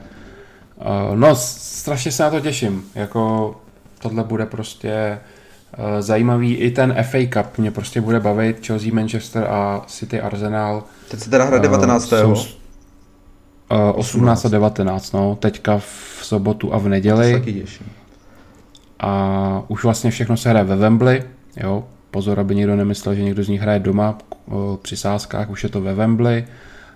eh, 0.80 1.16
no 1.16 1.36
strašně 1.36 2.12
se 2.12 2.22
na 2.22 2.30
to 2.30 2.40
těším, 2.40 2.84
jako 2.94 3.54
tohle 3.98 4.24
bude 4.24 4.46
prostě 4.46 5.18
zajímavý. 6.00 6.54
I 6.54 6.70
ten 6.70 6.94
FA 7.02 7.18
Cup 7.32 7.58
mě 7.58 7.70
prostě 7.70 8.00
bude 8.00 8.20
bavit. 8.20 8.66
Chelsea, 8.66 8.94
Manchester 8.94 9.46
a 9.50 9.84
City 9.86 10.20
Arsenal. 10.20 10.84
Teď 11.10 11.20
se 11.20 11.30
teda 11.30 11.44
hra 11.44 11.58
19. 11.58 12.12
Uh, 12.12 12.18
jsou, 12.18 12.34
18 13.94 14.44
a 14.44 14.48
19, 14.48 15.12
no. 15.12 15.36
Teďka 15.36 15.78
v 15.78 16.18
sobotu 16.22 16.74
a 16.74 16.78
v 16.78 16.88
neděli. 16.88 17.32
taky 17.32 17.64
A 19.00 19.62
už 19.68 19.84
vlastně 19.84 20.10
všechno 20.10 20.36
se 20.36 20.50
hraje 20.50 20.64
ve 20.64 20.76
Wembley, 20.76 21.22
jo. 21.56 21.84
Pozor, 22.10 22.40
aby 22.40 22.54
někdo 22.54 22.76
nemyslel, 22.76 23.14
že 23.14 23.22
někdo 23.22 23.44
z 23.44 23.48
nich 23.48 23.60
hraje 23.60 23.78
doma 23.78 24.18
eh, 24.18 24.52
při 24.82 24.96
sázkách, 24.96 25.50
už 25.50 25.62
je 25.62 25.68
to 25.68 25.80
ve 25.80 25.94
Wembley 25.94 26.44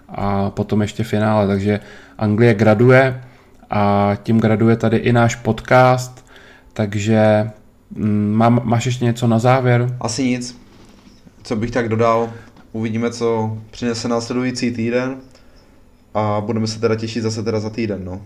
a 0.09 0.51
potom 0.51 0.83
ještě 0.83 1.05
finále, 1.05 1.47
takže 1.47 1.81
Anglie 2.19 2.55
graduje 2.55 3.23
a 3.71 4.13
tím 4.23 4.41
graduje 4.41 4.77
tady 4.77 4.97
i 4.97 5.13
náš 5.13 5.35
podcast, 5.35 6.27
takže 6.73 7.51
Mm, 7.95 8.33
má, 8.33 8.49
máš 8.49 8.87
ještě 8.87 9.05
něco 9.05 9.27
na 9.27 9.39
závěr? 9.39 9.97
Asi 10.01 10.25
nic. 10.25 10.61
Co 11.43 11.57
bych 11.57 11.71
tak 11.71 11.89
dodal, 11.89 12.33
uvidíme, 12.73 13.11
co 13.11 13.59
přinese 13.71 14.09
následující 14.09 14.71
týden 14.71 15.17
a 16.15 16.41
budeme 16.41 16.67
se 16.67 16.81
teda 16.81 16.95
těšit 16.95 17.23
zase 17.23 17.43
teda 17.43 17.61
za 17.61 17.71
týden, 17.71 18.05
no. 18.05 18.21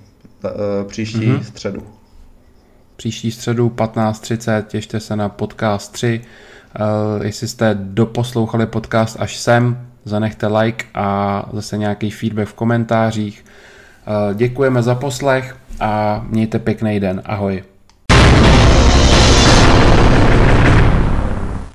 E, 0.44 0.84
příští 0.84 1.18
mm-hmm. 1.18 1.42
středu. 1.42 1.82
Příští 2.96 3.30
středu 3.30 3.68
15.30, 3.68 4.62
těšte 4.62 5.00
se 5.00 5.16
na 5.16 5.28
podcast 5.28 5.92
3. 5.92 6.20
E, 7.20 7.26
jestli 7.26 7.48
jste 7.48 7.78
doposlouchali 7.80 8.66
podcast 8.66 9.16
až 9.20 9.36
sem, 9.36 9.86
zanechte 10.04 10.46
like 10.46 10.84
a 10.94 11.48
zase 11.52 11.78
nějaký 11.78 12.10
feedback 12.10 12.48
v 12.48 12.54
komentářích. 12.54 13.44
E, 14.30 14.34
děkujeme 14.34 14.82
za 14.82 14.94
poslech 14.94 15.56
a 15.80 16.24
mějte 16.28 16.58
pěkný 16.58 17.00
den. 17.00 17.22
Ahoj. 17.24 17.62